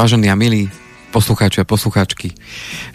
Vážení 0.00 0.32
a 0.32 0.34
milí 0.34 0.64
poslucháči 1.12 1.60
a 1.60 1.68
poslucháčky, 1.68 2.32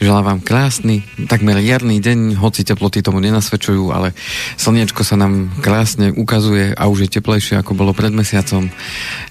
želám 0.01 0.23
vám 0.25 0.39
krásny, 0.41 1.05
takmer 1.29 1.61
jarný 1.61 2.01
deň, 2.01 2.33
hoci 2.33 2.65
teploty 2.65 3.05
tomu 3.05 3.21
nenasvedčujú, 3.21 3.93
ale 3.93 4.17
slniečko 4.57 5.05
sa 5.05 5.13
nám 5.13 5.53
krásne 5.61 6.09
ukazuje 6.09 6.73
a 6.73 6.89
už 6.89 7.05
je 7.05 7.21
teplejšie, 7.21 7.61
ako 7.61 7.77
bolo 7.77 7.93
pred 7.93 8.09
mesiacom. 8.09 8.73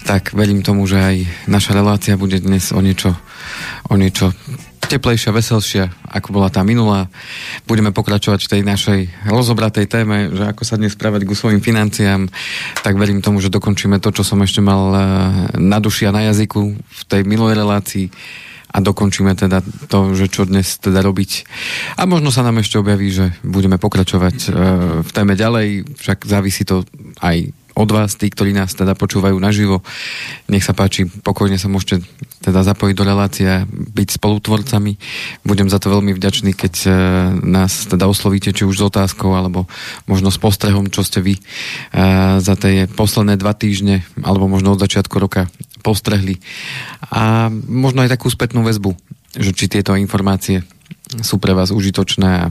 Tak 0.07 0.31
verím 0.31 0.63
tomu, 0.63 0.87
že 0.87 1.03
aj 1.03 1.15
naša 1.51 1.75
relácia 1.75 2.15
bude 2.15 2.39
dnes 2.39 2.71
o 2.71 2.79
niečo, 2.79 3.11
o 3.91 3.99
niečo 3.99 4.31
teplejšia, 4.85 5.35
veselšia, 5.35 5.85
ako 6.07 6.29
bola 6.31 6.53
tá 6.53 6.61
minulá. 6.61 7.09
Budeme 7.65 7.89
pokračovať 7.89 8.45
v 8.45 8.51
tej 8.51 8.61
našej 8.61 8.99
rozobratej 9.27 9.85
téme, 9.89 10.29
že 10.31 10.45
ako 10.45 10.63
sa 10.63 10.77
dnes 10.77 10.93
správať 10.93 11.25
ku 11.25 11.33
svojim 11.33 11.59
financiám, 11.59 12.29
tak 12.85 12.95
verím 12.95 13.19
tomu, 13.19 13.41
že 13.41 13.53
dokončíme 13.53 13.97
to, 13.97 14.13
čo 14.13 14.21
som 14.21 14.39
ešte 14.45 14.61
mal 14.61 14.83
eh, 14.93 15.01
na 15.57 15.81
duši 15.81 16.07
a 16.09 16.15
na 16.15 16.21
jazyku 16.29 16.61
v 16.77 17.01
tej 17.09 17.21
minulej 17.25 17.57
relácii 17.57 18.07
a 18.75 18.83
dokončíme 18.83 19.31
teda 19.39 19.63
to, 19.87 20.11
že 20.11 20.27
čo 20.27 20.43
dnes 20.43 20.75
teda 20.83 20.99
robiť. 20.99 21.31
A 21.95 22.03
možno 22.03 22.27
sa 22.27 22.43
nám 22.43 22.59
ešte 22.59 22.75
objaví, 22.75 23.07
že 23.07 23.31
budeme 23.39 23.79
pokračovať 23.79 24.37
uh, 24.51 24.51
v 24.99 25.11
téme 25.15 25.39
ďalej, 25.39 25.95
však 25.95 26.27
závisí 26.27 26.67
to 26.67 26.83
aj 27.23 27.55
od 27.75 27.89
vás, 27.91 28.15
tí, 28.15 28.31
ktorí 28.31 28.55
nás 28.55 28.71
teda 28.71 28.95
počúvajú 28.95 29.35
naživo. 29.35 29.83
Nech 30.47 30.63
sa 30.63 30.71
páči, 30.71 31.05
pokojne 31.05 31.59
sa 31.59 31.67
môžete 31.67 32.07
teda 32.39 32.63
zapojiť 32.63 32.95
do 32.95 33.03
relácie 33.03 33.45
a 33.45 33.67
byť 33.67 34.15
spolutvorcami. 34.15 34.95
Budem 35.43 35.67
za 35.67 35.83
to 35.83 35.91
veľmi 35.91 36.15
vďačný, 36.15 36.55
keď 36.55 36.73
uh, 36.87 36.93
nás 37.43 37.91
teda 37.91 38.07
oslovíte, 38.07 38.55
či 38.55 38.63
už 38.63 38.79
s 38.79 38.87
otázkou, 38.87 39.35
alebo 39.35 39.67
možno 40.07 40.31
s 40.31 40.39
postrehom, 40.39 40.87
čo 40.87 41.03
ste 41.03 41.19
vy 41.19 41.35
uh, 41.35 42.39
za 42.39 42.55
tie 42.55 42.87
posledné 42.87 43.35
dva 43.35 43.51
týždne, 43.51 44.07
alebo 44.23 44.47
možno 44.47 44.73
od 44.73 44.81
začiatku 44.81 45.19
roka 45.19 45.51
postrehli. 45.83 46.39
A 47.11 47.51
možno 47.51 48.07
aj 48.07 48.15
takú 48.15 48.31
spätnú 48.31 48.63
väzbu, 48.63 48.95
že 49.35 49.51
či 49.51 49.67
tieto 49.67 49.93
informácie 49.99 50.63
sú 51.21 51.37
pre 51.37 51.53
vás 51.53 51.69
užitočné 51.69 52.29
a 52.29 52.45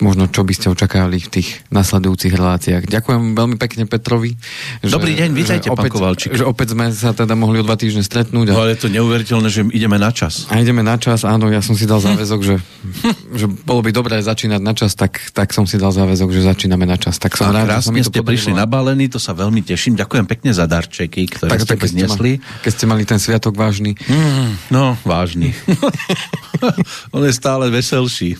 možno 0.00 0.28
čo 0.28 0.44
by 0.44 0.52
ste 0.52 0.66
očakávali 0.68 1.18
v 1.22 1.28
tých 1.40 1.48
nasledujúcich 1.72 2.32
reláciách. 2.34 2.82
Ďakujem 2.88 3.32
veľmi 3.32 3.56
pekne 3.56 3.88
Petrovi. 3.88 4.36
Dobrý 4.84 5.16
že, 5.16 5.24
deň, 5.24 5.30
vítajte, 5.32 5.66
pán 5.72 5.88
Kovalčík. 5.88 6.36
Že 6.36 6.44
opäť 6.44 6.76
sme 6.76 6.92
sa 6.92 7.16
teda 7.16 7.32
mohli 7.32 7.60
o 7.60 7.64
dva 7.64 7.80
týždne 7.80 8.04
stretnúť. 8.04 8.52
A... 8.52 8.52
No, 8.52 8.60
ale 8.66 8.76
je 8.76 8.80
to 8.84 8.88
neuveriteľné, 8.92 9.48
že 9.48 9.64
ideme 9.72 9.96
na 9.96 10.12
čas. 10.12 10.44
A 10.52 10.60
ideme 10.60 10.84
na 10.84 11.00
čas, 11.00 11.24
áno, 11.24 11.48
ja 11.48 11.64
som 11.64 11.72
si 11.72 11.88
dal 11.88 12.00
záväzok, 12.04 12.40
že, 12.44 12.56
že 13.40 13.46
bolo 13.48 13.80
by 13.80 13.90
dobré 13.92 14.20
začínať 14.20 14.60
na 14.60 14.72
čas, 14.76 14.92
tak, 14.92 15.16
tak 15.32 15.56
som 15.56 15.64
si 15.64 15.80
dal 15.80 15.92
záväzok, 15.92 16.28
že 16.32 16.44
začíname 16.44 16.84
na 16.84 17.00
čas. 17.00 17.16
Tak 17.16 17.38
som 17.38 17.52
a 17.52 17.62
rád, 17.62 17.80
krásne 17.80 18.02
ste 18.04 18.20
podarilo. 18.20 18.30
prišli 18.32 18.52
nabalení, 18.52 19.08
to 19.08 19.16
sa 19.16 19.32
veľmi 19.32 19.64
teším. 19.64 19.96
Ďakujem 19.96 20.26
pekne 20.28 20.50
za 20.52 20.68
darčeky, 20.68 21.24
ktoré 21.32 21.50
tak, 21.56 21.60
ste 21.64 21.74
keď 21.76 21.90
znesli. 21.92 22.32
Ste 22.36 22.60
keď 22.62 22.70
ste 22.72 22.84
mali 22.84 23.02
ten 23.08 23.20
sviatok 23.20 23.54
vážny. 23.56 23.96
Mm, 24.08 24.50
no, 24.72 24.98
vážny. 25.06 25.56
On 27.14 27.22
je 27.24 27.32
stále 27.32 27.68
veselší. 27.70 28.36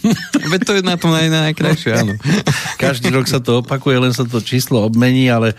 Veď 0.48 0.60
to 0.64 0.72
je 0.78 0.82
na 0.84 0.96
tom 0.96 1.12
naj, 1.12 1.28
najkrajšie, 1.50 1.90
áno. 1.94 2.14
Každý 2.82 3.14
rok 3.14 3.30
sa 3.30 3.38
to 3.38 3.62
opakuje, 3.62 3.96
len 4.02 4.12
sa 4.12 4.26
to 4.26 4.42
číslo 4.42 4.82
obmení, 4.82 5.30
ale 5.30 5.54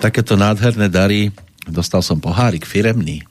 takéto 0.00 0.34
nádherné 0.34 0.88
dary, 0.88 1.32
dostal 1.68 2.00
som 2.00 2.20
pohárik 2.20 2.64
firemný. 2.64 3.24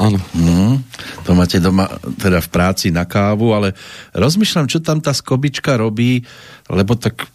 Áno. 0.00 0.16
Mm, 0.32 0.80
to 1.28 1.36
máte 1.36 1.60
doma, 1.60 1.84
teda 2.16 2.40
v 2.40 2.48
práci 2.48 2.88
na 2.88 3.04
kávu, 3.04 3.52
ale 3.52 3.76
rozmýšľam, 4.16 4.64
čo 4.64 4.80
tam 4.80 5.04
tá 5.04 5.12
skobička 5.12 5.76
robí, 5.76 6.24
lebo 6.72 6.96
tak, 6.96 7.28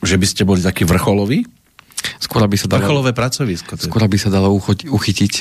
že 0.00 0.16
by 0.16 0.26
ste 0.26 0.48
boli 0.48 0.64
takí 0.64 0.88
vrcholoví? 0.88 1.44
Skôr 2.16 2.48
by 2.48 2.56
sa 2.56 2.72
dalo... 2.72 2.80
Vrcholové 2.80 3.12
pracovisko. 3.12 3.76
Teda. 3.76 3.84
Skôr 3.92 4.08
by 4.08 4.16
sa 4.16 4.32
dalo 4.32 4.48
uchoť, 4.56 4.88
uchytiť 4.88 5.32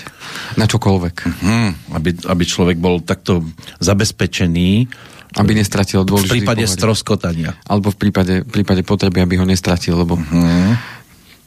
na 0.59 0.68
čokoľvek. 0.68 1.16
Mm, 1.40 1.72
aby, 1.96 2.09
aby 2.28 2.44
človek 2.44 2.75
bol 2.75 3.00
takto 3.00 3.47
zabezpečený 3.79 4.91
aby 5.38 5.51
nestratil 5.53 6.01
dôležitý 6.01 6.29
V 6.29 6.35
prípade 6.41 6.66
pohľad. 6.66 6.78
stroskotania. 6.78 7.51
Alebo 7.69 7.94
v 7.94 7.97
prípade, 8.01 8.41
v 8.41 8.50
prípade 8.50 8.81
potreby, 8.81 9.22
aby 9.22 9.38
ho 9.38 9.45
nestratil, 9.45 9.94
lebo 10.01 10.17
uh-huh. 10.17 10.73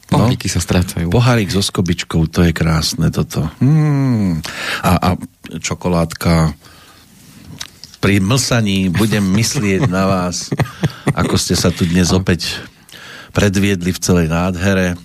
poháriky 0.07 0.47
no, 0.47 0.53
sa 0.55 0.59
strácajú. 0.63 1.07
Pohárik 1.11 1.51
so 1.51 1.59
skobičkou, 1.59 2.31
to 2.31 2.47
je 2.47 2.55
krásne 2.55 3.11
toto. 3.11 3.43
Hmm. 3.59 4.39
A, 4.87 4.91
a 4.95 5.09
čokoládka 5.59 6.55
pri 7.99 8.19
mlsaní 8.23 8.91
budem 8.91 9.23
myslieť 9.23 9.87
na 9.87 10.07
vás, 10.07 10.51
ako 11.11 11.35
ste 11.39 11.55
sa 11.55 11.71
tu 11.71 11.83
dnes 11.87 12.11
opäť 12.11 12.59
predviedli 13.35 13.95
v 13.95 13.99
celej 14.03 14.27
nádhere 14.27 14.95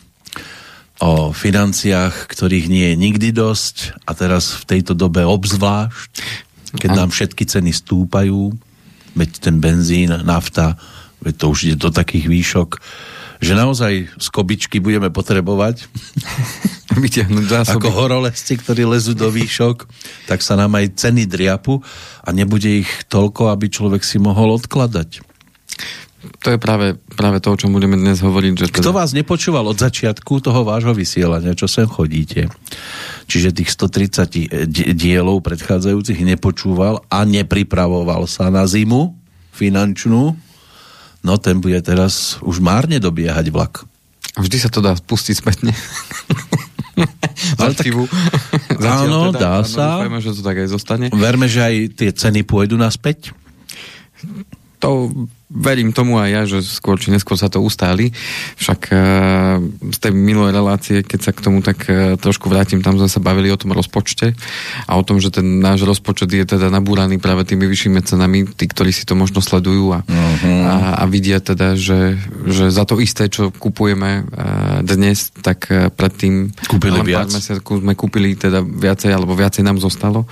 o 0.98 1.30
financiách, 1.30 2.26
ktorých 2.26 2.66
nie 2.66 2.90
je 2.90 2.96
nikdy 2.98 3.28
dosť 3.30 4.02
a 4.02 4.18
teraz 4.18 4.50
v 4.58 4.66
tejto 4.66 4.98
dobe 4.98 5.22
obzvlášť, 5.22 6.10
keď 6.74 6.90
nám 6.90 7.14
všetky 7.14 7.46
ceny 7.46 7.70
stúpajú 7.70 8.50
veď 9.18 9.42
ten 9.42 9.58
benzín, 9.58 10.14
nafta, 10.22 10.78
veď 11.18 11.34
to 11.34 11.44
už 11.50 11.58
ide 11.66 11.76
do 11.76 11.90
takých 11.90 12.30
výšok, 12.30 12.70
že 13.38 13.52
naozaj 13.54 14.18
z 14.18 14.28
kobičky 14.30 14.78
budeme 14.78 15.10
potrebovať 15.10 15.86
ako 17.78 17.94
horolezci, 17.94 18.58
ktorí 18.58 18.82
lezú 18.82 19.14
do 19.14 19.30
výšok, 19.30 19.86
tak 20.26 20.42
sa 20.42 20.58
nám 20.58 20.74
aj 20.78 20.98
ceny 20.98 21.30
driapu 21.30 21.78
a 22.22 22.28
nebude 22.34 22.82
ich 22.82 22.90
toľko, 23.06 23.54
aby 23.54 23.70
človek 23.70 24.02
si 24.02 24.18
mohol 24.18 24.58
odkladať. 24.58 25.22
To 26.18 26.50
je 26.50 26.58
práve, 26.58 26.98
práve 27.14 27.38
to, 27.38 27.54
o 27.54 27.58
čom 27.58 27.70
budeme 27.70 27.94
dnes 27.94 28.18
hovoriť. 28.18 28.50
Že 28.58 28.66
teda... 28.74 28.82
Kto 28.82 28.90
vás 28.90 29.14
nepočúval 29.14 29.70
od 29.70 29.78
začiatku 29.78 30.42
toho 30.42 30.66
vášho 30.66 30.90
vysielania, 30.90 31.54
čo 31.54 31.70
sem 31.70 31.86
chodíte, 31.86 32.50
čiže 33.30 33.54
tých 33.54 33.70
130 33.70 34.66
dielov 34.98 35.46
predchádzajúcich 35.46 36.18
nepočúval 36.26 37.06
a 37.06 37.22
nepripravoval 37.22 38.26
sa 38.26 38.50
na 38.50 38.66
zimu 38.66 39.14
finančnú, 39.54 40.34
no 41.22 41.32
ten 41.38 41.62
bude 41.62 41.78
teraz 41.86 42.42
už 42.42 42.58
márne 42.58 42.98
dobiehať 42.98 43.46
vlak. 43.54 43.86
Vždy 44.38 44.56
sa 44.58 44.70
to 44.70 44.82
dá 44.82 44.94
pustiť 44.94 45.34
spätne. 45.34 45.74
Ale 47.62 47.78
tak, 47.78 47.86
áno, 49.06 49.30
teda, 49.30 49.38
dá 49.38 49.54
áno, 49.62 49.70
sa. 49.70 50.02
Dúfajme, 50.02 50.18
že 50.18 50.30
to 50.34 50.42
tak 50.42 50.56
aj 50.58 50.68
zostane. 50.70 51.06
Verme, 51.14 51.46
že 51.46 51.62
aj 51.62 51.74
tie 51.94 52.10
ceny 52.10 52.42
pôjdu 52.42 52.74
naspäť. 52.74 53.30
To 54.78 55.10
verím 55.48 55.96
tomu 55.96 56.20
aj 56.20 56.28
ja, 56.28 56.42
že 56.44 56.60
skôr 56.60 57.00
či 57.00 57.08
neskôr 57.08 57.40
sa 57.40 57.48
to 57.48 57.64
ustáli. 57.64 58.12
Však 58.60 58.80
uh, 58.92 59.56
z 59.88 59.98
tej 59.98 60.12
minulej 60.12 60.52
relácie, 60.52 61.00
keď 61.00 61.20
sa 61.24 61.32
k 61.32 61.40
tomu 61.40 61.64
tak 61.64 61.88
uh, 61.88 62.20
trošku 62.20 62.52
vrátim, 62.52 62.84
tam 62.84 63.00
sme 63.00 63.08
sa 63.08 63.16
bavili 63.16 63.48
o 63.48 63.56
tom 63.56 63.72
rozpočte 63.72 64.36
a 64.84 64.92
o 65.00 65.02
tom, 65.02 65.16
že 65.24 65.32
ten 65.32 65.64
náš 65.64 65.88
rozpočet 65.88 66.28
je 66.28 66.44
teda 66.44 66.68
nabúraný 66.68 67.16
práve 67.16 67.48
tými 67.48 67.64
vyššími 67.64 68.00
cenami, 68.04 68.44
tí, 68.44 68.68
ktorí 68.68 68.92
si 68.92 69.08
to 69.08 69.16
možno 69.16 69.40
sledujú 69.40 69.96
a, 69.96 70.00
uh-huh. 70.04 70.62
a, 70.68 70.74
a 71.00 71.04
vidia 71.08 71.40
teda, 71.40 71.80
že, 71.80 72.20
že 72.44 72.68
za 72.68 72.84
to 72.84 73.00
isté, 73.00 73.32
čo 73.32 73.48
kupujeme 73.48 74.28
uh, 74.28 74.84
dnes, 74.84 75.32
tak 75.40 75.72
uh, 75.72 75.88
predtým 75.88 76.52
kúpili 76.68 77.00
viac. 77.00 77.32
sme 77.32 77.96
kúpili 77.96 78.36
teda 78.36 78.60
viacej, 78.60 79.16
alebo 79.16 79.32
viacej 79.32 79.64
nám 79.64 79.80
zostalo. 79.80 80.28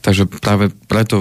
Takže 0.00 0.24
práve 0.40 0.72
preto 0.88 1.20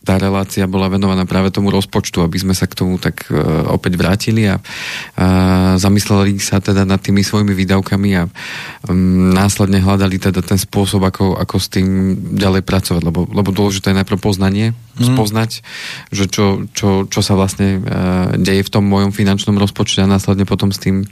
tá 0.00 0.16
relácia 0.16 0.64
bola 0.64 0.88
venovaná 0.88 1.28
práve 1.28 1.52
tomu 1.52 1.68
rozpočtu, 1.68 2.24
aby 2.24 2.40
sme 2.40 2.56
sa 2.56 2.64
k 2.64 2.72
tomu 2.72 2.96
tak 2.96 3.28
uh, 3.28 3.68
opäť 3.68 4.00
vrátili 4.00 4.48
a 4.48 4.56
uh, 4.56 5.76
zamysleli 5.76 6.40
sa 6.40 6.56
teda 6.56 6.88
nad 6.88 7.04
tými 7.04 7.20
svojimi 7.20 7.52
výdavkami 7.52 8.10
a 8.16 8.24
um, 8.88 9.28
následne 9.36 9.76
hľadali 9.84 10.16
teda 10.16 10.40
ten 10.40 10.56
spôsob, 10.56 11.04
ako, 11.04 11.36
ako 11.36 11.56
s 11.60 11.68
tým 11.68 12.16
ďalej 12.32 12.64
pracovať, 12.64 13.02
lebo, 13.04 13.28
lebo 13.28 13.52
dôležité 13.52 13.92
je 13.92 14.00
najprv 14.00 14.18
poznanie, 14.24 14.72
mm. 14.72 15.04
spoznať, 15.04 15.60
že 16.08 16.24
čo, 16.32 16.64
čo, 16.72 17.04
čo 17.04 17.20
sa 17.20 17.36
vlastne 17.36 17.84
uh, 17.84 18.40
deje 18.40 18.64
v 18.64 18.72
tom 18.72 18.88
mojom 18.88 19.12
finančnom 19.12 19.60
rozpočte 19.60 20.00
a 20.00 20.08
následne 20.08 20.48
potom 20.48 20.72
s 20.72 20.80
tým, 20.80 21.04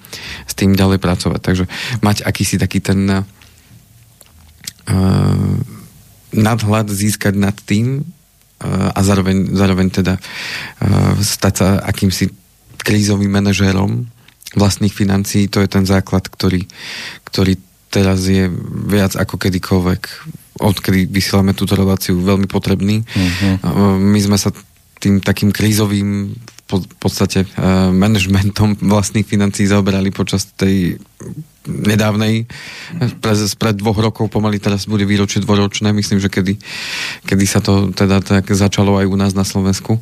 s 0.49 0.53
tým 0.57 0.73
ďalej 0.73 0.97
pracovať. 0.97 1.41
Takže 1.45 1.65
mať 2.01 2.25
akýsi 2.25 2.57
taký 2.57 2.81
ten 2.81 3.05
uh, 3.05 3.21
nadhľad 6.33 6.89
získať 6.89 7.37
nad 7.37 7.53
tým, 7.53 8.17
a 8.67 9.01
zároveň, 9.07 9.55
zároveň 9.55 9.87
teda 9.91 10.15
stať 11.23 11.55
sa 11.55 11.69
akýmsi 11.83 12.27
krízovým 12.83 13.31
manažérom 13.31 14.07
vlastných 14.59 14.95
financií, 14.95 15.47
to 15.47 15.63
je 15.63 15.69
ten 15.71 15.85
základ, 15.87 16.27
ktorý, 16.27 16.67
ktorý 17.29 17.55
teraz 17.93 18.27
je 18.27 18.51
viac 18.89 19.15
ako 19.15 19.39
kedykoľvek, 19.39 20.03
odkedy 20.59 21.07
vysielame 21.07 21.55
túto 21.55 21.79
reláciu, 21.79 22.19
veľmi 22.19 22.51
potrebný. 22.51 23.07
Uh-huh. 23.07 23.95
My 23.97 24.19
sme 24.19 24.35
sa 24.41 24.51
tým 24.99 25.23
takým 25.23 25.55
krízovým 25.55 26.35
podstate 27.01 27.49
uh, 27.49 27.89
manažmentom 27.91 28.77
vlastných 28.93 29.25
financií 29.25 29.65
zaoberali 29.65 30.13
počas 30.13 30.53
tej 30.53 31.01
nedávnej, 31.69 32.49
pre, 33.21 33.35
pred 33.37 33.77
dvoch 33.77 34.01
rokov 34.01 34.33
pomaly 34.33 34.57
teraz 34.57 34.89
bude 34.89 35.05
výročie 35.05 35.45
dvoročné, 35.45 35.93
myslím, 35.93 36.17
že 36.17 36.33
kedy, 36.33 36.57
kedy 37.29 37.45
sa 37.45 37.61
to 37.61 37.93
teda 37.93 38.25
tak 38.25 38.49
začalo 38.49 38.97
aj 38.97 39.07
u 39.07 39.17
nás 39.21 39.37
na 39.37 39.45
Slovensku. 39.45 40.01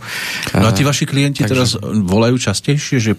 No 0.55 0.67
a 0.71 0.73
tí 0.73 0.87
vaši 0.87 1.11
klienti 1.11 1.43
Takže... 1.43 1.51
teraz 1.51 1.69
volajú 1.83 2.39
častejšie, 2.39 2.97
že 3.03 3.13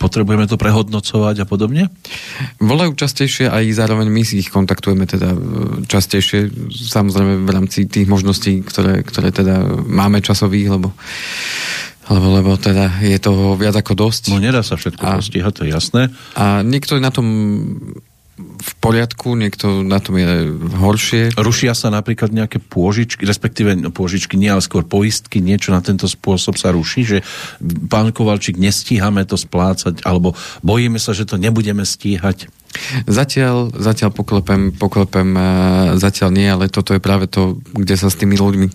potrebujeme 0.00 0.48
to 0.48 0.56
prehodnocovať 0.56 1.44
a 1.44 1.46
podobne? 1.48 1.92
Volajú 2.56 2.96
častejšie 2.96 3.52
aj 3.52 3.64
zároveň 3.76 4.08
my 4.08 4.22
si 4.24 4.40
ich 4.40 4.48
kontaktujeme 4.48 5.04
teda 5.04 5.36
e, 5.36 5.38
častejšie, 5.84 6.72
samozrejme 6.72 7.44
v 7.44 7.50
rámci 7.52 7.84
tých 7.84 8.08
možností, 8.08 8.64
ktoré, 8.64 9.04
ktoré 9.04 9.28
teda 9.28 9.84
máme 9.84 10.24
časových, 10.24 10.68
lebo 10.72 10.96
lebo, 12.10 12.26
lebo 12.34 12.50
teda 12.58 12.98
je 13.00 13.16
toho 13.22 13.54
viac 13.54 13.78
ako 13.78 13.94
dosť. 13.94 14.34
No 14.34 14.42
nedá 14.42 14.66
sa 14.66 14.74
všetko 14.74 15.02
a, 15.06 15.10
postihať, 15.22 15.52
to 15.54 15.62
je 15.64 15.70
jasné. 15.70 16.02
A 16.34 16.66
niekto 16.66 16.98
je 16.98 17.02
na 17.02 17.14
tom 17.14 17.26
v 18.40 18.72
poriadku, 18.80 19.36
niekto 19.36 19.84
na 19.84 20.00
tom 20.00 20.16
je 20.16 20.48
horšie. 20.80 21.36
Rušia 21.36 21.76
sa 21.76 21.92
napríklad 21.92 22.32
nejaké 22.32 22.56
pôžičky, 22.60 23.28
respektíve 23.28 23.76
no, 23.76 23.92
pôžičky 23.92 24.40
nie, 24.40 24.48
ale 24.48 24.64
skôr 24.64 24.84
poistky, 24.84 25.44
niečo 25.44 25.76
na 25.76 25.84
tento 25.84 26.08
spôsob 26.08 26.56
sa 26.56 26.72
ruší, 26.72 27.04
že 27.04 27.18
pán 27.60 28.12
Kovalčík, 28.16 28.56
nestíhame 28.56 29.28
to 29.28 29.36
splácať, 29.36 30.04
alebo 30.08 30.32
bojíme 30.64 30.96
sa, 30.96 31.12
že 31.12 31.28
to 31.28 31.36
nebudeme 31.36 31.84
stíhať. 31.84 32.48
Zatiaľ, 33.06 33.74
zatiaľ 33.74 34.14
poklepem, 34.14 34.70
poklepem, 34.70 35.34
e, 35.34 35.42
zatiaľ 35.98 36.30
nie, 36.30 36.46
ale 36.46 36.70
toto 36.70 36.94
je 36.94 37.02
práve 37.02 37.26
to, 37.26 37.58
kde 37.74 37.98
sa 37.98 38.06
s 38.06 38.18
tými 38.18 38.38
ľuďmi, 38.38 38.66
e, 38.66 38.74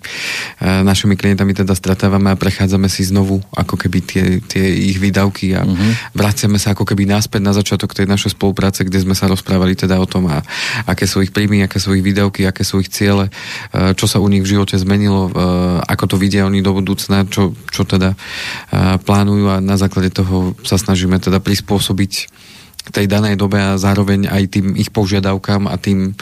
našimi 0.83 1.15
klientami 1.15 1.55
teda 1.55 1.71
stretávame 1.71 2.31
a 2.31 2.39
prechádzame 2.39 2.91
si 2.91 3.07
znovu 3.07 3.39
ako 3.55 3.79
keby 3.79 3.99
tie, 4.03 4.25
tie 4.43 4.67
ich 4.67 4.99
výdavky 4.99 5.55
a 5.55 5.63
uh-huh. 5.63 6.11
vraciame 6.11 6.59
sa 6.59 6.75
ako 6.75 6.83
keby 6.83 7.07
náspäť 7.07 7.41
na 7.43 7.55
začiatok 7.55 7.95
tej 7.95 8.07
našej 8.07 8.35
spolupráce, 8.35 8.83
kde 8.83 8.99
sme 8.99 9.15
sa 9.15 9.31
rozprávali 9.31 9.79
teda 9.79 9.95
o 9.95 10.07
tom, 10.07 10.27
a, 10.27 10.43
aké 10.83 11.07
sú 11.07 11.23
ich 11.23 11.31
príjmy, 11.31 11.63
aké 11.63 11.79
sú 11.79 11.95
ich 11.95 12.03
výdavky, 12.03 12.43
aké 12.43 12.67
sú 12.67 12.83
ich 12.83 12.91
ciele, 12.91 13.31
e, 13.71 13.95
čo 13.95 14.11
sa 14.11 14.19
u 14.19 14.27
nich 14.27 14.43
v 14.43 14.59
živote 14.59 14.75
zmenilo, 14.75 15.31
ako 15.87 16.15
to 16.15 16.15
vidia 16.19 16.47
oni 16.47 16.59
do 16.59 16.75
budúcna, 16.75 17.23
čo, 17.27 17.55
čo 17.71 17.87
teda 17.87 18.13
plánujú 19.01 19.45
a 19.51 19.57
na 19.63 19.79
základe 19.79 20.11
toho 20.11 20.53
sa 20.63 20.75
snažíme 20.75 21.17
teda 21.17 21.39
prispôsobiť 21.39 22.27
tej 22.91 23.05
danej 23.09 23.39
dobe 23.39 23.57
a 23.57 23.79
zároveň 23.81 24.29
aj 24.29 24.43
tým 24.51 24.77
ich 24.77 24.93
požiadavkám 24.93 25.65
a 25.65 25.75
tým 25.79 26.13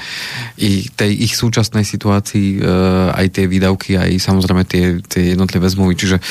i, 0.60 0.88
tej 0.88 1.12
ich 1.28 1.34
súčasnej 1.36 1.84
situácii 1.84 2.60
e, 2.60 2.70
aj 3.12 3.28
tie 3.36 3.46
výdavky, 3.48 4.00
aj 4.00 4.12
samozrejme 4.20 4.64
tie, 4.64 5.04
tie 5.04 5.36
jednotlivé 5.36 5.68
zmluvy. 5.68 5.94
Čiže 6.00 6.18
e, 6.20 6.24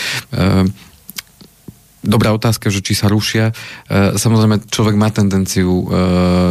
dobrá 2.02 2.34
otázka, 2.34 2.68
že 2.68 2.82
či 2.82 2.98
sa 2.98 3.06
rušia. 3.06 3.54
E, 3.86 4.18
samozrejme, 4.18 4.66
človek 4.68 4.98
má 4.98 5.08
tendenciu 5.14 5.86
e, 5.86 5.94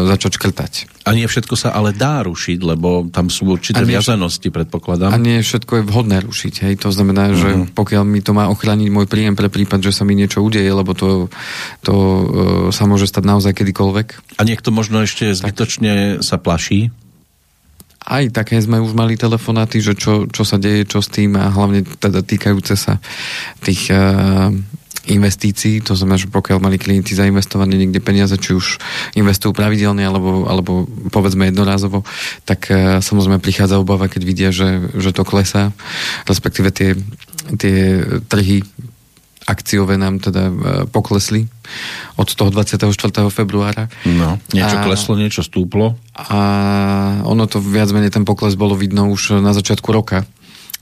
začať 0.07 0.31
škrtať. 0.39 0.74
A 1.03 1.12
nie 1.12 1.27
všetko 1.27 1.59
sa 1.59 1.75
ale 1.75 1.92
dá 1.92 2.24
rušiť, 2.24 2.59
lebo 2.63 3.12
tam 3.12 3.27
sú 3.27 3.51
určité 3.51 3.83
viazanosti, 3.83 4.48
predpokladám. 4.48 5.12
A 5.12 5.19
nie 5.19 5.44
všetko 5.44 5.83
je 5.83 5.83
vhodné 5.83 6.18
rušiť. 6.24 6.53
Hej? 6.65 6.74
To 6.88 6.89
znamená, 6.95 7.36
uh-huh. 7.36 7.42
že 7.42 7.50
mhm. 7.51 7.65
pokiaľ 7.75 8.03
mi 8.07 8.24
to 8.24 8.31
má 8.31 8.48
ochrániť 8.48 8.89
môj 8.89 9.06
príjem 9.12 9.36
pre 9.36 9.51
prípad, 9.51 9.83
že 9.83 9.92
sa 9.92 10.07
mi 10.07 10.15
niečo 10.15 10.39
udeje, 10.39 10.71
lebo 10.71 10.95
to, 10.95 11.27
to 11.83 11.94
e, 11.94 12.24
sa 12.71 12.88
môže 12.88 13.12
stať 13.12 13.24
naozaj 13.27 13.51
kedykoľvek. 13.51 14.39
A 14.39 14.42
niekto 14.48 14.71
možno 14.71 15.03
ešte 15.03 15.36
zbytočne 15.36 16.18
tak. 16.18 16.25
sa 16.25 16.39
plaší? 16.39 16.89
Aj 18.01 18.25
také 18.33 18.57
sme 18.57 18.81
už 18.81 18.98
mali 18.98 19.13
telefonáty, 19.13 19.77
že 19.77 19.94
čo, 19.94 20.25
čo 20.25 20.42
sa 20.42 20.57
deje, 20.57 20.89
čo 20.89 21.06
s 21.06 21.09
tým 21.13 21.38
a 21.38 21.53
hlavne 21.53 21.86
teda 21.86 22.25
týkajúce 22.25 22.74
sa 22.74 22.98
tých 23.62 23.94
uh, 23.94 24.50
investícií, 25.09 25.81
to 25.81 25.98
znamená, 25.98 26.21
že 26.21 26.30
pokiaľ 26.30 26.62
mali 26.62 26.77
klienti 26.77 27.18
zainvestované 27.18 27.74
niekde 27.74 27.98
peniaze, 27.98 28.38
či 28.38 28.53
už 28.53 28.77
investujú 29.18 29.50
pravidelne 29.50 30.06
alebo, 30.06 30.45
alebo 30.45 30.86
povedzme 31.09 31.50
jednorázovo, 31.50 32.06
tak 32.45 32.69
uh, 32.69 33.01
samozrejme 33.01 33.42
prichádza 33.42 33.81
obava, 33.81 34.06
keď 34.06 34.21
vidia, 34.21 34.50
že, 34.53 34.94
že 34.94 35.09
to 35.09 35.25
klesá, 35.25 35.74
respektíve 36.30 36.69
tie, 36.69 36.94
tie 37.57 38.06
trhy 38.30 38.62
akciové 39.50 39.98
nám 39.98 40.21
teda 40.21 40.44
uh, 40.48 40.53
poklesli 40.86 41.50
od 42.21 42.30
toho 42.30 42.53
24. 42.53 42.94
februára. 43.33 43.89
No, 44.06 44.38
niečo 44.53 44.77
a, 44.77 44.86
kleslo, 44.86 45.18
niečo 45.18 45.42
stúplo. 45.42 45.98
A 46.13 46.39
ono 47.25 47.50
to 47.50 47.57
viac 47.57 47.89
menej 47.89 48.13
ten 48.13 48.21
pokles 48.21 48.53
bolo 48.53 48.77
vidno 48.77 49.09
už 49.09 49.42
na 49.42 49.57
začiatku 49.57 49.89
roka. 49.89 50.30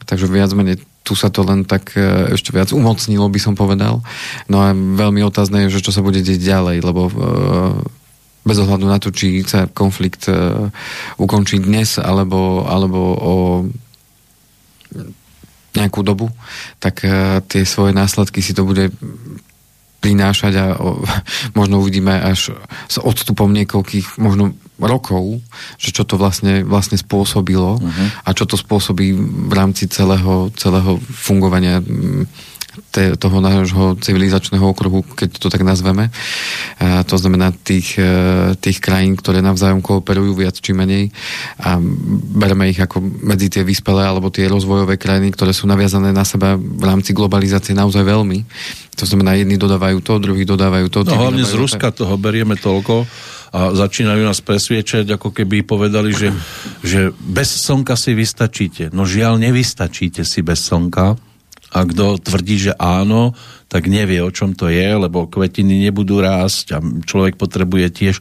Takže 0.04 0.28
viac 0.28 0.52
menej 0.52 0.84
tu 1.04 1.18
sa 1.18 1.34
to 1.34 1.42
len 1.42 1.66
tak 1.66 1.98
e, 1.98 2.36
ešte 2.38 2.54
viac 2.54 2.70
umocnilo, 2.70 3.26
by 3.32 3.40
som 3.42 3.54
povedal. 3.58 4.06
No 4.46 4.58
a 4.62 4.76
veľmi 4.76 5.26
otázne 5.26 5.66
je, 5.66 5.80
že 5.80 5.84
čo 5.90 5.92
sa 5.96 6.06
bude 6.06 6.22
deť 6.22 6.40
ďalej, 6.40 6.78
lebo 6.86 7.02
e, 7.10 7.14
bez 8.46 8.58
ohľadu 8.62 8.86
na 8.86 9.02
to, 9.02 9.10
či 9.10 9.42
sa 9.48 9.66
konflikt 9.66 10.30
e, 10.30 10.70
ukončí 11.18 11.58
dnes 11.60 11.98
alebo, 11.98 12.68
alebo 12.70 13.00
o 13.18 13.34
nejakú 15.74 16.02
dobu, 16.02 16.34
tak 16.82 17.06
tie 17.46 17.62
svoje 17.62 17.94
následky 17.94 18.42
si 18.42 18.58
to 18.58 18.66
bude 18.66 18.90
prinášať 20.02 20.54
a 20.58 20.66
o, 20.80 21.04
možno 21.60 21.84
uvidíme 21.84 22.16
až 22.16 22.56
s 22.88 22.96
odstupom 22.98 23.52
niekoľkých 23.54 24.18
možno 24.18 24.56
rokov, 24.80 25.44
že 25.76 25.92
čo 25.92 26.08
to 26.08 26.16
vlastne, 26.16 26.64
vlastne 26.64 26.96
spôsobilo 26.96 27.80
uh-huh. 27.80 28.08
a 28.24 28.30
čo 28.32 28.48
to 28.48 28.56
spôsobí 28.56 29.12
v 29.50 29.54
rámci 29.54 29.92
celého, 29.92 30.50
celého 30.56 30.98
fungovania 31.12 31.84
te, 32.92 33.20
toho 33.20 33.38
nášho 33.44 34.00
civilizačného 34.00 34.64
okruhu, 34.64 35.04
keď 35.04 35.30
to 35.38 35.48
tak 35.52 35.62
nazveme. 35.64 36.12
A 36.80 37.04
to 37.04 37.16
znamená 37.20 37.52
tých, 37.52 38.00
e, 38.00 38.56
tých 38.60 38.80
krajín, 38.80 39.20
ktoré 39.20 39.44
navzájom 39.44 39.84
kooperujú 39.84 40.40
viac 40.40 40.56
či 40.58 40.72
menej 40.72 41.12
a 41.60 41.78
bereme 42.36 42.72
ich 42.72 42.80
ako 42.80 43.04
medzi 43.04 43.52
tie 43.52 43.64
vyspelé 43.68 44.08
alebo 44.08 44.32
tie 44.32 44.48
rozvojové 44.48 44.96
krajiny, 44.96 45.36
ktoré 45.36 45.52
sú 45.52 45.68
naviazané 45.68 46.16
na 46.16 46.24
seba 46.24 46.56
v 46.56 46.84
rámci 46.84 47.12
globalizácie 47.12 47.76
naozaj 47.76 48.04
veľmi. 48.04 48.44
To 49.00 49.06
znamená, 49.08 49.40
jedni 49.40 49.56
dodávajú 49.56 50.04
to, 50.04 50.20
druhí 50.20 50.44
dodávajú 50.44 50.88
to. 50.92 51.08
No 51.08 51.32
hlavne 51.32 51.48
z 51.48 51.56
Ruska 51.56 51.96
toho 51.96 52.20
berieme 52.20 52.60
toľko 52.60 53.08
a 53.50 53.74
začínajú 53.74 54.22
nás 54.30 54.46
presviečať, 54.46 55.10
ako 55.10 55.34
keby 55.34 55.66
povedali, 55.66 56.14
že, 56.14 56.30
že 56.86 57.10
bez 57.18 57.50
slnka 57.66 57.98
si 57.98 58.14
vystačíte. 58.14 58.94
No 58.94 59.10
žiaľ, 59.10 59.42
nevystačíte 59.42 60.22
si 60.22 60.46
bez 60.46 60.70
slnka 60.70 61.18
a 61.70 61.86
kto 61.86 62.18
tvrdí, 62.18 62.70
že 62.70 62.74
áno, 62.78 63.38
tak 63.70 63.86
nevie, 63.86 64.26
o 64.26 64.34
čom 64.34 64.58
to 64.58 64.70
je, 64.70 64.90
lebo 64.98 65.30
kvetiny 65.30 65.86
nebudú 65.86 66.18
rásť 66.18 66.66
a 66.74 66.78
človek 66.82 67.38
potrebuje 67.38 67.88
tiež 67.94 68.16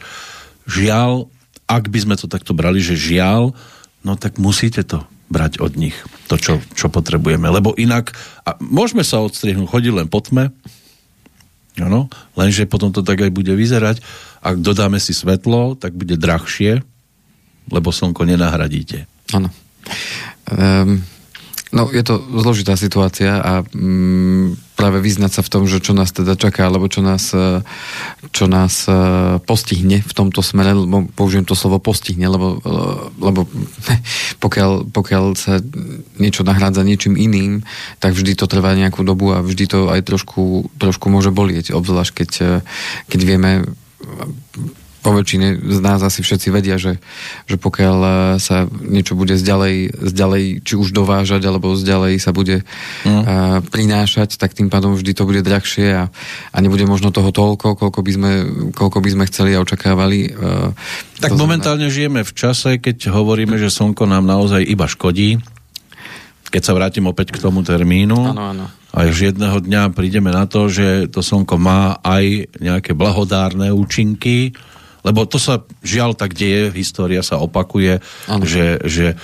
žiaľ, 0.68 1.32
ak 1.68 1.88
by 1.88 1.98
sme 2.04 2.14
to 2.20 2.28
takto 2.28 2.52
brali, 2.52 2.80
že 2.84 2.96
žiaľ, 2.96 3.56
no 4.04 4.12
tak 4.20 4.36
musíte 4.36 4.84
to 4.84 5.04
brať 5.28 5.60
od 5.60 5.76
nich, 5.76 5.96
to, 6.28 6.40
čo, 6.40 6.60
čo 6.72 6.88
potrebujeme. 6.88 7.48
Lebo 7.48 7.76
inak, 7.76 8.16
a 8.44 8.56
môžeme 8.60 9.04
sa 9.04 9.20
odstrihnúť, 9.20 9.68
chodiť 9.68 9.92
len 9.92 10.08
po 10.08 10.24
tme, 10.24 10.52
ano, 11.78 12.10
lenže 12.34 12.66
potom 12.66 12.90
to 12.90 13.06
tak 13.06 13.22
aj 13.22 13.30
bude 13.30 13.52
vyzerať. 13.54 14.02
Ak 14.42 14.58
dodáme 14.58 14.98
si 14.98 15.14
svetlo, 15.14 15.78
tak 15.78 15.94
bude 15.94 16.18
drahšie, 16.18 16.82
lebo 17.68 17.88
slnko 17.92 18.24
nenahradíte. 18.24 19.06
Áno. 19.36 19.52
Um, 20.48 21.04
No, 21.68 21.92
je 21.92 22.00
to 22.00 22.16
zložitá 22.40 22.80
situácia 22.80 23.44
a 23.44 23.60
mm, 23.60 24.72
práve 24.72 25.04
vyznať 25.04 25.32
sa 25.36 25.42
v 25.44 25.52
tom, 25.52 25.62
že 25.68 25.84
čo 25.84 25.92
nás 25.92 26.16
teda 26.16 26.32
čaká, 26.32 26.64
alebo 26.64 26.88
čo 26.88 27.04
nás, 27.04 27.36
e, 27.36 27.60
čo 28.32 28.48
nás 28.48 28.88
e, 28.88 28.92
postihne 29.44 30.00
v 30.00 30.12
tomto 30.16 30.40
smere, 30.40 30.72
lebo 30.72 31.12
použijem 31.12 31.44
to 31.44 31.52
slovo 31.52 31.76
postihne, 31.76 32.24
lebo, 32.24 32.56
e, 32.56 32.70
lebo 33.20 33.44
pokiaľ, 34.44 34.88
pokiaľ 34.88 35.24
sa 35.36 35.60
niečo 36.16 36.40
nahrádza 36.40 36.88
niečím 36.88 37.20
iným, 37.20 37.60
tak 38.00 38.16
vždy 38.16 38.32
to 38.32 38.48
trvá 38.48 38.72
nejakú 38.72 39.04
dobu 39.04 39.36
a 39.36 39.44
vždy 39.44 39.64
to 39.68 39.78
aj 39.92 40.08
trošku, 40.08 40.72
trošku 40.80 41.12
môže 41.12 41.28
bolieť, 41.28 41.76
obzvlášť 41.76 42.12
keď, 42.24 42.30
keď 43.12 43.20
vieme 43.28 43.68
po 44.98 45.14
väčšine 45.14 45.62
z 45.62 45.78
nás 45.78 46.02
asi 46.02 46.26
všetci 46.26 46.48
vedia, 46.50 46.74
že, 46.74 46.98
že 47.46 47.56
pokiaľ 47.56 47.98
e, 47.98 48.10
sa 48.42 48.66
niečo 48.68 49.14
bude 49.14 49.38
zďalej, 49.38 49.94
zďalej 49.94 50.66
či 50.66 50.74
už 50.74 50.90
dovážať, 50.90 51.46
alebo 51.46 51.78
zďalej 51.78 52.18
sa 52.18 52.34
bude 52.34 52.66
mm. 53.06 53.08
uh, 53.08 53.24
prinášať, 53.62 54.36
tak 54.36 54.58
tým 54.58 54.68
pádom 54.68 54.98
vždy 54.98 55.14
to 55.14 55.22
bude 55.22 55.42
drahšie 55.46 55.94
a, 55.94 56.04
a 56.50 56.56
nebude 56.58 56.82
možno 56.84 57.14
toho 57.14 57.30
toľko, 57.30 57.78
koľko 57.78 58.00
by 58.02 58.12
sme, 58.12 58.32
koľko 58.74 58.98
by 58.98 59.10
sme 59.14 59.24
chceli 59.30 59.54
a 59.54 59.62
očakávali. 59.62 60.34
Uh, 60.34 60.74
tak 61.22 61.34
momentálne 61.38 61.86
znamená... 61.86 61.96
žijeme 61.96 62.20
v 62.26 62.32
čase, 62.34 62.70
keď 62.82 63.14
hovoríme, 63.14 63.54
že 63.58 63.70
slnko 63.70 64.06
nám 64.06 64.26
naozaj 64.26 64.62
iba 64.66 64.86
škodí. 64.90 65.38
Keď 66.48 66.62
sa 66.64 66.72
vrátim 66.72 67.04
opäť 67.04 67.36
k 67.36 67.44
tomu 67.44 67.60
termínu. 67.60 68.32
Áno, 68.32 68.56
áno. 68.56 68.66
A 68.88 69.04
už 69.04 69.30
jedného 69.30 69.60
dňa 69.60 69.92
prídeme 69.92 70.32
na 70.32 70.48
to, 70.48 70.72
že 70.72 71.12
to 71.12 71.20
slnko 71.20 71.60
má 71.60 72.00
aj 72.00 72.48
nejaké 72.56 72.96
blahodárne 72.96 73.68
účinky, 73.68 74.56
lebo 75.08 75.24
to 75.24 75.40
sa 75.40 75.64
žiaľ 75.80 76.12
tak 76.12 76.36
deje, 76.36 76.68
história 76.76 77.24
sa 77.24 77.40
opakuje, 77.40 78.04
že, 78.44 78.76
že 78.84 79.16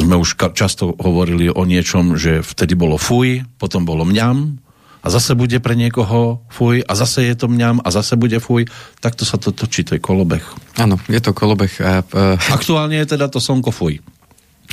sme 0.00 0.16
už 0.16 0.40
často 0.56 0.96
hovorili 0.96 1.52
o 1.52 1.68
niečom, 1.68 2.16
že 2.16 2.40
vtedy 2.40 2.72
bolo 2.72 2.96
fuj, 2.96 3.44
potom 3.60 3.84
bolo 3.84 4.08
mňam, 4.08 4.64
a 5.04 5.12
zase 5.12 5.36
bude 5.36 5.60
pre 5.60 5.76
niekoho 5.76 6.40
fuj 6.48 6.80
a 6.80 6.92
zase 6.96 7.28
je 7.28 7.36
to 7.36 7.44
mňam 7.52 7.84
a 7.84 7.88
zase 7.92 8.16
bude 8.16 8.40
fuj, 8.40 8.64
takto 9.04 9.28
sa 9.28 9.36
to 9.36 9.52
točí, 9.52 9.84
to 9.84 10.00
je 10.00 10.00
kolobeh. 10.00 10.40
Áno, 10.80 10.96
je 11.12 11.20
to 11.20 11.36
kolobeh. 11.36 11.68
A, 11.84 12.00
a... 12.00 12.40
Aktuálne 12.56 12.96
je 13.04 13.12
teda 13.12 13.28
to 13.28 13.36
slnko 13.36 13.68
fuj. 13.68 14.00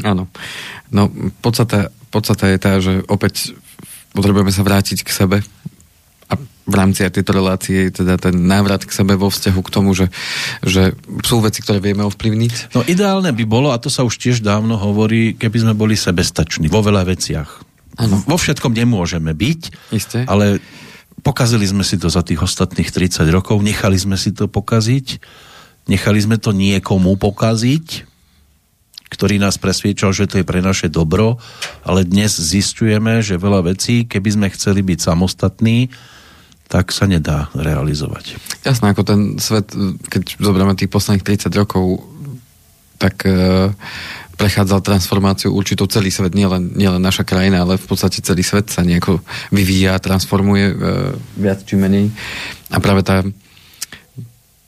Áno. 0.08 0.32
No, 0.88 1.12
podstata, 1.44 1.92
podstata 2.08 2.48
je 2.48 2.58
tá, 2.64 2.80
že 2.80 3.04
opäť 3.12 3.52
potrebujeme 4.16 4.56
sa 4.56 4.64
vrátiť 4.64 5.04
k 5.04 5.12
sebe, 5.12 5.38
a 6.32 6.40
v 6.40 6.76
rámci 6.80 7.04
aj 7.04 7.20
tejto 7.20 7.36
relácie 7.36 7.92
teda 7.92 8.16
ten 8.16 8.48
návrat 8.48 8.88
k 8.88 8.96
sebe 8.96 9.20
vo 9.20 9.28
vzťahu 9.28 9.60
k 9.60 9.74
tomu, 9.74 9.92
že, 9.92 10.08
že 10.64 10.96
sú 11.28 11.44
veci, 11.44 11.60
ktoré 11.60 11.84
vieme 11.84 12.08
ovplyvniť. 12.08 12.72
No 12.72 12.88
ideálne 12.88 13.36
by 13.36 13.44
bolo, 13.44 13.76
a 13.76 13.82
to 13.82 13.92
sa 13.92 14.08
už 14.08 14.16
tiež 14.16 14.40
dávno 14.40 14.80
hovorí, 14.80 15.36
keby 15.36 15.68
sme 15.68 15.74
boli 15.76 16.00
sebestační 16.00 16.72
vo 16.72 16.80
veľa 16.80 17.04
veciach. 17.04 17.50
Ano. 18.00 18.24
Vo 18.24 18.40
všetkom 18.40 18.72
nemôžeme 18.72 19.36
byť, 19.36 19.62
Isté. 19.92 20.24
ale 20.24 20.64
pokazili 21.20 21.68
sme 21.68 21.84
si 21.84 22.00
to 22.00 22.08
za 22.08 22.24
tých 22.24 22.40
ostatných 22.40 22.88
30 22.88 23.28
rokov, 23.28 23.60
nechali 23.60 24.00
sme 24.00 24.16
si 24.16 24.32
to 24.32 24.48
pokaziť, 24.48 25.20
nechali 25.92 26.20
sme 26.24 26.40
to 26.40 26.56
niekomu 26.56 27.20
pokaziť, 27.20 28.08
ktorý 29.12 29.44
nás 29.44 29.60
presviečal, 29.60 30.16
že 30.16 30.24
to 30.32 30.40
je 30.40 30.48
pre 30.48 30.64
naše 30.64 30.88
dobro, 30.88 31.36
ale 31.84 32.08
dnes 32.08 32.32
zistujeme, 32.32 33.20
že 33.20 33.36
veľa 33.36 33.76
vecí, 33.76 34.08
keby 34.08 34.30
sme 34.40 34.48
chceli 34.56 34.80
byť 34.88 35.00
samostatní, 35.04 35.92
tak 36.72 36.96
sa 36.96 37.04
nedá 37.04 37.52
realizovať. 37.52 38.40
Jasné, 38.64 38.96
ako 38.96 39.04
ten 39.04 39.20
svet, 39.44 39.76
keď 40.08 40.40
zoberieme 40.40 40.80
tých 40.80 40.88
posledných 40.88 41.52
30 41.52 41.52
rokov, 41.60 42.08
tak 42.96 43.28
e, 43.28 43.76
prechádzal 44.40 44.80
transformáciu 44.80 45.52
určitou 45.52 45.92
celý 45.92 46.16
svet, 46.16 46.32
nielen, 46.32 46.72
nielen 46.72 47.04
naša 47.04 47.28
krajina, 47.28 47.68
ale 47.68 47.76
v 47.76 47.86
podstate 47.92 48.24
celý 48.24 48.40
svet 48.40 48.72
sa 48.72 48.88
nejako 48.88 49.20
vyvíja, 49.52 50.00
transformuje 50.00 50.72
e, 50.72 50.76
viac 51.36 51.60
či 51.68 51.76
menej. 51.76 52.08
A 52.72 52.80
práve 52.80 53.04
tá 53.04 53.20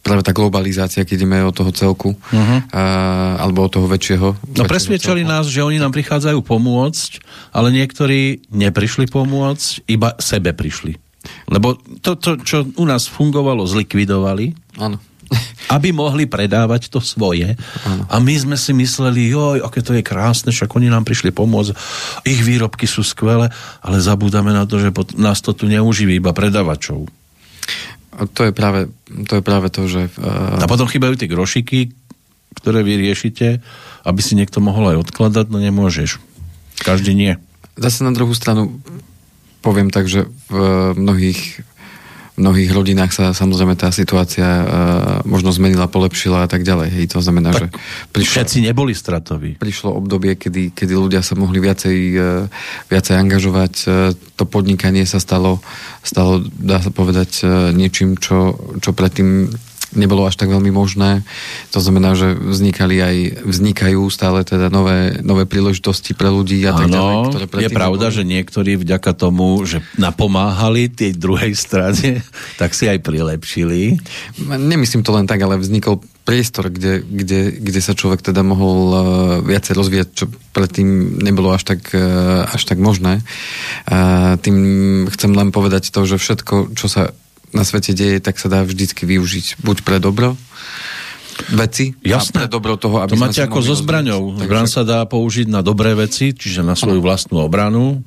práve 0.03 0.19
tá 0.19 0.35
globalizácia, 0.35 1.07
keď 1.07 1.23
ideme 1.23 1.39
od 1.47 1.55
toho 1.55 1.71
celku, 1.71 2.11
uh-huh. 2.11 2.59
a, 2.75 2.83
alebo 3.39 3.63
od 3.63 3.71
toho 3.71 3.87
väčšieho. 3.87 4.35
No 4.59 4.67
presviečali 4.67 5.23
nás, 5.23 5.47
že 5.47 5.63
oni 5.63 5.79
nám 5.79 5.95
prichádzajú 5.95 6.43
pomôcť, 6.43 7.23
ale 7.55 7.71
niektorí 7.71 8.43
neprišli 8.51 9.07
pomôcť, 9.07 9.87
iba 9.87 10.11
sebe 10.19 10.51
prišli. 10.51 10.99
Lebo 11.47 11.79
to, 12.03 12.19
čo 12.19 12.67
u 12.67 12.85
nás 12.87 13.07
fungovalo, 13.07 13.63
zlikvidovali. 13.67 14.77
Áno. 14.79 14.99
aby 15.75 15.89
mohli 15.95 16.29
predávať 16.29 16.93
to 16.93 16.99
svoje. 17.01 17.57
Ano. 17.87 18.03
A 18.09 18.21
my 18.21 18.33
sme 18.37 18.55
si 18.59 18.75
mysleli, 18.75 19.33
joj, 19.33 19.65
aké 19.65 19.81
to 19.81 19.95
je 19.97 20.05
krásne, 20.05 20.53
však 20.53 20.69
oni 20.69 20.91
nám 20.91 21.07
prišli 21.07 21.33
pomôcť, 21.33 21.73
ich 22.27 22.41
výrobky 22.43 22.85
sú 22.85 23.01
skvelé, 23.01 23.49
ale 23.81 23.97
zabúdame 24.03 24.53
na 24.53 24.67
to, 24.69 24.77
že 24.77 24.93
nás 25.17 25.41
to 25.41 25.55
tu 25.55 25.65
neuživí 25.65 26.21
iba 26.21 26.35
predavačov. 26.35 27.09
A 28.13 28.29
to 28.29 28.45
je 28.45 28.53
práve 28.53 28.93
to, 29.25 29.41
je 29.41 29.43
práve 29.43 29.73
to 29.73 29.89
že... 29.89 30.13
Uh... 30.21 30.61
A 30.61 30.69
potom 30.69 30.85
chýbajú 30.85 31.17
tie 31.17 31.31
grošiky, 31.31 31.79
ktoré 32.61 32.85
vy 32.85 33.01
riešite, 33.09 33.57
aby 34.05 34.21
si 34.21 34.37
niekto 34.37 34.61
mohol 34.61 34.93
aj 34.93 35.09
odkladať, 35.09 35.49
no 35.49 35.57
nemôžeš. 35.57 36.21
Každý 36.85 37.17
nie. 37.17 37.33
Zase 37.73 38.05
na 38.05 38.13
druhú 38.13 38.37
stranu 38.37 38.77
poviem 39.63 39.87
tak, 39.87 40.11
že 40.11 40.27
v 40.51 40.59
mnohých 40.99 41.63
v 42.33 42.41
mnohých 42.41 42.73
rodinách 42.73 43.13
sa 43.13 43.29
samozrejme 43.29 43.77
tá 43.77 43.93
situácia 43.93 44.41
uh, 44.41 44.65
možno 45.21 45.53
zmenila, 45.53 45.85
polepšila 45.85 46.41
a 46.41 46.49
tak 46.49 46.65
ďalej. 46.65 46.89
Hej, 46.89 47.05
to 47.13 47.21
znamená, 47.21 47.53
tak 47.53 47.69
že 47.69 47.77
prišlo, 48.09 48.33
všetci 48.41 48.57
neboli 48.65 48.97
stratoví. 48.97 49.61
Prišlo 49.61 49.93
obdobie, 49.93 50.33
kedy, 50.33 50.73
kedy 50.73 50.93
ľudia 50.97 51.21
sa 51.21 51.37
mohli 51.37 51.61
viacej, 51.61 51.97
uh, 52.17 52.49
viacej 52.89 53.15
angažovať. 53.21 53.73
Uh, 53.85 54.17
to 54.33 54.49
podnikanie 54.49 55.05
sa 55.05 55.21
stalo, 55.21 55.61
stalo 56.01 56.41
dá 56.41 56.81
sa 56.81 56.89
povedať, 56.89 57.45
uh, 57.45 57.69
niečím, 57.69 58.17
čo, 58.17 58.57
čo 58.81 58.97
predtým 58.97 59.53
nebolo 59.93 60.25
až 60.27 60.35
tak 60.37 60.49
veľmi 60.49 60.69
možné. 60.73 61.21
To 61.73 61.79
znamená, 61.79 62.13
že 62.17 62.33
vznikali 62.33 62.95
aj, 62.99 63.17
vznikajú 63.45 64.01
stále 64.09 64.45
teda 64.45 64.69
nové, 64.69 65.17
nové 65.21 65.45
príležitosti 65.45 66.13
pre 66.13 66.29
ľudí 66.29 66.61
a 66.65 66.73
tak 66.75 66.89
ďalej. 66.89 67.15
Ktoré 67.29 67.45
je 67.47 67.71
pravda, 67.71 68.07
neboli. 68.09 68.17
že 68.17 68.23
niektorí 68.25 68.71
vďaka 68.77 69.11
tomu, 69.15 69.61
že 69.63 69.81
napomáhali 69.97 70.89
tej 70.89 71.17
druhej 71.17 71.53
strane, 71.55 72.21
tak 72.61 72.73
si 72.73 72.89
aj 72.89 72.99
prilepšili. 73.01 73.97
Nemyslím 74.43 75.05
to 75.05 75.13
len 75.13 75.29
tak, 75.29 75.41
ale 75.41 75.57
vznikol 75.57 76.01
priestor, 76.23 76.71
kde, 76.71 77.03
kde, 77.03 77.51
kde 77.59 77.81
sa 77.83 77.91
človek 77.91 78.23
teda 78.23 78.47
mohol 78.47 78.79
uh, 78.89 78.99
viacej 79.43 79.73
rozvíjať, 79.75 80.07
čo 80.15 80.25
predtým 80.55 81.19
nebolo 81.19 81.51
až 81.51 81.67
tak, 81.75 81.91
uh, 81.91 82.47
až 82.47 82.63
tak 82.63 82.79
možné. 82.79 83.19
Uh, 83.83 84.39
tým 84.39 84.55
chcem 85.11 85.35
len 85.35 85.51
povedať 85.51 85.91
to, 85.91 86.07
že 86.07 86.15
všetko, 86.15 86.79
čo 86.79 86.87
sa 86.87 87.11
na 87.53 87.63
svete 87.63 87.93
deje, 87.93 88.17
tak 88.19 88.41
sa 88.41 88.49
dá 88.49 88.65
vždycky 88.65 89.05
využiť 89.05 89.61
buď 89.61 89.77
pre 89.85 89.97
dobro, 90.01 90.35
veci 91.53 91.97
Jasné. 92.05 92.45
a 92.45 92.45
pre 92.45 92.47
dobro 92.51 92.77
toho, 92.77 93.01
aby 93.01 93.17
To 93.17 93.21
máte 93.21 93.41
ako 93.41 93.59
so 93.65 93.73
zbraňou. 93.73 94.37
Takže... 94.37 94.45
Zbraň 94.45 94.67
sa 94.69 94.81
dá 94.85 94.99
použiť 95.05 95.49
na 95.49 95.65
dobré 95.65 95.97
veci, 95.97 96.33
čiže 96.33 96.61
na 96.61 96.77
svoju 96.77 97.01
ano. 97.01 97.07
vlastnú 97.07 97.37
obranu. 97.41 98.05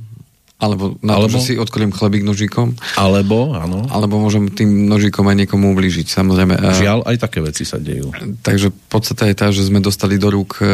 Alebo 0.56 0.96
na 1.04 1.20
alebo, 1.20 1.36
to, 1.36 1.44
že 1.44 1.52
si 1.52 1.60
odkolím 1.60 1.92
chlebík 1.92 2.24
nožíkom. 2.24 2.80
Alebo, 2.96 3.52
áno. 3.52 3.84
Alebo 3.92 4.16
môžem 4.16 4.48
tým 4.48 4.88
nožíkom 4.88 5.28
aj 5.28 5.44
niekomu 5.44 5.76
ublížiť, 5.76 6.08
samozrejme. 6.08 6.56
Žiaľ, 6.56 7.04
aj 7.04 7.16
také 7.20 7.44
veci 7.44 7.68
sa 7.68 7.76
dejú. 7.76 8.08
Takže 8.40 8.72
podstate 8.88 9.28
je 9.28 9.36
tá, 9.36 9.52
že 9.52 9.68
sme 9.68 9.84
dostali 9.84 10.16
do 10.16 10.32
rúk 10.32 10.64
e, 10.64 10.66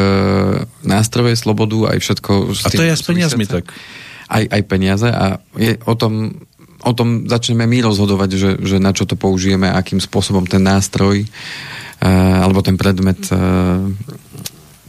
nástroje, 0.86 1.34
slobodu, 1.34 1.90
aj 1.90 1.98
všetko. 1.98 2.54
A 2.62 2.68
to 2.70 2.82
je 2.86 2.94
aj 2.94 2.98
s 3.02 3.06
peniazmi 3.10 3.42
tak. 3.50 3.74
Aj, 4.30 4.46
aj 4.46 4.62
peniaze 4.70 5.10
a 5.10 5.42
je 5.58 5.74
o 5.82 5.94
tom 5.98 6.46
o 6.82 6.92
tom 6.92 7.30
začneme 7.30 7.64
my 7.66 7.78
rozhodovať, 7.86 8.30
že, 8.34 8.50
že 8.58 8.76
na 8.82 8.90
čo 8.90 9.06
to 9.06 9.14
použijeme, 9.14 9.70
akým 9.70 10.02
spôsobom 10.02 10.44
ten 10.46 10.62
nástroj 10.62 11.22
uh, 11.22 12.42
alebo 12.42 12.60
ten 12.62 12.74
predmet 12.74 13.22
uh, 13.30 13.86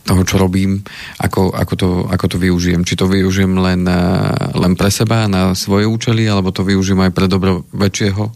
toho, 0.03 0.21
čo 0.27 0.35
robím, 0.35 0.83
ako, 1.21 1.55
ako, 1.55 1.73
to, 1.79 1.89
ako 2.11 2.25
to 2.35 2.37
využijem. 2.41 2.83
Či 2.83 2.99
to 2.99 3.07
využijem 3.07 3.55
len, 3.55 3.87
uh, 3.87 4.51
len 4.57 4.73
pre 4.75 4.91
seba, 4.91 5.31
na 5.31 5.55
svoje 5.55 5.87
účely, 5.87 6.27
alebo 6.27 6.51
to 6.51 6.65
využijem 6.65 7.07
aj 7.07 7.11
pre 7.15 7.29
dobro 7.29 7.63
väčšieho, 7.71 8.33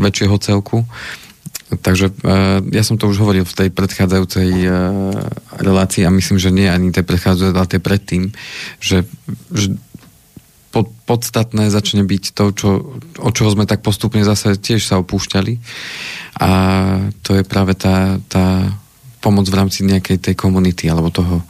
väčšieho 0.00 0.36
celku. 0.42 0.82
Takže 1.68 2.24
ja 2.72 2.80
som 2.80 2.96
to 2.96 3.12
už 3.12 3.20
hovoril 3.20 3.44
v 3.44 3.52
tej 3.52 3.68
predchádzajúcej 3.76 4.48
relácii 5.60 6.00
a 6.08 6.14
myslím, 6.16 6.40
že 6.40 6.48
nie 6.48 6.64
ani 6.64 6.96
tej 6.96 7.04
predchádzajúcej, 7.04 7.60
ale 7.60 7.68
tej 7.68 7.82
predtým, 7.84 8.22
že, 8.80 9.04
že 9.52 9.76
pod, 10.68 10.92
podstatné 11.08 11.72
začne 11.72 12.04
byť 12.04 12.24
to, 12.36 12.44
čo, 12.52 12.68
od 13.18 13.32
čoho 13.32 13.50
sme 13.52 13.64
tak 13.64 13.80
postupne 13.80 14.20
zase 14.24 14.60
tiež 14.60 14.84
sa 14.84 15.00
opúšťali. 15.00 15.54
A 16.38 16.50
to 17.24 17.40
je 17.40 17.42
práve 17.42 17.72
tá, 17.74 18.20
tá 18.28 18.68
pomoc 19.18 19.50
v 19.50 19.58
rámci 19.58 19.82
nejakej 19.82 20.22
tej 20.22 20.34
komunity 20.38 20.86
alebo 20.86 21.10
toho, 21.10 21.42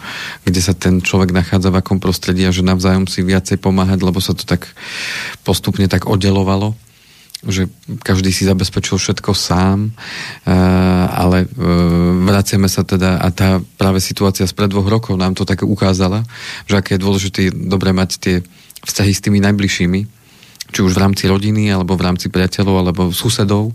kde 0.42 0.60
sa 0.64 0.72
ten 0.72 1.04
človek 1.04 1.34
nachádza 1.36 1.68
v 1.68 1.78
akom 1.84 2.00
prostredí 2.00 2.48
a 2.48 2.54
že 2.54 2.64
navzájom 2.64 3.04
si 3.04 3.20
viacej 3.20 3.60
pomáhať, 3.60 4.00
lebo 4.00 4.22
sa 4.22 4.32
to 4.32 4.48
tak 4.48 4.72
postupne 5.44 5.84
tak 5.90 6.08
oddelovalo 6.08 6.74
že 7.46 7.70
každý 8.02 8.34
si 8.34 8.42
zabezpečil 8.42 8.98
všetko 8.98 9.30
sám, 9.30 9.94
ale 11.14 11.46
e, 11.46 11.48
vraciame 12.26 12.66
sa 12.66 12.82
teda 12.82 13.22
a 13.22 13.30
tá 13.30 13.62
práve 13.78 14.02
situácia 14.02 14.42
z 14.42 14.50
pred 14.58 14.66
dvoch 14.66 14.90
rokov 14.90 15.14
nám 15.14 15.38
to 15.38 15.46
tak 15.46 15.62
ukázala, 15.62 16.26
že 16.66 16.82
aké 16.82 16.98
je 16.98 17.04
dôležité 17.06 17.40
dobre 17.54 17.94
mať 17.94 18.10
tie 18.18 18.36
vzťahy 18.84 19.12
s 19.14 19.24
tými 19.24 19.38
najbližšími, 19.42 20.00
či 20.68 20.78
už 20.84 20.92
v 20.92 21.02
rámci 21.02 21.24
rodiny, 21.26 21.72
alebo 21.72 21.96
v 21.96 22.04
rámci 22.04 22.28
priateľov, 22.28 22.74
alebo 22.84 23.02
susedov. 23.10 23.72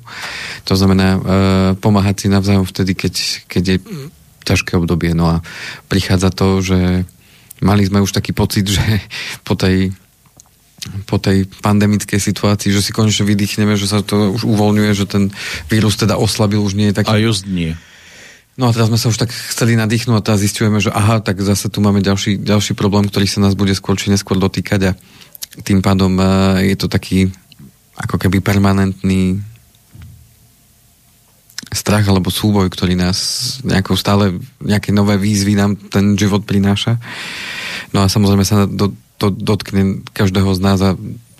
To 0.69 0.73
znamená 0.77 1.07
e, 1.15 1.19
pomáhať 1.81 2.25
si 2.25 2.27
navzájom 2.29 2.69
vtedy, 2.69 2.93
keď, 2.93 3.13
keď 3.49 3.63
je 3.65 3.77
ťažké 4.45 4.77
obdobie. 4.77 5.17
No 5.17 5.27
a 5.27 5.35
prichádza 5.89 6.29
to, 6.29 6.61
že 6.61 7.07
mali 7.63 7.87
sme 7.87 8.03
už 8.03 8.13
taký 8.13 8.35
pocit, 8.35 8.67
že 8.69 8.83
po 9.47 9.57
tej 9.57 9.95
po 11.07 11.15
tej 11.15 11.47
pandemickej 11.63 12.19
situácii, 12.19 12.67
že 12.75 12.83
si 12.83 12.91
konečne 12.91 13.23
vydýchneme, 13.23 13.79
že 13.79 13.87
sa 13.87 14.03
to 14.03 14.35
už 14.35 14.43
uvoľňuje, 14.43 14.91
že 14.91 15.07
ten 15.07 15.31
vírus 15.71 15.95
teda 15.95 16.19
oslabil, 16.19 16.59
už 16.59 16.75
nie 16.75 16.91
je 16.91 16.99
taký... 16.99 17.15
A 17.15 17.23
just 17.23 17.47
nie. 17.47 17.79
No 18.53 18.69
a 18.69 18.73
teraz 18.73 18.93
sme 18.93 19.01
sa 19.01 19.09
už 19.09 19.17
tak 19.17 19.33
chceli 19.33 19.73
nadýchnuť 19.73 20.29
a 20.29 20.37
zistujeme, 20.37 20.77
že 20.77 20.93
aha, 20.93 21.25
tak 21.25 21.41
zase 21.41 21.73
tu 21.73 21.81
máme 21.81 22.05
ďalší, 22.05 22.37
ďalší 22.37 22.77
problém, 22.77 23.09
ktorý 23.09 23.25
sa 23.25 23.41
nás 23.41 23.57
bude 23.57 23.73
skôr 23.73 23.97
či 23.97 24.13
neskôr 24.13 24.37
dotýkať 24.37 24.93
a 24.93 24.97
tým 25.65 25.81
pádom 25.81 26.13
uh, 26.21 26.61
je 26.61 26.77
to 26.77 26.85
taký 26.85 27.33
ako 27.97 28.21
keby 28.21 28.41
permanentný 28.45 29.41
strach 31.73 32.05
alebo 32.05 32.29
súboj, 32.29 32.69
ktorý 32.69 32.93
nás 32.93 33.17
nejakou 33.65 33.97
stále, 33.97 34.37
nejaké 34.61 34.93
nové 34.93 35.17
výzvy 35.17 35.57
nám 35.57 35.73
ten 35.89 36.13
život 36.13 36.45
prináša. 36.45 37.01
No 37.89 38.05
a 38.05 38.09
samozrejme 38.09 38.45
sa 38.45 38.69
do, 38.69 38.93
to 39.17 39.33
dotkne 39.33 40.05
každého 40.13 40.53
z 40.53 40.59
nás 40.61 40.79
a 40.85 40.93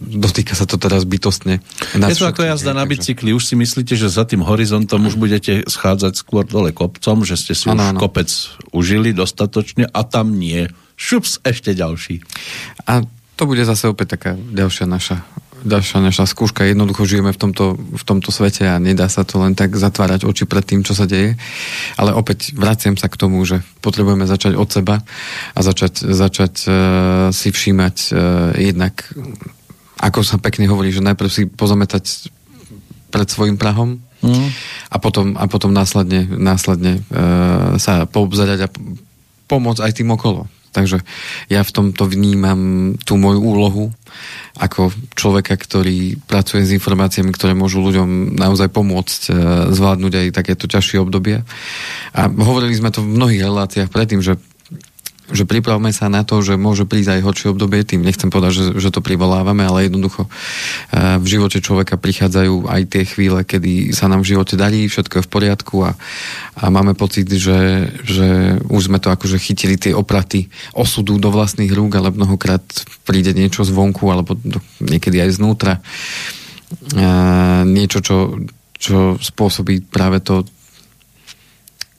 dotýka 0.04 0.54
sa 0.54 0.68
to 0.68 0.76
teraz 0.76 1.08
bytostne. 1.08 1.64
Je 1.96 2.20
to 2.20 2.28
ako 2.28 2.44
jazda 2.44 2.76
na 2.76 2.84
bicykli. 2.84 3.32
Už 3.32 3.48
si 3.48 3.56
myslíte, 3.56 3.96
že 3.96 4.12
za 4.12 4.28
tým 4.28 4.44
horizontom 4.44 5.08
už 5.08 5.16
budete 5.16 5.64
schádzať 5.66 6.14
skôr 6.20 6.44
dole 6.44 6.76
kopcom, 6.76 7.24
že 7.24 7.40
ste 7.40 7.56
si 7.56 7.72
ano, 7.72 7.80
už 7.80 7.90
ano. 7.96 8.00
kopec 8.00 8.30
užili 8.76 9.16
dostatočne 9.16 9.88
a 9.88 10.02
tam 10.04 10.36
nie. 10.36 10.68
Šups, 11.00 11.42
ešte 11.48 11.74
ďalší. 11.74 12.22
A 12.86 13.02
to 13.34 13.44
bude 13.50 13.66
zase 13.66 13.90
opäť 13.90 14.20
taká 14.20 14.32
ďalšia 14.38 14.86
naša 14.86 15.26
ďalšia 15.64 16.04
naša 16.04 16.28
skúška. 16.28 16.68
Jednoducho 16.68 17.08
žijeme 17.08 17.32
v 17.32 17.40
tomto, 17.40 17.80
v 17.80 18.04
tomto 18.04 18.30
svete 18.30 18.68
a 18.68 18.78
nedá 18.78 19.08
sa 19.08 19.24
to 19.24 19.40
len 19.40 19.56
tak 19.56 19.74
zatvárať 19.74 20.28
oči 20.28 20.44
pred 20.44 20.64
tým, 20.64 20.84
čo 20.84 20.92
sa 20.92 21.08
deje. 21.08 21.40
Ale 21.96 22.12
opäť 22.12 22.52
vraciam 22.54 23.00
sa 23.00 23.08
k 23.08 23.16
tomu, 23.16 23.42
že 23.48 23.64
potrebujeme 23.80 24.28
začať 24.28 24.60
od 24.60 24.70
seba 24.70 25.02
a 25.56 25.60
začať, 25.64 26.04
začať 26.04 26.54
uh, 26.68 26.74
si 27.32 27.50
všímať 27.50 27.96
uh, 28.12 28.16
jednak 28.60 29.08
ako 30.04 30.20
sa 30.20 30.36
pekne 30.36 30.68
hovorí, 30.68 30.92
že 30.92 31.00
najprv 31.00 31.30
si 31.32 31.48
pozametať 31.48 32.28
pred 33.08 33.28
svojim 33.30 33.56
prahom 33.56 34.04
mm. 34.20 34.48
a, 34.92 34.98
potom, 35.00 35.40
a 35.40 35.48
potom 35.48 35.72
následne, 35.72 36.28
následne 36.28 37.00
uh, 37.08 37.80
sa 37.80 38.04
poobzadať 38.04 38.60
a 38.68 38.74
pomôcť 39.48 39.82
aj 39.86 39.94
tým 39.96 40.12
okolo. 40.12 40.50
Takže 40.74 41.06
ja 41.54 41.62
v 41.62 41.70
tomto 41.72 42.10
vnímam 42.10 42.94
tú 43.06 43.14
moju 43.14 43.40
úlohu 43.46 43.86
ako 44.58 44.90
človeka, 45.14 45.54
ktorý 45.54 46.18
pracuje 46.26 46.66
s 46.66 46.74
informáciami, 46.74 47.30
ktoré 47.30 47.54
môžu 47.54 47.78
ľuďom 47.86 48.34
naozaj 48.34 48.74
pomôcť 48.74 49.22
e, 49.30 49.34
zvládnuť 49.70 50.14
aj 50.18 50.28
takéto 50.34 50.66
ťažšie 50.66 50.98
obdobie. 50.98 51.46
A 52.18 52.22
hovorili 52.26 52.74
sme 52.74 52.90
to 52.90 53.06
v 53.06 53.14
mnohých 53.22 53.46
reláciách 53.46 53.94
predtým, 53.94 54.26
že 54.26 54.42
že 55.32 55.48
pripravme 55.48 55.96
sa 55.96 56.12
na 56.12 56.28
to, 56.28 56.44
že 56.44 56.60
môže 56.60 56.84
prísť 56.84 57.20
aj 57.20 57.24
horšie 57.24 57.48
obdobie, 57.56 57.88
tým 57.88 58.04
nechcem 58.04 58.28
povedať, 58.28 58.52
že, 58.52 58.66
že 58.76 58.90
to 58.92 59.00
privolávame, 59.00 59.64
ale 59.64 59.88
jednoducho 59.88 60.28
eh, 60.28 61.16
v 61.16 61.26
živote 61.26 61.64
človeka 61.64 61.96
prichádzajú 61.96 62.68
aj 62.68 62.82
tie 62.92 63.04
chvíle, 63.08 63.40
kedy 63.48 63.96
sa 63.96 64.12
nám 64.12 64.28
v 64.28 64.36
živote 64.36 64.60
darí, 64.60 64.84
všetko 64.92 65.24
je 65.24 65.26
v 65.26 65.32
poriadku 65.32 65.76
a, 65.88 65.96
a 66.60 66.64
máme 66.68 66.92
pocit, 66.92 67.32
že, 67.32 67.88
že 68.04 68.60
už 68.68 68.92
sme 68.92 69.00
to 69.00 69.16
akože 69.16 69.40
chytili 69.40 69.80
tie 69.80 69.96
opraty 69.96 70.52
osudu 70.76 71.16
do 71.16 71.32
vlastných 71.32 71.72
rúk, 71.72 71.96
ale 71.96 72.12
mnohokrát 72.12 72.64
príde 73.08 73.32
niečo 73.32 73.64
zvonku 73.64 74.04
alebo 74.12 74.36
niekedy 74.84 75.24
aj 75.24 75.40
znútra. 75.40 75.80
A 77.00 77.00
eh, 77.00 77.62
niečo, 77.64 78.04
čo, 78.04 78.44
čo 78.76 79.16
spôsobí 79.24 79.88
práve 79.88 80.20
to, 80.20 80.44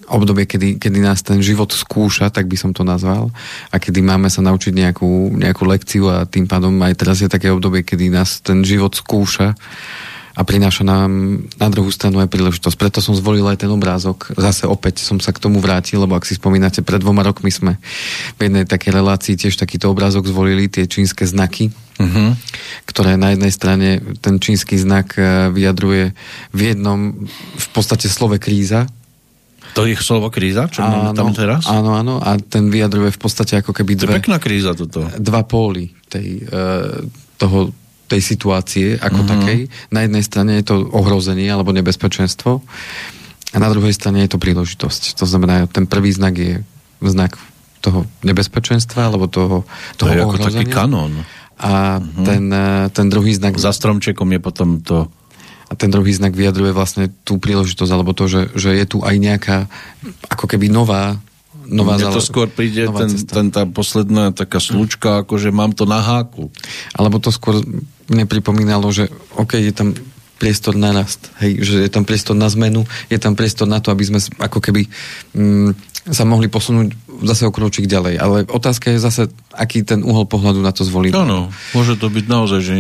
obdobie, 0.08 0.44
kedy, 0.49 0.76
kedy 0.80 0.99
nás 1.00 1.25
ten 1.25 1.40
život 1.40 1.73
skúša, 1.73 2.28
tak 2.28 2.49
by 2.50 2.56
som 2.58 2.70
to 2.76 2.84
nazval, 2.84 3.32
a 3.73 3.76
kedy 3.80 4.04
máme 4.04 4.28
sa 4.28 4.44
naučiť 4.44 4.73
nejakú, 4.73 5.34
nejakú 5.37 5.62
lekciu 5.64 6.11
a 6.12 6.28
tým 6.28 6.44
pádom 6.44 6.75
aj 6.82 6.94
teraz 6.99 7.20
je 7.20 7.28
také 7.28 7.49
obdobie, 7.49 7.87
kedy 7.87 8.12
nás 8.12 8.44
ten 8.44 8.61
život 8.64 8.92
skúša 8.92 9.56
a 10.34 10.42
prináša 10.42 10.82
nám 10.82 11.46
na 11.62 11.68
druhú 11.70 11.94
stranu 11.94 12.18
aj 12.18 12.26
príležitosť. 12.26 12.75
Preto 12.75 12.99
som 12.99 13.14
zvolil 13.14 13.46
aj 13.46 13.62
ten 13.62 13.70
obrázok. 13.70 14.34
Zase 14.34 14.66
opäť 14.66 15.06
som 15.06 15.23
sa 15.23 15.30
k 15.30 15.38
tomu 15.38 15.62
vrátil, 15.62 16.02
lebo 16.02 16.18
ak 16.18 16.26
si 16.26 16.34
spomínate, 16.34 16.82
pred 16.82 16.99
dvoma 16.99 17.23
rokmi 17.23 17.54
sme 17.54 17.78
v 18.34 18.50
jednej 18.50 18.66
takej 18.66 18.99
relácii 18.99 19.38
tiež 19.38 19.54
takýto 19.54 19.87
obrázok 19.94 20.26
zvolili, 20.26 20.66
tie 20.66 20.90
čínske 20.90 21.23
znaky, 21.23 21.70
uh-huh. 21.70 22.34
ktoré 22.90 23.14
na 23.14 23.30
jednej 23.30 23.52
strane 23.54 24.02
ten 24.18 24.42
čínsky 24.42 24.75
znak 24.75 25.14
eh, 25.14 25.54
vyjadruje 25.54 26.18
v 26.50 26.61
jednom 26.61 27.30
v 27.54 27.66
podstate 27.70 28.11
slove 28.11 28.42
kríza, 28.42 28.90
to 29.75 29.90
je 29.90 29.99
slovo 29.99 30.31
kríza, 30.31 30.71
čo 30.71 30.87
áno, 30.87 31.11
máme 31.11 31.19
tam 31.19 31.35
teraz? 31.35 31.66
Áno, 31.66 31.99
áno, 31.99 32.23
a 32.23 32.38
ten 32.38 32.71
vyjadruje 32.71 33.11
v 33.11 33.21
podstate 33.21 33.58
ako 33.58 33.75
keby 33.75 33.99
dve... 33.99 34.06
To 34.06 34.15
je 34.15 34.21
pekná 34.23 34.39
kríza 34.39 34.71
toto. 34.73 35.02
Dva 35.19 35.43
póly 35.43 35.91
tej, 36.06 36.47
uh, 36.47 37.02
toho, 37.37 37.75
tej 38.06 38.23
situácie 38.23 38.95
ako 39.02 39.26
uh-huh. 39.26 39.32
takej. 39.34 39.58
Na 39.91 40.06
jednej 40.06 40.23
strane 40.23 40.63
je 40.63 40.71
to 40.71 40.87
ohrozenie 40.95 41.50
alebo 41.50 41.75
nebezpečenstvo 41.75 42.63
a 43.50 43.56
na 43.58 43.69
druhej 43.75 43.93
strane 43.93 44.23
je 44.23 44.30
to 44.30 44.39
príležitosť. 44.39 45.19
To 45.19 45.26
znamená, 45.26 45.67
ten 45.67 45.91
prvý 45.91 46.15
znak 46.15 46.39
je 46.39 46.63
znak 47.02 47.34
toho 47.82 48.06
nebezpečenstva 48.23 49.10
alebo 49.10 49.26
toho, 49.26 49.67
toho 49.99 50.10
to 50.10 50.15
je 50.15 50.23
ohrozenia. 50.23 50.30
ako 50.39 50.58
taký 50.63 50.65
kanón. 50.71 51.13
A 51.58 51.99
uh-huh. 51.99 52.26
ten, 52.26 52.43
uh, 52.47 52.87
ten 52.95 53.06
druhý 53.10 53.34
znak... 53.34 53.58
Za 53.58 53.75
stromčekom 53.75 54.30
je 54.30 54.41
potom 54.41 54.78
to 54.82 55.10
a 55.68 55.72
ten 55.74 55.88
druhý 55.88 56.12
znak 56.12 56.36
vyjadruje 56.36 56.72
vlastne 56.76 57.08
tú 57.24 57.40
príležitosť, 57.40 57.90
alebo 57.90 58.12
to, 58.12 58.28
že, 58.28 58.52
že 58.54 58.76
je 58.76 58.84
tu 58.84 58.98
aj 59.00 59.16
nejaká 59.16 59.58
ako 60.28 60.44
keby 60.50 60.68
nová 60.68 61.18
nová 61.64 61.96
Mne 61.96 62.12
to 62.12 62.20
skôr 62.20 62.48
príde 62.48 62.84
ten, 62.84 63.10
ten, 63.24 63.46
tá 63.48 63.64
posledná 63.64 64.36
taká 64.36 64.60
slučka, 64.60 65.24
ako 65.24 65.40
že 65.40 65.48
mám 65.48 65.72
to 65.72 65.88
na 65.88 66.04
háku. 66.04 66.52
Alebo 66.92 67.16
to 67.16 67.32
skôr 67.32 67.56
mne 68.12 68.28
pripomínalo, 68.28 68.92
že 68.92 69.08
OK, 69.40 69.56
je 69.56 69.72
tam 69.72 69.96
priestor 70.36 70.76
na 70.76 70.92
rast, 70.92 71.32
hej, 71.40 71.62
že 71.62 71.76
je 71.86 71.90
tam 71.90 72.04
priestor 72.04 72.36
na 72.36 72.50
zmenu, 72.50 72.84
je 73.08 73.16
tam 73.16 73.32
priestor 73.38 73.64
na 73.64 73.80
to, 73.80 73.88
aby 73.94 74.04
sme 74.04 74.20
ako 74.42 74.58
keby 74.60 74.90
mm, 75.32 75.72
sa 76.10 76.28
mohli 76.28 76.52
posunúť 76.52 76.92
zase 77.24 77.48
o 77.48 77.54
kročík 77.54 77.88
ďalej. 77.88 78.20
Ale 78.20 78.36
otázka 78.44 78.92
je 78.92 79.00
zase, 79.00 79.32
aký 79.54 79.86
ten 79.86 80.04
uhol 80.04 80.28
pohľadu 80.28 80.60
na 80.60 80.74
to 80.74 80.84
zvolíme. 80.84 81.16
Áno, 81.16 81.48
môže 81.72 81.96
to 81.96 82.12
byť 82.12 82.26
naozaj, 82.28 82.60
že 82.60 82.74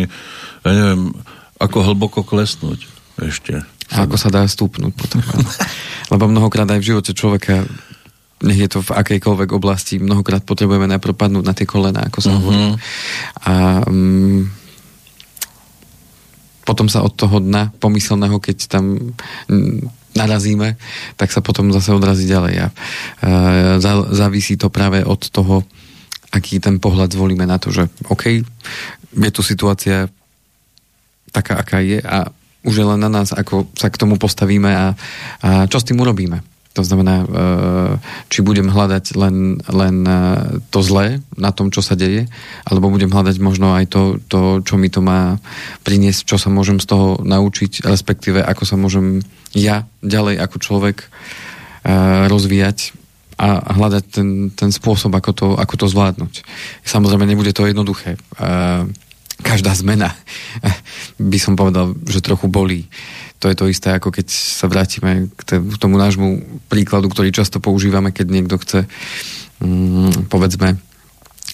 ja 0.64 0.72
neviem, 0.76 1.16
ako 1.58 1.86
hlboko 1.86 2.26
klesnúť 2.26 2.86
ešte. 3.22 3.62
A 3.94 4.08
ako 4.08 4.16
sa 4.18 4.32
dá 4.32 4.42
stúpnúť 4.48 4.92
potom. 4.96 5.20
Lebo 6.12 6.26
mnohokrát 6.26 6.66
aj 6.66 6.80
v 6.82 6.88
živote 6.94 7.12
človeka 7.14 7.62
nech 8.44 8.60
je 8.60 8.68
to 8.68 8.84
v 8.84 8.92
akejkoľvek 8.92 9.50
oblasti, 9.56 9.96
mnohokrát 9.96 10.44
potrebujeme 10.44 10.84
najprv 10.84 11.14
padnúť 11.16 11.44
na 11.48 11.56
tie 11.56 11.64
kolena, 11.64 12.04
ako 12.04 12.18
sa 12.20 12.28
uh-huh. 12.28 12.38
hovorí. 12.44 12.64
A 13.48 13.52
um, 13.88 14.44
potom 16.68 16.88
sa 16.92 17.00
od 17.00 17.16
toho 17.16 17.40
dna 17.40 17.72
pomyselného, 17.80 18.36
keď 18.40 18.68
tam 18.68 19.14
narazíme, 20.12 20.76
tak 21.16 21.32
sa 21.32 21.40
potom 21.40 21.72
zase 21.72 21.92
odrazí 21.96 22.28
ďalej. 22.28 22.54
A 22.58 22.66
uh, 22.68 24.04
závisí 24.12 24.60
to 24.60 24.68
práve 24.68 25.00
od 25.00 25.20
toho, 25.32 25.64
aký 26.28 26.60
ten 26.60 26.76
pohľad 26.76 27.16
zvolíme 27.16 27.48
na 27.48 27.56
to, 27.56 27.72
že 27.72 27.88
OK, 28.10 28.44
je 29.14 29.30
tu 29.30 29.40
situácia, 29.40 30.10
taká, 31.34 31.58
aká 31.58 31.82
je 31.82 31.98
a 31.98 32.30
už 32.64 32.74
je 32.80 32.86
len 32.86 33.00
na 33.02 33.10
nás, 33.12 33.34
ako 33.34 33.68
sa 33.76 33.92
k 33.92 34.00
tomu 34.00 34.16
postavíme 34.16 34.70
a, 34.72 34.86
a 35.42 35.68
čo 35.68 35.82
s 35.82 35.84
tým 35.84 36.00
urobíme. 36.00 36.40
To 36.74 36.82
znamená, 36.82 37.22
e, 37.22 37.26
či 38.26 38.42
budem 38.42 38.66
hľadať 38.66 39.14
len, 39.14 39.62
len 39.62 39.96
e, 40.02 40.18
to 40.74 40.82
zlé 40.82 41.22
na 41.38 41.54
tom, 41.54 41.70
čo 41.70 41.86
sa 41.86 41.94
deje, 41.94 42.26
alebo 42.66 42.90
budem 42.90 43.14
hľadať 43.14 43.36
možno 43.38 43.78
aj 43.78 43.94
to, 43.94 44.18
to, 44.26 44.58
čo 44.66 44.74
mi 44.74 44.90
to 44.90 44.98
má 44.98 45.38
priniesť, 45.86 46.26
čo 46.26 46.36
sa 46.40 46.50
môžem 46.50 46.82
z 46.82 46.90
toho 46.90 47.22
naučiť, 47.22 47.86
respektíve 47.86 48.42
ako 48.42 48.66
sa 48.66 48.74
môžem 48.74 49.22
ja 49.54 49.86
ďalej 50.02 50.42
ako 50.42 50.56
človek 50.58 50.96
e, 51.06 51.08
rozvíjať 52.26 52.90
a 53.34 53.74
hľadať 53.74 54.04
ten, 54.10 54.28
ten 54.54 54.70
spôsob, 54.70 55.14
ako 55.14 55.30
to, 55.34 55.48
ako 55.54 55.74
to 55.74 55.86
zvládnuť. 55.90 56.46
Samozrejme, 56.86 57.26
nebude 57.26 57.50
to 57.50 57.66
jednoduché 57.66 58.14
každá 59.42 59.74
zmena 59.74 60.14
by 61.18 61.38
som 61.40 61.58
povedal, 61.58 61.96
že 62.06 62.22
trochu 62.22 62.46
bolí. 62.46 62.86
To 63.42 63.50
je 63.50 63.56
to 63.58 63.68
isté, 63.68 63.92
ako 63.92 64.14
keď 64.14 64.26
sa 64.30 64.70
vrátime 64.70 65.28
k 65.36 65.58
tomu 65.76 66.00
nášmu 66.00 66.60
príkladu, 66.70 67.10
ktorý 67.12 67.34
často 67.34 67.60
používame, 67.60 68.14
keď 68.14 68.26
niekto 68.30 68.56
chce 68.56 68.86
mm, 69.60 70.30
povedzme 70.32 70.78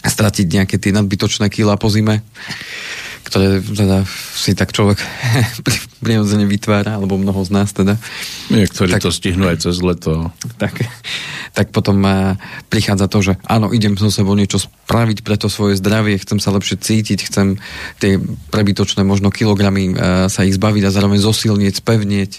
stratiť 0.00 0.46
nejaké 0.48 0.76
tie 0.80 0.96
nadbytočné 0.96 1.52
kýla 1.52 1.76
po 1.76 1.92
zime 1.92 2.24
ktoré 3.24 3.60
teda 3.60 4.02
si 4.34 4.56
tak 4.56 4.72
človek 4.72 4.98
prirodzene 6.04 6.48
vytvára, 6.48 6.96
alebo 6.96 7.20
mnoho 7.20 7.44
z 7.44 7.50
nás 7.52 7.70
teda. 7.70 8.00
Niektorí 8.48 8.96
tak, 8.96 9.04
to 9.04 9.12
stihnú 9.12 9.46
aj 9.46 9.68
cez 9.68 9.78
leto. 9.84 10.32
Tak, 10.56 10.74
tak 11.52 11.66
potom 11.70 12.00
uh, 12.02 12.34
prichádza 12.72 13.06
to, 13.06 13.18
že 13.20 13.32
áno, 13.44 13.70
idem 13.70 13.94
so 14.00 14.08
sebou 14.08 14.32
niečo 14.32 14.58
spraviť 14.58 15.22
pre 15.22 15.36
to 15.36 15.52
svoje 15.52 15.76
zdravie, 15.78 16.16
chcem 16.18 16.40
sa 16.40 16.50
lepšie 16.50 16.80
cítiť, 16.80 17.18
chcem 17.28 17.60
tie 18.00 18.16
prebytočné 18.50 19.04
možno 19.04 19.28
kilogramy 19.28 19.92
uh, 19.92 20.26
sa 20.32 20.42
ich 20.42 20.56
zbaviť 20.56 20.82
a 20.88 20.94
zároveň 20.94 21.20
zosilnieť, 21.20 21.74
spevnieť 21.84 22.32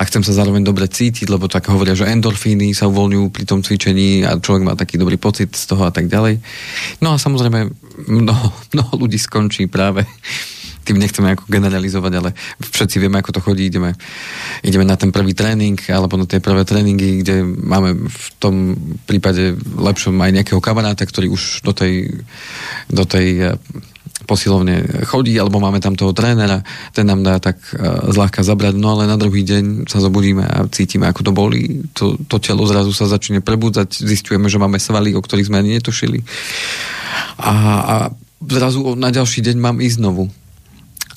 a 0.00 0.08
chcem 0.08 0.24
sa 0.24 0.32
zároveň 0.32 0.64
dobre 0.64 0.88
cítiť, 0.88 1.28
lebo 1.28 1.44
tak 1.44 1.68
hovoria, 1.68 1.92
že 1.92 2.08
endorfíny 2.08 2.72
sa 2.72 2.88
uvoľňujú 2.88 3.26
pri 3.28 3.44
tom 3.44 3.60
cvičení 3.60 4.24
a 4.24 4.40
človek 4.40 4.64
má 4.64 4.72
taký 4.72 4.96
dobrý 4.96 5.20
pocit 5.20 5.52
z 5.52 5.68
toho 5.68 5.84
a 5.84 5.92
tak 5.92 6.08
ďalej. 6.08 6.40
No 7.04 7.12
a 7.12 7.20
samozrejme 7.20 7.68
mnoho, 8.08 8.46
mnoho 8.72 8.92
ľudí 8.96 9.20
skončí 9.20 9.68
práve 9.68 10.08
tým 10.88 10.96
nechceme 10.96 11.36
ako 11.36 11.44
generalizovať, 11.52 12.12
ale 12.16 12.32
všetci 12.64 12.96
vieme, 12.96 13.20
ako 13.20 13.36
to 13.36 13.44
chodí. 13.44 13.68
Ideme, 13.68 13.92
ideme 14.64 14.88
na 14.88 14.96
ten 14.96 15.12
prvý 15.12 15.36
tréning 15.36 15.76
alebo 15.92 16.16
na 16.16 16.24
tie 16.24 16.40
prvé 16.40 16.64
tréningy, 16.64 17.20
kde 17.20 17.44
máme 17.44 18.08
v 18.08 18.26
tom 18.40 18.72
prípade 19.04 19.52
lepšom 19.76 20.16
aj 20.16 20.32
nejakého 20.32 20.64
kamaráta, 20.64 21.04
ktorý 21.04 21.28
už 21.28 21.60
do 21.60 21.76
tej, 21.76 22.24
do 22.88 23.04
tej 23.04 23.52
posilovne 24.30 25.02
chodí, 25.10 25.34
alebo 25.34 25.58
máme 25.58 25.82
tam 25.82 25.98
toho 25.98 26.14
trénera, 26.14 26.62
ten 26.94 27.02
nám 27.02 27.26
dá 27.26 27.42
tak 27.42 27.58
uh, 27.74 28.06
zľahka 28.14 28.46
zabrať, 28.46 28.78
no 28.78 28.94
ale 28.94 29.10
na 29.10 29.18
druhý 29.18 29.42
deň 29.42 29.90
sa 29.90 29.98
zobudíme 29.98 30.46
a 30.46 30.70
cítime, 30.70 31.10
ako 31.10 31.26
to 31.26 31.32
bolí. 31.34 31.82
To, 31.98 32.14
to 32.30 32.38
telo 32.38 32.62
zrazu 32.70 32.94
sa 32.94 33.10
začne 33.10 33.42
prebudzať, 33.42 34.06
zistujeme, 34.06 34.46
že 34.46 34.62
máme 34.62 34.78
svaly, 34.78 35.18
o 35.18 35.20
ktorých 35.20 35.50
sme 35.50 35.58
ani 35.58 35.82
netušili. 35.82 36.22
A, 37.42 37.54
a 37.82 37.94
zrazu 38.46 38.94
na 38.94 39.10
ďalší 39.10 39.42
deň 39.42 39.56
mám 39.58 39.82
ísť 39.82 39.98
znovu. 39.98 40.30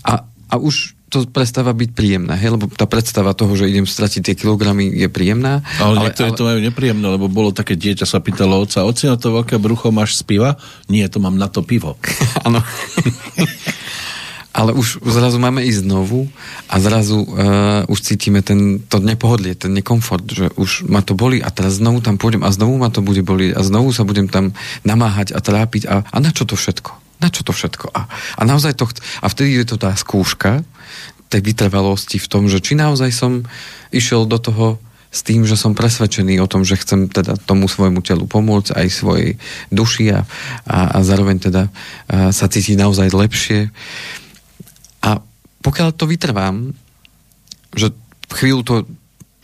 A, 0.01 0.25
a 0.25 0.55
už 0.57 0.97
to 1.13 1.29
prestáva 1.29 1.77
byť 1.77 1.93
príjemné, 1.93 2.33
hej? 2.41 2.57
lebo 2.57 2.65
tá 2.65 2.89
predstava 2.89 3.37
toho, 3.37 3.53
že 3.53 3.69
idem 3.69 3.85
stratiť 3.85 4.33
tie 4.33 4.35
kilogramy 4.35 4.89
je 4.89 5.05
príjemná. 5.05 5.61
Ale, 5.77 6.01
ale 6.01 6.09
niektorí 6.09 6.33
ale... 6.33 6.37
to 6.41 6.47
majú 6.49 6.59
nepríjemné, 6.65 7.07
lebo 7.13 7.29
bolo 7.29 7.53
také 7.53 7.77
dieťa 7.77 8.09
sa 8.09 8.17
pýtalo 8.17 8.65
oca, 8.65 8.81
oci 8.81 9.05
na 9.05 9.13
to 9.13 9.29
veľké 9.29 9.61
brucho 9.61 9.93
máš 9.93 10.17
z 10.17 10.25
piva? 10.25 10.57
Nie, 10.89 11.05
to 11.13 11.21
mám 11.21 11.37
na 11.37 11.45
to 11.45 11.61
pivo. 11.61 12.01
Áno. 12.49 12.65
ale 14.53 14.73
už 14.73 15.01
zrazu 15.01 15.41
máme 15.41 15.65
ísť 15.65 15.85
znovu 15.85 16.29
a 16.69 16.77
zrazu 16.77 17.25
uh, 17.25 17.85
už 17.89 17.99
cítime 18.05 18.45
ten, 18.45 18.81
to 18.85 19.01
nepohodlie, 19.01 19.57
ten 19.57 19.73
nekomfort, 19.73 20.29
že 20.29 20.53
už 20.53 20.85
ma 20.85 21.01
to 21.01 21.17
boli 21.17 21.41
a 21.41 21.49
teraz 21.49 21.81
znovu 21.81 22.05
tam 22.05 22.21
pôjdem 22.21 22.45
a 22.45 22.53
znovu 22.53 22.77
ma 22.77 22.93
to 22.93 23.01
bude 23.01 23.25
boliť 23.25 23.57
a 23.57 23.65
znovu 23.65 23.89
sa 23.89 24.05
budem 24.05 24.29
tam 24.29 24.53
namáhať 24.85 25.33
a 25.33 25.41
trápiť 25.41 25.89
a, 25.89 26.05
a 26.05 26.17
na 26.21 26.29
čo 26.29 26.45
to 26.45 26.53
všetko? 26.53 27.03
na 27.23 27.31
čo 27.31 27.47
to 27.47 27.55
všetko? 27.55 27.95
A, 27.95 28.11
a 28.11 28.41
naozaj 28.43 28.75
to, 28.75 28.83
a 29.23 29.31
vtedy 29.31 29.55
je 29.55 29.63
to 29.63 29.79
tá 29.79 29.95
skúška 29.95 30.67
tej 31.33 31.41
vytrvalosti 31.41 32.21
v 32.21 32.29
tom, 32.29 32.45
že 32.45 32.61
či 32.61 32.77
naozaj 32.77 33.09
som 33.09 33.41
išiel 33.89 34.29
do 34.29 34.37
toho 34.37 34.77
s 35.13 35.21
tým, 35.21 35.45
že 35.45 35.53
som 35.53 35.77
presvedčený 35.77 36.41
o 36.41 36.49
tom, 36.49 36.65
že 36.65 36.77
chcem 36.77 37.05
teda 37.05 37.37
tomu 37.37 37.69
svojmu 37.69 38.01
telu 38.01 38.25
pomôcť, 38.25 38.73
aj 38.73 38.87
svojej 38.89 39.29
duši 39.69 40.09
a, 40.09 40.25
a, 40.65 40.97
a 40.97 41.05
zároveň 41.05 41.37
teda 41.37 41.69
a, 41.69 42.33
sa 42.33 42.49
cítiť 42.49 42.81
naozaj 42.81 43.13
lepšie. 43.13 43.69
A 45.05 45.21
pokiaľ 45.61 45.93
to 45.93 46.09
vytrvám, 46.09 46.73
že 47.77 47.93
chvíľu 48.33 48.61
to 48.65 48.75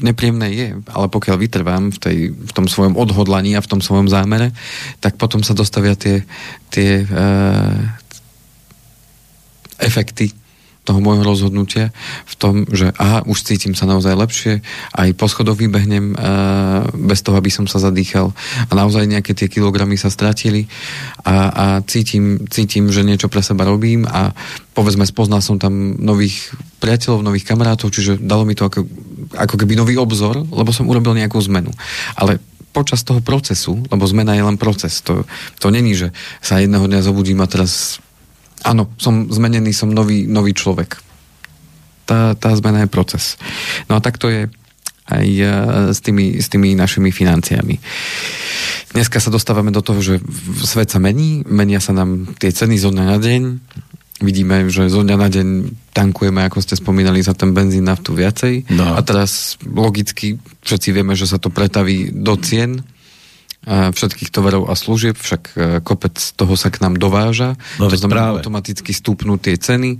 nepríjemné 0.01 0.47
je, 0.57 0.67
ale 0.89 1.07
pokiaľ 1.11 1.37
vytrvám 1.37 1.83
v, 1.93 1.97
tej, 2.01 2.17
v 2.33 2.51
tom 2.55 2.65
svojom 2.65 2.97
odhodlaní 2.97 3.53
a 3.53 3.61
v 3.61 3.69
tom 3.69 3.81
svojom 3.83 4.09
zámere, 4.09 4.55
tak 5.03 5.21
potom 5.21 5.45
sa 5.45 5.53
dostavia 5.53 5.93
tie, 5.93 6.25
tie 6.73 7.03
uh, 7.03 7.77
efekty 9.77 10.31
toho 10.89 10.97
môjho 10.97 11.21
rozhodnutia 11.21 11.93
v 12.25 12.33
tom, 12.33 12.65
že 12.65 12.89
aha, 12.97 13.21
už 13.29 13.45
cítim 13.45 13.77
sa 13.77 13.85
naozaj 13.85 14.17
lepšie, 14.17 14.65
aj 14.97 15.13
po 15.13 15.29
schodoch 15.29 15.61
vybehnem 15.61 16.17
uh, 16.17 16.89
bez 16.97 17.21
toho, 17.21 17.37
aby 17.37 17.53
som 17.53 17.69
sa 17.69 17.77
zadýchal 17.77 18.33
a 18.65 18.71
naozaj 18.73 19.05
nejaké 19.05 19.37
tie 19.37 19.45
kilogramy 19.45 20.01
sa 20.01 20.09
stratili 20.09 20.65
a, 21.21 21.35
a 21.53 21.65
cítim, 21.85 22.49
cítim, 22.49 22.89
že 22.89 23.05
niečo 23.05 23.29
pre 23.29 23.45
seba 23.45 23.69
robím 23.69 24.09
a 24.09 24.33
povedzme 24.73 25.05
spoznal 25.05 25.45
som 25.45 25.61
tam 25.61 25.93
nových 26.01 26.57
priateľov, 26.81 27.21
nových 27.21 27.45
kamarátov, 27.45 27.93
čiže 27.93 28.17
dalo 28.17 28.49
mi 28.49 28.57
to 28.57 28.65
ako, 28.65 28.89
ako 29.37 29.55
keby 29.61 29.77
nový 29.77 29.93
obzor, 30.01 30.41
lebo 30.41 30.73
som 30.73 30.89
urobil 30.89 31.13
nejakú 31.13 31.37
zmenu. 31.45 31.69
Ale 32.17 32.41
počas 32.71 33.03
toho 33.03 33.19
procesu, 33.21 33.81
lebo 33.89 34.05
zmena 34.05 34.37
je 34.37 34.43
len 34.45 34.57
proces, 34.57 35.01
to, 35.01 35.25
to 35.59 35.67
není, 35.73 35.97
že 35.97 36.13
sa 36.39 36.61
jedného 36.61 36.85
dňa 36.85 37.05
zobudím 37.05 37.41
a 37.41 37.49
teraz 37.49 37.99
Áno, 38.63 38.91
som 38.99 39.31
zmenený, 39.31 39.71
som 39.71 39.91
nový, 39.91 40.27
nový 40.27 40.51
človek. 40.51 40.99
Tá, 42.03 42.33
tá 42.35 42.49
zmena 42.57 42.83
je 42.83 42.89
proces. 42.91 43.37
No 43.87 43.97
a 43.97 44.03
tak 44.03 44.17
to 44.17 44.27
je 44.27 44.49
aj 45.09 45.27
e, 45.29 45.45
s 45.93 45.99
tými, 46.01 46.37
s 46.37 46.47
tými 46.49 46.77
našimi 46.77 47.09
financiami. 47.09 47.77
Dneska 48.93 49.21
sa 49.21 49.33
dostávame 49.33 49.69
do 49.69 49.81
toho, 49.81 50.01
že 50.01 50.15
svet 50.65 50.89
sa 50.89 50.97
mení, 51.01 51.45
menia 51.45 51.81
sa 51.81 51.93
nám 51.93 52.33
tie 52.37 52.49
ceny 52.49 52.77
zo 52.81 52.89
dňa 52.89 53.05
na 53.05 53.17
deň, 53.21 53.41
vidíme, 54.19 54.67
že 54.67 54.91
zo 54.91 55.01
dňa 55.05 55.17
na 55.17 55.29
deň 55.31 55.47
tankujeme, 55.95 56.41
ako 56.45 56.59
ste 56.59 56.75
spomínali, 56.75 57.23
za 57.23 57.33
ten 57.37 57.55
benzín 57.55 57.87
naftu 57.87 58.11
viacej. 58.11 58.67
No. 58.73 58.97
A 58.97 58.99
teraz 59.01 59.55
logicky 59.63 60.41
všetci 60.65 60.89
vieme, 60.91 61.15
že 61.15 61.29
sa 61.29 61.39
to 61.39 61.53
pretaví 61.53 62.11
do 62.11 62.35
cien 62.41 62.83
všetkých 63.67 64.31
tovarov 64.31 64.71
a 64.71 64.73
služieb, 64.73 65.19
však 65.19 65.41
e, 65.51 65.53
kopec 65.83 66.15
toho 66.15 66.55
sa 66.55 66.71
k 66.71 66.79
nám 66.79 66.95
dováža, 66.95 67.59
no, 67.75 67.91
to 67.91 67.99
znamená 67.99 68.39
automaticky 68.39 68.95
stúpnú 68.95 69.35
tie 69.35 69.59
ceny. 69.59 69.99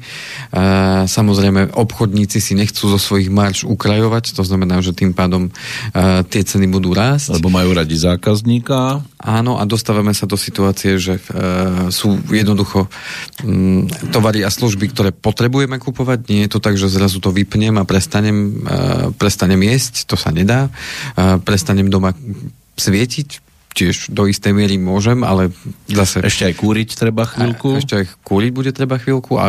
Samozrejme, 1.05 1.75
obchodníci 1.75 2.39
si 2.39 2.55
nechcú 2.55 2.87
zo 2.87 2.95
svojich 2.95 3.27
marš 3.27 3.67
ukrajovať, 3.67 4.31
to 4.31 4.47
znamená, 4.47 4.79
že 4.79 4.95
tým 4.95 5.11
pádom 5.11 5.51
e, 5.51 6.23
tie 6.31 6.41
ceny 6.47 6.71
budú 6.71 6.95
rásť. 6.95 7.35
Lebo 7.35 7.51
majú 7.51 7.75
radi 7.75 7.99
zákazníka. 7.99 9.03
Áno, 9.19 9.59
a 9.59 9.67
dostávame 9.67 10.15
sa 10.15 10.23
do 10.23 10.39
situácie, 10.39 10.95
že 10.95 11.19
e, 11.19 11.21
sú 11.91 12.15
jednoducho 12.31 12.87
tovary 14.15 14.47
a 14.47 14.49
služby, 14.49 14.95
ktoré 14.95 15.11
potrebujeme 15.11 15.83
kupovať. 15.83 16.31
Nie 16.31 16.47
je 16.47 16.55
to 16.55 16.63
tak, 16.63 16.79
že 16.79 16.87
zrazu 16.87 17.19
to 17.19 17.35
vypnem 17.35 17.75
a 17.75 17.83
prestanem, 17.83 18.63
prestanem 19.19 19.59
jesť, 19.67 20.07
to 20.07 20.15
sa 20.15 20.31
nedá. 20.31 20.71
Prestanem 21.43 21.91
doma 21.91 22.15
svietiť, 22.79 23.48
tiež 23.79 24.11
do 24.11 24.27
istej 24.27 24.51
miery 24.51 24.75
môžem, 24.75 25.23
ale 25.23 25.55
zase... 25.87 26.19
Ešte 26.19 26.51
aj 26.51 26.55
kúriť 26.59 26.89
treba 26.99 27.23
chvíľku. 27.23 27.75
A, 27.75 27.79
ešte 27.79 27.95
aj 27.95 28.05
kúriť 28.27 28.51
bude 28.51 28.71
treba 28.75 28.99
chvíľku 28.99 29.39
a, 29.39 29.39
a 29.39 29.47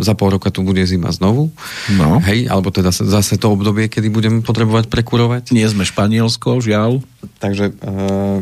za 0.00 0.16
pol 0.16 0.32
roka 0.32 0.48
tu 0.48 0.64
bude 0.64 0.80
zima 0.88 1.12
znovu. 1.12 1.52
No. 1.92 2.24
Hej, 2.24 2.48
alebo 2.48 2.72
teda 2.72 2.88
zase 2.88 3.36
to 3.36 3.52
obdobie, 3.52 3.92
kedy 3.92 4.08
budeme 4.08 4.40
potrebovať 4.40 4.88
prekurovať. 4.88 5.52
Nie 5.52 5.68
sme 5.68 5.84
Španielsko, 5.84 6.64
žiaľ. 6.64 7.04
Takže 7.36 7.76
uh, 7.84 8.40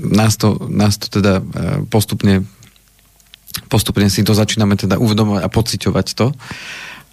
nás, 0.00 0.40
to, 0.40 0.56
nás 0.72 0.96
to 0.96 1.12
teda 1.12 1.44
uh, 1.44 1.84
postupne 1.92 2.48
postupne 3.66 4.06
si 4.06 4.22
to 4.22 4.38
začíname 4.38 4.78
teda 4.78 5.02
uvedomovať 5.02 5.42
a 5.42 5.50
pociťovať 5.50 6.06
to. 6.14 6.30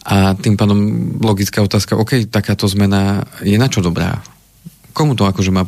A 0.06 0.38
tým 0.38 0.54
pádom 0.54 0.78
logická 1.17 1.65
otázka, 1.65 1.98
OK, 1.98 2.30
takáto 2.30 2.69
zmena 2.69 3.26
je 3.41 3.58
na 3.58 3.65
čo 3.65 3.82
dobrá? 3.82 4.21
Komu 4.95 5.19
to 5.19 5.27
akože 5.27 5.51
má, 5.51 5.67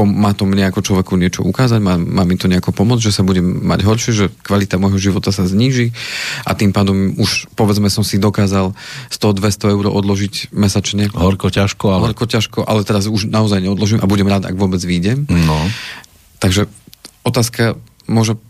má 0.00 0.32
to 0.32 0.48
mne 0.48 0.72
ako 0.72 0.80
človeku 0.80 1.20
niečo 1.20 1.44
ukázať, 1.44 1.76
má, 1.84 2.00
má 2.00 2.24
mi 2.24 2.40
to 2.40 2.48
nejako 2.48 2.72
pomôcť, 2.72 3.12
že 3.12 3.12
sa 3.12 3.22
budem 3.22 3.44
mať 3.44 3.84
horšie, 3.84 4.12
že 4.16 4.26
kvalita 4.40 4.80
môjho 4.80 4.96
života 4.96 5.28
sa 5.28 5.44
zníži 5.44 5.92
a 6.48 6.56
tým 6.56 6.72
pádom 6.72 7.12
už 7.20 7.52
povedzme 7.52 7.92
som 7.92 8.00
si 8.00 8.16
dokázal 8.16 8.72
100-200 9.12 9.76
eur 9.76 9.84
odložiť 9.92 10.56
mesačne. 10.56 11.12
Horko 11.12 11.52
ťažko, 11.52 11.92
ale... 11.92 12.04
Horko 12.10 12.24
ťažko, 12.24 12.64
ale 12.64 12.88
teraz 12.88 13.04
už 13.12 13.28
naozaj 13.28 13.60
neodložím 13.60 14.00
a 14.00 14.08
budem 14.08 14.32
rád, 14.32 14.48
ak 14.48 14.56
vôbec 14.56 14.80
výjdem. 14.80 15.28
No. 15.28 15.60
Takže 16.40 16.72
otázka 17.28 17.76
môže 18.08 18.40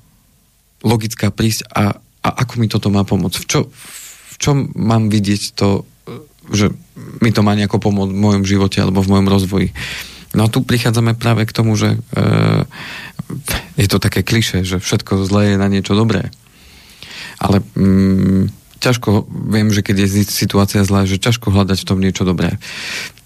logická 0.87 1.35
prísť 1.35 1.67
a, 1.75 1.99
a 2.23 2.29
ako 2.47 2.63
mi 2.63 2.71
toto 2.71 2.95
má 2.95 3.03
pomôcť? 3.03 3.37
V, 3.43 3.47
čo, 3.51 3.61
v 4.33 4.37
čom 4.39 4.57
mám 4.79 5.11
vidieť 5.11 5.59
to, 5.59 5.83
že 6.51 6.75
mi 7.23 7.31
to 7.31 7.47
má 7.47 7.55
nejako 7.55 7.79
pomôcť 7.79 8.11
v 8.11 8.23
mojom 8.23 8.43
živote 8.43 8.83
alebo 8.83 9.05
v 9.05 9.11
mojom 9.15 9.29
rozvoji? 9.31 9.69
No 10.33 10.49
a 10.49 10.53
tu 10.53 10.65
prichádzame 10.65 11.15
práve 11.15 11.45
k 11.45 11.53
tomu, 11.53 11.77
že 11.77 11.95
e, 11.95 11.99
je 13.77 13.87
to 13.89 14.01
také 14.01 14.25
kliše, 14.25 14.65
že 14.65 14.81
všetko 14.81 15.29
zlé 15.29 15.55
je 15.55 15.61
na 15.61 15.69
niečo 15.69 15.93
dobré. 15.93 16.33
Ale 17.37 17.61
mm, 17.77 18.49
ťažko, 18.81 19.29
viem, 19.29 19.69
že 19.71 19.85
keď 19.85 20.09
je 20.09 20.27
situácia 20.27 20.83
zlá, 20.83 21.05
že 21.07 21.23
ťažko 21.23 21.55
hľadať 21.55 21.79
v 21.85 21.89
tom 21.89 21.99
niečo 22.01 22.25
dobré. 22.25 22.57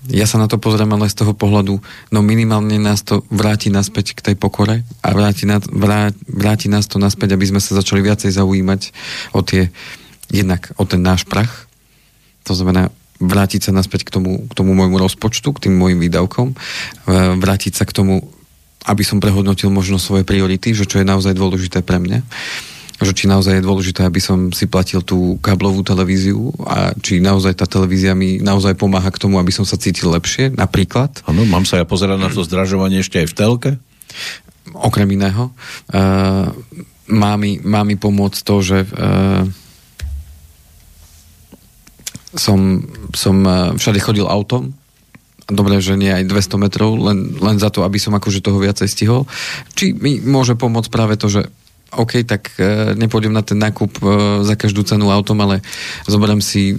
Ja 0.07 0.29
sa 0.29 0.39
na 0.39 0.47
to 0.47 0.61
pozriem 0.61 0.93
ale 0.95 1.11
z 1.11 1.19
toho 1.19 1.35
pohľadu, 1.35 1.83
no 2.15 2.19
minimálne 2.23 2.79
nás 2.79 3.03
to 3.03 3.27
vráti 3.27 3.75
naspäť 3.75 4.15
k 4.15 4.31
tej 4.31 4.37
pokore 4.39 4.87
a 5.03 5.09
vráti, 5.11 5.51
na, 5.51 5.59
vrá, 5.59 6.15
vráti 6.31 6.71
nás 6.71 6.87
to 6.87 7.03
naspäť, 7.03 7.35
aby 7.35 7.51
sme 7.51 7.59
sa 7.59 7.75
začali 7.75 8.07
viacej 8.07 8.31
zaujímať 8.31 8.95
o 9.35 9.43
tie, 9.43 9.75
jednak 10.31 10.71
o 10.79 10.87
ten 10.87 11.03
náš 11.03 11.27
prach, 11.27 11.67
to 12.47 12.55
znamená 12.55 12.95
vrátiť 13.19 13.71
sa 13.71 13.73
naspäť 13.73 14.09
k 14.09 14.11
tomu, 14.21 14.45
k 14.47 14.53
tomu 14.53 14.77
môjmu 14.77 15.01
rozpočtu, 15.01 15.49
k 15.57 15.69
tým 15.69 15.75
môjim 15.77 15.99
výdavkom, 16.01 16.53
vrátiť 17.41 17.73
sa 17.77 17.85
k 17.89 17.97
tomu, 17.97 18.29
aby 18.87 19.03
som 19.03 19.19
prehodnotil 19.19 19.73
možno 19.73 19.99
svoje 19.99 20.23
priority, 20.23 20.77
že 20.77 20.87
čo 20.87 21.03
je 21.03 21.07
naozaj 21.09 21.35
dôležité 21.35 21.83
pre 21.83 21.99
mňa 21.99 22.23
že 22.97 23.13
či 23.13 23.29
naozaj 23.29 23.61
je 23.61 23.67
dôležité, 23.67 24.09
aby 24.09 24.21
som 24.25 24.49
si 24.57 24.65
platil 24.65 25.05
tú 25.05 25.37
káblovú 25.45 25.85
televíziu 25.85 26.49
a 26.65 26.97
či 26.97 27.21
naozaj 27.21 27.61
tá 27.61 27.69
televízia 27.69 28.17
mi 28.17 28.41
naozaj 28.41 28.73
pomáha 28.73 29.13
k 29.13 29.21
tomu, 29.21 29.37
aby 29.37 29.53
som 29.53 29.69
sa 29.69 29.77
cítil 29.77 30.09
lepšie, 30.17 30.57
napríklad. 30.57 31.21
Áno, 31.29 31.45
mám 31.45 31.69
sa 31.69 31.77
ja 31.77 31.85
pozerať 31.85 32.17
na 32.17 32.33
to 32.33 32.41
zdražovanie 32.41 33.05
ešte 33.05 33.21
aj 33.21 33.29
v 33.29 33.37
telke? 33.37 33.71
Okrem 34.73 35.13
iného. 35.13 35.53
Uh, 35.93 36.57
má, 37.13 37.37
mi, 37.37 37.61
má 37.61 37.85
mi 37.85 38.01
pomôcť 38.01 38.41
to, 38.41 38.57
že 38.65 38.79
uh, 38.89 39.45
som, 42.35 42.83
som 43.15 43.37
eh, 43.47 43.55
všade 43.79 44.01
chodil 44.03 44.27
autom, 44.27 44.75
dobre, 45.47 45.79
že 45.79 45.95
nie 45.95 46.11
aj 46.11 46.27
200 46.27 46.59
metrov, 46.59 46.99
len, 46.99 47.39
len 47.39 47.57
za 47.63 47.71
to, 47.71 47.87
aby 47.87 48.03
som 48.03 48.15
akože 48.19 48.43
toho 48.43 48.59
viacej 48.59 48.89
stihol. 48.91 49.31
Či 49.79 49.95
mi 49.95 50.19
môže 50.19 50.59
pomôcť 50.59 50.91
práve 50.91 51.15
to, 51.15 51.31
že 51.31 51.47
OK, 51.95 52.27
tak 52.27 52.51
e, 52.59 52.99
nepôjdem 52.99 53.31
na 53.31 53.47
ten 53.47 53.63
nákup 53.63 54.03
e, 54.03 54.05
za 54.43 54.59
každú 54.59 54.83
cenu 54.83 55.07
autom, 55.07 55.39
ale 55.47 55.63
zoberiem 56.11 56.43
si 56.43 56.75
e, 56.75 56.77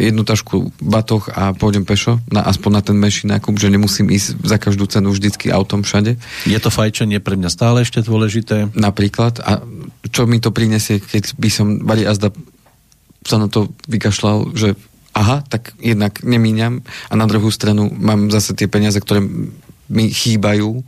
jednu 0.00 0.24
tašku 0.24 0.72
batoh 0.80 1.28
a 1.28 1.52
pôjdem 1.52 1.84
pešo, 1.84 2.24
na, 2.32 2.40
aspoň 2.40 2.70
na 2.72 2.82
ten 2.82 2.96
menší 2.96 3.28
nákup, 3.28 3.52
že 3.60 3.68
nemusím 3.68 4.08
ísť 4.08 4.40
za 4.40 4.56
každú 4.56 4.88
cenu 4.88 5.12
vždycky 5.12 5.52
autom 5.52 5.84
všade. 5.84 6.16
Je 6.48 6.56
to 6.56 6.72
fajčenie 6.72 7.20
pre 7.20 7.36
mňa 7.36 7.52
stále 7.52 7.84
ešte 7.84 8.00
dôležité? 8.00 8.72
Napríklad. 8.72 9.44
A 9.44 9.60
čo 10.08 10.24
mi 10.24 10.40
to 10.40 10.48
prinesie, 10.56 11.04
keď 11.04 11.36
by 11.36 11.48
som, 11.52 11.66
Bari 11.84 12.08
Azda 12.08 12.32
sa 13.26 13.42
na 13.42 13.50
to 13.50 13.68
vykašľal, 13.90 14.54
že 14.54 14.78
aha, 15.16 15.42
tak 15.48 15.72
jednak 15.80 16.20
nemíňam 16.20 16.84
a 17.08 17.14
na 17.16 17.24
druhú 17.24 17.48
stranu 17.48 17.88
mám 17.88 18.28
zase 18.28 18.52
tie 18.52 18.68
peniaze, 18.68 19.00
ktoré 19.00 19.24
mi 19.86 20.10
chýbajú, 20.10 20.82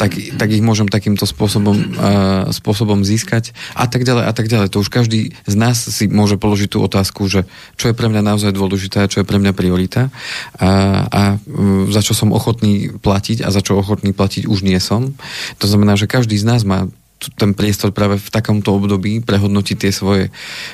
tak, 0.00 0.16
tak 0.16 0.48
ich 0.48 0.64
môžem 0.64 0.88
takýmto 0.88 1.28
spôsobom, 1.28 1.76
uh, 1.76 2.48
spôsobom 2.56 3.04
získať 3.04 3.52
a 3.76 3.84
tak 3.84 4.08
ďalej 4.08 4.24
a 4.24 4.32
tak 4.32 4.48
ďalej. 4.48 4.68
To 4.72 4.80
už 4.80 4.88
každý 4.88 5.36
z 5.44 5.54
nás 5.60 5.76
si 5.76 6.08
môže 6.08 6.40
položiť 6.40 6.72
tú 6.72 6.80
otázku, 6.80 7.28
že 7.28 7.44
čo 7.76 7.92
je 7.92 7.94
pre 7.96 8.08
mňa 8.08 8.24
naozaj 8.24 8.56
dôležité 8.56 9.04
a 9.04 9.10
čo 9.12 9.20
je 9.20 9.28
pre 9.28 9.36
mňa 9.36 9.52
priorita 9.52 10.08
a, 10.56 10.68
a 11.04 11.22
uh, 11.36 11.84
za 11.92 12.00
čo 12.00 12.16
som 12.16 12.32
ochotný 12.32 12.96
platiť 12.96 13.44
a 13.44 13.52
za 13.52 13.60
čo 13.60 13.76
ochotný 13.76 14.16
platiť 14.16 14.48
už 14.48 14.64
nie 14.64 14.80
som. 14.80 15.12
To 15.60 15.68
znamená, 15.68 15.92
že 16.00 16.08
každý 16.08 16.40
z 16.40 16.48
nás 16.48 16.64
má 16.64 16.88
ten 17.36 17.52
priestor 17.52 17.92
práve 17.92 18.20
v 18.20 18.28
takomto 18.32 18.72
období 18.72 19.20
prehodnotiť 19.20 19.76
tie 19.76 19.92
svoje 19.92 20.24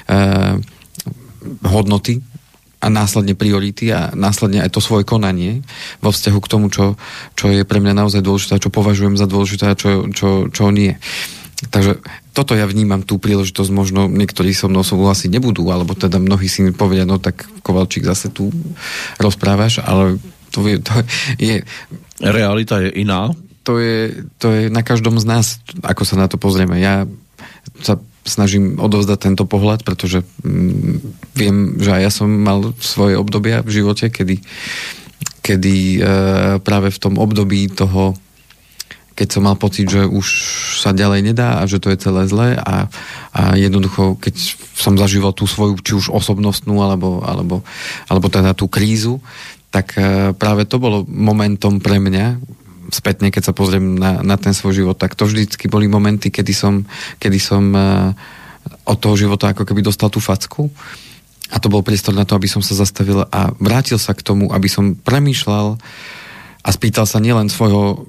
uh, 0.07 0.55
hodnoty, 1.65 2.21
a 2.81 2.87
následne 2.89 3.37
priority 3.37 3.93
a 3.93 4.17
následne 4.17 4.65
aj 4.65 4.73
to 4.73 4.81
svoje 4.81 5.05
konanie 5.05 5.61
vo 6.01 6.09
vzťahu 6.09 6.39
k 6.41 6.51
tomu, 6.51 6.67
čo, 6.73 6.97
čo 7.37 7.53
je 7.53 7.69
pre 7.69 7.77
mňa 7.77 7.93
naozaj 7.93 8.25
dôležité, 8.25 8.57
čo 8.57 8.73
považujem 8.73 9.21
za 9.21 9.29
dôležité 9.29 9.69
a 9.69 9.77
čo, 9.77 10.09
čo, 10.09 10.49
čo 10.49 10.73
nie. 10.73 10.97
Takže 11.61 12.01
toto 12.33 12.57
ja 12.57 12.65
vnímam 12.65 13.05
tú 13.05 13.21
príležitosť, 13.21 13.69
možno 13.69 14.09
niektorí 14.09 14.57
so 14.57 14.73
mnou 14.73 14.81
súhlasiť 14.81 15.29
nebudú, 15.29 15.69
alebo 15.69 15.93
teda 15.93 16.17
mnohí 16.17 16.49
si 16.49 16.65
povedia, 16.73 17.05
no 17.05 17.21
tak 17.21 17.45
Kovalčík 17.61 18.09
zase 18.09 18.33
tu 18.33 18.49
rozprávaš, 19.21 19.85
ale 19.85 20.17
to 20.49 20.65
je, 20.65 20.81
to 20.81 20.93
je... 21.37 21.61
Realita 22.25 22.81
je 22.81 22.97
iná. 22.97 23.29
To 23.69 23.77
je, 23.77 24.25
to 24.41 24.57
je 24.57 24.63
na 24.73 24.81
každom 24.81 25.21
z 25.21 25.29
nás, 25.29 25.61
ako 25.85 26.09
sa 26.09 26.17
na 26.17 26.33
to 26.33 26.41
pozrieme. 26.41 26.81
Ja 26.81 27.05
sa 27.85 28.01
snažím 28.25 28.77
odovzdať 28.77 29.19
tento 29.19 29.45
pohľad, 29.49 29.85
pretože 29.85 30.23
mm, 30.45 30.95
viem, 31.35 31.57
že 31.81 31.91
aj 31.97 32.03
ja 32.03 32.13
som 32.13 32.29
mal 32.29 32.77
svoje 32.81 33.17
obdobia 33.17 33.65
v 33.65 33.81
živote, 33.81 34.13
kedy, 34.13 34.45
kedy 35.41 35.77
e, 35.97 36.01
práve 36.61 36.93
v 36.93 36.99
tom 37.01 37.17
období 37.17 37.73
toho 37.73 38.17
keď 39.11 39.29
som 39.37 39.45
mal 39.45 39.53
pocit, 39.61 39.85
že 39.85 40.09
už 40.09 40.27
sa 40.81 40.97
ďalej 40.97 41.21
nedá 41.21 41.61
a 41.61 41.69
že 41.69 41.77
to 41.77 41.93
je 41.93 42.01
celé 42.01 42.25
zlé 42.25 42.57
a, 42.57 42.89
a 43.37 43.53
jednoducho, 43.53 44.17
keď 44.17 44.33
som 44.73 44.97
zažíval 44.97 45.37
tú 45.37 45.45
svoju, 45.45 45.77
či 45.85 45.93
už 45.93 46.09
osobnostnú, 46.09 46.81
alebo, 46.81 47.21
alebo, 47.21 47.61
alebo 48.09 48.27
teda 48.33 48.57
tú 48.57 48.65
krízu, 48.65 49.21
tak 49.69 49.93
e, 50.01 50.33
práve 50.33 50.65
to 50.65 50.81
bolo 50.81 51.05
momentom 51.05 51.85
pre 51.85 52.01
mňa, 52.01 52.41
spätne, 52.91 53.33
keď 53.33 53.51
sa 53.51 53.57
pozriem 53.57 53.97
na, 53.97 54.21
na 54.21 54.37
ten 54.37 54.55
svoj 54.55 54.85
život, 54.85 54.97
tak 54.99 55.17
to 55.17 55.27
vždycky 55.27 55.67
boli 55.67 55.87
momenty, 55.87 56.29
kedy 56.29 56.53
som, 56.53 56.87
kedy 57.19 57.39
som 57.39 57.71
e, 57.73 58.13
od 58.87 58.99
toho 58.99 59.17
života 59.17 59.51
ako 59.51 59.65
keby 59.65 59.81
dostal 59.83 60.13
tú 60.13 60.19
facku 60.19 60.69
a 61.51 61.57
to 61.59 61.67
bol 61.67 61.83
priestor 61.83 62.15
na 62.15 62.23
to, 62.23 62.39
aby 62.39 62.47
som 62.47 62.63
sa 62.63 62.79
zastavil 62.79 63.27
a 63.27 63.51
vrátil 63.59 63.99
sa 63.99 64.15
k 64.15 64.23
tomu, 64.23 64.55
aby 64.55 64.71
som 64.71 64.95
premýšľal 64.95 65.79
a 66.61 66.69
spýtal 66.71 67.09
sa 67.09 67.19
nielen 67.19 67.51
svojho 67.51 68.07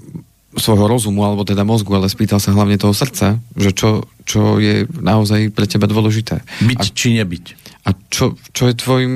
svojho 0.52 0.84
rozumu, 0.84 1.24
alebo 1.24 1.48
teda 1.48 1.64
mozgu, 1.64 1.96
ale 1.96 2.12
spýtal 2.12 2.44
sa 2.44 2.52
hlavne 2.52 2.76
toho 2.76 2.92
srdca, 2.92 3.40
že 3.56 3.72
čo, 3.72 4.04
čo 4.28 4.60
je 4.60 4.84
naozaj 5.00 5.56
pre 5.56 5.64
teba 5.64 5.88
dôležité. 5.88 6.44
Byť 6.60 6.84
a, 6.84 6.92
či 6.92 7.16
nebyť. 7.16 7.46
A 7.82 7.98
čo, 8.14 8.38
čo 8.54 8.70
je 8.70 8.78
tvojim 8.78 9.14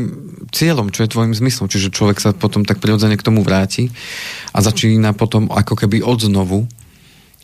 cieľom, 0.50 0.90
čo 0.90 1.06
je 1.06 1.14
tvojim 1.14 1.38
zmyslom. 1.38 1.70
Čiže 1.70 1.94
človek 1.94 2.18
sa 2.18 2.34
potom 2.34 2.66
tak 2.66 2.82
prirodzene 2.82 3.14
k 3.14 3.26
tomu 3.26 3.46
vráti 3.46 3.94
a 4.56 4.64
začína 4.64 5.14
potom 5.14 5.54
ako 5.54 5.78
keby 5.86 6.02
odznovu 6.02 6.66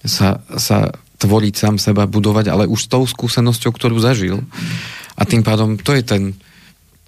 sa, 0.02 0.42
sa 0.58 0.90
tvoriť 1.22 1.54
sám 1.54 1.76
seba, 1.78 2.10
budovať, 2.10 2.50
ale 2.50 2.66
už 2.66 2.90
s 2.90 2.90
tou 2.90 3.06
skúsenosťou, 3.06 3.70
ktorú 3.70 4.02
zažil. 4.02 4.42
A 5.14 5.22
tým 5.30 5.46
pádom 5.46 5.78
to 5.78 5.94
je 5.94 6.02
ten, 6.02 6.24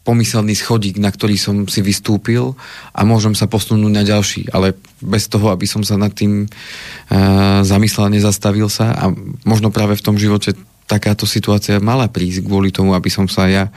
pomyselný 0.03 0.51
schodík, 0.51 0.99
na 0.99 1.07
ktorý 1.09 1.39
som 1.39 1.63
si 1.65 1.79
vystúpil 1.79 2.59
a 2.91 3.07
môžem 3.07 3.31
sa 3.31 3.47
posunúť 3.47 3.91
na 3.91 4.03
ďalší, 4.03 4.51
ale 4.51 4.75
bez 4.99 5.31
toho, 5.31 5.47
aby 5.47 5.63
som 5.63 5.79
sa 5.79 5.95
nad 5.95 6.11
tým 6.11 6.43
uh, 6.43 7.63
zamyslel, 7.63 8.11
nezastavil 8.11 8.67
sa 8.67 8.91
a 8.91 9.15
možno 9.47 9.71
práve 9.71 9.95
v 9.95 10.03
tom 10.03 10.19
živote 10.19 10.59
takáto 10.85 11.23
situácia 11.23 11.79
mala 11.79 12.11
prísť 12.11 12.43
kvôli 12.43 12.69
tomu, 12.69 12.93
aby 12.93 13.09
som 13.09 13.25
sa 13.27 13.47
ja 13.47 13.71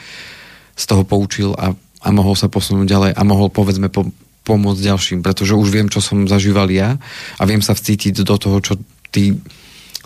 z 0.77 0.85
toho 0.85 1.03
poučil 1.07 1.57
a, 1.57 1.73
a 2.03 2.09
mohol 2.13 2.37
sa 2.37 2.51
posunúť 2.53 2.87
ďalej 2.87 3.11
a 3.17 3.23
mohol 3.25 3.49
povedzme 3.49 3.89
po, 3.89 4.11
pomôcť 4.47 4.83
ďalším, 4.87 5.21
pretože 5.27 5.59
už 5.59 5.69
viem, 5.73 5.89
čo 5.91 5.99
som 5.99 6.29
zažíval 6.29 6.71
ja 6.71 7.01
a 7.41 7.43
viem 7.49 7.65
sa 7.65 7.75
vcítiť 7.75 8.23
do 8.23 8.37
toho, 8.39 8.63
čo 8.63 8.79
tí 9.11 9.35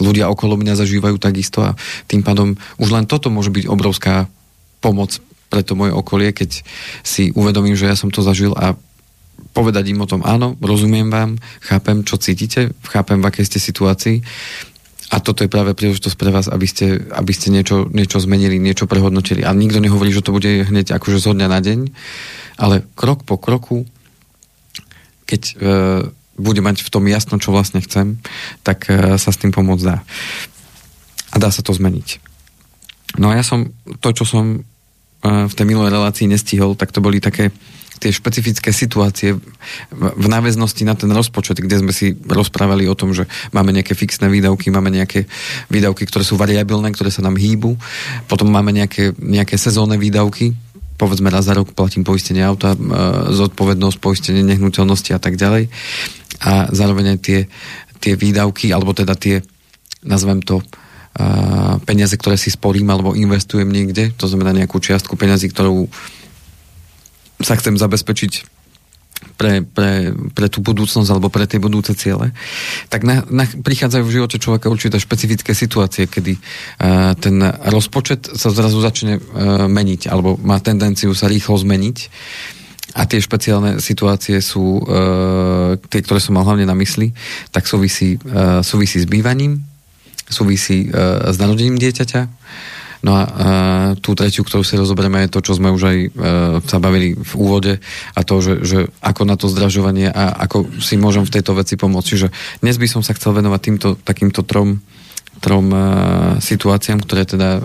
ľudia 0.00 0.32
okolo 0.32 0.56
mňa 0.56 0.80
zažívajú 0.80 1.20
takisto 1.20 1.60
a 1.60 1.76
tým 2.08 2.24
pádom 2.24 2.56
už 2.80 2.88
len 2.88 3.04
toto 3.04 3.28
môže 3.28 3.52
byť 3.52 3.68
obrovská 3.68 4.32
pomoc 4.80 5.20
pre 5.52 5.60
to 5.66 5.76
moje 5.76 5.92
okolie, 5.92 6.30
keď 6.32 6.62
si 7.02 7.34
uvedomím, 7.34 7.74
že 7.76 7.90
ja 7.90 7.98
som 7.98 8.08
to 8.08 8.22
zažil 8.22 8.54
a 8.56 8.78
povedať 9.50 9.90
im 9.90 10.00
o 10.00 10.06
tom, 10.06 10.22
áno, 10.22 10.54
rozumiem 10.62 11.10
vám, 11.10 11.36
chápem, 11.64 12.06
čo 12.06 12.20
cítite, 12.22 12.70
chápem, 12.86 13.18
v 13.18 13.28
akej 13.28 13.44
ste 13.50 13.58
situácii 13.58 14.22
a 15.10 15.16
toto 15.18 15.42
je 15.42 15.50
práve 15.50 15.74
príležitosť 15.74 16.14
pre 16.14 16.30
vás, 16.30 16.46
aby 16.46 16.70
ste, 16.70 17.02
aby 17.10 17.32
ste 17.34 17.50
niečo, 17.50 17.90
niečo 17.90 18.22
zmenili, 18.22 18.62
niečo 18.62 18.86
prehodnotili. 18.86 19.42
A 19.42 19.50
nikto 19.50 19.82
nehovorí, 19.82 20.14
že 20.14 20.22
to 20.22 20.30
bude 20.30 20.46
hneď 20.46 20.94
akože 20.94 21.18
zo 21.18 21.34
dňa 21.34 21.48
na 21.50 21.58
deň, 21.58 21.80
ale 22.62 22.86
krok 22.94 23.26
po 23.26 23.34
kroku, 23.34 23.90
keď 25.26 25.42
e, 25.50 25.54
bude 26.38 26.62
mať 26.62 26.86
v 26.86 26.92
tom 26.94 27.10
jasno, 27.10 27.42
čo 27.42 27.50
vlastne 27.50 27.82
chcem, 27.82 28.22
tak 28.62 28.86
e, 28.86 29.18
sa 29.18 29.30
s 29.34 29.40
tým 29.42 29.50
pomôcť 29.50 29.82
dá. 29.82 30.06
A 31.34 31.36
dá 31.42 31.50
sa 31.50 31.66
to 31.66 31.74
zmeniť. 31.74 32.22
No 33.18 33.34
a 33.34 33.38
ja 33.38 33.42
som, 33.42 33.74
to, 33.98 34.14
čo 34.14 34.22
som 34.22 34.62
v 35.20 35.52
tej 35.52 35.66
minulej 35.68 35.92
relácii 35.92 36.24
nestihol, 36.24 36.72
tak 36.78 36.96
to 36.96 37.04
boli 37.04 37.20
také 37.20 37.52
tie 38.00 38.10
špecifické 38.10 38.72
situácie 38.72 39.36
v 39.92 40.26
náväznosti 40.26 40.88
na 40.88 40.96
ten 40.96 41.12
rozpočet, 41.12 41.60
kde 41.60 41.84
sme 41.84 41.92
si 41.92 42.16
rozprávali 42.16 42.88
o 42.88 42.96
tom, 42.96 43.12
že 43.12 43.28
máme 43.52 43.76
nejaké 43.76 43.92
fixné 43.92 44.32
výdavky, 44.32 44.72
máme 44.72 44.88
nejaké 44.88 45.28
výdavky, 45.68 46.08
ktoré 46.08 46.24
sú 46.24 46.40
variabilné, 46.40 46.88
ktoré 46.96 47.12
sa 47.12 47.20
nám 47.20 47.36
hýbu, 47.36 47.76
potom 48.24 48.48
máme 48.48 48.72
nejaké, 48.72 49.12
nejaké 49.20 49.60
sezónne 49.60 50.00
výdavky, 50.00 50.56
povedzme 50.96 51.28
raz 51.28 51.48
za 51.48 51.56
rok 51.56 51.76
platím 51.76 52.04
poistenie 52.04 52.40
auta, 52.40 52.72
zodpovednosť, 53.28 53.96
poistenie 54.00 54.44
nehnuteľnosti 54.44 55.12
a 55.12 55.20
tak 55.20 55.36
ďalej. 55.36 55.68
A 56.40 56.72
zároveň 56.72 57.16
aj 57.16 57.18
tie, 57.20 57.40
tie 58.00 58.16
výdavky, 58.16 58.72
alebo 58.72 58.96
teda 58.96 59.16
tie, 59.16 59.44
nazvem 60.04 60.40
to, 60.40 60.64
peniaze, 61.84 62.14
ktoré 62.14 62.38
si 62.38 62.54
sporím 62.54 62.86
alebo 62.86 63.18
investujem 63.18 63.66
niekde, 63.66 64.14
to 64.14 64.30
znamená 64.30 64.54
nejakú 64.54 64.78
čiastku 64.78 65.18
peniazy, 65.18 65.50
ktorú 65.50 65.90
sa 67.40 67.56
chcem 67.56 67.76
zabezpečiť 67.76 68.60
pre, 69.36 69.64
pre, 69.64 70.12
pre 70.32 70.46
tú 70.48 70.60
budúcnosť 70.64 71.08
alebo 71.12 71.32
pre 71.32 71.44
tie 71.44 71.60
budúce 71.60 71.92
ciele, 71.96 72.32
tak 72.92 73.04
na, 73.04 73.24
na, 73.28 73.44
prichádzajú 73.44 74.04
v 74.04 74.14
živote 74.20 74.36
človeka 74.40 74.72
určité 74.72 74.96
špecifické 74.96 75.52
situácie, 75.52 76.08
kedy 76.08 76.36
uh, 76.36 77.12
ten 77.16 77.40
rozpočet 77.68 78.32
sa 78.36 78.52
zrazu 78.52 78.80
začne 78.80 79.20
uh, 79.20 79.68
meniť 79.68 80.08
alebo 80.08 80.36
má 80.40 80.60
tendenciu 80.60 81.12
sa 81.12 81.28
rýchlo 81.28 81.56
zmeniť 81.56 81.98
a 82.96 83.06
tie 83.06 83.22
špeciálne 83.22 83.78
situácie 83.78 84.40
sú 84.42 84.82
uh, 84.82 85.78
tie, 85.88 86.00
ktoré 86.02 86.18
som 86.18 86.36
mal 86.36 86.44
hlavne 86.44 86.66
na 86.66 86.74
mysli, 86.74 87.12
tak 87.54 87.68
súvisí, 87.68 88.18
uh, 88.18 88.64
súvisí 88.66 88.98
s 88.98 89.06
bývaním, 89.06 89.62
súvisí 90.26 90.90
uh, 90.90 91.30
s 91.30 91.36
narodením 91.38 91.78
dieťaťa. 91.78 92.39
No 93.00 93.16
a 93.16 93.22
uh, 93.24 93.32
tú 93.96 94.12
tretiu, 94.12 94.44
ktorú 94.44 94.60
si 94.60 94.76
rozoberieme, 94.76 95.24
je 95.24 95.32
to, 95.32 95.40
čo 95.40 95.56
sme 95.56 95.72
už 95.72 95.82
aj 95.82 95.98
uh, 96.04 96.10
sa 96.60 96.76
bavili 96.76 97.16
v 97.16 97.32
úvode 97.40 97.80
a 98.12 98.20
to, 98.20 98.36
že, 98.44 98.54
že 98.60 98.78
ako 99.00 99.22
na 99.24 99.40
to 99.40 99.48
zdražovanie 99.48 100.12
a 100.12 100.36
ako 100.36 100.68
si 100.84 101.00
môžem 101.00 101.24
v 101.24 101.32
tejto 101.40 101.56
veci 101.56 101.80
pomôcť. 101.80 102.08
Čiže 102.08 102.28
dnes 102.60 102.76
by 102.76 102.86
som 102.88 103.00
sa 103.00 103.16
chcel 103.16 103.32
venovať 103.32 103.60
týmto 103.64 103.88
takýmto 104.04 104.44
trom 104.44 104.84
trom 105.40 105.72
uh, 105.72 105.80
situáciám, 106.38 107.00
ktoré 107.00 107.24
teda 107.24 107.56
uh, 107.56 107.62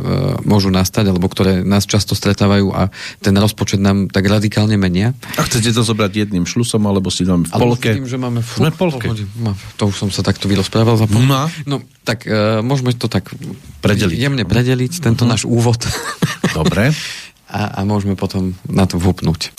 môžu 0.48 0.72
nastať, 0.72 1.12
alebo 1.12 1.28
ktoré 1.28 1.62
nás 1.62 1.84
často 1.84 2.16
stretávajú 2.16 2.72
a 2.72 2.88
ten 3.20 3.36
rozpočet 3.36 3.84
nám 3.84 4.08
tak 4.08 4.26
radikálne 4.26 4.80
menia. 4.80 5.12
A 5.36 5.44
chcete 5.44 5.76
to 5.76 5.84
zobrať 5.84 6.26
jedným 6.28 6.48
šlusom, 6.48 6.88
alebo 6.88 7.12
si 7.12 7.28
dáme 7.28 7.46
v 7.46 7.52
polke? 7.52 7.92
Alebo 7.92 8.08
že 8.08 8.18
máme 8.18 8.40
Sme 8.42 8.72
v 8.72 8.78
polke. 8.80 9.08
To 9.78 9.92
už 9.92 9.96
som 9.96 10.10
sa 10.10 10.24
takto 10.24 10.48
vyrozprával 10.48 10.96
za 10.96 11.06
polke. 11.06 11.28
No. 11.28 11.52
no, 11.68 11.78
tak 12.08 12.24
uh, 12.26 12.64
môžeme 12.64 12.96
to 12.96 13.12
tak 13.12 13.30
predeliť. 13.84 14.18
jemne 14.18 14.44
predeliť, 14.48 15.04
tento 15.04 15.28
uh-huh. 15.28 15.36
náš 15.36 15.44
úvod. 15.44 15.84
Dobre. 16.56 16.90
a, 17.50 17.60
a 17.78 17.80
môžeme 17.86 18.18
potom 18.18 18.58
na 18.66 18.90
to 18.90 18.98
vhupnúť. 18.98 19.54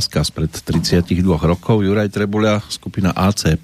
Otázka 0.00 0.24
spred 0.24 0.48
32 0.48 1.12
rokov. 1.44 1.84
Juraj 1.84 2.08
Trebulia, 2.08 2.64
skupina 2.72 3.12
AC+, 3.12 3.60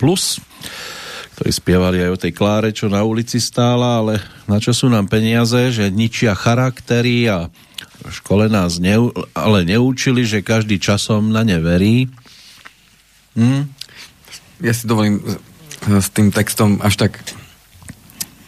ktorí 1.33 1.49
spievali 1.49 2.05
aj 2.05 2.11
o 2.13 2.21
tej 2.21 2.33
Kláre, 2.37 2.77
čo 2.77 2.93
na 2.93 3.01
ulici 3.09 3.41
stála, 3.41 4.05
ale 4.05 4.21
na 4.45 4.61
čo 4.61 4.77
sú 4.77 4.93
nám 4.93 5.09
peniaze, 5.09 5.73
že 5.73 5.89
ničia 5.89 6.37
charaktery 6.37 7.25
a 7.33 7.49
v 8.05 8.13
škole 8.13 8.53
nás 8.53 8.77
neu, 8.77 9.17
ale 9.33 9.65
neúčili, 9.65 10.29
že 10.29 10.45
každý 10.45 10.77
časom 10.77 11.33
na 11.33 11.41
ne 11.41 11.57
verí. 11.57 12.13
Hm? 13.41 13.73
Ja 14.61 14.77
si 14.77 14.85
dovolím 14.85 15.25
s 15.89 16.13
tým 16.13 16.29
textom 16.37 16.85
až 16.85 17.01
tak 17.01 17.17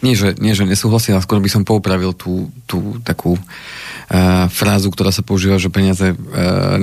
nie, 0.05 0.13
že, 0.13 0.37
nie, 0.37 0.53
že 0.53 0.69
nesúhlasím, 0.69 1.17
ale 1.17 1.25
skôr 1.25 1.41
by 1.41 1.49
som 1.49 1.65
poupravil 1.65 2.13
tú, 2.13 2.53
tú 2.69 3.01
takú 3.01 3.33
uh, 3.33 3.41
frázu, 4.59 4.91
ktorá 4.91 5.15
sa 5.15 5.23
používa, 5.23 5.55
že 5.55 5.71
peniaze 5.71 6.11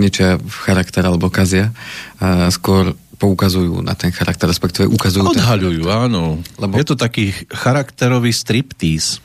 niečia 0.01 0.41
v 0.41 0.57
charakter 0.65 1.05
alebo 1.05 1.29
kazia. 1.29 1.77
Uh, 2.17 2.49
skôr 2.49 2.97
poukazujú 3.21 3.85
na 3.85 3.93
ten 3.93 4.13
charakter, 4.13 4.49
respektíve 4.49 4.89
ukazujú... 4.89 5.37
Odhaľujú, 5.37 5.85
ten... 5.85 5.93
áno. 6.09 6.41
Lebo... 6.57 6.77
Je 6.77 6.87
to 6.89 6.97
taký 6.97 7.33
charakterový 7.53 8.33
striptease. 8.33 9.21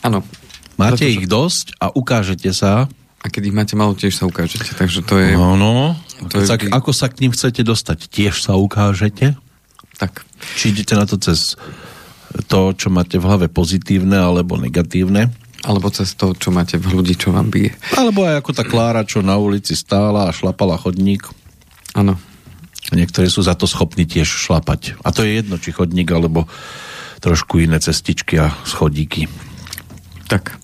Áno. 0.00 0.24
Máte 0.76 1.04
pretože... 1.04 1.16
ich 1.16 1.24
dosť 1.28 1.66
a 1.80 1.92
ukážete 1.92 2.52
sa. 2.52 2.88
A 3.18 3.26
keď 3.32 3.50
ich 3.50 3.56
máte 3.56 3.74
malo, 3.74 3.96
tiež 3.96 4.16
sa 4.16 4.28
ukážete. 4.28 4.76
Takže 4.76 5.00
to 5.04 5.16
je... 5.20 5.36
Áno. 5.36 5.96
To 6.28 6.36
je... 6.40 6.46
Tak, 6.46 6.68
ako 6.68 6.90
sa 6.92 7.08
k 7.08 7.24
ním 7.24 7.32
chcete 7.32 7.64
dostať? 7.64 8.12
Tiež 8.12 8.44
sa 8.44 8.60
ukážete? 8.60 9.34
Tak. 9.96 10.22
Či 10.60 10.76
idete 10.76 10.94
na 10.94 11.08
to 11.08 11.18
cez 11.18 11.56
to, 12.46 12.76
čo 12.76 12.92
máte 12.92 13.16
v 13.16 13.24
hlave 13.24 13.48
pozitívne 13.48 14.20
alebo 14.20 14.60
negatívne. 14.60 15.32
Alebo 15.66 15.90
cez 15.90 16.14
to, 16.14 16.38
čo 16.38 16.54
máte 16.54 16.78
v 16.78 16.86
hrudi, 16.94 17.18
čo 17.18 17.34
vám 17.34 17.50
bije. 17.50 17.74
Alebo 17.98 18.22
aj 18.22 18.38
ako 18.38 18.50
tá 18.54 18.62
Klára, 18.62 19.02
čo 19.02 19.26
na 19.26 19.34
ulici 19.40 19.74
stála 19.74 20.30
a 20.30 20.34
šlapala 20.34 20.78
chodník. 20.78 21.26
Áno. 21.98 22.14
Niektorí 22.94 23.26
sú 23.28 23.42
za 23.42 23.58
to 23.58 23.66
schopní 23.66 24.06
tiež 24.06 24.24
šlapať. 24.24 25.02
A 25.02 25.10
to 25.10 25.26
je 25.26 25.42
jedno, 25.42 25.58
či 25.58 25.74
chodník, 25.74 26.08
alebo 26.14 26.46
trošku 27.18 27.58
iné 27.58 27.82
cestičky 27.82 28.38
a 28.38 28.54
schodíky. 28.64 29.26
Tak. 30.30 30.56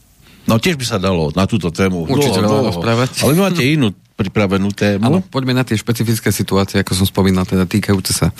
No 0.47 0.61
tiež 0.61 0.79
by 0.79 0.87
sa 0.87 0.99
dalo 1.03 1.35
na 1.35 1.49
túto 1.51 1.75
tému. 1.75 2.07
Určite 2.07 2.45
dalo 2.45 2.71
rozprávať. 2.71 3.25
Ale 3.27 3.35
vy 3.35 3.41
máte 3.41 3.65
inú 3.65 3.93
pripravenú 4.15 4.71
tému. 4.71 5.03
Áno, 5.03 5.19
poďme 5.27 5.59
na 5.59 5.67
tie 5.67 5.75
špecifické 5.75 6.31
situácie, 6.31 6.79
ako 6.79 7.03
som 7.03 7.07
spomínal, 7.07 7.43
teda 7.43 7.67
týkajúce 7.67 8.15
sa 8.15 8.31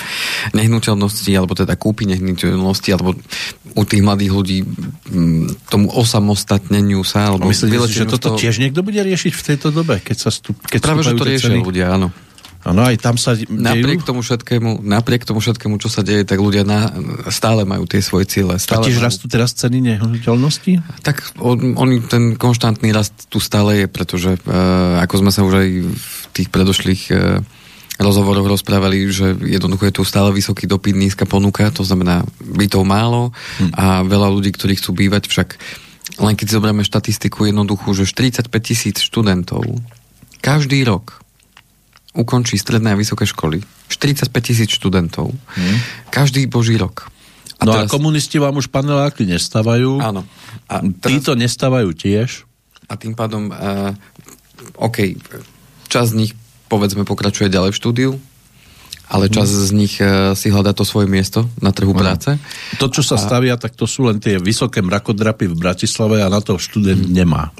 nehnuteľnosti, 0.55 1.31
alebo 1.35 1.59
teda 1.59 1.75
kúpy 1.75 2.07
nehnuteľnosti, 2.07 2.89
alebo 2.95 3.19
u 3.75 3.83
tých 3.83 4.03
mladých 4.07 4.31
ľudí 4.31 4.59
mm, 4.63 5.67
tomu 5.67 5.91
osamostatneniu 5.91 7.03
sa. 7.03 7.35
Alebo 7.35 7.51
Myslíte, 7.51 7.91
že 7.91 8.07
toto 8.07 8.35
toho... 8.35 8.39
tiež 8.39 8.63
niekto 8.63 8.87
bude 8.87 9.03
riešiť 9.03 9.33
v 9.35 9.43
tejto 9.43 9.75
dobe, 9.75 9.99
keď 9.99 10.17
sa 10.17 10.31
stup, 10.31 10.55
keď 10.63 10.79
Práve, 10.79 11.03
že 11.03 11.19
to 11.19 11.27
riešia 11.27 11.59
ľudia, 11.59 11.91
áno. 11.91 12.15
Áno, 12.65 12.81
aj 12.81 12.97
tam 12.97 13.21
sa 13.21 13.37
dejú? 13.37 13.53
Napriek 13.53 14.09
tomu 14.09 14.25
všetkému, 14.25 14.81
napriek 14.81 15.29
tomu 15.29 15.45
všetkému, 15.45 15.77
čo 15.77 15.93
sa 15.93 16.01
deje, 16.01 16.25
tak 16.25 16.41
ľudia 16.41 16.65
na, 16.65 16.89
stále 17.29 17.69
majú 17.69 17.85
tie 17.85 18.01
svoje 18.01 18.25
ciele. 18.25 18.57
Stále 18.57 18.85
A 18.85 18.87
tiež 18.89 18.99
majú... 18.99 19.07
rastú 19.13 19.25
teraz 19.29 19.53
ceny 19.53 19.85
nehnuteľnosti? 19.85 20.81
Tak 21.05 21.37
on, 21.45 21.77
on, 21.77 21.89
ten 22.09 22.41
konštantný 22.41 22.97
rast 22.97 23.29
tu 23.29 23.37
stále 23.37 23.85
je, 23.85 23.87
pretože 23.87 24.41
uh, 24.41 25.05
ako 25.05 25.15
sme 25.21 25.31
sa 25.31 25.45
už 25.45 25.55
aj 25.61 25.69
v 25.93 26.23
tých 26.33 26.49
predošlých 26.49 27.03
uh, 27.13 27.45
rozhovoroch 28.01 28.49
rozprávali, 28.49 29.13
že 29.13 29.37
jednoducho 29.45 29.93
je 29.93 29.95
tu 30.01 30.03
stále 30.09 30.33
vysoký 30.33 30.65
dopyt, 30.65 30.97
nízka 30.97 31.29
ponuka, 31.29 31.69
to 31.69 31.85
znamená 31.85 32.25
bytov 32.41 32.89
málo 32.89 33.37
hm. 33.61 33.71
a 33.77 33.85
veľa 34.09 34.33
ľudí, 34.33 34.57
ktorí 34.57 34.81
chcú 34.81 34.97
bývať, 34.97 35.29
však 35.29 35.49
len 36.21 36.35
keď 36.39 36.47
zoberieme 36.49 36.85
štatistiku 36.87 37.49
jednoduchú, 37.49 37.93
že 37.93 38.09
45 38.09 38.49
tisíc 38.61 38.97
študentov 39.03 39.67
každý 40.45 40.85
rok 40.85 41.24
ukončí 42.15 42.57
stredné 42.57 42.95
a 42.95 42.97
vysoké 42.97 43.27
školy. 43.27 43.61
45 43.91 44.31
tisíc 44.41 44.71
študentov. 44.71 45.35
Hmm. 45.35 45.77
Každý 46.09 46.47
boží 46.47 46.79
rok. 46.79 47.11
A 47.59 47.67
no 47.67 47.75
teraz... 47.75 47.91
a 47.91 47.93
komunisti 47.93 48.39
vám 48.39 48.59
už 48.59 48.71
paneláky 48.71 49.27
nestávajú. 49.27 49.99
Áno. 49.99 50.23
A 50.71 50.81
teraz... 50.81 51.11
Títo 51.11 51.35
nestávajú 51.35 51.91
tiež. 51.95 52.47
A 52.87 52.95
tým 52.95 53.19
pádom, 53.19 53.51
uh, 53.51 53.95
OK, 54.79 55.19
čas 55.91 56.15
z 56.15 56.27
nich 56.27 56.33
povedzme 56.71 57.07
pokračuje 57.07 57.51
ďalej 57.51 57.73
v 57.73 57.79
štúdiu, 57.79 58.11
ale 59.09 59.33
čas 59.33 59.49
hmm. 59.51 59.61
z 59.65 59.71
nich 59.75 59.95
uh, 59.99 60.37
si 60.37 60.53
hľadá 60.53 60.77
to 60.77 60.85
svoje 60.87 61.09
miesto 61.09 61.49
na 61.59 61.73
trhu 61.73 61.95
no. 61.95 62.01
práce. 62.01 62.37
To, 62.79 62.87
čo 62.93 63.01
sa 63.01 63.17
a... 63.17 63.23
stavia, 63.23 63.57
tak 63.57 63.75
to 63.75 63.89
sú 63.89 64.07
len 64.07 64.21
tie 64.21 64.37
vysoké 64.39 64.85
mrakodrapy 64.85 65.49
v 65.51 65.57
Bratislave 65.57 66.21
a 66.21 66.29
na 66.29 66.45
to 66.45 66.61
študent 66.61 67.09
hmm. 67.09 67.15
nemá 67.15 67.51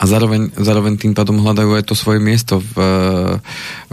a 0.00 0.04
zároveň, 0.08 0.48
zároveň 0.56 0.96
tým 0.96 1.12
pádom 1.12 1.44
hľadajú 1.44 1.76
aj 1.76 1.84
to 1.84 1.94
svoje 1.94 2.24
miesto 2.24 2.56
v, 2.56 2.74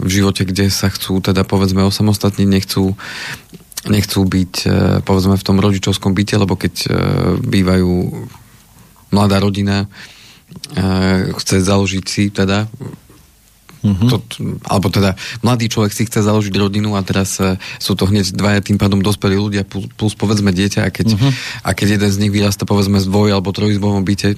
v 0.00 0.08
živote, 0.08 0.48
kde 0.48 0.72
sa 0.72 0.88
chcú 0.88 1.20
teda 1.20 1.44
povedzme 1.44 1.84
osamostatniť, 1.84 2.48
nechcú 2.48 2.96
nechcú 3.86 4.26
byť 4.26 4.54
e, 4.66 4.68
povedzme 5.06 5.38
v 5.38 5.46
tom 5.46 5.62
rodičovskom 5.62 6.10
byte, 6.10 6.34
lebo 6.34 6.58
keď 6.58 6.74
e, 6.82 6.88
bývajú 7.38 7.94
mladá 9.14 9.38
rodina 9.38 9.86
e, 9.86 9.88
chce 11.30 11.62
založiť 11.62 12.04
si 12.04 12.34
teda 12.34 12.66
Mm-hmm. 13.88 14.08
To, 14.12 14.16
alebo 14.68 14.92
teda 14.92 15.16
mladý 15.40 15.72
človek 15.72 15.92
si 15.96 16.04
chce 16.04 16.20
založiť 16.20 16.52
rodinu 16.60 16.92
a 16.92 17.00
teraz 17.00 17.40
uh, 17.40 17.56
sú 17.80 17.96
to 17.96 18.04
hneď 18.04 18.36
dvaja 18.36 18.60
tým 18.60 18.76
pádom 18.76 19.00
dospelí 19.00 19.40
ľudia 19.40 19.64
plus, 19.64 19.88
plus 19.96 20.12
povedzme 20.12 20.52
dieťa 20.52 20.84
a 20.84 20.92
keď, 20.92 21.16
mm-hmm. 21.16 21.32
a 21.64 21.70
keď 21.72 21.86
jeden 21.96 22.10
z 22.12 22.20
nich 22.20 22.32
vyrasta 22.32 22.68
povedzme 22.68 23.00
z 23.00 23.08
dvoj 23.08 23.32
alebo 23.32 23.50
trojizbovom 23.56 24.04
byte 24.04 24.36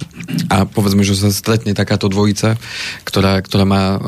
a 0.49 0.65
povedzme, 0.65 1.03
že 1.03 1.19
sa 1.19 1.35
stretne 1.35 1.75
takáto 1.75 2.07
dvojica, 2.07 2.55
ktorá, 3.03 3.43
ktorá 3.43 3.67
má 3.67 3.83
uh, 3.97 4.01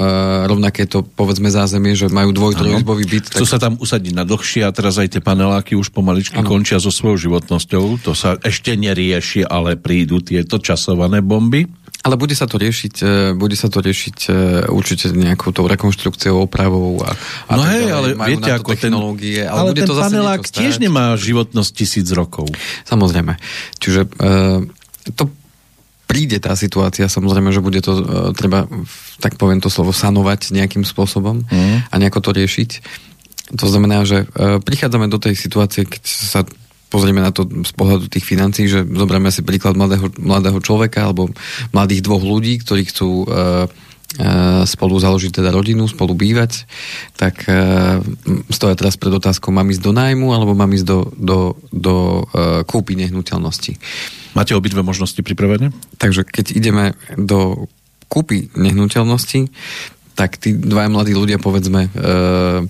rovnaké 0.47 0.86
to 0.86 1.03
povedzme 1.03 1.51
zázemie, 1.51 1.99
že 1.99 2.07
majú 2.12 2.30
dvoj 2.30 2.62
trojizbový 2.62 3.05
byt. 3.11 3.34
Chcú 3.34 3.45
tak... 3.45 3.53
sa 3.53 3.59
tam 3.59 3.74
usadiť 3.82 4.12
na 4.14 4.22
dlhšie 4.22 4.62
a 4.62 4.70
teraz 4.70 5.03
aj 5.03 5.18
tie 5.18 5.22
paneláky 5.24 5.74
už 5.74 5.90
pomaličky 5.90 6.38
ano. 6.38 6.49
končia 6.49 6.78
so 6.78 6.95
svojou 6.95 7.18
životnosťou. 7.18 8.07
To 8.07 8.12
sa 8.14 8.38
ešte 8.40 8.78
nerieši, 8.78 9.43
ale 9.49 9.74
prídu 9.74 10.22
tieto 10.22 10.62
časované 10.62 11.18
bomby. 11.24 11.82
Ale 12.03 12.19
bude 12.19 12.35
sa 12.35 12.51
to 12.51 12.59
riešiť, 12.59 12.95
e, 12.99 13.07
bude 13.39 13.55
sa 13.55 13.71
to 13.71 13.79
riešiť 13.79 14.17
e, 14.27 14.31
určite 14.75 15.15
nejakou 15.15 15.55
tou 15.55 15.71
rekonštrukciou, 15.71 16.51
opravou 16.51 16.99
a, 16.99 17.15
a 17.47 17.53
No 17.55 17.63
hej, 17.63 17.95
ale 17.95 18.19
viete, 18.19 18.51
ako 18.51 18.75
technológie, 18.75 19.47
ten, 19.47 19.51
ale, 19.51 19.59
ale 19.59 19.69
bude 19.71 19.83
ten 19.87 19.91
to 19.91 19.95
panelák 19.95 20.43
tiež 20.43 20.83
nemá 20.83 21.15
životnosť 21.15 21.71
tisíc 21.71 22.11
rokov. 22.11 22.51
Samozrejme. 22.91 23.39
Čiže 23.79 24.11
uh, 24.19 24.67
to 25.15 25.31
príde 26.11 26.43
tá 26.43 26.59
situácia, 26.59 27.07
samozrejme, 27.07 27.55
že 27.55 27.63
bude 27.63 27.79
to 27.79 27.93
uh, 27.95 28.03
treba, 28.35 28.67
tak 29.23 29.39
poviem 29.39 29.63
to 29.63 29.71
slovo, 29.71 29.95
sanovať 29.95 30.51
nejakým 30.59 30.83
spôsobom 30.83 31.47
mm. 31.47 31.87
a 31.87 31.95
nejako 32.03 32.19
to 32.19 32.31
riešiť. 32.35 32.71
To 33.63 33.67
znamená, 33.71 34.03
že 34.03 34.27
uh, 34.27 34.59
prichádzame 34.59 35.07
do 35.07 35.23
tej 35.23 35.39
situácie, 35.39 35.87
keď 35.87 36.03
sa 36.03 36.43
pozrieme 36.93 37.24
na 37.24 37.32
to 37.32 37.49
z 37.49 37.72
pohľadu 37.72 38.12
tých 38.12 38.28
financií, 38.28 38.68
že 38.68 38.84
zoberieme 38.84 39.32
si 39.32 39.40
príklad 39.40 39.72
mladého, 39.80 40.12
mladého 40.20 40.61
človeka 40.61 41.09
alebo 41.09 41.32
mladých 41.72 42.05
dvoch 42.05 42.20
ľudí, 42.20 42.61
ktorí 42.61 42.84
chcú 42.93 43.24
uh, 43.24 43.64
spolu 44.68 45.01
založiť 45.01 45.40
teda 45.40 45.49
rodinu, 45.49 45.88
spolu 45.88 46.12
bývať, 46.12 46.68
tak 47.16 47.49
uh, 47.49 48.05
stoja 48.53 48.76
teraz 48.76 49.01
pred 49.01 49.09
otázkou, 49.09 49.49
mám 49.49 49.72
ísť 49.72 49.80
do 49.80 49.97
nájmu 49.97 50.36
alebo 50.36 50.53
mám 50.53 50.68
ísť 50.68 50.84
do, 50.84 50.99
do, 51.16 51.38
do 51.72 51.95
kúpy 52.68 52.93
nehnuteľnosti. 53.01 53.80
Máte 54.36 54.53
obidve 54.53 54.84
možnosti 54.84 55.16
pripravené? 55.16 55.72
Takže 55.97 56.28
keď 56.28 56.53
ideme 56.53 56.93
do 57.16 57.68
kúpy 58.12 58.53
nehnuteľnosti, 58.53 59.49
tak 60.12 60.36
tí 60.36 60.53
dva 60.53 60.93
mladí 60.93 61.16
ľudia 61.16 61.40
povedzme 61.40 61.88
uh, 61.88 62.68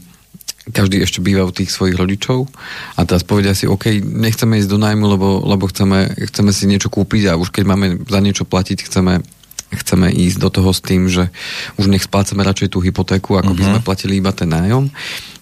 každý 0.70 1.02
ešte 1.02 1.18
býva 1.18 1.42
u 1.42 1.50
tých 1.50 1.74
svojich 1.74 1.98
rodičov 1.98 2.46
a 2.94 3.02
teraz 3.02 3.26
povedia 3.26 3.50
si, 3.50 3.66
OK, 3.66 3.98
nechceme 3.98 4.62
ísť 4.62 4.70
do 4.70 4.78
nájmu, 4.78 5.04
lebo, 5.10 5.28
lebo 5.42 5.66
chceme, 5.66 6.14
chceme 6.30 6.54
si 6.54 6.70
niečo 6.70 6.86
kúpiť 6.86 7.34
a 7.34 7.38
už 7.40 7.50
keď 7.50 7.64
máme 7.66 7.86
za 8.06 8.20
niečo 8.22 8.46
platiť, 8.46 8.86
chceme, 8.86 9.26
chceme 9.74 10.06
ísť 10.14 10.38
do 10.38 10.48
toho 10.54 10.70
s 10.70 10.78
tým, 10.78 11.10
že 11.10 11.34
už 11.82 11.90
nech 11.90 12.06
splácame 12.06 12.46
radšej 12.46 12.78
tú 12.78 12.78
hypotéku, 12.78 13.34
ako 13.34 13.50
uh-huh. 13.50 13.58
by 13.58 13.62
mhm. 13.66 13.70
sme 13.74 13.80
platili 13.82 14.22
iba 14.22 14.30
ten 14.30 14.46
nájom, 14.46 14.86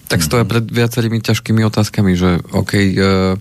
tak 0.09 0.25
uh-huh. 0.25 0.25
stoja 0.25 0.45
pred 0.49 0.65
viacerými 0.65 1.21
ťažkými 1.21 1.61
otázkami, 1.69 2.17
že 2.17 2.41
OK, 2.57 2.73
uh, 2.73 3.37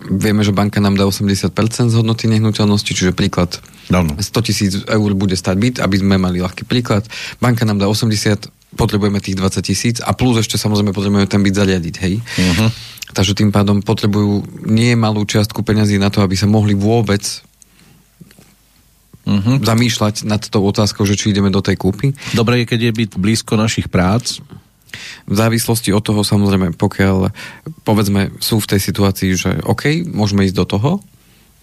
vieme, 0.00 0.44
že 0.44 0.52
banka 0.52 0.80
nám 0.80 0.96
dá 0.96 1.04
80% 1.04 1.52
z 1.88 1.94
hodnoty 1.96 2.28
nehnuteľnosti, 2.28 2.92
čiže 2.92 3.16
príklad 3.16 3.60
no, 3.88 4.04
no. 4.04 4.12
100 4.16 4.48
tisíc 4.48 4.72
eur 4.84 5.10
bude 5.16 5.36
stať 5.36 5.56
byt, 5.56 5.76
aby 5.80 5.96
sme 6.00 6.20
mali 6.20 6.40
ľahký 6.40 6.68
príklad. 6.68 7.08
Banka 7.40 7.64
nám 7.64 7.80
dá 7.80 7.88
80, 7.88 8.48
potrebujeme 8.74 9.22
tých 9.22 9.38
20 9.38 9.62
tisíc 9.62 9.96
a 10.02 10.10
plus 10.16 10.42
ešte 10.42 10.58
samozrejme 10.58 10.90
potrebujeme 10.90 11.30
ten 11.30 11.40
byt 11.40 11.54
zariadiť, 11.54 11.94
hej. 12.02 12.14
Uh-huh. 12.18 12.68
Takže 13.14 13.38
tým 13.38 13.54
pádom 13.54 13.78
potrebujú 13.80 14.66
nie 14.66 14.98
malú 14.98 15.22
čiastku 15.22 15.62
peňazí 15.62 16.02
na 16.02 16.10
to, 16.10 16.20
aby 16.26 16.34
sa 16.34 16.50
mohli 16.50 16.74
vôbec 16.74 17.22
uh-huh. 19.26 19.62
zamýšľať 19.62 20.26
nad 20.26 20.42
tou 20.42 20.66
otázkou, 20.66 21.06
že 21.06 21.14
či 21.14 21.30
ideme 21.30 21.54
do 21.54 21.62
tej 21.62 21.78
kúpy. 21.78 22.10
Dobre 22.34 22.62
je, 22.62 22.68
keď 22.68 22.80
je 22.90 22.92
byť 23.06 23.10
blízko 23.14 23.54
našich 23.54 23.86
prác. 23.86 24.42
V 25.26 25.34
závislosti 25.34 25.92
od 25.92 26.02
toho 26.02 26.22
samozrejme, 26.24 26.74
pokiaľ 26.78 27.30
povedzme 27.84 28.34
sú 28.38 28.62
v 28.62 28.70
tej 28.74 28.80
situácii, 28.80 29.30
že 29.36 29.50
OK, 29.66 30.06
môžeme 30.08 30.46
ísť 30.46 30.56
do 30.56 30.66
toho, 30.66 30.90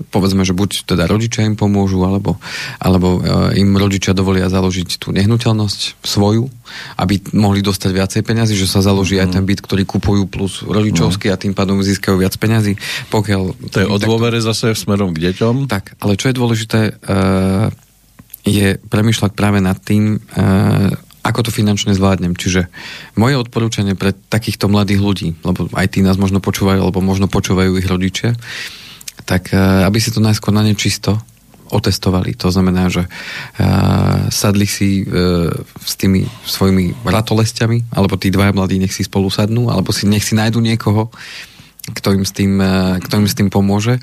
povedzme, 0.08 0.44
že 0.44 0.52
buď 0.52 0.88
teda 0.88 1.08
rodičia 1.08 1.48
im 1.48 1.56
pomôžu, 1.56 2.04
alebo, 2.04 2.40
alebo 2.80 3.20
e, 3.20 3.60
im 3.64 3.76
rodičia 3.76 4.12
dovolia 4.12 4.52
založiť 4.52 5.00
tú 5.00 5.16
nehnuteľnosť 5.16 6.04
svoju, 6.04 6.52
aby 7.00 7.20
mohli 7.34 7.64
dostať 7.64 7.92
viacej 7.92 8.22
peňazí, 8.28 8.54
že 8.56 8.68
sa 8.68 8.84
založí 8.84 9.18
mm. 9.18 9.22
aj 9.24 9.28
mhm. 9.28 9.34
ten 9.36 9.44
byt, 9.48 9.60
ktorý 9.64 9.84
kupujú 9.88 10.24
plus 10.28 10.62
rodičovský 10.64 11.30
mm. 11.30 11.34
a 11.34 11.42
tým 11.42 11.54
pádom 11.56 11.80
získajú 11.80 12.20
viac 12.20 12.36
peňazí. 12.36 12.76
Pokiaľ, 13.10 13.44
to 13.72 13.78
je 13.84 13.88
o 13.88 13.98
dôvere 13.98 14.40
takto... 14.44 14.50
zase 14.52 14.76
smerom 14.76 15.16
k 15.16 15.32
deťom. 15.32 15.72
Tak, 15.72 15.98
ale 16.04 16.20
čo 16.20 16.30
je 16.30 16.38
dôležité, 16.38 16.80
uh, 16.94 17.72
je 18.44 18.76
premyšľať 18.76 19.32
práve 19.34 19.64
nad 19.64 19.80
tým, 19.80 20.20
uh, 20.20 20.92
ako 21.24 21.48
to 21.48 21.52
finančne 21.56 21.96
zvládnem. 21.96 22.36
Čiže 22.36 22.68
moje 23.16 23.40
odporúčanie 23.40 23.96
pre 23.96 24.12
takýchto 24.12 24.68
mladých 24.68 25.00
ľudí, 25.00 25.30
lebo 25.48 25.72
aj 25.72 25.96
tí 25.96 26.04
nás 26.04 26.20
možno 26.20 26.44
počúvajú, 26.44 26.84
alebo 26.84 27.00
možno 27.00 27.32
počúvajú 27.32 27.80
ich 27.80 27.88
rodičia, 27.88 28.36
tak 29.24 29.52
uh, 29.56 29.88
aby 29.88 29.98
si 30.00 30.12
to 30.12 30.20
najskôr 30.20 30.52
na 30.52 30.64
nečisto 30.64 31.18
otestovali. 31.74 32.38
To 32.38 32.54
znamená, 32.54 32.92
že 32.94 33.08
uh, 33.08 34.30
sadli 34.30 34.70
si 34.70 35.04
uh, 35.04 35.50
s 35.82 35.98
tými 35.98 36.28
svojimi 36.46 37.08
ratolestiami, 37.08 37.90
alebo 37.96 38.20
tí 38.20 38.30
dvaja 38.30 38.54
mladí 38.54 38.78
nech 38.78 38.94
si 38.94 39.08
spolu 39.08 39.34
sadnú, 39.34 39.74
alebo 39.74 39.90
si 39.90 40.06
nech 40.06 40.22
si 40.22 40.38
nájdu 40.38 40.62
niekoho, 40.62 41.10
kto 41.84 42.16
im 42.16 42.24
s 42.24 42.32
tým, 42.32 42.64
kto 43.04 43.14
im 43.20 43.28
s 43.28 43.36
tým 43.36 43.52
pomôže 43.52 44.00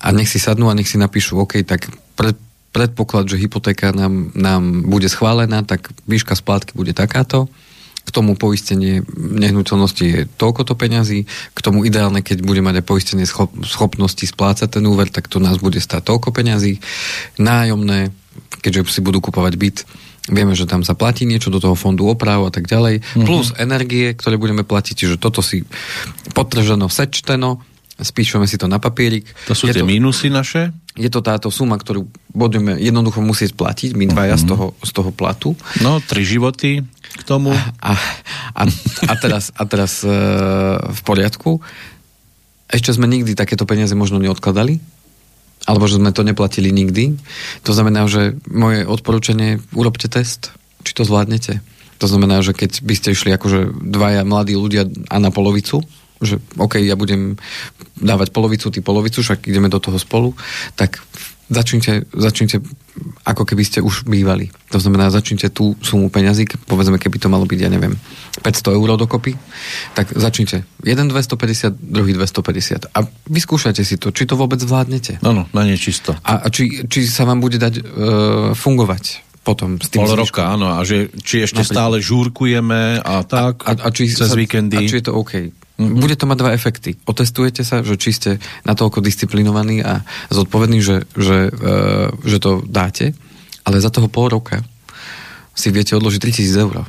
a 0.00 0.08
nech 0.12 0.28
si 0.28 0.40
sadnú 0.40 0.68
a 0.68 0.76
nech 0.76 0.88
si 0.88 0.96
napíšu, 0.96 1.36
OK, 1.36 1.64
tak 1.64 1.88
pred, 2.16 2.36
predpoklad, 2.72 3.24
že 3.24 3.40
hypotéka 3.40 3.92
nám, 3.92 4.32
nám 4.36 4.84
bude 4.84 5.08
schválená, 5.08 5.64
tak 5.64 5.92
výška 6.08 6.36
splátky 6.36 6.76
bude 6.76 6.92
takáto, 6.92 7.48
k 8.04 8.08
tomu 8.12 8.36
poistenie 8.36 9.00
nehnuteľnosti 9.16 10.04
je 10.04 10.20
toľkoto 10.36 10.76
peňazí, 10.76 11.24
k 11.26 11.58
tomu 11.64 11.88
ideálne, 11.88 12.20
keď 12.20 12.44
bude 12.44 12.60
mať 12.60 12.80
aj 12.80 12.84
poistenie 12.84 13.26
schop, 13.26 13.50
schopnosti 13.64 14.22
splácať 14.28 14.78
ten 14.78 14.84
úver, 14.84 15.08
tak 15.08 15.26
to 15.32 15.40
nás 15.40 15.56
bude 15.56 15.80
stať 15.80 16.04
toľko 16.04 16.30
peňazí. 16.36 16.84
Nájomné, 17.40 18.12
keďže 18.60 18.92
si 18.92 19.00
budú 19.00 19.24
kupovať 19.24 19.54
byt, 19.56 19.78
vieme, 20.28 20.56
že 20.56 20.68
tam 20.68 20.84
sa 20.84 20.96
platí 20.96 21.28
niečo 21.28 21.52
do 21.52 21.60
toho 21.60 21.76
fondu 21.76 22.08
oprav 22.08 22.44
a 22.48 22.52
tak 22.52 22.68
ďalej, 22.68 23.00
mm-hmm. 23.00 23.26
plus 23.28 23.52
energie, 23.56 24.12
ktoré 24.12 24.36
budeme 24.36 24.64
platiť, 24.64 24.94
čiže 24.94 25.16
toto 25.20 25.44
si 25.44 25.64
potrženo, 26.32 26.88
sečteno, 26.88 27.60
spíšeme 28.00 28.48
si 28.48 28.56
to 28.60 28.66
na 28.68 28.80
papierik. 28.80 29.28
To 29.48 29.54
sú 29.56 29.68
je 29.68 29.80
tie 29.80 29.84
to, 29.84 29.88
mínusy 29.88 30.28
naše? 30.32 30.72
Je 30.94 31.10
to 31.10 31.26
táto 31.26 31.50
suma, 31.50 31.74
ktorú 31.74 32.06
budeme 32.30 32.78
jednoducho 32.78 33.18
musieť 33.18 33.58
platiť, 33.58 33.98
my 33.98 34.06
dvaja 34.06 34.38
mm-hmm. 34.38 34.46
z, 34.46 34.50
toho, 34.50 34.66
z 34.78 34.90
toho 34.94 35.10
platu. 35.10 35.50
No, 35.82 35.98
tri 35.98 36.22
životy 36.22 36.86
k 37.14 37.22
tomu. 37.26 37.50
A, 37.82 37.92
a, 38.54 38.62
a 39.10 39.14
teraz, 39.18 39.50
a 39.54 39.62
teraz 39.66 40.06
e, 40.06 40.10
v 40.78 41.00
poriadku. 41.02 41.58
Ešte 42.70 42.94
sme 42.94 43.10
nikdy 43.10 43.34
takéto 43.34 43.66
peniaze 43.66 43.94
možno 43.94 44.22
neodkladali, 44.22 44.78
alebo 45.66 45.86
že 45.86 45.98
sme 45.98 46.14
to 46.14 46.26
neplatili 46.26 46.74
nikdy. 46.74 47.18
To 47.66 47.72
znamená, 47.74 48.06
že 48.06 48.38
moje 48.50 48.86
odporúčanie, 48.86 49.62
urobte 49.74 50.10
test, 50.10 50.54
či 50.82 50.94
to 50.94 51.06
zvládnete. 51.06 51.62
To 52.02 52.06
znamená, 52.10 52.42
že 52.42 52.52
keď 52.52 52.82
by 52.82 52.94
ste 52.98 53.14
išli 53.14 53.30
akože 53.34 53.78
dvaja 53.78 54.26
mladí 54.26 54.58
ľudia 54.58 54.90
a 55.08 55.16
na 55.22 55.30
polovicu, 55.30 55.86
že 56.22 56.40
OK, 56.58 56.80
ja 56.82 56.98
budem 56.98 57.38
dávať 57.98 58.34
polovicu, 58.34 58.70
ty 58.70 58.80
polovicu, 58.82 59.22
však 59.22 59.46
ideme 59.46 59.70
do 59.70 59.78
toho 59.78 59.98
spolu, 59.98 60.34
tak 60.74 60.98
začnite, 61.50 62.08
začnite 62.10 62.60
ako 63.26 63.42
keby 63.42 63.62
ste 63.66 63.78
už 63.82 64.06
bývali. 64.06 64.54
To 64.70 64.78
znamená, 64.78 65.10
začnite 65.10 65.50
tú 65.50 65.74
sumu 65.82 66.08
peňazí, 66.08 66.46
povedzme, 66.64 66.96
keby 66.96 67.16
to 67.18 67.28
malo 67.28 67.44
byť, 67.44 67.58
ja 67.58 67.70
neviem, 67.72 67.98
500 68.40 68.76
eur 68.78 68.88
dokopy, 68.94 69.34
tak 69.98 70.14
začnite. 70.14 70.62
Jeden 70.86 71.10
250, 71.10 71.74
druhý 71.74 72.14
250. 72.14 72.94
A 72.94 72.98
vyskúšajte 73.28 73.82
si 73.82 73.98
to, 73.98 74.14
či 74.14 74.24
to 74.30 74.38
vôbec 74.38 74.62
zvládnete. 74.62 75.18
Áno, 75.26 75.50
na 75.50 75.62
nečisto. 75.66 76.14
A, 76.22 76.46
a 76.46 76.46
či, 76.48 76.86
či 76.86 77.04
sa 77.10 77.26
vám 77.26 77.42
bude 77.42 77.58
dať 77.58 77.74
uh, 77.80 77.84
fungovať 78.54 79.34
potom 79.44 79.76
s 79.76 79.92
tým 79.92 80.00
Pol 80.00 80.16
roka, 80.16 80.56
áno, 80.56 80.72
a 80.72 80.80
že, 80.88 81.12
či 81.20 81.44
ešte 81.44 81.60
Napríklad. 81.60 81.76
stále 81.76 81.96
žúrkujeme 82.00 82.96
a 83.04 83.20
tak, 83.28 83.60
a, 83.68 83.76
a, 83.76 83.92
a 83.92 83.92
či 83.92 84.08
cez 84.08 84.32
sa, 84.32 84.32
víkendy. 84.32 84.80
A 84.80 84.88
či 84.88 85.04
je 85.04 85.12
to 85.12 85.12
OK. 85.12 85.52
Mm-hmm. 85.74 85.98
Bude 85.98 86.14
to 86.14 86.30
mať 86.30 86.38
dva 86.38 86.54
efekty. 86.54 86.94
Otestujete 87.02 87.66
sa, 87.66 87.82
že 87.82 87.98
či 87.98 88.14
ste 88.14 88.30
natoľko 88.62 89.02
disciplinovaní 89.02 89.82
a 89.82 90.06
zodpovední, 90.30 90.78
že, 90.78 91.02
že, 91.18 91.50
uh, 91.50 92.14
že 92.22 92.38
to 92.38 92.62
dáte, 92.62 93.10
ale 93.66 93.82
za 93.82 93.90
toho 93.90 94.06
pol 94.06 94.30
roka 94.30 94.62
si 95.50 95.74
viete 95.74 95.98
odložiť 95.98 96.20
3000 96.22 96.62
eur. 96.62 96.86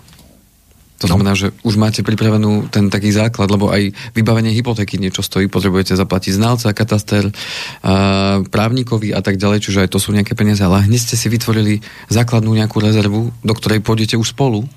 To 1.01 1.05
no. 1.09 1.17
znamená, 1.17 1.33
že 1.33 1.49
už 1.65 1.81
máte 1.81 2.05
pripravenú 2.05 2.69
ten 2.69 2.93
taký 2.93 3.09
základ, 3.09 3.49
lebo 3.49 3.73
aj 3.73 3.89
vybavenie 4.13 4.53
hypotéky 4.53 5.01
niečo 5.01 5.25
stojí, 5.25 5.49
potrebujete 5.49 5.97
zaplatiť 5.97 6.37
znalca, 6.37 6.77
kataster, 6.77 7.33
uh, 7.33 8.45
právnikovi 8.47 9.17
a 9.17 9.25
tak 9.25 9.41
ďalej, 9.41 9.65
čiže 9.65 9.81
aj 9.81 9.89
to 9.91 9.99
sú 9.99 10.13
nejaké 10.13 10.37
peniaze, 10.37 10.61
ale 10.61 10.85
hneď 10.85 11.01
ste 11.09 11.17
si 11.17 11.25
vytvorili 11.25 11.81
základnú 12.13 12.53
nejakú 12.53 12.77
rezervu, 12.79 13.33
do 13.41 13.53
ktorej 13.57 13.81
pôjdete 13.81 14.13
už 14.13 14.37
spolu 14.37 14.69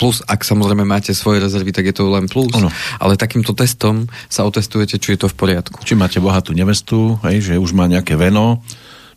plus, 0.00 0.24
ak 0.24 0.40
samozrejme 0.40 0.88
máte 0.88 1.12
svoje 1.12 1.44
rezervy, 1.44 1.76
tak 1.76 1.92
je 1.92 1.94
to 2.00 2.08
len 2.08 2.24
plus. 2.24 2.48
Ano. 2.56 2.72
Ale 2.96 3.20
takýmto 3.20 3.52
testom 3.52 4.08
sa 4.32 4.48
otestujete, 4.48 4.96
či 4.96 5.12
je 5.12 5.28
to 5.28 5.28
v 5.28 5.36
poriadku. 5.36 5.84
Či 5.84 5.92
máte 5.92 6.16
bohatú 6.24 6.56
nevestu, 6.56 7.20
hej, 7.28 7.52
že 7.52 7.60
už 7.60 7.76
má 7.76 7.84
nejaké 7.84 8.16
veno, 8.16 8.64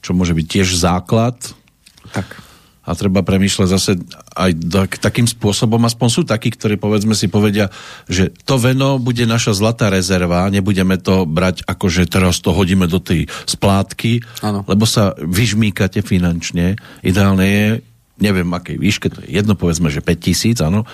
čo 0.04 0.12
môže 0.12 0.36
byť 0.36 0.44
tiež 0.44 0.76
základ. 0.76 1.40
Tak. 2.12 2.28
A 2.84 3.00
treba 3.00 3.24
premýšľať 3.24 3.68
zase 3.72 3.96
aj 4.36 4.52
tak, 4.68 5.00
takým 5.00 5.24
spôsobom, 5.24 5.80
aspoň 5.88 6.08
sú 6.12 6.22
takí, 6.28 6.52
ktorí 6.52 6.76
povedzme 6.76 7.16
si 7.16 7.32
povedia, 7.32 7.72
že 8.12 8.28
to 8.44 8.60
veno 8.60 9.00
bude 9.00 9.24
naša 9.24 9.56
zlatá 9.56 9.88
rezerva, 9.88 10.52
nebudeme 10.52 11.00
to 11.00 11.24
brať 11.24 11.64
ako, 11.64 11.88
že 11.88 12.12
teraz 12.12 12.44
to 12.44 12.52
hodíme 12.52 12.92
do 12.92 13.00
tej 13.00 13.32
splátky, 13.48 14.20
ano. 14.44 14.68
lebo 14.68 14.84
sa 14.84 15.16
vyžmíkate 15.16 16.04
finančne. 16.04 16.76
Ideálne 17.00 17.48
je 17.48 17.68
neviem 18.22 18.46
akej 18.46 18.78
výške, 18.78 19.08
to 19.10 19.26
je 19.26 19.34
jedno, 19.34 19.58
povedzme, 19.58 19.90
že 19.90 20.06
5 20.06 20.14
tisíc, 20.22 20.58
áno, 20.62 20.86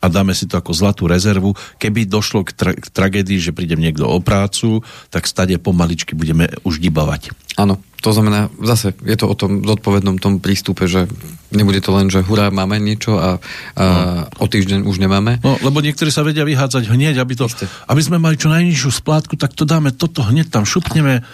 a 0.00 0.06
dáme 0.08 0.32
si 0.32 0.48
to 0.48 0.56
ako 0.56 0.72
zlatú 0.72 1.04
rezervu. 1.04 1.52
Keby 1.76 2.08
došlo 2.08 2.40
k, 2.42 2.50
tra- 2.56 2.78
k 2.78 2.86
tragédii, 2.88 3.36
že 3.36 3.52
príde 3.52 3.76
niekto 3.76 4.08
o 4.08 4.18
prácu, 4.24 4.80
tak 5.12 5.28
stade 5.28 5.60
pomaličky 5.60 6.16
budeme 6.16 6.48
už 6.64 6.80
dibavať. 6.80 7.36
Áno, 7.60 7.78
to 8.00 8.10
znamená, 8.10 8.52
zase 8.60 8.92
je 9.04 9.16
to 9.16 9.30
o 9.30 9.38
tom 9.38 9.64
zodpovednom 9.64 10.20
tom 10.20 10.40
prístupe, 10.42 10.88
že 10.90 11.08
nebude 11.52 11.78
to 11.84 11.94
len, 11.94 12.12
že 12.12 12.24
hurá, 12.24 12.48
máme 12.48 12.80
niečo 12.80 13.16
a, 13.16 13.40
a 13.78 13.84
no. 14.28 14.44
o 14.44 14.46
týždeň 14.48 14.84
už 14.84 15.00
nemáme. 15.00 15.40
No, 15.44 15.60
lebo 15.60 15.84
niektorí 15.84 16.12
sa 16.12 16.20
vedia 16.20 16.44
vyhádzať 16.44 16.90
hneď, 16.90 17.20
aby, 17.20 17.32
to, 17.32 17.46
aby 17.88 18.00
sme 18.02 18.20
mali 18.20 18.40
čo 18.40 18.52
najnižšiu 18.52 18.90
splátku, 18.90 19.40
tak 19.40 19.56
to 19.56 19.64
dáme 19.68 19.92
toto, 19.92 20.20
hneď 20.20 20.52
tam 20.52 20.68
šupneme. 20.68 21.24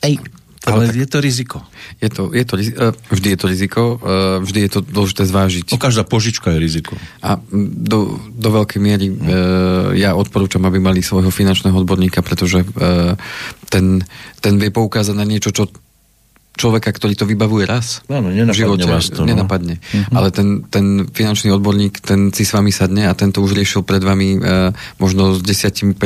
Ej, 0.00 0.18
ale 0.68 0.92
tak, 0.92 0.96
je 0.96 1.08
to 1.08 1.18
riziko. 1.24 1.58
Je 2.04 2.08
to, 2.12 2.36
je 2.36 2.44
to, 2.44 2.54
e, 2.60 2.92
vždy 2.92 3.28
je 3.32 3.38
to 3.40 3.46
riziko, 3.48 3.82
e, 3.96 4.44
vždy 4.44 4.58
je 4.68 4.70
to 4.70 4.80
dôležité 4.84 5.24
zvážiť. 5.24 5.64
No, 5.72 5.80
každá 5.80 6.04
požička 6.04 6.52
je 6.52 6.58
riziko. 6.60 6.92
A 7.24 7.40
do, 7.52 8.20
do 8.28 8.48
veľkej 8.52 8.80
miery 8.80 9.08
no. 9.08 9.24
ja 9.96 10.12
odporúčam, 10.12 10.60
aby 10.68 10.76
mali 10.76 11.00
svojho 11.00 11.32
finančného 11.32 11.72
odborníka, 11.72 12.20
pretože 12.20 12.62
ten, 13.72 14.04
ten 14.44 14.54
vie 14.60 14.68
poukázať 14.68 15.16
na 15.16 15.24
niečo, 15.24 15.48
čo 15.48 15.72
človeka, 16.60 16.92
ktorý 16.92 17.16
to 17.16 17.24
vybavuje 17.24 17.64
raz 17.64 18.04
Áno, 18.12 18.28
v 18.28 18.52
živote, 18.52 18.84
vás 18.84 19.08
to, 19.08 19.24
no. 19.24 19.32
nenapadne. 19.32 19.80
Uh-huh. 19.80 20.12
Ale 20.20 20.28
ten, 20.28 20.68
ten 20.68 21.08
finančný 21.08 21.48
odborník, 21.56 22.04
ten 22.04 22.28
si 22.36 22.44
s 22.44 22.52
vami 22.52 22.68
sadne 22.68 23.08
a 23.08 23.16
ten 23.16 23.32
to 23.32 23.40
už 23.40 23.56
riešil 23.56 23.80
pred 23.80 24.04
vami 24.04 24.36
e, 24.36 24.76
možno 25.00 25.32
s 25.32 25.40
10-50 25.40 25.96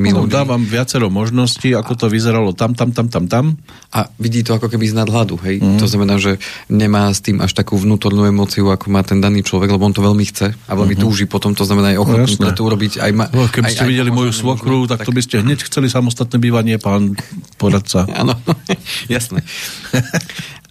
minút. 0.00 0.24
No, 0.24 0.32
dávam 0.32 0.64
viacero 0.64 1.12
možností, 1.12 1.76
ako 1.76 1.92
to 1.94 2.06
vyzeralo 2.08 2.56
tam, 2.56 2.72
tam, 2.72 2.96
tam, 2.96 3.12
tam, 3.12 3.28
tam. 3.28 3.44
A 3.92 4.08
vidí 4.16 4.40
to 4.40 4.56
ako 4.56 4.72
keby 4.72 4.88
z 4.88 4.96
nadhľadu, 4.96 5.36
hej. 5.44 5.60
Uh-huh. 5.60 5.76
To 5.76 5.86
znamená, 5.86 6.16
že 6.16 6.40
nemá 6.72 7.12
s 7.12 7.20
tým 7.20 7.44
až 7.44 7.52
takú 7.52 7.76
vnútornú 7.76 8.24
emóciu, 8.24 8.72
ako 8.72 8.88
má 8.88 9.04
ten 9.04 9.20
daný 9.20 9.44
človek, 9.44 9.68
lebo 9.68 9.84
on 9.84 9.92
to 9.92 10.00
veľmi 10.00 10.24
chce 10.24 10.56
a 10.56 10.72
veľmi 10.72 10.96
uh-huh. 10.96 11.04
túži 11.04 11.28
potom, 11.28 11.52
to 11.52 11.68
znamená 11.68 11.92
aj 11.92 11.98
ochotný 12.00 12.34
no, 12.40 12.56
to 12.56 12.64
urobiť. 12.64 12.92
Aj 13.04 13.12
ma, 13.12 13.28
no, 13.28 13.50
keby 13.50 13.68
aj, 13.68 13.74
ste 13.76 13.84
aj, 13.84 13.90
videli 13.90 14.10
moju 14.14 14.32
svokru, 14.32 14.88
tak, 14.88 15.04
tak 15.04 15.06
to 15.08 15.12
by 15.12 15.20
ste 15.20 15.44
hneď 15.44 15.58
chceli 15.66 15.92
samostatné 15.92 16.36
bývanie, 16.40 16.80
pán 16.80 17.18
poradca. 17.58 18.08
Áno, 18.20 18.38
jasné. 19.14 19.42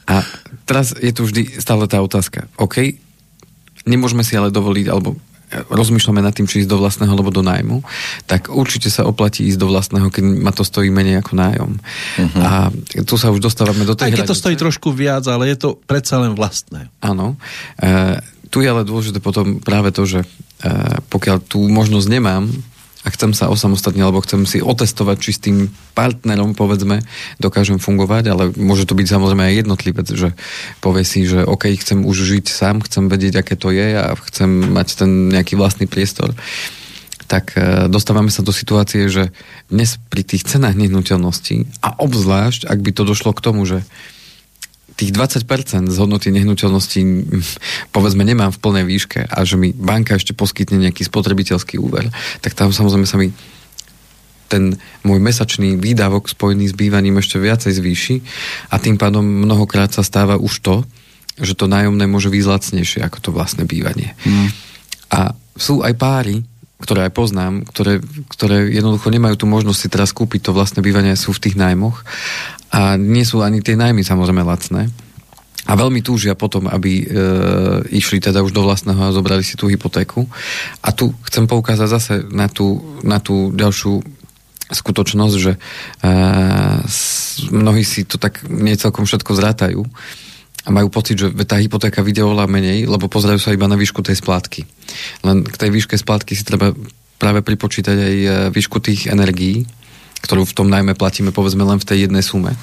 A 0.07 0.23
teraz 0.63 0.95
je 0.95 1.11
tu 1.11 1.28
vždy 1.28 1.59
stále 1.59 1.84
tá 1.88 1.99
otázka. 1.99 2.47
OK, 2.55 2.95
nemôžeme 3.84 4.23
si 4.23 4.39
ale 4.39 4.51
dovoliť, 4.51 4.86
alebo 4.88 5.19
rozmýšľame 5.47 6.19
nad 6.19 6.36
tým, 6.36 6.43
či 6.43 6.63
ísť 6.63 6.71
do 6.71 6.80
vlastného 6.80 7.07
alebo 7.07 7.32
do 7.32 7.39
nájmu, 7.39 7.80
tak 8.28 8.51
určite 8.51 8.91
sa 8.91 9.07
oplatí 9.07 9.47
ísť 9.47 9.59
do 9.63 9.71
vlastného, 9.71 10.11
keď 10.11 10.23
ma 10.43 10.51
to 10.51 10.67
stojí 10.67 10.91
menej 10.91 11.23
ako 11.23 11.32
nájom. 11.39 11.71
Uh-huh. 11.80 12.41
A 12.43 12.51
tu 13.07 13.15
sa 13.15 13.32
už 13.32 13.39
dostávame 13.39 13.88
do 13.88 13.95
tej 13.95 14.11
Aj 14.11 14.15
keď 14.15 14.28
to 14.28 14.36
stojí 14.36 14.59
trošku 14.59 14.91
viac, 14.91 15.23
ale 15.32 15.47
je 15.47 15.57
to 15.63 15.69
predsa 15.88 16.19
len 16.19 16.36
vlastné. 16.36 16.91
Áno. 16.99 17.39
E, 17.80 18.19
tu 18.51 18.59
je 18.59 18.67
ale 18.67 18.84
dôležité 18.84 19.23
potom 19.23 19.63
práve 19.63 19.95
to, 19.95 20.03
že 20.03 20.19
e, 20.23 20.28
pokiaľ 21.07 21.38
tú 21.47 21.63
možnosť 21.71 22.07
nemám, 22.11 22.51
a 23.08 23.14
chcem 23.16 23.32
sa 23.32 23.47
osamostatniť, 23.47 24.03
alebo 24.03 24.20
chcem 24.20 24.43
si 24.43 24.60
otestovať, 24.60 25.18
či 25.24 25.32
s 25.32 25.39
tým 25.39 25.72
partnerom, 25.95 26.51
povedzme, 26.60 26.99
dokážem 27.39 27.80
fungovať, 27.80 28.24
ale 28.28 28.43
môže 28.60 28.84
to 28.84 28.99
byť 28.99 29.08
samozrejme 29.08 29.47
aj 29.47 29.55
jednotlivec, 29.64 30.08
že 30.12 30.30
povie 30.84 31.08
si, 31.08 31.24
že 31.24 31.47
OK, 31.47 31.72
chcem 31.80 32.03
už 32.03 32.36
žiť 32.36 32.51
sám, 32.51 32.84
chcem 32.84 33.08
vedieť, 33.08 33.39
aké 33.39 33.55
to 33.55 33.72
je 33.72 33.95
a 33.95 34.12
chcem 34.28 34.76
mať 34.76 34.88
ten 34.99 35.32
nejaký 35.32 35.55
vlastný 35.55 35.88
priestor. 35.88 36.36
Tak 37.32 37.55
e, 37.55 37.88
dostávame 37.88 38.28
sa 38.28 38.43
do 38.43 38.51
situácie, 38.51 39.08
že 39.08 39.32
dnes 39.72 39.95
pri 40.12 40.28
tých 40.28 40.43
cenách 40.43 40.76
nehnuteľností 40.76 41.80
a 41.80 41.95
obzvlášť, 41.95 42.68
ak 42.68 42.80
by 42.84 42.91
to 42.91 43.08
došlo 43.08 43.32
k 43.32 43.43
tomu, 43.43 43.64
že 43.64 43.88
tých 44.98 45.14
20% 45.14 45.93
z 45.93 45.98
hodnoty 46.02 46.34
nehnuteľností 46.34 47.02
povedzme 47.93 48.26
nemám 48.26 48.50
v 48.50 48.62
plnej 48.62 48.86
výške 48.89 49.30
a 49.30 49.39
že 49.45 49.56
mi 49.56 49.70
banka 49.70 50.18
ešte 50.18 50.34
poskytne 50.34 50.82
nejaký 50.82 51.06
spotrebiteľský 51.06 51.78
úver, 51.78 52.10
tak 52.41 52.58
tam 52.58 52.74
samozrejme 52.74 53.06
sa 53.06 53.22
mi 53.22 53.30
ten 54.48 54.80
môj 55.04 55.20
mesačný 55.22 55.78
výdavok 55.78 56.32
spojený 56.32 56.72
s 56.72 56.76
bývaním 56.76 57.20
ešte 57.22 57.38
viacej 57.38 57.78
zvýši 57.78 58.16
a 58.74 58.82
tým 58.82 58.98
pádom 58.98 59.22
mnohokrát 59.22 59.93
sa 59.93 60.02
stáva 60.02 60.39
už 60.39 60.66
to, 60.66 60.76
že 61.38 61.54
to 61.54 61.70
nájomné 61.70 62.10
môže 62.10 62.34
výsť 62.34 62.50
lacnejšie 62.50 63.00
ako 63.06 63.18
to 63.22 63.30
vlastné 63.30 63.70
bývanie. 63.70 64.18
Mm. 64.26 64.50
A 65.14 65.38
sú 65.54 65.86
aj 65.86 65.93
páry, 65.93 66.41
ktoré 66.78 67.10
aj 67.10 67.14
poznám, 67.14 67.66
ktoré, 67.66 68.02
ktoré 68.30 68.70
jednoducho 68.70 69.10
nemajú 69.10 69.36
tú 69.38 69.45
možnosť 69.50 69.80
si 69.82 69.88
teraz 69.89 70.10
kúpiť 70.14 70.50
to 70.50 70.52
vlastné 70.54 70.86
bývanie, 70.86 71.18
sú 71.18 71.34
v 71.34 71.50
tých 71.50 71.56
nájmoch 71.58 72.06
a 72.72 72.99
nie 72.99 73.24
sú 73.24 73.39
ani 73.43 73.63
tie 73.63 73.80
nájmy 73.80 74.03
samozrejme 74.03 74.43
lacné. 74.43 74.91
A 75.68 75.76
veľmi 75.76 75.99
túžia 75.99 76.32
potom, 76.32 76.72
aby 76.72 77.03
e, 77.03 77.05
išli 77.91 78.24
teda 78.24 78.39
už 78.39 78.55
do 78.55 78.63
vlastného 78.63 79.11
a 79.11 79.11
zobrali 79.11 79.43
si 79.43 79.59
tú 79.59 79.68
hypotéku. 79.68 80.24
A 80.80 80.95
tu 80.95 81.11
chcem 81.28 81.43
poukázať 81.43 81.88
zase 81.91 82.13
na 82.32 82.47
tú, 82.47 82.80
na 83.03 83.20
tú 83.20 83.51
ďalšiu 83.51 83.99
skutočnosť, 84.72 85.36
že 85.36 85.53
e, 85.55 85.59
mnohí 87.51 87.84
si 87.84 88.07
to 88.07 88.15
tak 88.15 88.47
nie 88.47 88.80
celkom 88.80 89.03
všetko 89.03 89.32
zrátajú 89.36 89.84
a 90.68 90.70
majú 90.72 90.88
pocit, 90.91 91.20
že 91.20 91.32
tá 91.47 91.59
hypotéka 91.59 92.03
vyjde 92.03 92.28
oveľa 92.28 92.47
menej, 92.47 92.88
lebo 92.88 93.07
pozerajú 93.07 93.39
sa 93.39 93.55
iba 93.55 93.68
na 93.72 93.80
výšku 93.80 94.03
tej 94.03 94.20
splátky. 94.20 94.68
Len 95.24 95.47
k 95.47 95.55
tej 95.55 95.72
výške 95.72 95.95
splátky 95.95 96.36
si 96.36 96.43
treba 96.43 96.76
práve 97.20 97.43
pripočítať 97.43 97.95
aj 97.95 98.15
e, 98.24 98.30
výšku 98.55 98.80
tých 98.80 99.11
energií, 99.11 99.68
ktorú 100.24 100.45
v 100.47 100.55
tom 100.55 100.68
najmä 100.68 100.97
platíme 100.97 101.30
povedzme 101.36 101.63
len 101.63 101.78
v 101.82 101.88
tej 101.88 101.97
jednej 102.09 102.24
sume. 102.26 102.55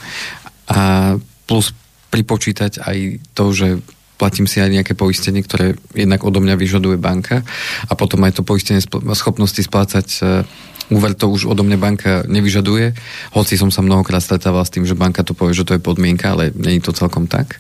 A 0.70 1.14
plus 1.44 1.76
pripočítať 2.10 2.82
aj 2.82 2.96
to, 3.34 3.44
že 3.50 3.68
platím 4.14 4.46
si 4.46 4.62
aj 4.62 4.70
nejaké 4.70 4.94
poistenie, 4.94 5.42
ktoré 5.42 5.74
jednak 5.92 6.22
odo 6.22 6.38
mňa 6.38 6.54
vyžaduje 6.54 6.96
banka 6.96 7.42
a 7.90 7.92
potom 7.98 8.22
aj 8.22 8.38
to 8.38 8.46
poistenie 8.46 8.78
schopnosti 9.18 9.58
splácať 9.58 10.06
e, 10.22 10.46
úver 10.94 11.16
to 11.18 11.26
už 11.26 11.50
odo 11.50 11.66
mňa 11.66 11.78
banka 11.80 12.12
nevyžaduje, 12.28 12.94
hoci 13.34 13.58
som 13.58 13.72
sa 13.72 13.80
mnohokrát 13.82 14.22
stretával 14.22 14.62
s 14.62 14.72
tým, 14.72 14.84
že 14.86 14.98
banka 14.98 15.26
to 15.26 15.34
povie, 15.34 15.56
že 15.56 15.66
to 15.66 15.74
je 15.76 15.82
podmienka, 15.82 16.30
ale 16.36 16.52
nie 16.54 16.78
je 16.78 16.84
to 16.84 16.92
celkom 16.92 17.24
tak 17.24 17.56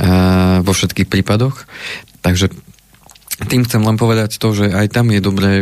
uh, 0.00 0.64
vo 0.64 0.72
všetkých 0.72 1.12
prípadoch. 1.12 1.68
Takže 2.24 2.48
tým 3.52 3.68
chcem 3.68 3.84
len 3.84 4.00
povedať 4.00 4.40
to, 4.40 4.48
že 4.56 4.72
aj 4.72 4.86
tam 4.96 5.12
je 5.12 5.20
dobré 5.20 5.52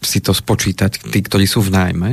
si 0.00 0.20
to 0.20 0.36
spočítať, 0.36 1.08
tí, 1.08 1.20
ktorí 1.24 1.48
sú 1.48 1.64
v 1.64 1.72
nájme, 1.72 2.10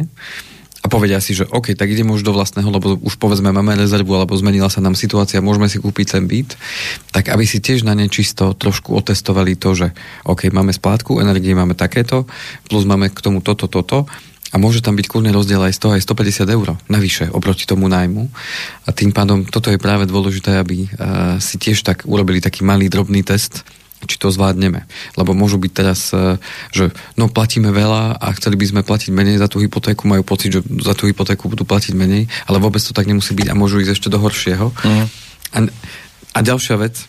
a 0.87 0.91
povedia 0.95 1.19
si, 1.19 1.35
že 1.35 1.43
OK, 1.51 1.75
tak 1.75 1.91
ideme 1.91 2.15
už 2.15 2.23
do 2.23 2.31
vlastného, 2.31 2.71
lebo 2.71 2.95
už 3.03 3.19
povedzme 3.19 3.51
máme 3.51 3.75
rezervu, 3.75 4.15
alebo 4.15 4.39
zmenila 4.39 4.71
sa 4.71 4.79
nám 4.79 4.95
situácia, 4.95 5.43
môžeme 5.43 5.67
si 5.67 5.83
kúpiť 5.83 6.15
ten 6.15 6.23
byt, 6.23 6.55
tak 7.11 7.27
aby 7.27 7.43
si 7.43 7.59
tiež 7.59 7.83
na 7.83 7.91
nečisto 7.91 8.55
trošku 8.55 8.95
otestovali 8.95 9.59
to, 9.59 9.75
že 9.75 9.91
OK, 10.23 10.47
máme 10.47 10.71
splátku, 10.71 11.19
energie 11.19 11.51
máme 11.51 11.75
takéto, 11.75 12.23
plus 12.71 12.87
máme 12.87 13.11
k 13.11 13.19
tomu 13.19 13.43
toto, 13.43 13.67
toto, 13.67 14.07
a 14.47 14.55
môže 14.55 14.79
tam 14.79 14.95
byť 14.95 15.11
kľudne 15.11 15.35
rozdiel 15.35 15.59
aj 15.59 15.75
100, 15.75 15.99
aj 15.99 16.01
150 16.07 16.55
eur 16.55 16.67
navyše 16.87 17.27
oproti 17.35 17.67
tomu 17.67 17.91
nájmu. 17.91 18.31
A 18.87 18.95
tým 18.95 19.11
pádom 19.11 19.43
toto 19.43 19.67
je 19.67 19.75
práve 19.75 20.07
dôležité, 20.07 20.55
aby 20.55 20.87
uh, 20.87 21.35
si 21.43 21.59
tiež 21.59 21.83
tak 21.83 22.07
urobili 22.07 22.39
taký 22.39 22.63
malý 22.63 22.87
drobný 22.87 23.27
test, 23.27 23.67
či 24.05 24.21
to 24.21 24.29
zvládneme. 24.29 24.85
Lebo 25.17 25.33
môžu 25.33 25.57
byť 25.57 25.71
teraz, 25.73 26.13
e, 26.13 26.37
že 26.69 26.93
no 27.17 27.31
platíme 27.31 27.73
veľa 27.73 28.21
a 28.21 28.27
chceli 28.37 28.53
by 28.59 28.65
sme 28.69 28.81
platiť 28.85 29.09
menej 29.09 29.41
za 29.41 29.49
tú 29.49 29.57
hypotéku, 29.57 30.05
majú 30.05 30.21
pocit, 30.21 30.53
že 30.53 30.61
za 30.85 30.93
tú 30.93 31.09
hypotéku 31.09 31.49
budú 31.49 31.65
platiť 31.65 31.97
menej, 31.97 32.29
ale 32.45 32.61
vôbec 32.61 32.83
to 32.83 32.93
tak 32.93 33.09
nemusí 33.09 33.33
byť 33.33 33.49
a 33.49 33.57
môžu 33.57 33.81
ísť 33.81 33.97
ešte 33.97 34.13
do 34.13 34.21
horšieho. 34.21 34.69
Mm. 34.69 35.05
A, 35.53 35.57
a 36.37 36.39
ďalšia 36.45 36.77
vec, 36.77 37.01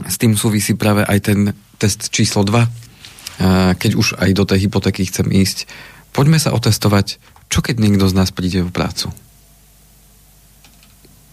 s 0.00 0.16
tým 0.20 0.36
súvisí 0.36 0.76
práve 0.76 1.04
aj 1.04 1.18
ten 1.32 1.38
test 1.76 2.12
číslo 2.12 2.44
2. 2.44 3.76
Keď 3.76 3.92
už 3.96 4.16
aj 4.20 4.30
do 4.32 4.44
tej 4.46 4.68
hypotéky 4.68 5.04
chcem 5.08 5.28
ísť, 5.28 5.68
poďme 6.16 6.40
sa 6.40 6.54
otestovať, 6.54 7.20
čo 7.52 7.60
keď 7.60 7.82
niekto 7.82 8.08
z 8.08 8.16
nás 8.16 8.30
príde 8.32 8.64
v 8.64 8.72
prácu. 8.72 9.12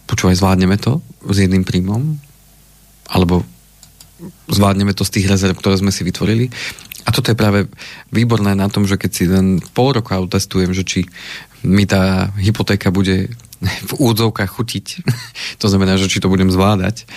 Počúvaj, 0.09 0.41
zvládneme 0.41 0.75
to 0.81 1.05
s 1.23 1.37
jedným 1.37 1.63
príjmom? 1.63 2.17
Alebo 3.07 3.45
zvládneme 4.51 4.93
to 4.93 5.07
z 5.07 5.19
tých 5.19 5.29
rezerv, 5.31 5.55
ktoré 5.55 5.79
sme 5.79 5.93
si 5.93 6.03
vytvorili. 6.03 6.51
A 7.07 7.15
toto 7.15 7.31
je 7.31 7.39
práve 7.39 7.65
výborné 8.11 8.53
na 8.53 8.67
tom, 8.67 8.85
že 8.85 8.99
keď 8.99 9.11
si 9.11 9.23
len 9.25 9.63
pol 9.73 9.95
roka 9.95 10.19
testujem, 10.27 10.75
že 10.75 10.83
či 10.83 10.99
mi 11.63 11.87
tá 11.87 12.31
hypotéka 12.39 12.91
bude 12.91 13.31
v 13.59 13.91
údzovkách 13.97 14.51
chutiť, 14.51 14.85
to 15.61 15.65
znamená, 15.67 15.99
že 15.99 16.11
či 16.11 16.21
to 16.23 16.31
budem 16.31 16.51
zvládať, 16.51 17.07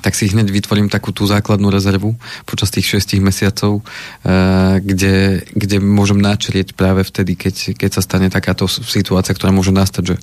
tak 0.00 0.16
si 0.16 0.28
hneď 0.32 0.48
vytvorím 0.48 0.88
takú 0.88 1.12
tú 1.12 1.28
základnú 1.28 1.68
rezervu 1.68 2.16
počas 2.48 2.72
tých 2.72 3.00
6 3.00 3.20
mesiacov, 3.20 3.80
eh, 3.80 4.80
kde, 4.80 5.44
kde 5.52 5.76
môžem 5.80 6.18
načrieť 6.18 6.72
práve 6.72 7.04
vtedy, 7.04 7.36
keď, 7.36 7.76
keď 7.76 7.90
sa 7.94 8.02
stane 8.04 8.32
takáto 8.32 8.66
situácia, 8.66 9.36
ktorá 9.36 9.52
môže 9.52 9.72
nastať, 9.72 10.02
že 10.04 10.16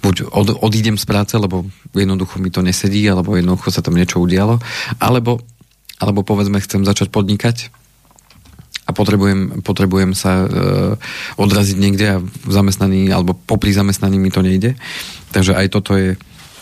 buď 0.00 0.32
od, 0.32 0.48
odídem 0.64 0.96
z 0.96 1.04
práce, 1.04 1.36
lebo 1.36 1.68
jednoducho 1.92 2.40
mi 2.40 2.48
to 2.48 2.64
nesedí, 2.64 3.04
alebo 3.06 3.36
jednoducho 3.36 3.68
sa 3.68 3.84
tam 3.84 3.94
niečo 3.94 4.18
udialo, 4.18 4.58
alebo, 4.98 5.40
alebo 6.00 6.20
povedzme 6.24 6.58
chcem 6.64 6.82
začať 6.82 7.12
podnikať 7.12 7.70
a 8.88 8.90
potrebujem, 8.96 9.60
potrebujem 9.60 10.16
sa 10.16 10.32
e, 10.40 10.46
odraziť 11.36 11.76
niekde 11.76 12.06
a 12.08 12.16
v 12.24 12.52
zamestnaní 12.52 13.12
alebo 13.12 13.36
popri 13.36 13.76
zamestnaní 13.76 14.16
mi 14.16 14.32
to 14.32 14.40
nejde. 14.40 14.80
Takže 15.28 15.52
aj 15.52 15.66
toto 15.68 15.92
je 15.92 16.16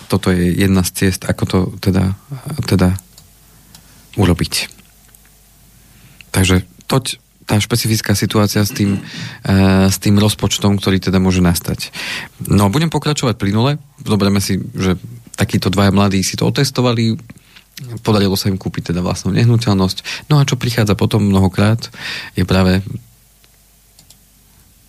toto 0.07 0.30
je 0.30 0.54
jedna 0.54 0.86
z 0.86 0.90
ciest, 0.94 1.26
ako 1.26 1.44
to 1.46 1.59
teda, 1.82 2.14
teda 2.66 2.94
urobiť. 4.16 4.70
Takže 6.30 6.64
toť 6.86 7.20
tá 7.46 7.62
špecifická 7.62 8.18
situácia 8.18 8.66
s 8.66 8.74
tým, 8.74 8.98
e, 8.98 9.86
s 9.86 9.96
tým 10.02 10.18
rozpočtom, 10.18 10.82
ktorý 10.82 10.98
teda 10.98 11.22
môže 11.22 11.38
nastať. 11.38 11.94
No 12.50 12.66
a 12.66 12.72
budem 12.74 12.90
pokračovať 12.90 13.38
plynule. 13.38 13.78
Zoberieme 14.02 14.42
si, 14.42 14.59
že 14.74 14.98
takíto 15.38 15.70
dvaja 15.70 15.94
mladí 15.94 16.26
si 16.26 16.34
to 16.34 16.50
otestovali, 16.50 17.14
podarilo 18.02 18.34
sa 18.34 18.50
im 18.50 18.59
kúpiť 18.59 18.90
teda 18.90 19.00
vlastnú 19.04 19.30
nehnuteľnosť. 19.38 20.26
No 20.26 20.42
a 20.42 20.48
čo 20.48 20.59
prichádza 20.59 20.98
potom 20.98 21.22
mnohokrát, 21.22 21.86
je 22.34 22.42
práve 22.42 22.82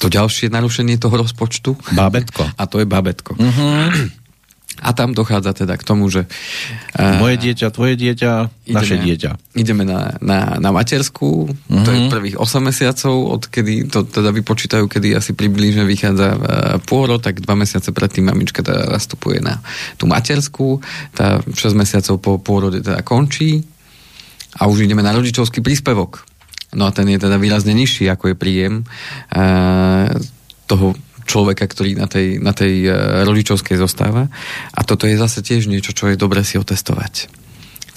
to 0.02 0.10
ďalšie 0.10 0.50
narušenie 0.50 0.98
toho 0.98 1.14
rozpočtu. 1.14 1.78
Bábetko. 1.94 2.42
A 2.62 2.64
to 2.70 2.82
je 2.82 2.86
bábetko. 2.86 3.34
Uh-huh. 3.34 3.90
A 4.82 4.94
tam 4.94 5.18
dochádza 5.18 5.54
teda 5.54 5.74
k 5.74 5.84
tomu, 5.84 6.06
že... 6.10 6.30
Uh, 6.94 7.18
Moje 7.18 7.42
dieťa, 7.42 7.74
tvoje 7.74 7.98
dieťa, 7.98 8.32
ideme, 8.70 8.78
naše 8.78 8.96
dieťa. 9.02 9.32
Ideme 9.58 9.84
na, 9.84 10.14
na, 10.22 10.62
na 10.62 10.70
materskú, 10.70 11.50
uh-huh. 11.50 11.86
to 11.86 11.90
je 11.90 12.00
mhm. 12.06 12.12
prvých 12.14 12.38
8 12.38 12.62
mesiacov, 12.62 13.16
odkedy 13.42 13.90
to 13.90 14.06
teda 14.06 14.30
vypočítajú, 14.30 14.86
kedy 14.86 15.18
asi 15.18 15.34
približne 15.34 15.84
vychádza 15.86 16.28
uh, 16.34 16.40
pôro, 16.86 17.18
tak 17.18 17.42
2 17.42 17.50
mesiace 17.58 17.90
predtým 17.90 18.30
mamička 18.30 18.62
teda 18.62 18.90
nastupuje 18.94 19.42
na 19.42 19.60
tú 19.98 20.06
materskú, 20.06 20.82
tá 21.18 21.42
6 21.42 21.74
mesiacov 21.74 22.16
po 22.22 22.32
pôrode 22.38 22.86
teda 22.86 23.02
končí 23.02 23.66
a 24.58 24.70
už 24.70 24.86
ideme 24.86 25.02
na 25.02 25.14
rodičovský 25.14 25.62
príspevok. 25.62 26.26
No 26.76 26.86
a 26.86 26.92
ten 26.92 27.08
je 27.08 27.18
teda 27.18 27.40
výrazne 27.40 27.72
nižší, 27.72 28.12
ako 28.12 28.34
je 28.34 28.36
príjem 28.36 28.74
uh, 28.84 30.12
toho 30.68 30.94
človeka, 31.28 31.68
ktorý 31.68 32.00
na 32.00 32.08
tej, 32.08 32.40
na 32.40 32.56
tej 32.56 32.88
e, 32.88 32.92
rodičovskej 33.28 33.76
zostáva. 33.76 34.32
A 34.72 34.82
toto 34.88 35.06
je 35.06 35.20
zase 35.20 35.44
tiež 35.44 35.68
niečo, 35.68 35.92
čo 35.92 36.08
je 36.08 36.16
dobre 36.16 36.42
si 36.48 36.56
otestovať. 36.56 37.28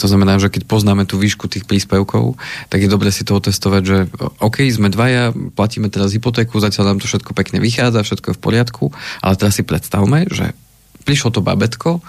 To 0.01 0.09
znamená, 0.09 0.41
že 0.41 0.49
keď 0.49 0.65
poznáme 0.65 1.05
tú 1.05 1.21
výšku 1.21 1.45
tých 1.47 1.69
príspevkov, 1.69 2.41
tak 2.73 2.81
je 2.81 2.89
dobre 2.89 3.13
si 3.13 3.21
to 3.21 3.37
otestovať, 3.37 3.83
že 3.85 3.97
OK, 4.41 4.65
sme 4.73 4.89
dvaja, 4.89 5.37
platíme 5.53 5.93
teraz 5.93 6.17
hypotéku, 6.17 6.57
zatiaľ 6.57 6.97
nám 6.97 6.99
to 7.05 7.07
všetko 7.07 7.37
pekne 7.37 7.61
vychádza, 7.61 8.01
všetko 8.01 8.33
je 8.33 8.37
v 8.41 8.43
poriadku, 8.43 8.85
ale 9.21 9.37
teraz 9.37 9.61
si 9.61 9.63
predstavme, 9.63 10.25
že 10.33 10.57
prišlo 11.05 11.37
to 11.37 11.45
babetko, 11.45 12.01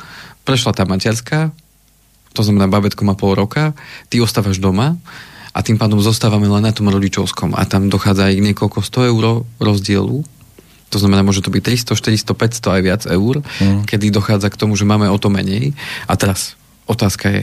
prešla 0.47 0.71
tá 0.71 0.87
materská, 0.87 1.51
to 2.31 2.41
znamená, 2.47 2.71
babetko 2.71 3.03
má 3.03 3.19
pol 3.19 3.35
roka, 3.35 3.75
ty 4.07 4.23
ostávaš 4.23 4.63
doma 4.63 4.95
a 5.51 5.59
tým 5.59 5.75
pádom 5.75 5.99
zostávame 5.99 6.47
len 6.47 6.63
na 6.63 6.71
tom 6.71 6.87
rodičovskom 6.87 7.59
a 7.59 7.67
tam 7.67 7.91
dochádza 7.91 8.31
aj 8.31 8.39
niekoľko 8.39 8.79
100 8.79 9.11
eur 9.11 9.43
rozdielu 9.59 10.23
to 10.91 10.99
znamená, 10.99 11.23
môže 11.23 11.39
to 11.39 11.47
byť 11.47 11.63
300, 11.87 11.95
400, 11.95 12.35
500 12.35 12.75
aj 12.75 12.81
viac 12.83 13.01
eur, 13.07 13.39
mm. 13.39 13.87
kedy 13.87 14.11
dochádza 14.11 14.51
k 14.51 14.59
tomu, 14.59 14.75
že 14.75 14.83
máme 14.83 15.07
o 15.07 15.15
to 15.15 15.31
menej. 15.31 15.71
A 16.11 16.19
teraz 16.19 16.59
otázka 16.91 17.31
je, 17.31 17.41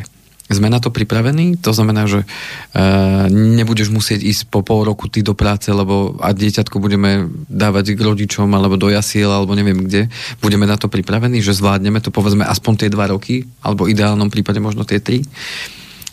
sme 0.49 0.73
na 0.73 0.81
to 0.81 0.89
pripravení, 0.89 1.61
to 1.61 1.77
znamená, 1.77 2.09
že 2.09 2.25
uh, 2.25 3.29
nebudeš 3.29 3.93
musieť 3.93 4.25
ísť 4.25 4.43
po 4.49 4.65
pol 4.65 4.89
roku 4.89 5.05
ty 5.13 5.21
do 5.21 5.37
práce, 5.37 5.69
lebo 5.69 6.17
a 6.25 6.33
dieťatko 6.33 6.81
budeme 6.81 7.29
dávať 7.53 7.93
k 7.93 8.01
rodičom 8.01 8.49
alebo 8.49 8.81
do 8.81 8.89
jasiel, 8.89 9.29
alebo 9.29 9.53
neviem 9.53 9.85
kde. 9.85 10.09
Budeme 10.41 10.65
na 10.65 10.81
to 10.81 10.89
pripravení, 10.89 11.45
že 11.45 11.53
zvládneme 11.53 12.01
to 12.01 12.09
povedzme 12.09 12.49
aspoň 12.49 12.73
tie 12.81 12.89
dva 12.89 13.13
roky, 13.13 13.45
alebo 13.61 13.85
v 13.85 13.93
ideálnom 13.93 14.33
prípade 14.33 14.57
možno 14.57 14.89
tie 14.89 15.05
tri. 15.05 15.21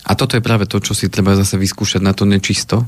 A 0.05 0.13
toto 0.13 0.37
je 0.37 0.43
práve 0.43 0.69
to, 0.69 0.77
čo 0.83 0.93
si 0.93 1.09
treba 1.09 1.33
zase 1.33 1.57
vyskúšať 1.57 2.03
na 2.03 2.13
to 2.13 2.29
nečisto, 2.29 2.85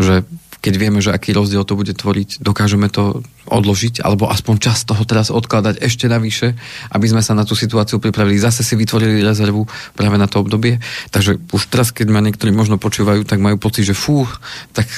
že 0.00 0.24
keď 0.66 0.74
vieme, 0.82 0.98
že 0.98 1.14
aký 1.14 1.30
rozdiel 1.30 1.62
to 1.62 1.78
bude 1.78 1.94
tvoriť, 1.94 2.42
dokážeme 2.42 2.90
to 2.90 3.22
odložiť, 3.46 4.02
alebo 4.02 4.26
aspoň 4.26 4.58
čas 4.58 4.82
toho 4.82 5.06
teraz 5.06 5.30
odkladať 5.30 5.78
ešte 5.78 6.10
navyše, 6.10 6.58
aby 6.90 7.06
sme 7.06 7.22
sa 7.22 7.38
na 7.38 7.46
tú 7.46 7.54
situáciu 7.54 8.02
pripravili. 8.02 8.34
Zase 8.34 8.66
si 8.66 8.74
vytvorili 8.74 9.22
rezervu 9.22 9.70
práve 9.94 10.18
na 10.18 10.26
to 10.26 10.42
obdobie. 10.42 10.82
Takže 11.14 11.38
už 11.54 11.70
teraz, 11.70 11.94
keď 11.94 12.10
ma 12.10 12.18
niektorí 12.18 12.50
možno 12.50 12.82
počúvajú, 12.82 13.22
tak 13.22 13.38
majú 13.38 13.62
pocit, 13.62 13.86
že 13.86 13.94
fú, 13.94 14.26
tak 14.74 14.90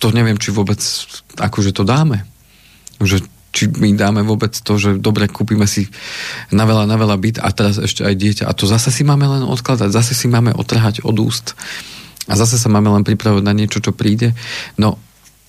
to 0.00 0.08
neviem, 0.08 0.40
či 0.40 0.56
vôbec 0.56 0.80
akože 1.36 1.76
to 1.76 1.84
dáme. 1.84 2.24
Že 3.04 3.20
či 3.52 3.68
my 3.68 3.92
dáme 3.92 4.24
vôbec 4.24 4.56
to, 4.56 4.72
že 4.80 4.96
dobre, 4.96 5.28
kúpime 5.28 5.68
si 5.68 5.92
na 6.48 6.64
veľa, 6.64 6.88
na 6.88 6.96
veľa 6.96 7.16
byt 7.20 7.36
a 7.44 7.52
teraz 7.52 7.76
ešte 7.76 8.08
aj 8.08 8.14
dieťa. 8.16 8.44
A 8.48 8.56
to 8.56 8.64
zase 8.64 8.88
si 8.88 9.04
máme 9.04 9.28
len 9.28 9.44
odkladať, 9.44 9.92
zase 9.92 10.16
si 10.16 10.32
máme 10.32 10.56
otrhať 10.56 11.04
od 11.04 11.20
úst 11.20 11.52
a 12.24 12.32
zase 12.38 12.56
sa 12.56 12.72
máme 12.72 12.88
len 12.88 13.04
pripravovať 13.04 13.44
na 13.44 13.52
niečo, 13.52 13.82
čo 13.82 13.92
príde. 13.92 14.32
No, 14.78 14.96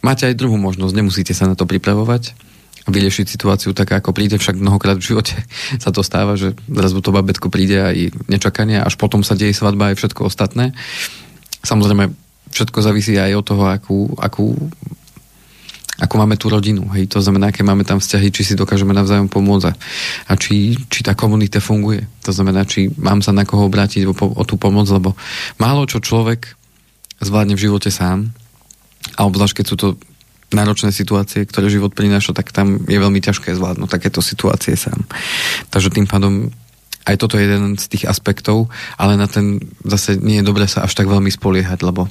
máte 0.01 0.27
aj 0.27 0.37
druhú 0.37 0.57
možnosť, 0.57 0.93
nemusíte 0.93 1.33
sa 1.33 1.49
na 1.49 1.55
to 1.55 1.65
pripravovať 1.65 2.33
a 2.81 2.89
vyriešiť 2.89 3.25
situáciu 3.29 3.77
tak, 3.77 3.93
ako 3.93 4.09
príde, 4.09 4.41
však 4.41 4.57
mnohokrát 4.57 4.97
v 4.97 5.07
živote 5.13 5.37
sa 5.83 5.93
to 5.93 6.01
stáva, 6.01 6.37
že 6.37 6.57
zrazu 6.65 6.99
to 7.01 7.13
babetko 7.13 7.53
príde 7.53 7.77
aj 7.77 7.97
nečakanie, 8.29 8.81
až 8.81 8.97
potom 8.97 9.21
sa 9.21 9.37
deje 9.37 9.53
svadba 9.53 9.93
aj 9.93 10.01
všetko 10.01 10.25
ostatné. 10.25 10.73
Samozrejme, 11.61 12.09
všetko 12.51 12.77
závisí 12.81 13.15
aj 13.15 13.37
od 13.37 13.45
toho, 13.45 13.63
akú, 13.69 13.99
akú 14.17 14.57
ako 16.01 16.17
máme 16.17 16.33
tú 16.33 16.49
rodinu. 16.49 16.89
Hej, 16.97 17.13
to 17.13 17.21
znamená, 17.21 17.53
aké 17.53 17.61
máme 17.61 17.85
tam 17.85 18.01
vzťahy, 18.01 18.33
či 18.33 18.41
si 18.41 18.53
dokážeme 18.57 18.89
navzájom 18.89 19.29
pomôcť 19.29 19.69
a 20.25 20.33
či, 20.33 20.73
či 20.89 21.05
tá 21.05 21.13
komunita 21.13 21.61
funguje. 21.61 22.01
To 22.25 22.33
znamená, 22.33 22.65
či 22.65 22.89
mám 22.97 23.21
sa 23.21 23.29
na 23.29 23.45
koho 23.45 23.69
obrátiť 23.69 24.09
o, 24.09 24.13
o 24.17 24.41
tú 24.41 24.57
pomoc, 24.57 24.89
lebo 24.89 25.13
málo 25.61 25.85
čo 25.85 26.01
človek 26.01 26.57
zvládne 27.21 27.53
v 27.53 27.69
živote 27.69 27.93
sám 27.93 28.33
a 29.17 29.27
obzvlášť, 29.27 29.61
keď 29.61 29.65
sú 29.65 29.75
to 29.77 29.87
náročné 30.51 30.91
situácie, 30.91 31.47
ktoré 31.47 31.71
život 31.71 31.95
prináša, 31.95 32.35
tak 32.35 32.51
tam 32.51 32.83
je 32.83 32.99
veľmi 32.99 33.23
ťažké 33.23 33.55
zvládnuť 33.55 33.87
takéto 33.87 34.19
situácie 34.19 34.75
sám. 34.75 35.07
Takže 35.71 35.95
tým 35.95 36.07
pádom 36.07 36.51
aj 37.07 37.17
toto 37.17 37.39
je 37.39 37.49
jeden 37.49 37.79
z 37.81 37.85
tých 37.89 38.05
aspektov, 38.05 38.69
ale 38.99 39.17
na 39.17 39.25
ten 39.25 39.57
zase 39.81 40.21
nie 40.21 40.43
je 40.43 40.47
dobré 40.47 40.69
sa 40.69 40.85
až 40.85 40.93
tak 40.93 41.09
veľmi 41.09 41.33
spoliehať, 41.33 41.81
lebo, 41.81 42.05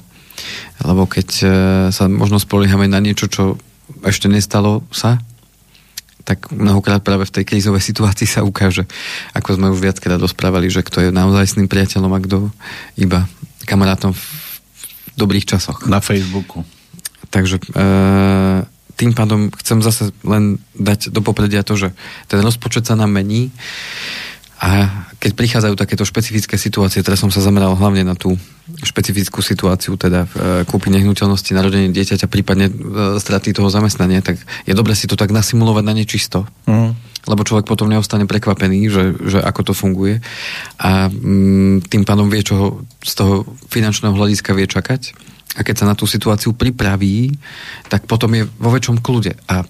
lebo 0.83 1.03
keď 1.07 1.29
e, 1.39 1.45
sa 1.95 2.11
možno 2.11 2.43
spoliehame 2.43 2.91
na 2.91 2.99
niečo, 2.99 3.31
čo 3.31 3.55
ešte 4.03 4.27
nestalo 4.27 4.83
sa, 4.91 5.23
tak 6.27 6.51
mnohokrát 6.51 7.01
práve 7.01 7.23
v 7.25 7.33
tej 7.39 7.43
krízovej 7.47 7.81
situácii 7.81 8.27
sa 8.27 8.43
ukáže, 8.43 8.85
ako 9.31 9.57
sme 9.57 9.71
už 9.71 9.79
viackrát 9.79 10.19
rozprávali, 10.19 10.67
že 10.67 10.85
kto 10.85 11.07
je 11.07 11.09
naozaj 11.09 11.55
s 11.55 11.55
priateľom 11.55 12.11
a 12.11 12.19
kto 12.19 12.37
iba 12.99 13.25
kamarátom 13.65 14.11
v 14.11 14.23
dobrých 15.15 15.47
časoch. 15.55 15.87
Na 15.87 16.03
Facebooku. 16.03 16.67
Takže 17.31 17.57
e, 17.57 17.65
tým 18.99 19.11
pádom 19.17 19.49
chcem 19.57 19.79
zase 19.81 20.11
len 20.21 20.61
dať 20.77 21.09
do 21.09 21.25
popredia 21.25 21.65
to, 21.65 21.73
že 21.73 21.89
ten 22.29 22.37
rozpočet 22.43 22.85
sa 22.85 22.93
nám 22.93 23.09
mení 23.09 23.49
a 24.61 24.85
keď 25.17 25.31
prichádzajú 25.33 25.73
takéto 25.73 26.05
špecifické 26.05 26.53
situácie, 26.53 27.01
teraz 27.01 27.17
som 27.17 27.33
sa 27.33 27.41
zameral 27.41 27.73
hlavne 27.73 28.05
na 28.05 28.13
tú 28.13 28.37
špecifickú 28.85 29.41
situáciu, 29.41 29.97
teda 29.97 30.29
e, 30.29 30.29
kúpy 30.69 30.93
nehnuteľnosti, 30.93 31.49
narodenie 31.57 31.89
dieťaťa, 31.89 32.29
prípadne 32.29 32.69
e, 32.69 32.73
straty 33.17 33.57
toho 33.57 33.73
zamestnania, 33.73 34.21
tak 34.21 34.37
je 34.69 34.73
dobre 34.77 34.93
si 34.93 35.09
to 35.09 35.17
tak 35.17 35.33
nasimulovať 35.33 35.81
na 35.81 35.97
nečisto. 35.97 36.45
Mm. 36.69 36.93
Lebo 37.25 37.41
človek 37.41 37.65
potom 37.65 37.89
neostane 37.89 38.29
prekvapený, 38.29 38.85
že, 38.89 39.03
že 39.25 39.39
ako 39.41 39.61
to 39.69 39.73
funguje 39.73 40.21
a 40.77 41.09
mm, 41.09 41.89
tým 41.89 42.05
pádom 42.05 42.29
vie, 42.29 42.45
čo 42.45 42.85
z 43.01 43.13
toho 43.17 43.45
finančného 43.69 44.13
hľadiska 44.13 44.53
vie 44.53 44.69
čakať 44.69 45.30
a 45.55 45.61
keď 45.67 45.75
sa 45.83 45.89
na 45.89 45.95
tú 45.97 46.07
situáciu 46.07 46.55
pripraví, 46.55 47.35
tak 47.91 48.07
potom 48.07 48.31
je 48.31 48.47
vo 48.47 48.71
väčšom 48.71 49.03
kľude. 49.03 49.35
A 49.51 49.67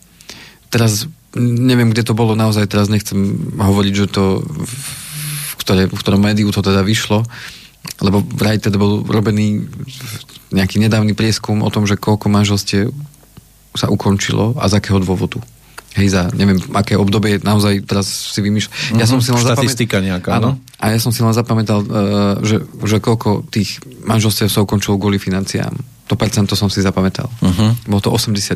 teraz 0.69 1.09
neviem, 1.37 1.89
kde 1.89 2.05
to 2.05 2.13
bolo 2.13 2.37
naozaj, 2.37 2.69
teraz 2.69 2.91
nechcem 2.91 3.17
hovoriť, 3.57 3.93
že 3.95 4.07
to 4.11 4.45
v, 4.45 5.53
ktoré, 5.57 5.81
v 5.89 6.01
ktorom 6.01 6.21
médiu 6.21 6.51
to 6.53 6.61
teda 6.61 6.85
vyšlo, 6.85 7.25
lebo 8.01 8.21
vraj 8.21 8.61
teda 8.61 8.77
bol 8.77 9.01
robený 9.05 9.65
nejaký 10.53 10.77
nedávny 10.77 11.17
prieskum 11.17 11.63
o 11.65 11.73
tom, 11.73 11.87
že 11.87 11.97
koľko 11.97 12.27
manželstiev 12.29 12.91
sa 13.71 13.87
ukončilo 13.87 14.59
a 14.59 14.67
z 14.67 14.77
akého 14.77 14.99
dôvodu. 14.99 15.39
Hej, 15.91 16.07
za 16.07 16.31
neviem, 16.31 16.55
aké 16.71 16.95
obdobie 16.95 17.43
naozaj 17.43 17.83
teraz 17.83 18.07
si 18.07 18.39
vymýšľam. 18.39 18.95
Ja 18.95 19.03
som 19.03 19.19
si 19.19 19.35
len 19.35 19.43
Štatistika 19.43 19.99
zapamät... 19.99 20.07
nejaká, 20.07 20.29
áno. 20.39 20.55
A 20.79 20.95
ja 20.95 20.99
som 21.03 21.11
si 21.11 21.19
len 21.19 21.35
zapamätal, 21.35 21.83
uh, 21.83 22.39
že, 22.39 22.63
že 22.87 23.03
koľko 23.03 23.43
tých 23.51 23.83
manželstiev 24.07 24.47
sa 24.47 24.63
ukončilo 24.63 24.95
kvôli 24.95 25.19
financiám. 25.19 25.75
To 26.07 26.15
percento 26.15 26.55
som 26.55 26.71
si 26.71 26.79
zapamätal. 26.79 27.27
Uh-huh. 27.43 27.75
Bolo 27.87 28.01
to 28.03 28.09
89. 28.11 28.55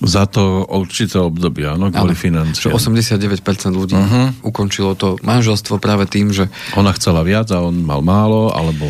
Za 0.00 0.24
to 0.24 0.64
určité 0.64 1.20
obdobie, 1.20 1.68
áno, 1.68 1.92
kvôli 1.92 2.16
financiám. 2.16 2.72
89% 2.72 3.28
ľudí 3.68 3.92
uh-huh. 3.92 4.40
ukončilo 4.40 4.96
to 4.96 5.20
manželstvo 5.20 5.76
práve 5.76 6.08
tým, 6.08 6.32
že... 6.32 6.48
Ona 6.80 6.96
chcela 6.96 7.20
viac 7.20 7.52
a 7.52 7.60
on 7.60 7.84
mal 7.84 8.00
málo, 8.00 8.48
alebo... 8.56 8.88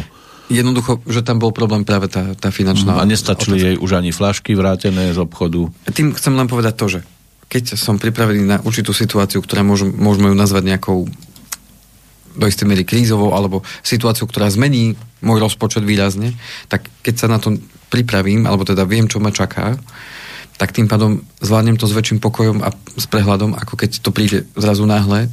Jednoducho, 0.50 0.98
že 1.06 1.22
tam 1.22 1.38
bol 1.38 1.54
problém 1.54 1.86
práve 1.86 2.10
tá, 2.10 2.34
tá 2.34 2.50
finančná... 2.50 2.98
A 2.98 3.06
nestačili 3.06 3.56
otázka. 3.56 3.68
jej 3.70 3.76
už 3.78 3.90
ani 3.94 4.10
flašky 4.10 4.52
vrátené 4.58 5.14
z 5.14 5.18
obchodu. 5.22 5.70
Tým 5.94 6.10
chcem 6.18 6.34
len 6.34 6.50
povedať 6.50 6.74
to, 6.74 6.86
že 6.90 7.00
keď 7.50 7.78
som 7.78 8.02
pripravený 8.02 8.42
na 8.46 8.56
určitú 8.62 8.90
situáciu, 8.90 9.38
ktorá 9.42 9.62
môžem, 9.62 9.94
môžeme 9.94 10.30
ju 10.30 10.36
nazvať 10.38 10.74
nejakou 10.74 11.06
do 12.30 12.46
istej 12.46 12.66
miery 12.66 12.86
krízovou, 12.86 13.34
alebo 13.34 13.66
situáciu, 13.82 14.26
ktorá 14.26 14.46
zmení 14.50 14.94
môj 15.18 15.42
rozpočet 15.42 15.82
výrazne, 15.82 16.38
tak 16.70 16.86
keď 17.02 17.14
sa 17.14 17.26
na 17.26 17.42
to 17.42 17.58
pripravím, 17.90 18.46
alebo 18.46 18.62
teda 18.62 18.86
viem, 18.86 19.10
čo 19.10 19.18
ma 19.18 19.34
čaká, 19.34 19.74
tak 20.54 20.76
tým 20.76 20.86
pádom 20.86 21.24
zvládnem 21.40 21.80
to 21.80 21.88
s 21.88 21.96
väčším 21.96 22.20
pokojom 22.20 22.62
a 22.62 22.70
s 22.74 23.08
prehľadom, 23.08 23.56
ako 23.56 23.74
keď 23.80 23.90
to 23.98 24.12
príde 24.12 24.46
zrazu 24.54 24.84
náhle 24.86 25.32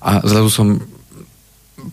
a 0.00 0.22
zrazu 0.24 0.48
som 0.48 0.66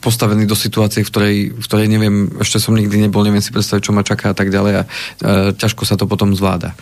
postavený 0.01 0.49
do 0.49 0.57
situácie, 0.57 1.05
v 1.05 1.09
ktorej, 1.09 1.37
v 1.53 1.65
ktorej 1.65 1.87
neviem, 1.87 2.29
ešte 2.41 2.57
som 2.57 2.73
nikdy 2.73 3.07
nebol, 3.07 3.21
neviem 3.21 3.41
si 3.41 3.53
predstaviť, 3.53 3.83
čo 3.85 3.95
ma 3.95 4.01
čaká 4.01 4.33
a 4.33 4.37
tak 4.37 4.49
ďalej 4.49 4.73
a 4.73 4.83
e, 4.83 4.87
ťažko 5.53 5.85
sa 5.85 5.95
to 5.95 6.09
potom 6.09 6.33
zvláda. 6.33 6.73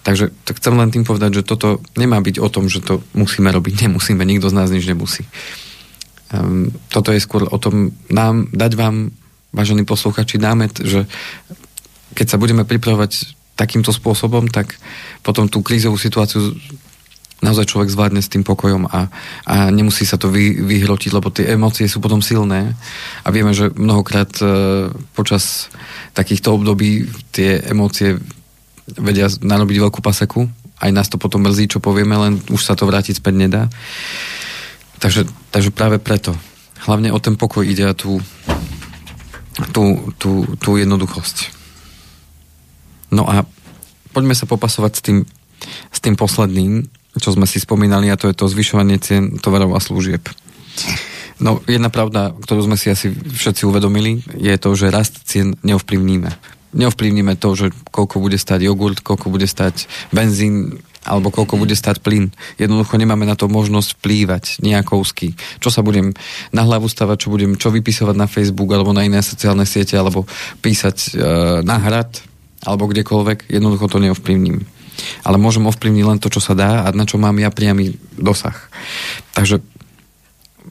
Takže 0.00 0.32
to 0.48 0.56
chcem 0.56 0.74
len 0.80 0.88
tým 0.88 1.04
povedať, 1.04 1.40
že 1.40 1.46
toto 1.46 1.84
nemá 1.94 2.18
byť 2.24 2.40
o 2.40 2.48
tom, 2.48 2.72
že 2.72 2.80
to 2.80 3.04
musíme 3.12 3.52
robiť, 3.52 3.86
nemusíme, 3.86 4.24
nikto 4.24 4.48
z 4.48 4.56
nás 4.56 4.72
nič 4.72 4.88
nemusí. 4.88 5.28
Um, 6.30 6.72
toto 6.88 7.12
je 7.12 7.20
skôr 7.20 7.44
o 7.44 7.58
tom 7.60 7.92
nám, 8.08 8.48
dať 8.54 8.72
vám, 8.80 9.12
vážení 9.52 9.82
posluchači, 9.84 10.38
námet, 10.38 10.72
že 10.78 11.04
keď 12.14 12.26
sa 12.26 12.40
budeme 12.40 12.64
pripravovať 12.64 13.36
takýmto 13.58 13.92
spôsobom, 13.92 14.48
tak 14.48 14.78
potom 15.20 15.50
tú 15.50 15.60
krízovú 15.60 16.00
situáciu 16.00 16.56
naozaj 17.40 17.72
človek 17.72 17.88
zvládne 17.92 18.20
s 18.20 18.28
tým 18.28 18.44
pokojom 18.44 18.84
a, 18.88 19.08
a 19.48 19.54
nemusí 19.72 20.04
sa 20.04 20.20
to 20.20 20.28
vy, 20.28 20.60
vyhrotiť, 20.60 21.10
lebo 21.12 21.32
tie 21.32 21.48
emócie 21.56 21.88
sú 21.88 21.98
potom 21.98 22.20
silné 22.20 22.76
a 23.24 23.28
vieme, 23.32 23.56
že 23.56 23.72
mnohokrát 23.72 24.28
e, 24.40 24.44
počas 25.16 25.72
takýchto 26.12 26.60
období 26.60 27.08
tie 27.32 27.64
emócie 27.64 28.20
vedia 29.00 29.32
narobiť 29.40 29.76
veľkú 29.80 30.00
paseku, 30.04 30.50
aj 30.80 30.90
nás 30.92 31.08
to 31.08 31.20
potom 31.20 31.44
mrzí, 31.44 31.76
čo 31.76 31.84
povieme, 31.84 32.16
len 32.16 32.40
už 32.48 32.60
sa 32.64 32.76
to 32.76 32.88
vrátiť 32.88 33.20
späť 33.20 33.34
nedá. 33.36 33.62
Takže, 35.00 35.28
takže 35.52 35.72
práve 35.72 36.00
preto. 36.00 36.36
Hlavne 36.88 37.12
o 37.12 37.20
ten 37.20 37.36
pokoj 37.36 37.64
ide 37.64 37.84
a 37.84 37.96
tú, 37.96 38.20
tú, 39.72 40.12
tú, 40.16 40.44
tú 40.56 40.70
jednoduchosť. 40.80 41.52
No 43.12 43.28
a 43.28 43.44
poďme 44.16 44.32
sa 44.32 44.48
popasovať 44.48 44.92
s 44.96 45.02
tým, 45.04 45.18
s 45.92 45.98
tým 46.00 46.16
posledným, 46.16 46.88
čo 47.18 47.34
sme 47.34 47.48
si 47.48 47.58
spomínali, 47.58 48.06
a 48.12 48.20
to 48.20 48.30
je 48.30 48.36
to 48.36 48.46
zvyšovanie 48.46 49.02
cien 49.02 49.40
tovarov 49.42 49.74
a 49.74 49.80
služieb. 49.82 50.22
No, 51.40 51.64
jedna 51.64 51.88
pravda, 51.88 52.36
ktorú 52.36 52.68
sme 52.68 52.76
si 52.76 52.92
asi 52.92 53.10
všetci 53.10 53.64
uvedomili, 53.64 54.20
je 54.36 54.54
to, 54.60 54.76
že 54.76 54.92
rast 54.92 55.24
cien 55.24 55.56
neovplyvníme. 55.64 56.30
Neovplyvníme 56.70 57.34
to, 57.40 57.48
že 57.56 57.66
koľko 57.90 58.22
bude 58.22 58.38
stať 58.38 58.68
jogurt, 58.68 59.02
koľko 59.02 59.32
bude 59.32 59.48
stať 59.48 59.90
benzín, 60.14 60.78
alebo 61.02 61.32
koľko 61.32 61.56
bude 61.56 61.72
stať 61.72 62.04
plyn. 62.04 62.28
Jednoducho 62.60 63.00
nemáme 63.00 63.24
na 63.24 63.34
to 63.34 63.48
možnosť 63.48 63.98
vplývať 63.98 64.44
nejakousky. 64.60 65.32
Čo 65.58 65.72
sa 65.72 65.80
budem 65.80 66.12
na 66.52 66.62
hlavu 66.62 66.86
stavať, 66.86 67.16
čo 67.26 67.32
budem 67.32 67.56
čo 67.56 67.72
vypisovať 67.72 68.14
na 68.14 68.28
Facebook 68.28 68.68
alebo 68.76 68.92
na 68.92 69.08
iné 69.08 69.24
sociálne 69.24 69.64
siete, 69.64 69.96
alebo 69.96 70.28
písať 70.60 70.96
e, 70.96 71.10
na 71.64 71.80
hrad, 71.80 72.20
alebo 72.68 72.84
kdekoľvek, 72.92 73.48
jednoducho 73.48 73.88
to 73.88 73.98
neovplyvním. 74.04 74.60
Ale 75.22 75.36
môžem 75.40 75.66
ovplyvniť 75.66 76.04
len 76.06 76.18
to, 76.18 76.32
čo 76.32 76.40
sa 76.40 76.56
dá 76.56 76.84
a 76.84 76.92
na 76.92 77.04
čo 77.04 77.20
mám 77.20 77.36
ja 77.38 77.52
priamy 77.52 77.96
dosah. 78.16 78.56
Takže, 79.34 79.62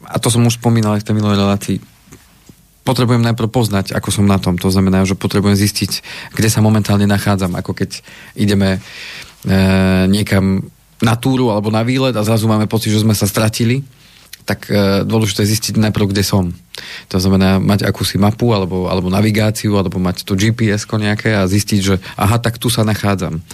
a 0.10 0.18
to 0.18 0.28
som 0.34 0.46
už 0.46 0.58
spomínal 0.58 0.98
aj 0.98 1.02
v 1.04 1.08
tej 1.08 1.16
minulej 1.18 1.40
relácii, 1.40 1.78
potrebujem 2.90 3.22
najprv 3.22 3.50
poznať, 3.54 3.94
ako 3.94 4.10
som 4.10 4.26
na 4.26 4.42
tom. 4.42 4.58
To 4.58 4.74
znamená, 4.74 5.06
že 5.06 5.14
potrebujem 5.14 5.54
zistiť, 5.54 5.92
kde 6.34 6.50
sa 6.50 6.66
momentálne 6.66 7.06
nachádzam, 7.06 7.54
ako 7.54 7.78
keď 7.78 8.02
ideme 8.34 8.78
e, 8.78 8.80
niekam 10.10 10.66
na 11.00 11.14
túru 11.14 11.54
alebo 11.54 11.70
na 11.70 11.86
výlet 11.86 12.18
a 12.18 12.26
zrazu 12.26 12.50
máme 12.50 12.66
pocit, 12.66 12.90
že 12.90 13.06
sme 13.06 13.14
sa 13.14 13.30
stratili, 13.30 13.86
tak 14.50 14.66
e, 14.66 15.06
dôležité 15.06 15.46
je 15.46 15.54
zistiť 15.54 15.74
najprv, 15.78 16.10
kde 16.10 16.26
som. 16.26 16.50
To 17.14 17.22
znamená 17.22 17.62
mať 17.62 17.86
akúsi 17.86 18.18
mapu 18.18 18.50
alebo, 18.50 18.90
alebo 18.90 19.14
navigáciu, 19.14 19.78
alebo 19.78 20.02
mať 20.02 20.26
to 20.26 20.34
GPS 20.34 20.90
nejaké 20.90 21.38
a 21.38 21.46
zistiť, 21.46 21.80
že 21.86 22.02
aha, 22.18 22.42
tak 22.42 22.58
tu 22.58 22.74
sa 22.74 22.82
nachádzam. 22.82 23.46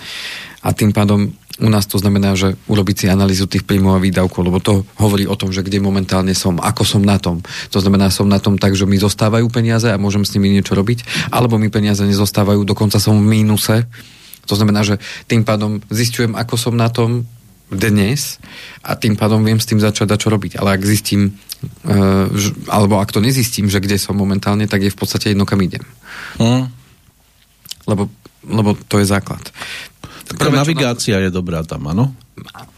A 0.64 0.72
tým 0.72 0.96
pádom 0.96 1.36
u 1.56 1.72
nás 1.72 1.88
to 1.88 1.96
znamená, 1.96 2.36
že 2.36 2.60
urobiť 2.68 2.96
si 2.96 3.06
analýzu 3.08 3.48
tých 3.48 3.64
príjmov 3.64 3.96
a 3.96 4.04
výdavkov, 4.04 4.44
lebo 4.44 4.60
to 4.60 4.84
hovorí 5.00 5.24
o 5.24 5.40
tom, 5.40 5.56
že 5.56 5.64
kde 5.64 5.80
momentálne 5.80 6.36
som, 6.36 6.60
ako 6.60 6.84
som 6.84 7.00
na 7.00 7.16
tom. 7.16 7.40
To 7.72 7.80
znamená, 7.80 8.12
som 8.12 8.28
na 8.28 8.44
tom 8.44 8.60
tak, 8.60 8.76
že 8.76 8.84
mi 8.84 9.00
zostávajú 9.00 9.48
peniaze 9.48 9.88
a 9.88 9.96
môžem 9.96 10.28
s 10.28 10.36
nimi 10.36 10.52
niečo 10.52 10.76
robiť, 10.76 11.32
alebo 11.32 11.56
mi 11.56 11.72
peniaze 11.72 12.04
nezostávajú, 12.04 12.68
dokonca 12.68 13.00
som 13.00 13.16
v 13.16 13.40
mínuse. 13.40 13.88
To 14.52 14.54
znamená, 14.60 14.84
že 14.84 15.00
tým 15.32 15.48
pádom 15.48 15.80
zistujem, 15.88 16.36
ako 16.36 16.60
som 16.60 16.76
na 16.76 16.92
tom 16.92 17.24
dnes 17.72 18.38
a 18.86 18.94
tým 18.94 19.18
pádom 19.18 19.42
viem 19.42 19.58
s 19.58 19.66
tým 19.66 19.82
začať 19.82 20.14
dať 20.14 20.20
čo 20.22 20.30
robiť. 20.30 20.62
Ale 20.62 20.78
ak 20.78 20.86
zistím, 20.86 21.34
že, 22.34 22.50
alebo 22.70 23.02
ak 23.02 23.10
to 23.10 23.24
nezistím, 23.24 23.70
že 23.70 23.82
kde 23.82 23.98
som 23.98 24.14
momentálne, 24.14 24.70
tak 24.70 24.86
je 24.86 24.94
v 24.94 24.98
podstate 24.98 25.34
jedno, 25.34 25.50
kam 25.50 25.62
idem. 25.66 25.82
Hmm. 26.38 26.70
Lebo, 27.90 28.10
lebo 28.46 28.78
to 28.90 29.02
je 29.02 29.10
základ. 29.10 29.42
Tá 30.26 30.50
navigácia 30.50 31.18
na... 31.18 31.30
je 31.30 31.30
dobrá 31.34 31.62
tam, 31.62 31.86
áno? 31.90 32.14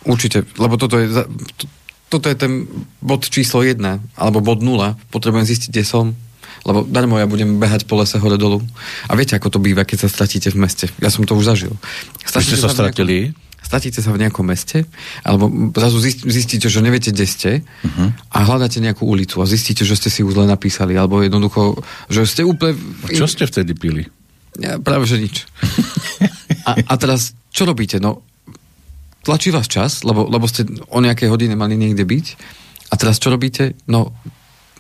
Určite, 0.04 0.44
lebo 0.60 0.76
toto 0.76 1.00
je, 1.00 1.12
to, 1.56 1.66
toto 2.12 2.26
je 2.28 2.36
ten 2.36 2.68
bod 3.00 3.24
číslo 3.28 3.64
1, 3.64 3.80
alebo 4.16 4.44
bod 4.44 4.64
0. 4.64 4.96
Potrebujem 5.12 5.48
zistiť, 5.48 5.70
kde 5.72 5.84
som, 5.88 6.06
lebo 6.68 6.84
darmo 6.84 7.16
ja 7.16 7.24
budem 7.24 7.56
behať 7.60 7.88
po 7.88 7.96
lese 7.96 8.20
hore 8.20 8.36
dolu. 8.36 8.60
A 9.08 9.16
viete, 9.16 9.40
ako 9.40 9.56
to 9.56 9.60
býva, 9.64 9.88
keď 9.88 10.08
sa 10.08 10.10
stratíte 10.12 10.52
v 10.52 10.60
meste. 10.60 10.92
Ja 11.00 11.08
som 11.08 11.24
to 11.24 11.40
už 11.40 11.56
zažil. 11.56 11.74
Stratíte 12.28 12.60
ste 12.60 12.64
sa 12.64 12.68
stratili? 12.68 13.32
Nejakom, 13.32 13.47
stratíte 13.68 14.00
sa 14.00 14.16
v 14.16 14.24
nejakom 14.24 14.48
meste, 14.48 14.88
alebo 15.28 15.52
zrazu 15.76 16.00
zistíte, 16.24 16.72
že 16.72 16.80
neviete, 16.80 17.12
kde 17.12 17.28
ste 17.28 17.52
uh-huh. 17.60 18.16
a 18.32 18.38
hľadáte 18.48 18.80
nejakú 18.80 19.04
ulicu 19.04 19.44
a 19.44 19.46
zistíte, 19.46 19.84
že 19.84 20.00
ste 20.00 20.08
si 20.08 20.24
už 20.24 20.40
zle 20.40 20.48
napísali, 20.48 20.96
alebo 20.96 21.20
jednoducho, 21.20 21.84
že 22.08 22.24
ste 22.24 22.48
úplne... 22.48 22.80
A 23.04 23.12
čo 23.12 23.28
ste 23.28 23.44
vtedy 23.44 23.76
pili? 23.76 24.08
Ja, 24.56 24.80
práve, 24.80 25.04
že 25.04 25.20
nič. 25.20 25.44
A, 26.64 26.80
a 26.80 26.94
teraz, 26.96 27.36
čo 27.52 27.68
robíte? 27.68 28.00
No, 28.00 28.24
tlačí 29.28 29.52
vás 29.52 29.68
čas, 29.68 30.08
lebo, 30.08 30.32
lebo 30.32 30.48
ste 30.48 30.64
o 30.88 31.04
nejaké 31.04 31.28
hodine 31.28 31.60
mali 31.60 31.76
niekde 31.76 32.08
byť. 32.08 32.26
A 32.88 32.96
teraz 32.96 33.20
čo 33.20 33.28
robíte? 33.28 33.76
No, 33.92 34.16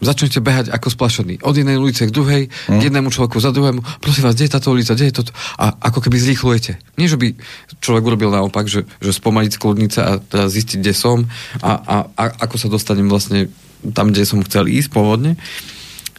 začnete 0.01 0.39
behať 0.43 0.69
ako 0.69 0.93
splašený. 0.93 1.41
Od 1.41 1.55
jednej 1.57 1.77
ulice 1.77 2.05
k 2.05 2.13
druhej, 2.13 2.43
mm. 2.49 2.79
k 2.79 2.81
jednému 2.89 3.09
človeku 3.09 3.41
za 3.41 3.49
druhému. 3.49 3.81
Prosím 4.01 4.29
vás, 4.29 4.37
kde 4.37 4.45
je 4.45 4.53
táto 4.53 4.69
ulica, 4.69 4.93
kde 4.93 5.09
je 5.09 5.17
toto? 5.23 5.31
A 5.57 5.73
ako 5.73 6.05
keby 6.05 6.17
zrýchlujete. 6.21 6.77
Nie, 7.01 7.09
že 7.09 7.17
by 7.17 7.33
človek 7.81 8.03
urobil 8.05 8.29
naopak, 8.29 8.69
že, 8.69 8.85
že 9.01 9.11
spomaliť 9.13 9.51
sklodnice 9.57 9.99
a 10.01 10.11
teraz 10.21 10.53
zistiť, 10.53 10.77
kde 10.81 10.93
som 10.93 11.25
a, 11.61 11.71
a, 11.77 11.95
a 12.13 12.23
ako 12.45 12.55
sa 12.61 12.67
dostanem 12.69 13.09
vlastne 13.09 13.49
tam, 13.93 14.13
kde 14.13 14.25
som 14.25 14.41
chcel 14.45 14.69
ísť 14.69 14.93
pôvodne. 14.93 15.37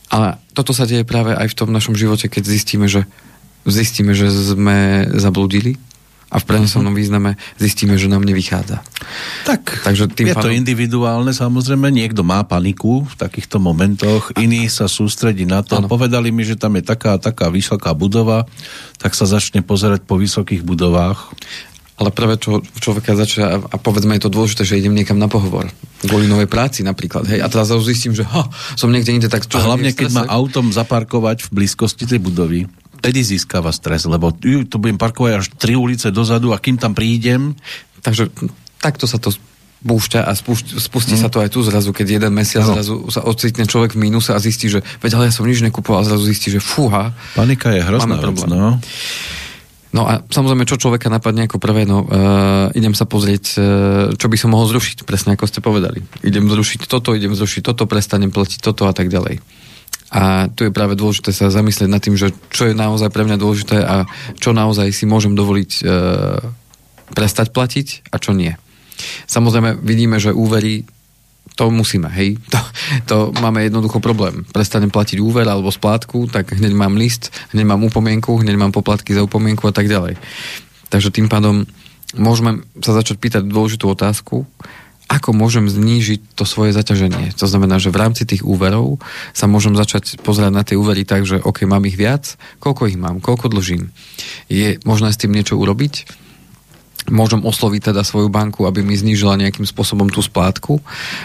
Ale 0.08 0.40
toto 0.56 0.72
sa 0.72 0.88
deje 0.88 1.04
práve 1.04 1.36
aj 1.36 1.52
v 1.52 1.58
tom 1.58 1.68
našom 1.68 1.92
živote, 1.92 2.32
keď 2.32 2.42
zistíme, 2.48 2.88
že 2.88 3.04
zistíme, 3.68 4.16
že 4.16 4.32
sme 4.32 5.04
zabludili 5.12 5.76
a 6.28 6.36
v 6.36 6.44
prenesenom 6.44 6.92
mhm. 6.92 6.98
význame 6.98 7.30
zistíme, 7.56 7.96
že 7.96 8.12
nám 8.12 8.24
nevychádza. 8.28 8.84
Tak, 9.48 9.80
Takže 9.84 10.12
tým 10.12 10.32
je 10.32 10.36
pádom... 10.36 10.52
to 10.52 10.56
individuálne, 10.56 11.32
samozrejme, 11.32 11.88
niekto 11.88 12.20
má 12.20 12.44
paniku 12.44 13.08
v 13.08 13.14
takýchto 13.16 13.56
momentoch, 13.56 14.36
iný 14.36 14.68
sa 14.68 14.84
sústredí 14.86 15.48
na 15.48 15.64
to. 15.64 15.80
Ano. 15.80 15.88
Povedali 15.88 16.28
mi, 16.28 16.44
že 16.44 16.60
tam 16.60 16.76
je 16.76 16.84
taká 16.84 17.16
taká 17.16 17.48
vysoká 17.48 17.96
budova, 17.96 18.44
tak 19.00 19.16
sa 19.16 19.24
začne 19.24 19.64
pozerať 19.64 20.04
po 20.04 20.20
vysokých 20.20 20.60
budovách. 20.60 21.32
Ale 21.98 22.14
prvé, 22.14 22.38
čo 22.38 22.62
človeka 22.78 23.18
začne, 23.18 23.58
a 23.58 23.76
povedzme 23.80 24.14
je 24.14 24.22
to 24.22 24.30
dôležité, 24.30 24.62
že 24.62 24.78
idem 24.78 24.94
niekam 24.94 25.18
na 25.18 25.26
pohovor. 25.26 25.66
Kvôli 26.06 26.30
novej 26.30 26.46
práci 26.46 26.86
napríklad. 26.86 27.26
Hej, 27.26 27.42
a 27.42 27.50
teraz 27.50 27.74
zistím, 27.82 28.14
že 28.14 28.22
ha, 28.22 28.46
som 28.78 28.86
niekde 28.94 29.18
inde, 29.18 29.26
tak 29.26 29.50
čo... 29.50 29.58
A 29.58 29.66
hlavne, 29.66 29.90
keď 29.90 30.14
má 30.14 30.22
autom 30.30 30.70
zaparkovať 30.70 31.50
v 31.50 31.58
blízkosti 31.58 32.06
tej 32.06 32.22
budovy 32.22 32.70
vtedy 32.98 33.22
získava 33.22 33.70
stres, 33.70 34.04
lebo 34.04 34.34
to 34.66 34.76
budem 34.76 34.98
parkovať 34.98 35.32
až 35.38 35.46
tri 35.54 35.78
ulice 35.78 36.10
dozadu 36.10 36.52
a 36.52 36.58
kým 36.58 36.76
tam 36.76 36.92
prídem... 36.92 37.54
Takže 37.98 38.30
takto 38.78 39.10
sa 39.10 39.18
to 39.18 39.34
spúšťa 39.34 40.26
a 40.26 40.34
spúšť, 40.34 40.66
spustí 40.82 41.14
hmm. 41.14 41.22
sa 41.22 41.28
to 41.30 41.38
aj 41.38 41.54
tu 41.54 41.62
zrazu, 41.62 41.94
keď 41.94 42.18
jeden 42.18 42.32
mesiac 42.34 42.66
no. 42.66 42.74
zrazu 42.74 42.94
sa 43.14 43.22
ocitne 43.22 43.62
človek 43.62 43.94
v 43.94 44.10
mínuse 44.10 44.34
a 44.34 44.42
zistí, 44.42 44.66
že 44.66 44.82
veď 45.02 45.18
ale 45.18 45.30
ja 45.30 45.32
som 45.34 45.46
nič 45.46 45.62
nekupoval 45.62 46.02
a 46.02 46.08
zrazu 46.08 46.26
zistí, 46.26 46.50
že 46.50 46.58
fúha. 46.58 47.14
Panika 47.38 47.70
je 47.70 47.82
hrozná 47.86 48.18
vec, 48.18 48.42
no. 48.50 48.82
No 49.88 50.04
a 50.04 50.20
samozrejme, 50.20 50.68
čo 50.68 50.76
človeka 50.76 51.08
napadne 51.08 51.48
ako 51.48 51.56
prvé, 51.56 51.88
no 51.88 52.04
uh, 52.04 52.68
idem 52.76 52.92
sa 52.92 53.08
pozrieť, 53.08 53.44
uh, 53.56 53.64
čo 54.18 54.28
by 54.28 54.36
som 54.36 54.52
mohol 54.52 54.68
zrušiť, 54.68 55.06
presne 55.08 55.32
ako 55.32 55.48
ste 55.48 55.64
povedali. 55.64 56.04
Idem 56.20 56.44
zrušiť 56.44 56.84
toto, 56.84 57.16
idem 57.16 57.32
zrušiť 57.32 57.64
toto, 57.64 57.88
prestanem 57.88 58.28
platiť 58.28 58.60
toto 58.60 58.84
a 58.84 58.92
tak 58.92 59.08
ďalej. 59.08 59.40
A 60.08 60.48
tu 60.48 60.64
je 60.64 60.72
práve 60.72 60.96
dôležité 60.96 61.36
sa 61.36 61.52
zamyslieť 61.52 61.88
nad 61.88 62.00
tým, 62.00 62.16
že 62.16 62.32
čo 62.48 62.64
je 62.64 62.72
naozaj 62.72 63.12
pre 63.12 63.28
mňa 63.28 63.36
dôležité 63.36 63.76
a 63.84 64.08
čo 64.40 64.56
naozaj 64.56 64.88
si 64.88 65.04
môžem 65.04 65.36
dovoliť 65.36 65.70
e, 65.78 65.82
prestať 67.12 67.52
platiť 67.52 68.08
a 68.08 68.16
čo 68.16 68.32
nie. 68.32 68.56
Samozrejme 69.28 69.84
vidíme, 69.84 70.16
že 70.16 70.32
úvery 70.32 70.88
to 71.58 71.74
musíme, 71.74 72.08
hej. 72.08 72.38
To, 72.48 72.60
to 73.04 73.16
máme 73.44 73.60
jednoducho 73.66 74.00
problém. 74.00 74.48
Prestanem 74.48 74.88
platiť 74.88 75.20
úver 75.20 75.44
alebo 75.44 75.68
splátku, 75.68 76.30
tak 76.30 76.56
hneď 76.56 76.72
mám 76.72 76.96
list, 76.96 77.28
hneď 77.52 77.68
mám 77.68 77.84
upomienku, 77.84 78.40
hneď 78.40 78.56
mám 78.56 78.72
poplatky 78.72 79.12
za 79.12 79.26
upomienku 79.26 79.68
a 79.68 79.74
tak 79.74 79.90
ďalej. 79.90 80.16
Takže 80.88 81.12
tým 81.12 81.28
pádom 81.28 81.68
môžeme 82.16 82.64
sa 82.80 82.96
začať 82.96 83.20
pýtať 83.20 83.42
dôležitú 83.44 83.92
otázku, 83.92 84.48
ako 85.08 85.32
môžem 85.32 85.64
znížiť 85.66 86.36
to 86.36 86.44
svoje 86.44 86.76
zaťaženie. 86.76 87.32
To 87.40 87.48
znamená, 87.48 87.80
že 87.80 87.88
v 87.88 88.00
rámci 88.04 88.28
tých 88.28 88.44
úverov 88.44 89.00
sa 89.32 89.48
môžem 89.48 89.72
začať 89.72 90.20
pozerať 90.20 90.52
na 90.52 90.62
tie 90.62 90.76
úvery 90.76 91.08
tak, 91.08 91.24
že 91.24 91.40
OK, 91.40 91.64
mám 91.64 91.88
ich 91.88 91.96
viac, 91.96 92.36
koľko 92.60 92.92
ich 92.92 93.00
mám, 93.00 93.24
koľko 93.24 93.48
dlžím. 93.48 93.88
Je 94.52 94.76
možné 94.84 95.08
s 95.08 95.20
tým 95.20 95.32
niečo 95.32 95.56
urobiť? 95.56 96.27
Môžem 97.08 97.42
osloviť 97.42 97.92
teda 97.92 98.02
svoju 98.06 98.28
banku, 98.32 98.64
aby 98.64 98.84
mi 98.84 98.94
znížila 98.96 99.40
nejakým 99.40 99.64
spôsobom 99.64 100.08
tú 100.08 100.20
splátku, 100.24 100.80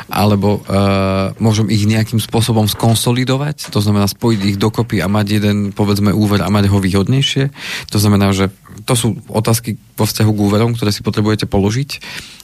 alebo 0.10 0.64
uh, 0.64 1.36
môžem 1.38 1.70
ich 1.70 1.86
nejakým 1.86 2.20
spôsobom 2.20 2.68
skonsolidovať, 2.68 3.70
to 3.70 3.80
znamená 3.80 4.08
spojiť 4.08 4.40
ich 4.56 4.58
dokopy 4.58 5.00
a 5.04 5.08
mať 5.12 5.28
jeden, 5.40 5.58
povedzme, 5.76 6.16
úver 6.16 6.42
a 6.42 6.50
mať 6.50 6.72
ho 6.72 6.80
výhodnejšie. 6.80 7.52
To 7.92 7.98
znamená, 8.00 8.32
že 8.34 8.50
to 8.84 8.98
sú 8.98 9.08
otázky 9.30 9.78
vo 9.96 10.10
vzťahu 10.10 10.32
k 10.34 10.44
úverom, 10.44 10.74
ktoré 10.74 10.90
si 10.90 11.06
potrebujete 11.06 11.46
položiť 11.46 11.90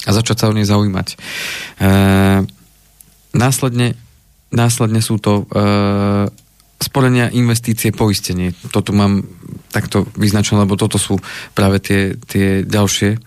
a 0.05 0.13
začať 0.13 0.45
sa 0.45 0.49
o 0.51 0.55
nej 0.55 0.67
zaujímať. 0.67 1.07
Uh, 1.81 2.45
následne, 3.33 3.97
následne 4.53 5.01
sú 5.01 5.17
to 5.17 5.49
uh, 5.49 6.29
sporenia, 6.79 7.27
investície, 7.29 7.91
poistenie. 7.91 8.55
Toto 8.71 8.95
mám 8.95 9.27
takto 9.69 10.07
vyznačené, 10.15 10.63
lebo 10.63 10.79
toto 10.79 10.95
sú 10.95 11.19
práve 11.51 11.83
tie, 11.83 12.15
tie 12.15 12.63
ďalšie 12.63 13.19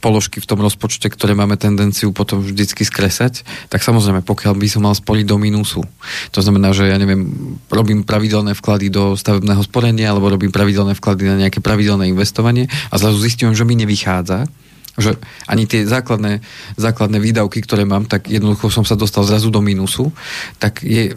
položky 0.00 0.40
v 0.40 0.48
tom 0.48 0.64
rozpočte, 0.64 1.12
ktoré 1.12 1.36
máme 1.36 1.60
tendenciu 1.60 2.10
potom 2.10 2.40
vždycky 2.40 2.88
skresať, 2.88 3.44
tak 3.68 3.84
samozrejme, 3.84 4.24
pokiaľ 4.24 4.56
by 4.56 4.66
som 4.66 4.82
mal 4.88 4.96
sporiť 4.96 5.28
do 5.28 5.36
mínusu, 5.36 5.84
to 6.32 6.40
znamená, 6.40 6.72
že 6.72 6.88
ja 6.88 6.96
neviem, 6.96 7.28
robím 7.68 8.02
pravidelné 8.02 8.56
vklady 8.56 8.88
do 8.88 9.14
stavebného 9.14 9.60
sporenia 9.60 10.10
alebo 10.10 10.32
robím 10.32 10.50
pravidelné 10.50 10.96
vklady 10.96 11.22
na 11.28 11.36
nejaké 11.46 11.60
pravidelné 11.60 12.08
investovanie 12.08 12.66
a 12.88 12.94
zrazu 12.96 13.20
zistím, 13.20 13.52
že 13.52 13.68
mi 13.68 13.76
nevychádza, 13.76 14.48
že 14.96 15.20
ani 15.46 15.68
tie 15.68 15.84
základné, 15.84 16.40
základné 16.80 17.20
výdavky, 17.20 17.62
ktoré 17.62 17.84
mám, 17.84 18.08
tak 18.08 18.26
jednoducho 18.26 18.72
som 18.72 18.82
sa 18.88 18.98
dostal 18.98 19.22
zrazu 19.22 19.52
do 19.52 19.60
mínusu, 19.60 20.10
tak 20.58 20.80
je 20.82 21.14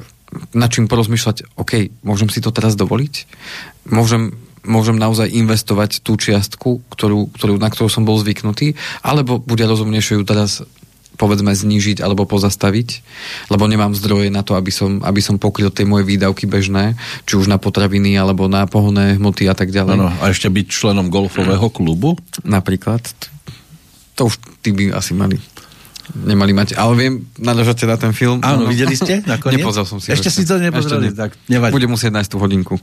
nad 0.53 0.69
čím 0.69 0.89
porozmýšľať, 0.89 1.57
OK, 1.57 1.93
môžem 2.05 2.29
si 2.29 2.39
to 2.39 2.53
teraz 2.53 2.73
dovoliť? 2.77 3.13
Môžem, 3.89 4.37
môžem 4.63 4.97
naozaj 4.97 5.31
investovať 5.31 6.01
tú 6.03 6.15
čiastku, 6.15 6.83
ktorú, 6.91 7.31
ktorú, 7.35 7.59
na 7.59 7.69
ktorú 7.69 7.89
som 7.91 8.07
bol 8.07 8.19
zvyknutý, 8.19 8.75
alebo 9.03 9.39
bude 9.39 9.63
rozumnejšie 9.67 10.19
ju 10.19 10.23
teraz 10.23 10.63
povedzme 11.13 11.53
znížiť 11.53 12.01
alebo 12.01 12.25
pozastaviť, 12.25 13.05
lebo 13.53 13.69
nemám 13.69 13.93
zdroje 13.93 14.33
na 14.33 14.41
to, 14.41 14.57
aby 14.57 14.73
som, 14.73 14.97
aby 15.05 15.21
som 15.21 15.37
pokryl 15.37 15.69
tie 15.69 15.85
moje 15.85 16.09
výdavky 16.09 16.49
bežné, 16.49 16.97
či 17.29 17.37
už 17.37 17.45
na 17.45 17.61
potraviny 17.61 18.17
alebo 18.17 18.49
na 18.49 18.65
pohonné 18.65 19.21
hmoty 19.21 19.45
a 19.45 19.53
tak 19.53 19.69
ďalej. 19.69 19.93
Ano, 19.93 20.09
a 20.09 20.33
ešte 20.33 20.49
byť 20.49 20.65
členom 20.73 21.13
golfového 21.13 21.69
klubu? 21.69 22.17
Napríklad. 22.41 23.05
To 24.17 24.29
už 24.29 24.41
tí 24.61 24.73
by 24.73 24.93
asi 24.93 25.13
mali 25.13 25.37
nemali 26.11 26.51
mať. 26.51 26.75
Ale 26.75 26.93
viem, 26.99 27.13
naležate 27.39 27.87
na 27.87 27.95
ten 27.95 28.11
film. 28.11 28.43
Áno, 28.43 28.67
no, 28.67 28.71
videli 28.71 28.93
ste 28.93 29.23
nakoniec? 29.29 29.63
Nepozrel 29.63 29.87
som 29.87 30.03
si. 30.03 30.11
Ešte 30.11 30.29
si 30.29 30.43
to 30.43 30.59
nepozreli, 30.59 31.11
ne. 31.11 31.15
tak 31.15 31.39
nevadí. 31.47 31.71
Budem 31.71 31.91
musieť 31.95 32.11
nájsť 32.19 32.29
tú 32.29 32.37
hodinku. 32.39 32.75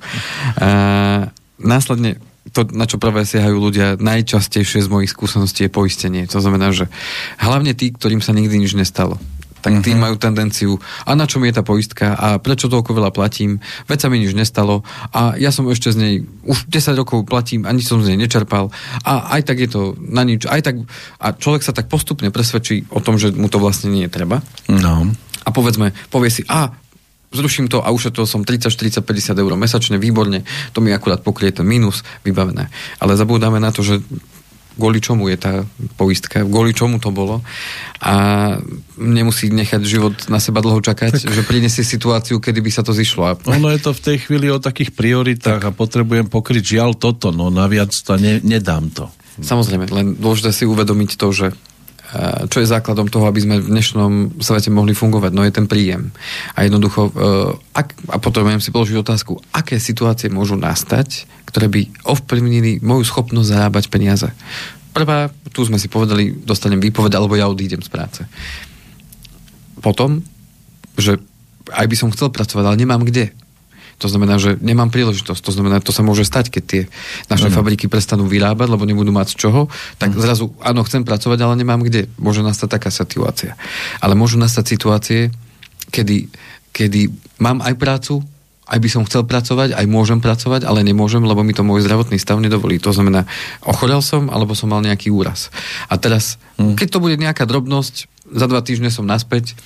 Uh, 0.56 1.28
následne 1.60 2.16
to, 2.50 2.64
na 2.72 2.88
čo 2.88 2.96
prvé 2.96 3.22
siahajú 3.28 3.56
ľudia, 3.60 4.00
najčastejšie 4.00 4.82
z 4.82 4.88
mojich 4.88 5.12
skúseností 5.12 5.68
je 5.68 5.70
poistenie. 5.70 6.24
To 6.32 6.40
znamená, 6.40 6.72
že 6.72 6.88
hlavne 7.38 7.76
tí, 7.76 7.92
ktorým 7.92 8.24
sa 8.24 8.32
nikdy 8.32 8.64
nič 8.64 8.72
nestalo 8.74 9.20
tak 9.60 9.80
tí 9.80 9.92
mm-hmm. 9.92 10.00
majú 10.00 10.14
tendenciu, 10.16 10.72
a 11.06 11.14
na 11.16 11.28
čom 11.28 11.44
je 11.44 11.52
tá 11.54 11.62
poistka 11.62 12.16
a 12.16 12.36
prečo 12.40 12.66
toľko 12.66 12.96
veľa 12.96 13.10
platím, 13.12 13.60
veď 13.86 13.98
sa 14.00 14.08
mi 14.08 14.20
nič 14.20 14.32
nestalo 14.36 14.82
a 15.12 15.36
ja 15.36 15.52
som 15.52 15.68
ešte 15.68 15.92
z 15.92 15.96
nej 15.96 16.14
už 16.44 16.66
10 16.68 17.00
rokov 17.00 17.28
platím 17.28 17.68
a 17.68 17.70
nič 17.70 17.88
som 17.88 18.00
z 18.00 18.12
nej 18.12 18.24
nečerpal 18.24 18.72
a 19.04 19.36
aj 19.38 19.46
tak 19.46 19.60
je 19.60 19.68
to 19.68 19.82
na 20.00 20.24
nič, 20.24 20.48
aj 20.48 20.60
tak 20.64 20.76
a 21.20 21.26
človek 21.36 21.62
sa 21.62 21.76
tak 21.76 21.86
postupne 21.92 22.32
presvedčí 22.32 22.88
o 22.90 23.00
tom, 23.04 23.20
že 23.20 23.32
mu 23.32 23.46
to 23.52 23.60
vlastne 23.60 23.92
nie 23.92 24.08
je 24.08 24.12
treba. 24.12 24.42
No. 24.68 25.08
A 25.44 25.48
povedzme, 25.52 25.96
povie 26.12 26.28
si, 26.28 26.42
a 26.48 26.72
zruším 27.30 27.70
to 27.70 27.80
a 27.80 27.88
ušetril 27.94 28.26
som 28.26 28.42
30, 28.42 28.74
40, 28.74 29.06
50 29.06 29.38
eur 29.38 29.52
mesačne, 29.54 29.96
výborne, 30.02 30.42
to 30.74 30.82
mi 30.82 30.90
akurát 30.90 31.22
pokrie 31.22 31.54
ten 31.54 31.66
minus, 31.66 32.02
vybavené. 32.26 32.68
Ale 32.98 33.14
zabúdame 33.14 33.62
na 33.62 33.70
to, 33.70 33.86
že 33.86 34.02
kvôli 34.80 35.04
čomu 35.04 35.28
je 35.28 35.36
tá 35.36 35.52
poistka, 36.00 36.40
kvôli 36.40 36.72
čomu 36.72 36.96
to 36.96 37.12
bolo 37.12 37.44
a 38.00 38.14
nemusí 38.96 39.52
nechať 39.52 39.82
život 39.84 40.16
na 40.32 40.40
seba 40.40 40.64
dlho 40.64 40.80
čakať, 40.80 41.20
tak. 41.20 41.28
že 41.28 41.44
prinesie 41.44 41.84
situáciu, 41.84 42.40
kedy 42.40 42.64
by 42.64 42.70
sa 42.72 42.80
to 42.80 42.96
zišlo. 42.96 43.44
Ono 43.44 43.68
je 43.68 43.80
to 43.84 43.92
v 43.92 44.00
tej 44.00 44.16
chvíli 44.24 44.48
o 44.48 44.56
takých 44.56 44.96
prioritách 44.96 45.60
tak. 45.60 45.68
a 45.68 45.76
potrebujem 45.76 46.32
pokryť 46.32 46.80
žiaľ 46.80 46.96
toto, 46.96 47.28
no 47.28 47.52
naviac 47.52 47.92
to 47.92 48.16
ne, 48.16 48.40
nedám 48.40 48.88
to. 48.88 49.12
Samozrejme, 49.40 49.84
len 49.92 50.06
dôležité 50.16 50.50
si 50.52 50.64
uvedomiť 50.64 51.10
to, 51.16 51.28
že 51.32 51.46
čo 52.50 52.58
je 52.58 52.66
základom 52.66 53.06
toho, 53.06 53.30
aby 53.30 53.38
sme 53.38 53.56
v 53.62 53.70
dnešnom 53.70 54.42
svete 54.42 54.70
mohli 54.74 54.98
fungovať? 54.98 55.30
No 55.30 55.46
je 55.46 55.54
ten 55.54 55.70
príjem. 55.70 56.10
A 56.58 56.66
jednoducho, 56.66 57.06
e, 57.06 57.12
ak, 57.70 57.94
a 58.10 58.16
potom 58.18 58.50
si 58.58 58.74
položiť 58.74 58.98
otázku, 58.98 59.38
aké 59.54 59.78
situácie 59.78 60.26
môžu 60.26 60.58
nastať, 60.58 61.30
ktoré 61.46 61.70
by 61.70 61.82
ovplyvnili 62.10 62.82
moju 62.82 63.06
schopnosť 63.06 63.50
zarábať 63.54 63.84
peniaze. 63.90 64.26
Prvá, 64.90 65.30
tu 65.54 65.62
sme 65.62 65.78
si 65.78 65.86
povedali, 65.86 66.34
dostanem 66.34 66.82
výpoved, 66.82 67.14
alebo 67.14 67.38
ja 67.38 67.46
odídem 67.46 67.78
z 67.78 67.90
práce. 67.90 68.22
Potom, 69.78 70.26
že 70.98 71.22
aj 71.70 71.86
by 71.86 71.96
som 71.96 72.10
chcel 72.10 72.34
pracovať, 72.34 72.64
ale 72.66 72.80
nemám 72.82 73.06
kde. 73.06 73.30
To 74.00 74.08
znamená, 74.08 74.40
že 74.40 74.56
nemám 74.64 74.88
príležitosť. 74.88 75.40
To 75.44 75.52
znamená, 75.52 75.84
to 75.84 75.92
sa 75.92 76.00
môže 76.00 76.24
stať, 76.24 76.48
keď 76.48 76.62
tie 76.64 76.82
naše 77.28 77.52
mm. 77.52 77.54
fabriky 77.54 77.86
prestanú 77.86 78.24
vyrábať, 78.24 78.72
lebo 78.72 78.88
nebudú 78.88 79.12
mať 79.12 79.36
z 79.36 79.46
čoho. 79.46 79.60
Tak 80.00 80.16
mm. 80.16 80.20
zrazu, 80.20 80.56
áno, 80.64 80.80
chcem 80.88 81.04
pracovať, 81.04 81.38
ale 81.44 81.60
nemám 81.60 81.84
kde. 81.84 82.08
Môže 82.16 82.40
nastať 82.40 82.80
taká 82.80 82.88
situácia. 82.88 83.60
Ale 84.00 84.16
môžu 84.16 84.40
nastať 84.40 84.64
situácie, 84.64 85.20
kedy, 85.92 86.32
kedy 86.72 87.12
mám 87.36 87.60
aj 87.60 87.76
prácu, 87.76 88.24
aj 88.70 88.78
by 88.78 88.88
som 88.88 89.02
chcel 89.02 89.26
pracovať, 89.26 89.74
aj 89.74 89.86
môžem 89.90 90.22
pracovať, 90.22 90.62
ale 90.62 90.86
nemôžem, 90.86 91.20
lebo 91.26 91.42
mi 91.42 91.50
to 91.50 91.66
môj 91.66 91.82
zdravotný 91.82 92.22
stav 92.22 92.38
nedovolí. 92.38 92.78
To 92.78 92.94
znamená, 92.94 93.26
ochorel 93.66 93.98
som, 93.98 94.30
alebo 94.30 94.54
som 94.54 94.70
mal 94.70 94.78
nejaký 94.78 95.10
úraz. 95.10 95.50
A 95.90 95.98
teraz, 95.98 96.38
mm. 96.54 96.78
keď 96.78 96.88
to 96.96 97.02
bude 97.02 97.18
nejaká 97.18 97.44
drobnosť, 97.50 98.06
za 98.30 98.46
dva 98.46 98.62
týždne 98.62 98.94
som 98.94 99.02
naspäť, 99.02 99.58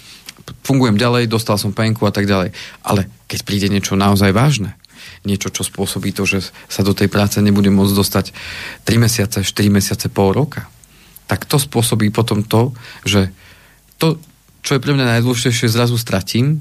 fungujem 0.65 0.97
ďalej, 0.97 1.31
dostal 1.31 1.57
som 1.57 1.77
penku 1.77 2.05
a 2.09 2.13
tak 2.13 2.29
ďalej. 2.29 2.53
Ale 2.85 3.09
keď 3.29 3.41
príde 3.45 3.69
niečo 3.73 3.97
naozaj 3.97 4.33
vážne, 4.33 4.77
niečo, 5.25 5.49
čo 5.49 5.65
spôsobí 5.65 6.13
to, 6.13 6.29
že 6.29 6.53
sa 6.69 6.85
do 6.85 6.93
tej 6.93 7.09
práce 7.09 7.41
nebude 7.41 7.73
môcť 7.73 7.95
dostať 7.97 8.27
3 8.85 9.05
mesiace, 9.05 9.39
4 9.41 9.69
mesiace, 9.73 10.07
pol 10.13 10.33
roka, 10.33 10.69
tak 11.25 11.49
to 11.49 11.57
spôsobí 11.57 12.13
potom 12.13 12.45
to, 12.45 12.77
že 13.05 13.33
to, 13.97 14.21
čo 14.61 14.77
je 14.77 14.83
pre 14.85 14.93
mňa 14.93 15.19
najdôležitejšie, 15.19 15.73
zrazu 15.73 15.97
stratím 15.97 16.61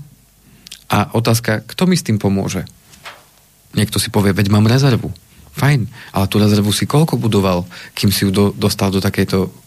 a 0.87 1.11
otázka, 1.11 1.63
kto 1.67 1.83
mi 1.87 1.99
s 1.99 2.07
tým 2.07 2.19
pomôže? 2.19 2.63
Niekto 3.75 3.97
si 3.99 4.13
povie, 4.13 4.31
veď 4.31 4.53
mám 4.53 4.69
rezervu. 4.69 5.11
Fajn, 5.53 5.85
ale 6.15 6.25
tú 6.31 6.41
rezervu 6.41 6.73
si 6.73 6.89
koľko 6.89 7.19
budoval, 7.19 7.65
kým 7.93 8.09
si 8.09 8.25
ju 8.25 8.31
do, 8.33 8.45
dostal 8.55 8.89
do 8.89 9.03
takejto 9.03 9.62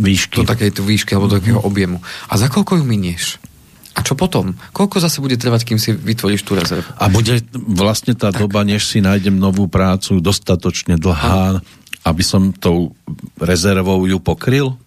výšky. 0.00 0.42
Do 0.42 0.48
takejto 0.48 0.80
výšky 0.80 1.12
alebo 1.12 1.28
do 1.28 1.36
takého 1.38 1.60
objemu. 1.60 2.00
A 2.32 2.40
za 2.40 2.48
koľko 2.48 2.80
ju 2.80 2.84
minieš? 2.88 3.36
A 3.92 4.00
čo 4.00 4.16
potom? 4.16 4.56
Koľko 4.72 5.02
zase 5.02 5.20
bude 5.20 5.36
trvať, 5.36 5.66
kým 5.66 5.76
si 5.76 5.92
vytvoríš 5.92 6.46
tú 6.46 6.56
rezervu? 6.56 6.88
A 6.96 7.12
bude 7.12 7.44
vlastne 7.52 8.16
tá 8.16 8.32
tak. 8.32 8.40
doba, 8.40 8.64
než 8.64 8.88
si 8.88 9.02
nájdem 9.02 9.36
novú 9.36 9.68
prácu, 9.68 10.22
dostatočne 10.22 10.96
dlhá, 10.96 11.58
a... 11.58 11.62
aby 12.06 12.22
som 12.24 12.54
tou 12.54 12.96
rezervou 13.36 14.00
ju 14.08 14.16
pokryl? 14.22 14.78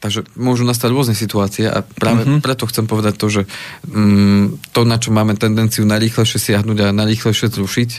Takže 0.00 0.24
môžu 0.32 0.64
nastať 0.64 0.88
rôzne 0.96 1.12
situácie 1.12 1.68
a 1.68 1.84
práve 1.84 2.24
uh-huh. 2.24 2.40
preto 2.40 2.64
chcem 2.64 2.88
povedať 2.88 3.20
to, 3.20 3.26
že 3.28 3.42
um, 3.84 4.56
to, 4.72 4.88
na 4.88 4.96
čo 4.96 5.12
máme 5.12 5.36
tendenciu 5.36 5.84
najrýchlejšie 5.84 6.40
siahnuť 6.40 6.88
a 6.88 6.96
najrýchlejšie 6.96 7.52
zrušiť, 7.52 7.90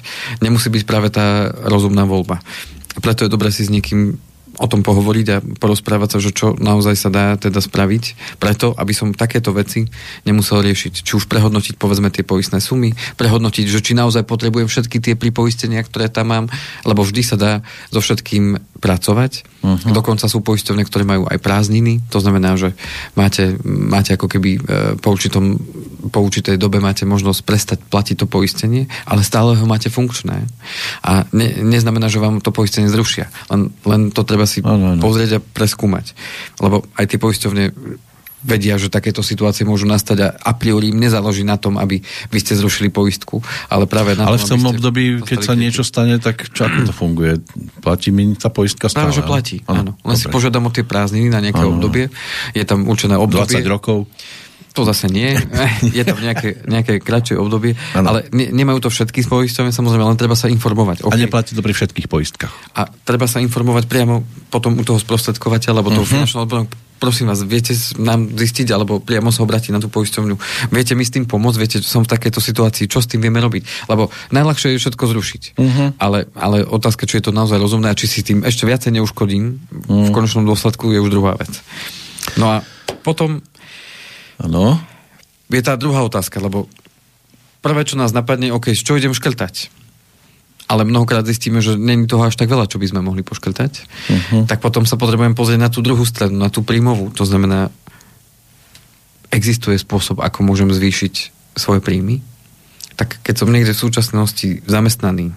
nemusí 0.41 0.73
byť 0.73 0.83
práve 0.89 1.13
tá 1.13 1.53
rozumná 1.53 2.09
voľba. 2.09 2.41
A 2.97 2.99
preto 3.05 3.21
je 3.21 3.29
dobré 3.29 3.53
si 3.53 3.61
s 3.61 3.69
niekým 3.69 4.17
o 4.61 4.69
tom 4.69 4.85
pohovoriť 4.85 5.27
a 5.33 5.41
porozprávať 5.41 6.09
sa, 6.13 6.19
že 6.21 6.31
čo 6.31 6.53
naozaj 6.53 6.93
sa 6.93 7.09
dá 7.09 7.33
teda 7.33 7.57
spraviť, 7.57 8.37
preto, 8.37 8.77
aby 8.77 8.93
som 8.93 9.17
takéto 9.17 9.49
veci 9.51 9.89
nemusel 10.23 10.61
riešiť. 10.61 11.01
Či 11.01 11.17
už 11.17 11.25
prehodnotiť, 11.25 11.81
povedzme, 11.81 12.13
tie 12.13 12.21
poistné 12.21 12.61
sumy, 12.61 12.93
prehodnotiť, 13.17 13.65
že 13.65 13.81
či 13.81 13.97
naozaj 13.97 14.29
potrebujem 14.29 14.69
všetky 14.69 15.01
tie 15.01 15.13
pripoistenia, 15.17 15.81
ktoré 15.81 16.13
tam 16.13 16.29
mám, 16.29 16.45
lebo 16.85 17.01
vždy 17.01 17.21
sa 17.25 17.35
dá 17.35 17.51
so 17.89 17.99
všetkým 17.99 18.70
pracovať. 18.81 19.61
Uh-huh. 19.61 19.93
Dokonca 19.93 20.25
sú 20.25 20.41
poisťovne, 20.41 20.81
ktoré 20.81 21.05
majú 21.05 21.29
aj 21.29 21.37
prázdniny, 21.37 22.01
to 22.09 22.17
znamená, 22.17 22.57
že 22.57 22.73
máte, 23.13 23.53
máte 23.63 24.17
ako 24.17 24.25
keby 24.25 24.51
e, 24.57 24.59
po, 24.97 25.13
určitom, 25.13 25.61
po 26.09 26.25
určitej 26.25 26.57
dobe 26.57 26.81
máte 26.81 27.05
možnosť 27.05 27.39
prestať 27.45 27.79
platiť 27.85 28.15
to 28.17 28.25
poistenie, 28.25 28.89
ale 29.05 29.21
stále 29.21 29.53
ho 29.53 29.65
máte 29.69 29.93
funkčné. 29.93 30.49
A 31.05 31.29
ne, 31.29 31.47
neznamená, 31.61 32.09
že 32.09 32.17
vám 32.17 32.41
to 32.41 32.49
poistenie 32.49 32.89
zrušia. 32.89 33.29
Len, 33.53 33.69
len 33.85 34.09
to 34.09 34.25
treba 34.25 34.49
si 34.49 34.65
ano, 34.65 34.97
ano. 34.97 35.01
pozrieť 35.01 35.37
a 35.37 35.43
preskúmať. 35.45 36.17
Lebo 36.57 36.81
aj 36.97 37.05
tie 37.05 37.21
poisťovne 37.21 37.63
vedia, 38.41 38.75
že 38.77 38.89
takéto 38.89 39.21
situácie 39.21 39.63
môžu 39.63 39.85
nastať 39.85 40.17
a 40.21 40.29
a 40.41 40.51
priori 40.57 40.89
im 40.91 40.99
nezáleží 40.99 41.45
na 41.45 41.55
tom, 41.55 41.77
aby 41.77 42.01
vy 42.03 42.37
ste 42.41 42.57
zrušili 42.57 42.89
poistku, 42.91 43.39
ale 43.69 43.85
práve 43.85 44.17
na 44.17 44.27
Ale 44.27 44.41
tom, 44.41 44.45
v 44.45 44.51
tom 44.57 44.63
období, 44.75 45.03
keď 45.23 45.39
sa 45.45 45.53
niečo 45.53 45.85
stane, 45.85 46.17
tak 46.17 46.51
čo 46.51 46.67
ako 46.67 46.89
to 46.89 46.93
funguje? 46.93 47.39
Platí 47.79 48.09
mi 48.11 48.33
tá 48.35 48.51
poistka 48.51 48.89
stále? 48.89 49.09
Práve, 49.09 49.17
že 49.21 49.23
platí, 49.23 49.57
áno. 49.69 49.95
Len 50.01 50.17
si 50.17 50.27
požiadam 50.27 50.67
o 50.67 50.71
tie 50.73 50.83
prázdniny 50.83 51.31
na 51.31 51.39
nejaké 51.39 51.61
ano. 51.63 51.77
obdobie. 51.77 52.09
Je 52.51 52.65
tam 52.67 52.89
určené 52.89 53.15
obdobie. 53.15 53.63
20 53.63 53.65
rokov? 53.69 54.09
To 54.71 54.87
zase 54.87 55.11
nie. 55.11 55.35
Je 55.97 55.99
tam 56.07 56.15
nejaké, 56.15 56.63
nejaké 56.63 57.03
kratšie 57.03 57.35
obdobie, 57.35 57.75
ano. 57.91 58.07
ale 58.07 58.19
ne, 58.31 58.55
nemajú 58.55 58.87
to 58.87 58.89
všetky 58.89 59.27
poisťovne, 59.27 59.75
samozrejme, 59.75 59.99
len 60.07 60.15
treba 60.15 60.31
sa 60.31 60.47
informovať. 60.47 61.03
Okay. 61.03 61.11
A 61.11 61.19
neplatí 61.19 61.51
to 61.51 61.59
pri 61.59 61.75
všetkých 61.75 62.07
poistkách. 62.07 62.53
A 62.79 62.87
treba 63.03 63.27
sa 63.27 63.43
informovať 63.43 63.91
priamo 63.91 64.23
potom 64.47 64.79
u 64.79 64.83
toho 64.87 64.95
sprostredkovateľa, 64.95 65.83
alebo 65.83 65.91
toho 65.91 66.07
uh-huh. 66.07 66.23
finančného 66.23 66.43
odboru. 66.47 66.65
Prosím 67.01 67.33
vás, 67.33 67.41
viete 67.41 67.73
nám 67.97 68.29
zistiť, 68.29 68.69
alebo 68.69 69.01
priamo 69.01 69.33
sa 69.33 69.41
obrátiť 69.41 69.73
na 69.73 69.81
tú 69.81 69.89
poisťovňu. 69.89 70.37
Viete 70.69 70.93
mi 70.93 71.01
s 71.01 71.09
tým 71.09 71.25
pomôcť, 71.25 71.57
viete, 71.57 71.77
som 71.81 72.05
v 72.05 72.13
takejto 72.13 72.37
situácii, 72.37 72.85
čo 72.85 73.01
s 73.01 73.09
tým 73.09 73.25
vieme 73.25 73.41
robiť. 73.41 73.89
Lebo 73.89 74.13
najľahšie 74.29 74.77
je 74.77 74.81
všetko 74.85 75.03
zrušiť. 75.09 75.43
Uh-huh. 75.57 75.97
Ale, 75.97 76.29
ale 76.37 76.61
otázka, 76.61 77.09
či 77.09 77.17
je 77.17 77.25
to 77.25 77.33
naozaj 77.33 77.57
rozumné 77.57 77.89
a 77.89 77.97
či 77.97 78.05
si 78.05 78.21
tým 78.21 78.45
ešte 78.45 78.69
viacej 78.69 79.01
neuškodím, 79.01 79.57
uh-huh. 79.57 79.89
v 79.89 80.09
mhm. 80.09 80.13
konečnom 80.13 80.45
dôsledku 80.45 80.93
je 80.93 81.01
už 81.01 81.09
druhá 81.09 81.33
vec. 81.41 81.49
No 82.37 82.53
a 82.53 82.55
potom 83.01 83.41
Áno. 84.41 84.81
Je 85.51 85.61
tá 85.61 85.77
druhá 85.77 86.01
otázka, 86.01 86.41
lebo 86.41 86.65
prvé, 87.61 87.85
čo 87.85 87.99
nás 87.99 88.15
napadne, 88.15 88.49
OK, 88.49 88.73
čo 88.73 88.97
idem 88.97 89.13
škrtať? 89.13 89.69
Ale 90.71 90.87
mnohokrát 90.87 91.27
zistíme, 91.27 91.59
že 91.59 91.75
není 91.75 92.07
toho 92.07 92.23
až 92.23 92.39
tak 92.39 92.47
veľa, 92.47 92.71
čo 92.71 92.79
by 92.79 92.87
sme 92.87 93.03
mohli 93.03 93.27
poškrtať. 93.27 93.71
Uh-huh. 93.83 94.43
Tak 94.47 94.63
potom 94.63 94.87
sa 94.87 94.95
potrebujem 94.95 95.35
pozrieť 95.35 95.59
na 95.59 95.67
tú 95.67 95.83
druhú 95.83 96.07
stranu, 96.07 96.39
na 96.39 96.47
tú 96.47 96.63
príjmovú. 96.63 97.11
To 97.19 97.27
znamená, 97.27 97.67
existuje 99.35 99.75
spôsob, 99.75 100.23
ako 100.23 100.47
môžem 100.47 100.71
zvýšiť 100.71 101.15
svoje 101.59 101.83
príjmy. 101.83 102.23
Tak 102.95 103.19
keď 103.19 103.35
som 103.35 103.51
niekde 103.51 103.75
v 103.75 103.83
súčasnosti 103.83 104.63
zamestnaný, 104.63 105.35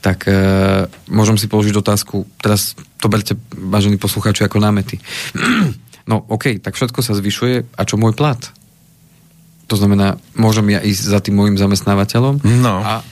tak 0.00 0.24
e, 0.26 0.34
môžem 1.12 1.36
si 1.36 1.46
položiť 1.46 1.74
otázku, 1.76 2.24
teraz 2.40 2.74
to 2.98 3.06
berte, 3.06 3.36
vážení 3.52 4.00
poslucháči, 4.00 4.48
ako 4.48 4.60
námety. 4.60 4.96
No 6.02 6.26
OK, 6.26 6.58
tak 6.58 6.74
všetko 6.74 6.98
sa 6.98 7.14
zvyšuje. 7.14 7.78
A 7.78 7.86
čo 7.86 7.94
môj 7.94 8.10
plat? 8.18 8.42
To 9.70 9.78
znamená, 9.78 10.18
môžem 10.34 10.74
ja 10.74 10.82
ísť 10.82 11.02
za 11.06 11.22
tým 11.22 11.38
môjim 11.38 11.54
zamestnávateľom 11.54 12.42
no, 12.42 12.82
a, 12.82 13.06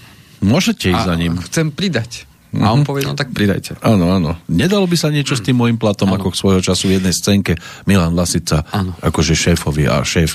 môžete 0.44 0.92
ísť 0.92 1.06
a 1.06 1.10
za 1.12 1.16
ním. 1.16 1.38
chcem 1.40 1.72
pridať. 1.72 2.28
Mm-hmm. 2.50 2.66
A 2.66 2.74
on 2.74 2.82
mhm. 2.82 2.86
povie, 2.88 3.06
no 3.06 3.14
tak 3.14 3.30
pridajte. 3.30 3.78
Áno, 3.78 4.10
áno. 4.10 4.34
Nedalo 4.50 4.90
by 4.90 4.96
sa 4.98 5.14
niečo 5.14 5.38
s 5.38 5.42
tým 5.44 5.54
môjim 5.54 5.78
platom, 5.78 6.10
ano. 6.10 6.18
ako 6.18 6.34
k 6.34 6.40
svojho 6.40 6.60
času 6.64 6.90
v 6.90 6.98
jednej 6.98 7.14
scénke 7.14 7.54
Milan 7.86 8.18
Lasica, 8.18 8.66
ano. 8.74 8.98
akože 8.98 9.38
šéfovi 9.38 9.86
a 9.86 10.02
šéf. 10.02 10.34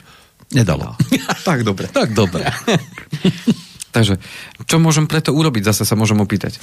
Nedalo. 0.55 0.95
No. 0.95 0.95
tak 1.47 1.67
dobre. 1.67 1.91
tak 1.91 2.15
dobre. 2.15 2.47
Takže, 3.95 4.19
čo 4.67 4.79
môžem 4.79 5.07
preto 5.07 5.35
urobiť? 5.35 5.71
Zase 5.71 5.83
sa 5.83 5.95
môžem 5.95 6.19
opýtať 6.19 6.59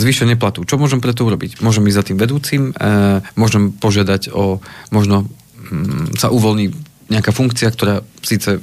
zvýšenie 0.00 0.40
platu. 0.40 0.64
Čo 0.64 0.80
môžem 0.80 1.04
preto 1.04 1.28
urobiť? 1.28 1.60
Môžem 1.60 1.84
ísť 1.88 1.98
za 2.00 2.04
tým 2.08 2.18
vedúcim, 2.18 2.62
e, 2.72 3.20
môžem 3.36 3.72
požiadať 3.76 4.32
o, 4.32 4.64
možno 4.88 5.28
mm, 5.68 6.16
sa 6.16 6.32
uvoľní 6.32 6.72
nejaká 7.12 7.30
funkcia, 7.36 7.68
ktorá 7.68 8.00
síce 8.24 8.56
e, 8.56 8.60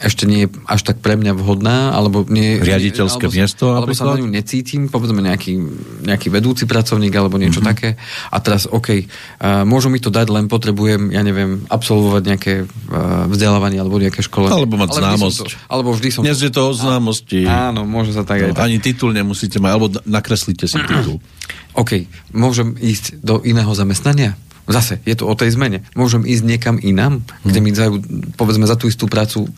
ešte 0.00 0.24
nie 0.24 0.44
je 0.44 0.48
až 0.64 0.80
tak 0.80 1.04
pre 1.04 1.12
mňa 1.12 1.36
vhodná, 1.36 1.92
alebo 1.92 2.24
nie... 2.24 2.56
Riaditeľské 2.56 3.28
alebo, 3.28 3.36
miesto? 3.36 3.64
Alebo 3.76 3.92
sa 3.92 4.08
na 4.08 4.16
ňu 4.16 4.32
necítim, 4.32 4.88
povedzme 4.88 5.20
nejaký, 5.20 5.60
nejaký 6.08 6.32
vedúci 6.32 6.64
pracovník, 6.64 7.12
alebo 7.12 7.36
niečo 7.36 7.60
mm-hmm. 7.60 7.70
také. 7.76 8.00
A 8.32 8.40
teraz, 8.40 8.64
OK, 8.64 8.88
uh, 8.96 9.68
môžu 9.68 9.92
mi 9.92 10.00
to 10.00 10.08
dať, 10.08 10.32
len 10.32 10.48
potrebujem, 10.48 11.12
ja 11.12 11.20
neviem, 11.20 11.68
absolvovať 11.68 12.22
nejaké 12.24 12.52
uh, 12.64 13.28
vzdelávanie, 13.28 13.76
alebo 13.76 14.00
nejaké 14.00 14.24
školenie. 14.24 14.56
Alebo 14.56 14.80
mať 14.80 14.88
ale 14.96 15.00
známosť. 15.04 15.36
To, 15.36 15.44
alebo 15.68 15.88
vždy 15.92 16.08
som... 16.08 16.20
Dnes 16.24 16.40
je 16.40 16.48
to 16.48 16.60
o 16.64 16.72
známosti. 16.72 17.44
Áno, 17.44 17.84
môže 17.84 18.16
sa 18.16 18.24
tak 18.24 18.40
no, 18.40 18.44
aj 18.48 18.52
tak. 18.56 18.64
Ani 18.64 18.80
titul 18.80 19.12
nemusíte 19.12 19.60
mať, 19.60 19.70
alebo 19.76 19.86
nakreslíte 20.08 20.64
si 20.64 20.80
titul. 20.80 21.20
OK, 21.80 22.08
môžem 22.32 22.72
ísť 22.80 23.20
do 23.20 23.44
iného 23.44 23.70
zamestnania? 23.76 24.32
Zase, 24.70 25.02
je 25.02 25.18
to 25.18 25.26
o 25.26 25.34
tej 25.34 25.52
zmene. 25.58 25.82
Môžem 25.98 26.22
ísť 26.22 26.44
niekam 26.46 26.76
inám, 26.78 27.26
kde 27.42 27.58
mi 27.58 27.74
dajú, 27.74 27.98
povedzme, 28.38 28.70
za 28.70 28.78
tú 28.78 28.86
istú 28.86 29.10
prácu 29.10 29.50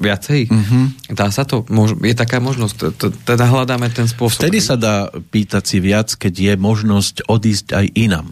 viacej? 0.00 0.48
Mm-hmm. 0.48 0.84
Dá 1.12 1.28
sa 1.28 1.44
to? 1.44 1.64
Je 2.00 2.16
taká 2.16 2.40
možnosť? 2.40 2.96
Teda 3.24 3.44
hľadáme 3.48 3.92
ten 3.92 4.08
spôsob. 4.08 4.48
Vtedy 4.48 4.58
sa 4.62 4.80
dá 4.80 5.12
pýtať 5.12 5.62
si 5.64 5.78
viac, 5.78 6.14
keď 6.16 6.32
je 6.32 6.52
možnosť 6.56 7.28
odísť 7.28 7.66
aj 7.76 7.86
inám. 7.96 8.28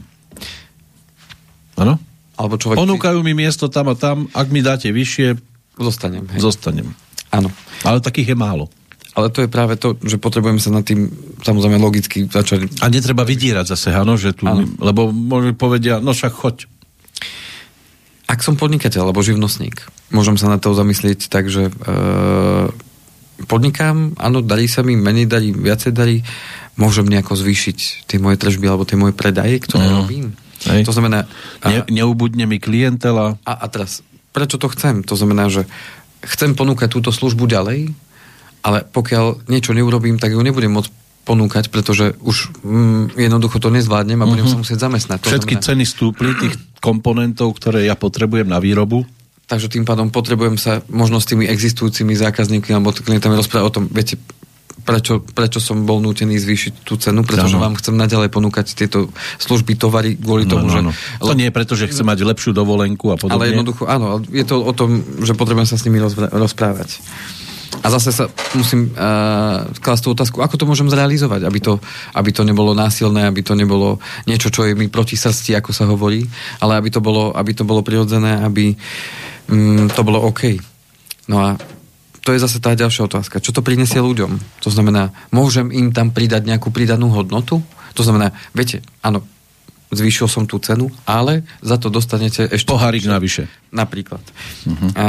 Áno? 1.81 1.97
Alebo 2.41 2.57
človek... 2.57 2.81
Ponúkajú 2.81 3.21
mi 3.21 3.37
miesto 3.37 3.69
tam 3.69 3.93
a 3.93 3.95
tam, 3.97 4.29
ak 4.33 4.49
mi 4.49 4.65
dáte 4.65 4.89
vyššie... 4.89 5.37
Zostanem. 5.77 6.25
Hej. 6.33 6.41
Zostanem. 6.41 6.89
Áno. 7.33 7.53
Ale 7.85 8.01
takých 8.01 8.33
je 8.33 8.37
málo. 8.37 8.69
Ale 9.17 9.29
to 9.29 9.43
je 9.43 9.51
práve 9.51 9.75
to, 9.75 9.99
že 10.01 10.23
potrebujeme 10.23 10.63
sa 10.63 10.71
nad 10.71 10.87
tým 10.87 11.11
samozrejme 11.43 11.77
logicky 11.83 12.31
začať. 12.31 12.81
A 12.81 12.89
netreba 12.89 13.27
vydírať 13.27 13.75
zase, 13.75 13.91
áno, 13.91 14.15
že 14.15 14.33
tu, 14.33 14.47
ano. 14.47 14.65
lebo 14.79 15.11
môžu 15.11 15.53
povedia, 15.59 15.99
no 15.99 16.15
však 16.15 16.33
choď. 16.33 16.57
Ak 18.31 18.47
som 18.47 18.55
podnikateľ 18.55 19.11
alebo 19.11 19.27
živnostník, 19.27 19.91
môžem 20.15 20.39
sa 20.39 20.47
na 20.47 20.63
to 20.63 20.71
zamyslieť 20.71 21.27
tak, 21.27 21.51
že 21.51 21.67
e, 21.67 21.73
podnikám, 23.51 24.15
áno, 24.15 24.39
darí 24.39 24.71
sa 24.71 24.87
mi, 24.87 24.95
menej 24.95 25.27
darí, 25.27 25.51
viacej 25.51 25.91
darí, 25.91 26.23
môžem 26.79 27.11
nejako 27.11 27.35
zvýšiť 27.35 28.07
tie 28.07 28.23
moje 28.23 28.39
tržby 28.39 28.71
alebo 28.71 28.87
tie 28.87 28.95
moje 28.95 29.19
predaje, 29.19 29.59
ktoré 29.59 29.91
mm. 29.91 29.97
robím. 29.99 30.27
Hej. 30.71 30.87
To 30.87 30.95
znamená... 30.95 31.27
Ne, 31.67 31.83
neubudne 31.91 32.47
mi 32.47 32.63
klientela. 32.63 33.35
A, 33.43 33.53
a 33.53 33.67
teraz, 33.67 34.07
prečo 34.31 34.63
to 34.63 34.71
chcem? 34.71 35.03
To 35.11 35.19
znamená, 35.19 35.51
že 35.51 35.67
chcem 36.23 36.55
ponúkať 36.55 36.87
túto 36.87 37.11
službu 37.11 37.51
ďalej, 37.51 37.91
ale 38.63 38.85
pokiaľ 38.87 39.51
niečo 39.51 39.75
neurobím, 39.75 40.23
tak 40.23 40.37
ju 40.37 40.41
nebudem 40.41 40.71
môcť 40.71 40.93
ponúkať, 41.25 41.69
pretože 41.69 42.17
už 42.25 42.51
mm, 42.65 43.15
jednoducho 43.15 43.61
to 43.61 43.69
nezvládnem 43.69 44.19
a 44.19 44.27
budem 44.27 44.49
uh-huh. 44.49 44.59
sa 44.59 44.63
musieť 44.63 44.79
zamestnať. 44.89 45.19
To 45.23 45.31
Všetky 45.37 45.61
znamená... 45.61 45.69
ceny 45.69 45.85
stúpli 45.85 46.31
tých 46.35 46.55
komponentov, 46.81 47.53
ktoré 47.55 47.85
ja 47.85 47.95
potrebujem 47.95 48.49
na 48.49 48.59
výrobu. 48.59 49.05
Takže 49.51 49.67
tým 49.67 49.83
pádom 49.83 50.15
potrebujem 50.15 50.55
sa 50.57 50.79
možno 50.87 51.19
s 51.19 51.27
tými 51.27 51.45
existujúcimi 51.51 52.15
zákazníkmi 52.15 52.71
alebo 52.71 52.95
klientami 52.95 53.35
rozprávať 53.35 53.67
o 53.67 53.75
tom, 53.75 53.85
viete, 53.91 54.15
prečo, 54.87 55.21
prečo 55.21 55.59
som 55.59 55.85
bol 55.85 55.99
nútený 55.99 56.39
zvýšiť 56.39 56.87
tú 56.87 56.95
cenu, 56.97 57.27
pretože 57.27 57.59
ano. 57.59 57.67
vám 57.69 57.75
chcem 57.77 57.95
naďalej 57.99 58.31
ponúkať 58.33 58.73
tieto 58.73 59.13
služby, 59.43 59.77
tovary 59.77 60.17
kvôli 60.17 60.49
no, 60.49 60.51
tomu, 60.57 60.67
no, 60.71 60.91
no. 60.91 60.91
že... 60.95 61.21
To 61.21 61.35
nie 61.37 61.51
je 61.51 61.55
preto, 61.55 61.75
že 61.75 61.91
chcem 61.91 62.07
mať 62.07 62.23
lepšiu 62.25 62.55
dovolenku 62.55 63.13
a 63.13 63.17
podobne. 63.19 63.37
Ale 63.43 63.51
jednoducho, 63.53 63.91
áno, 63.91 64.23
je 64.23 64.45
to 64.47 64.63
o 64.63 64.73
tom, 64.73 65.03
že 65.21 65.35
potrebujem 65.35 65.69
sa 65.69 65.77
s 65.77 65.85
nimi 65.85 66.01
rozprávať. 66.31 67.03
A 67.81 67.87
zase 67.89 68.11
sa 68.11 68.27
musím 68.59 68.91
uh, 68.93 69.63
klásť 69.79 70.03
tú 70.03 70.09
otázku, 70.13 70.37
ako 70.43 70.59
to 70.59 70.69
môžem 70.69 70.91
zrealizovať, 70.91 71.47
aby 71.47 71.59
to, 71.63 71.79
aby 72.19 72.31
to 72.35 72.43
nebolo 72.43 72.75
násilné, 72.75 73.31
aby 73.31 73.47
to 73.47 73.55
nebolo 73.55 74.03
niečo, 74.27 74.51
čo 74.51 74.67
je 74.67 74.75
mi 74.75 74.91
proti 74.91 75.15
srsti, 75.15 75.55
ako 75.57 75.71
sa 75.71 75.87
hovorí, 75.87 76.27
ale 76.59 76.77
aby 76.77 76.91
to 76.91 76.99
bolo, 76.99 77.31
aby 77.33 77.55
to 77.55 77.63
bolo 77.63 77.87
prirodzené, 77.87 78.43
aby 78.43 78.75
um, 79.49 79.87
to 79.87 80.03
bolo 80.03 80.19
OK. 80.27 80.59
No 81.31 81.41
a 81.41 81.49
to 82.21 82.37
je 82.37 82.43
zase 82.43 82.61
tá 82.61 82.77
ďalšia 82.77 83.09
otázka. 83.09 83.41
Čo 83.41 83.57
to 83.57 83.65
prinesie 83.65 84.03
ľuďom? 84.03 84.61
To 84.67 84.69
znamená, 84.69 85.15
môžem 85.33 85.73
im 85.73 85.95
tam 85.95 86.13
pridať 86.13 86.45
nejakú 86.45 86.69
pridanú 86.69 87.09
hodnotu? 87.15 87.65
To 87.97 88.03
znamená, 88.05 88.37
viete, 88.53 88.85
áno, 89.01 89.25
zvýšil 89.91 90.31
som 90.31 90.47
tú 90.47 90.63
cenu, 90.63 90.89
ale 91.05 91.43
za 91.61 91.77
to 91.77 91.91
dostanete 91.91 92.47
ešte... 92.47 92.71
Pohárik 92.71 93.05
navyše. 93.05 93.51
Napríklad. 93.75 94.23
Uh-huh. 94.23 94.91
A, 94.95 95.07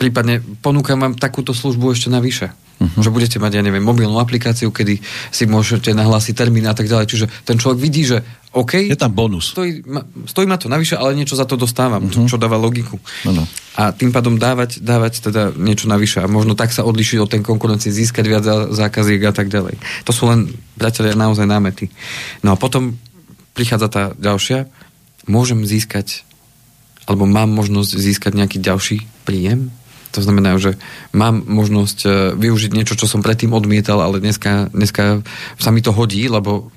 prípadne 0.00 0.40
ponúkam 0.64 0.96
vám 0.96 1.14
takúto 1.16 1.52
službu 1.52 1.92
ešte 1.92 2.08
navyše. 2.08 2.52
Uh-huh. 2.76 3.00
Že 3.00 3.08
budete 3.12 3.36
mať, 3.40 3.56
ja 3.56 3.62
neviem, 3.64 3.80
mobilnú 3.80 4.20
aplikáciu, 4.20 4.68
kedy 4.68 5.00
si 5.32 5.44
môžete 5.48 5.96
nahlásiť 5.96 6.36
termín 6.36 6.68
a 6.68 6.76
tak 6.76 6.88
ďalej. 6.88 7.08
Čiže 7.08 7.26
ten 7.44 7.56
človek 7.56 7.80
vidí, 7.80 8.04
že 8.04 8.20
OK. 8.56 8.88
Je 8.88 8.96
tam 8.96 9.12
bonus. 9.12 9.52
Stojí 9.52 9.84
ma, 9.84 10.00
stojí 10.24 10.48
ma 10.48 10.56
to 10.56 10.72
navyše, 10.72 10.96
ale 10.96 11.12
niečo 11.12 11.36
za 11.36 11.44
to 11.44 11.60
dostávam, 11.60 12.08
uh-huh. 12.08 12.28
čo, 12.28 12.40
dáva 12.40 12.56
logiku. 12.56 12.96
Ano. 13.28 13.44
A 13.76 13.92
tým 13.92 14.12
pádom 14.12 14.40
dávať, 14.40 14.80
dávať 14.80 15.28
teda 15.28 15.52
niečo 15.56 15.88
navyše. 15.92 16.24
A 16.24 16.28
možno 16.28 16.56
tak 16.56 16.72
sa 16.72 16.84
odlišiť 16.88 17.18
od 17.20 17.28
tej 17.32 17.40
konkurencie, 17.44 17.92
získať 17.92 18.24
viac 18.24 18.44
zákaziek 18.72 19.20
a 19.28 19.32
tak 19.32 19.52
ďalej. 19.52 19.76
To 20.08 20.12
sú 20.12 20.28
len, 20.28 20.48
priatelia, 20.76 21.12
naozaj 21.12 21.44
námety. 21.44 21.92
No 22.40 22.52
a 22.52 22.60
potom 22.60 22.96
prichádza 23.56 23.88
tá 23.88 24.02
ďalšia, 24.20 24.68
môžem 25.24 25.64
získať, 25.64 26.22
alebo 27.08 27.24
mám 27.24 27.48
možnosť 27.50 27.96
získať 27.96 28.32
nejaký 28.36 28.60
ďalší 28.60 29.08
príjem? 29.24 29.72
To 30.14 30.20
znamená, 30.24 30.56
že 30.56 30.80
mám 31.12 31.44
možnosť 31.44 31.98
e, 32.04 32.08
využiť 32.40 32.72
niečo, 32.72 32.96
čo 32.96 33.08
som 33.08 33.20
predtým 33.20 33.52
odmietal, 33.52 34.00
ale 34.00 34.22
dneska, 34.22 34.72
dneska 34.72 35.20
sa 35.60 35.70
mi 35.72 35.84
to 35.84 35.92
hodí, 35.92 36.28
lebo 36.28 36.72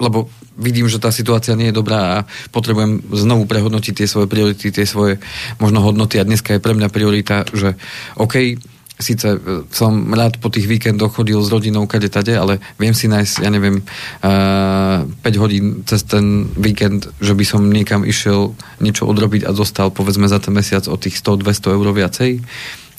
lebo 0.00 0.26
vidím, 0.58 0.90
že 0.90 0.98
tá 0.98 1.14
situácia 1.14 1.54
nie 1.54 1.70
je 1.70 1.78
dobrá 1.78 2.00
a 2.18 2.24
potrebujem 2.50 3.04
znovu 3.14 3.46
prehodnotiť 3.46 4.02
tie 4.02 4.08
svoje 4.10 4.26
priority, 4.26 4.74
tie 4.74 4.88
svoje 4.88 5.22
možno 5.62 5.84
hodnoty 5.84 6.18
a 6.18 6.26
dneska 6.26 6.56
je 6.56 6.64
pre 6.64 6.74
mňa 6.74 6.88
priorita, 6.90 7.46
že 7.54 7.78
OK, 8.18 8.58
síce 9.02 9.36
e, 9.36 9.38
som 9.74 9.92
rád 10.14 10.38
po 10.38 10.48
tých 10.48 10.70
víkendoch 10.70 11.18
chodil 11.18 11.42
s 11.42 11.50
rodinou 11.50 11.90
kade 11.90 12.08
tade, 12.08 12.32
ale 12.32 12.62
viem 12.78 12.94
si 12.94 13.10
nájsť, 13.10 13.42
ja 13.42 13.50
neviem, 13.50 13.82
uh, 13.82 15.04
e, 15.26 15.26
5 15.26 15.42
hodín 15.42 15.64
cez 15.82 16.06
ten 16.06 16.46
víkend, 16.54 17.10
že 17.18 17.34
by 17.34 17.44
som 17.44 17.66
niekam 17.66 18.06
išiel 18.06 18.54
niečo 18.78 19.04
odrobiť 19.10 19.44
a 19.44 19.50
zostal 19.52 19.90
povedzme 19.90 20.30
za 20.30 20.38
ten 20.38 20.54
mesiac 20.54 20.86
o 20.86 20.94
tých 20.94 21.18
100-200 21.18 21.74
eur 21.74 21.88
viacej 21.90 22.30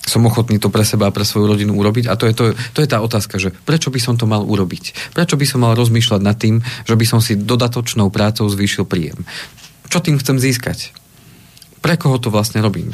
som 0.03 0.19
ochotný 0.27 0.59
to 0.59 0.67
pre 0.67 0.83
seba 0.83 1.07
a 1.07 1.15
pre 1.15 1.23
svoju 1.23 1.47
rodinu 1.47 1.79
urobiť. 1.79 2.11
A 2.11 2.19
to 2.19 2.27
je, 2.27 2.35
to, 2.35 2.51
to 2.75 2.83
je 2.83 2.91
tá 2.91 2.99
otázka, 2.99 3.39
že 3.39 3.55
prečo 3.63 3.87
by 3.87 3.99
som 4.03 4.19
to 4.19 4.27
mal 4.27 4.43
urobiť? 4.43 5.15
Prečo 5.15 5.39
by 5.39 5.45
som 5.47 5.63
mal 5.63 5.79
rozmýšľať 5.79 6.19
nad 6.19 6.35
tým, 6.35 6.59
že 6.59 6.95
by 6.99 7.05
som 7.07 7.23
si 7.23 7.39
dodatočnou 7.39 8.11
prácou 8.11 8.43
zvýšil 8.51 8.83
príjem? 8.83 9.23
Čo 9.87 10.03
tým 10.03 10.19
chcem 10.19 10.35
získať? 10.43 10.91
Pre 11.79 11.95
koho 11.95 12.19
to 12.19 12.27
vlastne 12.27 12.59
robím? 12.59 12.91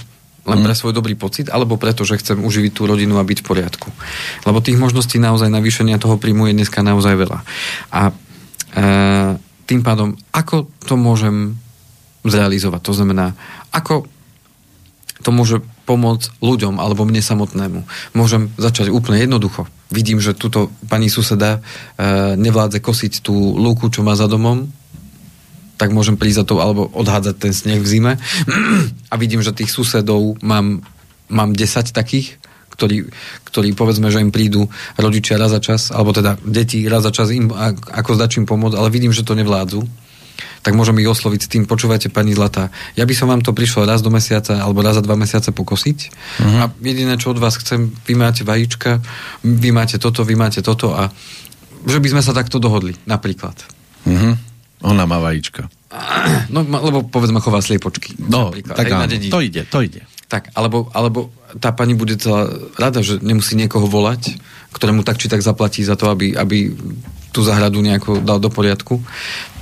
Len 0.50 0.60
pre 0.66 0.74
mhm. 0.74 0.80
svoj 0.82 0.94
dobrý 0.98 1.14
pocit, 1.14 1.48
alebo 1.54 1.78
preto, 1.78 2.02
že 2.04 2.18
chcem 2.18 2.42
uživiť 2.42 2.72
tú 2.74 2.90
rodinu 2.90 3.22
a 3.22 3.28
byť 3.28 3.40
v 3.42 3.48
poriadku. 3.48 3.88
Lebo 4.50 4.60
tých 4.60 4.82
možností 4.82 5.22
naozaj 5.22 5.54
navýšenia 5.54 6.02
toho 6.02 6.18
príjmu 6.18 6.50
je 6.50 6.58
dneska 6.58 6.82
naozaj 6.82 7.14
veľa. 7.14 7.40
A 7.94 8.02
e, 8.10 8.14
tým 9.70 9.82
pádom, 9.86 10.18
ako 10.34 10.66
to 10.82 10.98
môžem 10.98 11.62
zrealizovať? 12.26 12.82
To 12.90 12.94
znamená, 12.98 13.38
ako 13.70 14.10
to 15.20 15.30
môže 15.36 15.60
pomôcť 15.84 16.40
ľuďom 16.40 16.80
alebo 16.80 17.04
mne 17.04 17.20
samotnému. 17.20 17.84
Môžem 18.16 18.54
začať 18.56 18.94
úplne 18.94 19.20
jednoducho. 19.20 19.68
Vidím, 19.92 20.24
že 20.24 20.38
túto 20.38 20.72
pani 20.88 21.12
suseda 21.12 21.60
e, 21.60 22.38
nevládze 22.40 22.80
kosiť 22.80 23.26
tú 23.26 23.36
lúku, 23.36 23.92
čo 23.92 24.06
má 24.06 24.16
za 24.16 24.30
domom, 24.30 24.70
tak 25.80 25.96
môžem 25.96 26.20
prísť 26.20 26.44
za 26.44 26.46
to, 26.46 26.56
alebo 26.60 26.92
odhádzať 26.92 27.36
ten 27.40 27.54
sneh 27.56 27.80
v 27.80 27.88
zime. 27.88 28.14
A 29.10 29.16
vidím, 29.16 29.40
že 29.40 29.56
tých 29.56 29.72
susedov 29.72 30.36
mám, 30.44 30.84
mám 31.32 31.56
10 31.56 31.96
takých, 31.96 32.36
ktorí, 32.76 33.08
ktorí 33.48 33.72
povedzme, 33.74 34.12
že 34.12 34.20
im 34.20 34.36
prídu 34.36 34.68
rodičia 35.00 35.40
raz 35.40 35.56
za 35.56 35.64
čas, 35.64 35.96
alebo 35.96 36.12
teda 36.12 36.36
deti 36.44 36.84
raz 36.86 37.08
za 37.08 37.16
čas 37.16 37.32
im 37.32 37.48
ako 37.96 38.20
zdačím 38.20 38.44
pomôcť, 38.44 38.76
ale 38.76 38.92
vidím, 38.92 39.16
že 39.16 39.24
to 39.24 39.40
nevládzu 39.40 39.88
tak 40.60 40.76
môžem 40.76 41.00
ich 41.00 41.08
osloviť 41.08 41.40
s 41.40 41.52
tým, 41.52 41.64
počúvajte 41.64 42.12
pani 42.12 42.36
Zlatá, 42.36 42.68
ja 43.00 43.08
by 43.08 43.14
som 43.16 43.32
vám 43.32 43.40
to 43.40 43.56
prišlo 43.56 43.88
raz 43.88 44.04
do 44.04 44.12
mesiaca 44.12 44.60
alebo 44.60 44.84
raz 44.84 45.00
za 45.00 45.04
dva 45.04 45.16
mesiace 45.16 45.56
pokosiť 45.56 45.98
uh-huh. 46.44 46.60
a 46.60 46.64
jediné, 46.84 47.16
čo 47.16 47.32
od 47.32 47.40
vás 47.40 47.56
chcem, 47.60 47.96
vy 48.04 48.14
máte 48.20 48.44
vajíčka, 48.44 49.00
vy 49.44 49.70
máte 49.72 49.96
toto, 49.96 50.28
vy 50.28 50.36
máte 50.36 50.60
toto 50.60 50.92
a 50.96 51.08
že 51.88 52.04
by 52.04 52.08
sme 52.12 52.22
sa 52.24 52.36
takto 52.36 52.60
dohodli, 52.60 53.00
napríklad. 53.08 53.56
Uh-huh. 54.04 54.36
Ona 54.86 55.04
má 55.04 55.20
vajíčka. 55.20 55.68
No, 56.54 56.66
lebo 56.66 57.06
povedzme 57.06 57.42
chová 57.42 57.62
sliepočky. 57.62 58.18
No, 58.26 58.50
tak 58.54 58.90
áno, 58.90 59.06
to 59.10 59.42
ide, 59.42 59.66
to 59.70 59.86
ide. 59.86 60.02
Tak, 60.30 60.54
alebo, 60.54 60.90
alebo 60.94 61.34
tá 61.58 61.74
pani 61.74 61.98
bude 61.98 62.18
celá 62.18 62.50
rada, 62.78 63.02
že 63.02 63.18
nemusí 63.22 63.58
niekoho 63.58 63.86
volať, 63.90 64.38
ktorému 64.74 65.02
tak 65.02 65.18
či 65.18 65.30
tak 65.30 65.42
zaplatí 65.42 65.82
za 65.82 65.98
to, 65.98 66.10
aby, 66.14 66.38
aby 66.38 66.74
tú 67.34 67.42
zahradu 67.46 67.82
nejako 67.82 68.22
dal 68.22 68.38
do 68.42 68.50
poriadku 68.50 69.02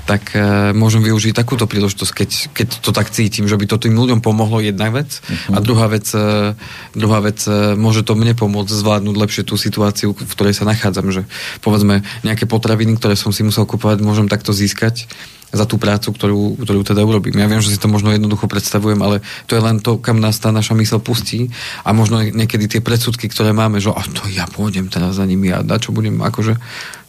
tak 0.07 0.31
uh, 0.33 0.71
môžem 0.71 1.03
využiť 1.03 1.35
takúto 1.35 1.67
príležitosť, 1.67 2.11
keď, 2.15 2.29
keď 2.55 2.67
to 2.79 2.91
tak 2.95 3.11
cítim, 3.11 3.45
že 3.45 3.59
by 3.59 3.67
to 3.67 3.75
tým 3.75 3.93
ľuďom 3.99 4.23
pomohlo 4.23 4.63
jedna 4.63 4.87
vec 4.87 5.19
uh-huh. 5.19 5.53
a 5.53 5.57
druhá 5.59 5.91
vec, 5.91 6.07
uh, 6.15 6.55
druhá 6.95 7.19
vec 7.19 7.43
uh, 7.43 7.75
môže 7.75 8.07
to 8.07 8.15
mne 8.15 8.31
pomôcť 8.31 8.71
zvládnuť 8.71 9.15
lepšie 9.19 9.43
tú 9.43 9.59
situáciu, 9.59 10.15
v 10.15 10.31
ktorej 10.31 10.55
sa 10.55 10.63
nachádzam, 10.63 11.11
že 11.11 11.27
povedzme 11.59 12.07
nejaké 12.23 12.47
potraviny, 12.47 12.95
ktoré 12.95 13.19
som 13.19 13.35
si 13.35 13.43
musel 13.43 13.67
kupovať, 13.67 13.99
môžem 13.99 14.31
takto 14.31 14.55
získať 14.55 15.11
za 15.51 15.63
tú 15.63 15.79
prácu, 15.79 16.11
ktorú, 16.11 16.59
ktorú 16.59 16.81
teda 16.83 17.07
urobím. 17.07 17.39
Ja 17.39 17.47
viem, 17.47 17.63
že 17.63 17.71
si 17.71 17.79
to 17.79 17.87
možno 17.87 18.11
jednoducho 18.11 18.51
predstavujem, 18.51 18.99
ale 18.99 19.23
to 19.47 19.55
je 19.55 19.61
len 19.63 19.79
to, 19.79 19.95
kam 19.95 20.19
nás 20.19 20.35
tá 20.43 20.51
naša 20.51 20.75
mysl 20.75 20.99
pustí 20.99 21.47
a 21.87 21.95
možno 21.95 22.19
niekedy 22.19 22.67
tie 22.67 22.81
predsudky, 22.83 23.31
ktoré 23.31 23.55
máme, 23.55 23.79
že 23.79 23.95
a 23.95 24.03
to 24.03 24.27
ja 24.27 24.43
pôjdem 24.43 24.91
teraz 24.91 25.15
za 25.15 25.23
nimi 25.23 25.47
a 25.55 25.63
na 25.63 25.79
čo 25.79 25.95
budem, 25.95 26.19
akože 26.19 26.59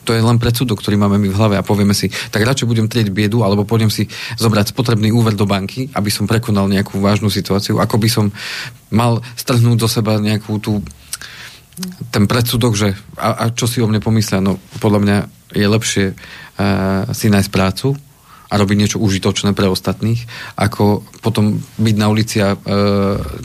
to 0.08 0.16
je 0.16 0.24
len 0.24 0.40
predsudok, 0.40 0.80
ktorý 0.80 0.96
máme 0.96 1.20
my 1.20 1.28
v 1.28 1.36
hlave 1.36 1.54
a 1.60 1.66
povieme 1.66 1.92
si, 1.92 2.08
tak 2.32 2.48
radšej 2.48 2.64
budem 2.64 2.88
trieť 2.88 3.12
biedu, 3.12 3.44
alebo 3.44 3.68
pôjdem 3.68 3.92
si 3.92 4.08
zobrať 4.40 4.72
spotrebný 4.72 5.12
úver 5.12 5.36
do 5.36 5.44
banky, 5.44 5.92
aby 5.92 6.08
som 6.08 6.24
prekonal 6.24 6.64
nejakú 6.72 6.96
vážnu 6.96 7.28
situáciu, 7.28 7.76
ako 7.76 8.00
by 8.00 8.08
som 8.08 8.32
mal 8.88 9.20
strhnúť 9.36 9.76
do 9.76 9.84
seba 9.84 10.16
nejakú 10.16 10.56
tú 10.64 10.80
ten 12.10 12.26
predsudok, 12.26 12.74
že 12.74 12.96
a, 13.14 13.46
a 13.46 13.54
čo 13.54 13.70
si 13.70 13.78
o 13.78 13.86
mne 13.86 14.02
pomyslia, 14.02 14.42
no 14.42 14.58
podľa 14.82 15.00
mňa 15.04 15.18
je 15.54 15.66
lepšie 15.68 16.04
uh, 16.10 17.06
si 17.14 17.30
nájsť 17.30 17.54
prácu 17.54 17.94
a 18.48 18.54
robiť 18.56 18.76
niečo 18.80 18.98
užitočné 18.98 19.52
pre 19.52 19.68
ostatných, 19.68 20.24
ako 20.56 21.04
potom 21.20 21.60
byť 21.60 21.96
na 22.00 22.08
ulici 22.08 22.40
a 22.40 22.56
e, 22.56 22.58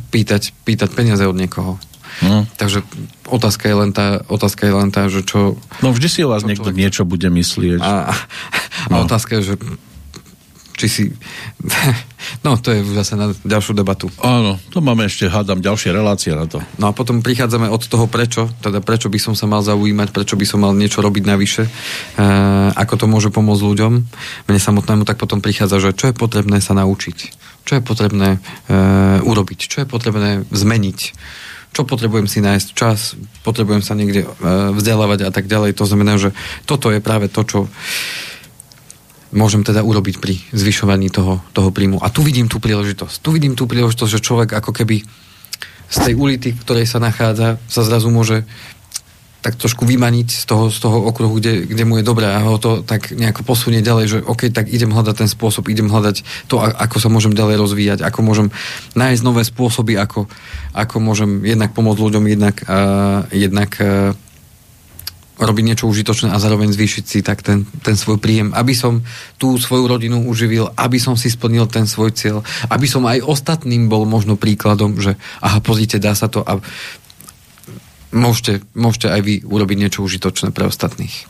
pýtať, 0.08 0.56
pýtať 0.64 0.96
peniaze 0.96 1.28
od 1.28 1.36
niekoho. 1.36 1.76
No. 2.22 2.46
Takže 2.60 2.86
otázka 3.26 3.66
je 3.66 3.76
len 3.76 3.90
tá, 3.90 4.22
otázka 4.30 4.70
je 4.70 4.74
len 4.76 4.90
tá, 4.94 5.10
že 5.10 5.26
čo... 5.26 5.58
No 5.82 5.90
vždy 5.90 6.08
si 6.12 6.20
o 6.22 6.30
vás 6.30 6.46
niekto 6.46 6.70
človek... 6.70 6.78
niečo 6.78 7.04
bude 7.10 7.28
myslieť. 7.34 7.82
A, 7.82 8.14
no. 8.94 9.02
a 9.02 9.08
otázka 9.08 9.42
je, 9.42 9.54
že 9.54 9.56
či 10.78 10.88
si... 10.90 11.04
No, 12.40 12.56
to 12.56 12.72
je 12.72 12.80
zase 12.96 13.20
na 13.20 13.36
ďalšiu 13.36 13.76
debatu. 13.76 14.08
Áno, 14.24 14.56
to 14.72 14.80
máme 14.80 15.04
ešte, 15.12 15.28
hádam, 15.28 15.60
ďalšie 15.60 15.92
relácie 15.92 16.32
na 16.32 16.48
to. 16.48 16.64
No 16.80 16.88
a 16.88 16.96
potom 16.96 17.20
prichádzame 17.20 17.68
od 17.68 17.84
toho 17.84 18.08
prečo, 18.08 18.48
teda 18.64 18.80
prečo 18.80 19.12
by 19.12 19.20
som 19.20 19.36
sa 19.36 19.44
mal 19.44 19.60
zaujímať, 19.60 20.16
prečo 20.16 20.40
by 20.40 20.48
som 20.48 20.64
mal 20.64 20.72
niečo 20.72 21.04
robiť 21.04 21.24
navyše, 21.28 21.68
e, 21.68 21.72
ako 22.80 22.94
to 22.96 23.06
môže 23.12 23.28
pomôcť 23.28 23.64
ľuďom. 23.68 23.94
Mne 24.48 24.60
samotnému 24.60 25.04
tak 25.04 25.20
potom 25.20 25.44
prichádza, 25.44 25.84
že 25.84 25.92
čo 25.92 26.10
je 26.12 26.16
potrebné 26.16 26.64
sa 26.64 26.72
naučiť, 26.80 27.18
čo 27.68 27.72
je 27.76 27.82
potrebné 27.84 28.40
e, 28.40 28.80
urobiť, 29.20 29.60
čo 29.68 29.84
je 29.84 29.88
potrebné 29.88 30.48
zmeniť 30.48 31.00
čo 31.74 31.90
potrebujem 31.90 32.30
si 32.30 32.40
nájsť 32.40 32.68
čas, 32.78 33.18
potrebujem 33.42 33.82
sa 33.82 33.98
niekde 33.98 34.24
e, 34.24 34.30
vzdelávať 34.78 35.28
a 35.28 35.32
tak 35.34 35.50
ďalej. 35.50 35.74
To 35.82 35.90
znamená, 35.90 36.22
že 36.22 36.32
toto 36.70 36.94
je 36.94 37.02
práve 37.02 37.28
to, 37.28 37.42
čo 37.42 37.60
môžem 39.34 39.66
teda 39.66 39.82
urobiť 39.82 40.22
pri 40.22 40.38
zvyšovaní 40.54 41.10
toho, 41.10 41.42
toho 41.52 41.74
príjmu. 41.74 41.98
A 42.00 42.14
tu 42.14 42.22
vidím 42.22 42.46
tú 42.46 42.62
príležitosť. 42.62 43.26
Tu 43.26 43.30
vidím 43.34 43.58
tú 43.58 43.66
príležitosť, 43.66 44.12
že 44.14 44.22
človek 44.22 44.54
ako 44.54 44.72
keby 44.72 45.02
z 45.90 45.98
tej 45.98 46.14
ulity, 46.14 46.54
v 46.54 46.62
ktorej 46.62 46.86
sa 46.86 47.02
nachádza, 47.02 47.58
sa 47.66 47.82
zrazu 47.82 48.14
môže 48.14 48.46
tak 49.44 49.60
trošku 49.60 49.84
vymaniť 49.84 50.28
z 50.32 50.44
toho, 50.48 50.72
z 50.72 50.80
toho 50.80 51.04
okruhu, 51.04 51.36
kde, 51.36 51.68
kde 51.68 51.84
mu 51.84 52.00
je 52.00 52.08
dobré 52.08 52.32
a 52.32 52.40
ho 52.48 52.56
to 52.56 52.80
tak 52.80 53.12
nejako 53.12 53.44
posunie 53.44 53.84
ďalej, 53.84 54.06
že 54.08 54.18
OK, 54.24 54.48
tak 54.56 54.72
idem 54.72 54.96
hľadať 54.96 55.16
ten 55.20 55.28
spôsob, 55.28 55.68
idem 55.68 55.92
hľadať 55.92 56.48
to, 56.48 56.64
ako 56.64 56.96
sa 57.04 57.12
môžem 57.12 57.36
ďalej 57.36 57.60
rozvíjať, 57.60 58.00
ako 58.08 58.20
môžem 58.24 58.48
nájsť 58.96 59.22
nové 59.22 59.44
spôsoby, 59.44 60.00
ako, 60.00 60.32
ako 60.72 60.96
môžem 61.04 61.44
jednak 61.44 61.76
pomôcť 61.76 62.00
ľuďom, 62.00 62.24
jednak, 62.32 62.56
uh, 62.72 63.28
jednak 63.36 63.76
uh, 63.84 64.16
robiť 65.44 65.64
niečo 65.66 65.90
užitočné 65.92 66.32
a 66.32 66.40
zároveň 66.40 66.72
zvýšiť 66.72 67.04
si 67.04 67.20
tak 67.20 67.44
ten, 67.44 67.68
ten 67.84 68.00
svoj 68.00 68.22
príjem, 68.22 68.56
aby 68.56 68.72
som 68.72 69.04
tú 69.36 69.60
svoju 69.60 69.92
rodinu 69.92 70.24
uživil, 70.24 70.72
aby 70.78 71.02
som 71.02 71.20
si 71.20 71.28
splnil 71.28 71.68
ten 71.68 71.84
svoj 71.84 72.16
cieľ, 72.16 72.46
aby 72.72 72.88
som 72.88 73.04
aj 73.04 73.26
ostatným 73.26 73.92
bol 73.92 74.08
možno 74.08 74.40
príkladom, 74.40 74.96
že 75.02 75.20
aha, 75.44 75.60
pozrite, 75.60 76.00
dá 76.00 76.16
sa 76.16 76.30
to. 76.32 76.46
A 76.46 76.62
môžete, 78.14 78.62
môžete 78.78 79.10
aj 79.10 79.22
vy 79.26 79.34
urobiť 79.44 79.78
niečo 79.78 80.06
užitočné 80.06 80.54
pre 80.54 80.70
ostatných. 80.70 81.26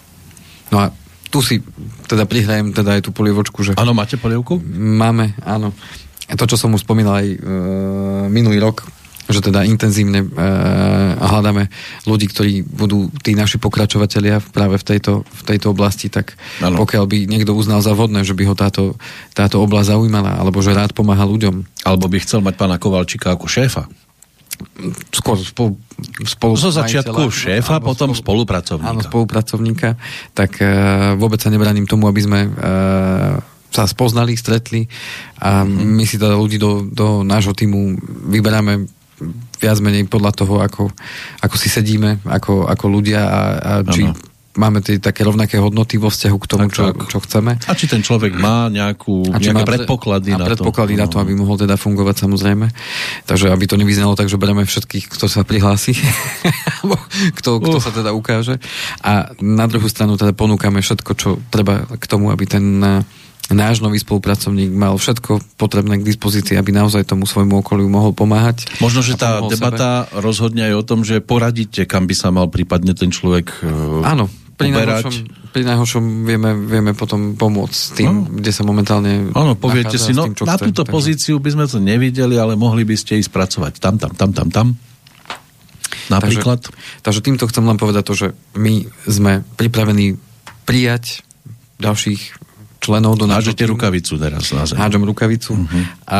No 0.70 0.84
a 0.84 0.86
tu 1.34 1.42
si 1.42 1.66
teda 2.06 2.30
prihrajem 2.30 2.76
teda 2.78 3.00
aj 3.00 3.10
tú 3.10 3.12
polievočku, 3.16 3.66
že... 3.66 3.72
Áno, 3.74 3.98
máte 3.98 4.22
polievku? 4.22 4.62
Máme, 4.78 5.34
áno. 5.42 5.74
To, 6.30 6.46
čo 6.46 6.62
som 6.62 6.76
už 6.78 6.86
spomínal 6.86 7.26
aj 7.26 7.28
e, 7.34 7.38
minulý 8.30 8.62
rok, 8.62 8.86
že 9.26 9.40
teda 9.40 9.66
intenzívne 9.66 10.22
e, 10.22 10.28
hľadáme 11.18 11.72
ľudí, 12.06 12.30
ktorí 12.30 12.54
budú 12.68 13.10
tí 13.24 13.34
naši 13.34 13.58
pokračovatelia 13.58 14.44
práve 14.54 14.78
v 14.78 14.86
tejto, 14.86 15.24
v 15.24 15.42
tejto 15.48 15.74
oblasti, 15.74 16.12
tak 16.12 16.36
ano. 16.62 16.78
pokiaľ 16.84 17.06
by 17.08 17.18
niekto 17.26 17.56
uznal 17.56 17.80
za 17.82 17.96
vhodné, 17.96 18.22
že 18.28 18.36
by 18.36 18.44
ho 18.52 18.56
táto, 18.56 19.00
táto 19.34 19.58
oblasť 19.64 19.96
zaujímala, 19.96 20.38
alebo 20.38 20.62
že 20.62 20.76
rád 20.76 20.92
pomáha 20.94 21.24
ľuďom. 21.24 21.66
Alebo 21.88 22.06
by 22.12 22.18
chcel 22.22 22.44
mať 22.44 22.60
pána 22.60 22.78
Kovalčíka 22.78 23.34
ako 23.34 23.48
šéfa. 23.50 23.88
Skôr 25.14 25.38
spolu, 25.40 25.78
spolu 26.26 26.54
Zo 26.58 26.70
začiatku 26.74 27.30
šéfa, 27.30 27.80
potom 27.82 28.14
spolu, 28.14 28.44
spolupracovníka. 28.44 28.90
Áno, 28.90 29.02
spolupracovníka. 29.02 29.90
Tak 30.34 30.52
e, 30.62 30.66
vôbec 31.18 31.40
sa 31.42 31.54
nebraním 31.54 31.90
tomu, 31.90 32.10
aby 32.10 32.22
sme 32.22 32.40
e, 32.46 32.50
sa 33.74 33.84
spoznali, 33.90 34.38
stretli 34.38 34.86
a 35.42 35.66
mm-hmm. 35.66 35.90
my 35.98 36.04
si 36.06 36.22
teda 36.22 36.38
ľudí 36.38 36.62
do, 36.62 36.86
do 36.86 37.26
nášho 37.26 37.58
týmu 37.58 37.98
vyberáme 38.30 38.86
viac 39.58 39.78
menej 39.82 40.06
podľa 40.06 40.32
toho, 40.36 40.62
ako, 40.62 40.94
ako 41.42 41.56
si 41.58 41.74
sedíme, 41.74 42.22
ako, 42.28 42.70
ako 42.70 42.86
ľudia 42.92 43.22
a, 43.24 43.42
a 43.58 43.72
či 43.88 44.06
ano. 44.06 44.33
Máme 44.54 44.86
tie 44.86 45.02
také 45.02 45.26
rovnaké 45.26 45.58
hodnoty 45.58 45.98
vo 45.98 46.14
vzťahu 46.14 46.38
k 46.38 46.46
tomu, 46.46 46.68
tak, 46.70 46.74
čo, 46.74 46.84
čo 47.10 47.18
chceme. 47.26 47.58
A 47.66 47.74
či 47.74 47.90
ten 47.90 48.06
človek 48.06 48.38
má 48.38 48.70
nejakú, 48.70 49.26
a 49.34 49.42
nejaké 49.42 49.54
má 49.54 49.64
predpoklady 49.66 50.30
na 50.38 50.46
predpoklady 50.46 50.94
to. 50.94 51.02
na 51.02 51.08
to, 51.10 51.18
aby 51.18 51.34
mohol 51.34 51.58
teda 51.58 51.74
fungovať 51.74 52.26
samozrejme. 52.28 52.70
Takže 53.26 53.50
aby 53.50 53.66
to 53.66 53.76
nevyznalo 53.82 54.14
tak, 54.14 54.30
že 54.30 54.38
bereme 54.38 54.66
všetkých, 54.66 55.10
kto 55.10 55.26
sa 55.26 55.42
prihlási, 55.42 55.98
kto, 57.38 57.62
kto 57.62 57.78
sa 57.82 57.90
teda 57.90 58.14
ukáže. 58.14 58.62
A 59.02 59.34
na 59.42 59.66
druhú 59.66 59.90
stranu 59.90 60.18
teda 60.18 60.38
ponúkame 60.38 60.82
všetko, 60.86 61.12
čo 61.18 61.30
treba 61.50 61.90
k 61.90 62.06
tomu, 62.06 62.30
aby 62.30 62.46
ten 62.46 62.66
náš 63.52 63.84
nový 63.84 64.00
spolupracovník 64.00 64.72
mal 64.72 64.96
všetko 64.96 65.60
potrebné 65.60 66.00
k 66.00 66.08
dispozícii, 66.08 66.56
aby 66.56 66.72
naozaj 66.72 67.04
tomu 67.04 67.28
svojmu 67.28 67.60
okoliu 67.60 67.92
mohol 67.92 68.16
pomáhať. 68.16 68.80
Možno, 68.80 69.04
že 69.04 69.20
tá 69.20 69.44
debata 69.44 70.08
sebe. 70.08 70.24
rozhodne 70.24 70.64
aj 70.72 70.74
o 70.80 70.84
tom, 70.88 71.00
že 71.04 71.20
poradíte, 71.20 71.84
kam 71.84 72.08
by 72.08 72.16
sa 72.16 72.32
mal 72.32 72.48
prípadne 72.48 72.96
ten 72.96 73.12
človek 73.12 73.52
uh, 73.68 74.08
Áno, 74.08 74.32
pri 74.54 74.70
najhoršom, 74.70 75.14
pri 75.50 75.64
najhoršom 75.66 76.04
vieme, 76.26 76.52
vieme 76.66 76.92
potom 76.94 77.34
pomôcť 77.34 77.80
tým, 77.98 78.12
no. 78.14 78.30
kde 78.42 78.52
sa 78.54 78.62
momentálne 78.62 79.34
Áno, 79.34 79.58
poviete 79.58 79.98
si, 79.98 80.14
no 80.14 80.30
tým, 80.30 80.46
na 80.46 80.56
chce, 80.58 80.70
túto 80.70 80.84
takže... 80.86 80.94
pozíciu 80.94 81.36
by 81.42 81.50
sme 81.54 81.66
to 81.66 81.82
nevideli, 81.82 82.38
ale 82.38 82.54
mohli 82.54 82.86
by 82.86 82.94
ste 82.94 83.18
ísť 83.18 83.32
pracovať 83.34 83.74
tam, 83.82 83.98
tam, 83.98 84.14
tam, 84.14 84.30
tam, 84.32 84.48
tam. 84.54 84.68
Napríklad? 86.12 86.68
Takže, 86.68 87.02
takže 87.02 87.20
týmto 87.24 87.46
chcem 87.50 87.64
len 87.64 87.78
povedať 87.80 88.04
to, 88.06 88.14
že 88.14 88.28
my 88.60 88.86
sme 89.08 89.42
pripravení 89.56 90.20
prijať 90.68 91.26
ďalších 91.80 92.44
členov 92.84 93.16
do 93.16 93.24
nášho 93.24 93.56
Hážete 93.56 93.64
rukavicu 93.72 94.20
teraz 94.20 94.52
na 94.52 94.68
zem. 94.68 94.76
Hádžem 94.76 95.08
rukavicu 95.08 95.56
uh-huh. 95.56 95.84
a, 96.04 96.20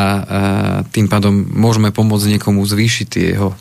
tým 0.88 1.12
pádom 1.12 1.36
môžeme 1.36 1.92
pomôcť 1.92 2.38
niekomu 2.38 2.64
zvýšiť 2.64 3.06
tie 3.06 3.24
jeho 3.36 3.52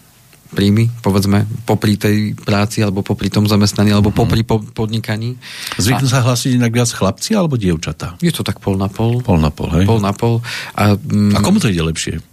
príjmy, 0.54 0.94
povedzme, 1.02 1.50
popri 1.66 1.98
tej 1.98 2.38
práci, 2.38 2.86
alebo 2.86 3.02
popri 3.02 3.34
tom 3.34 3.50
zamestnaní, 3.50 3.92
alebo 3.92 4.14
uh-huh. 4.14 4.24
popri 4.24 4.46
po, 4.46 4.62
podnikaní. 4.62 5.36
Zvyknú 5.82 6.08
sa 6.08 6.22
hlasiť 6.22 6.62
inak 6.62 6.72
viac 6.72 6.90
chlapci 6.94 7.34
alebo 7.34 7.58
dievčatá? 7.58 8.16
Je 8.22 8.30
to 8.30 8.46
tak 8.46 8.62
pol 8.62 8.78
na 8.78 8.88
pol. 8.88 9.20
Pol 9.26 9.42
na 9.42 9.50
pol, 9.50 9.70
hej? 9.74 9.86
Pol 9.90 10.00
na 10.00 10.14
pol. 10.14 10.40
A, 10.78 10.94
mm, 10.96 11.36
a 11.36 11.40
komu 11.42 11.58
to 11.60 11.68
ide 11.68 11.82
lepšie? 11.82 12.33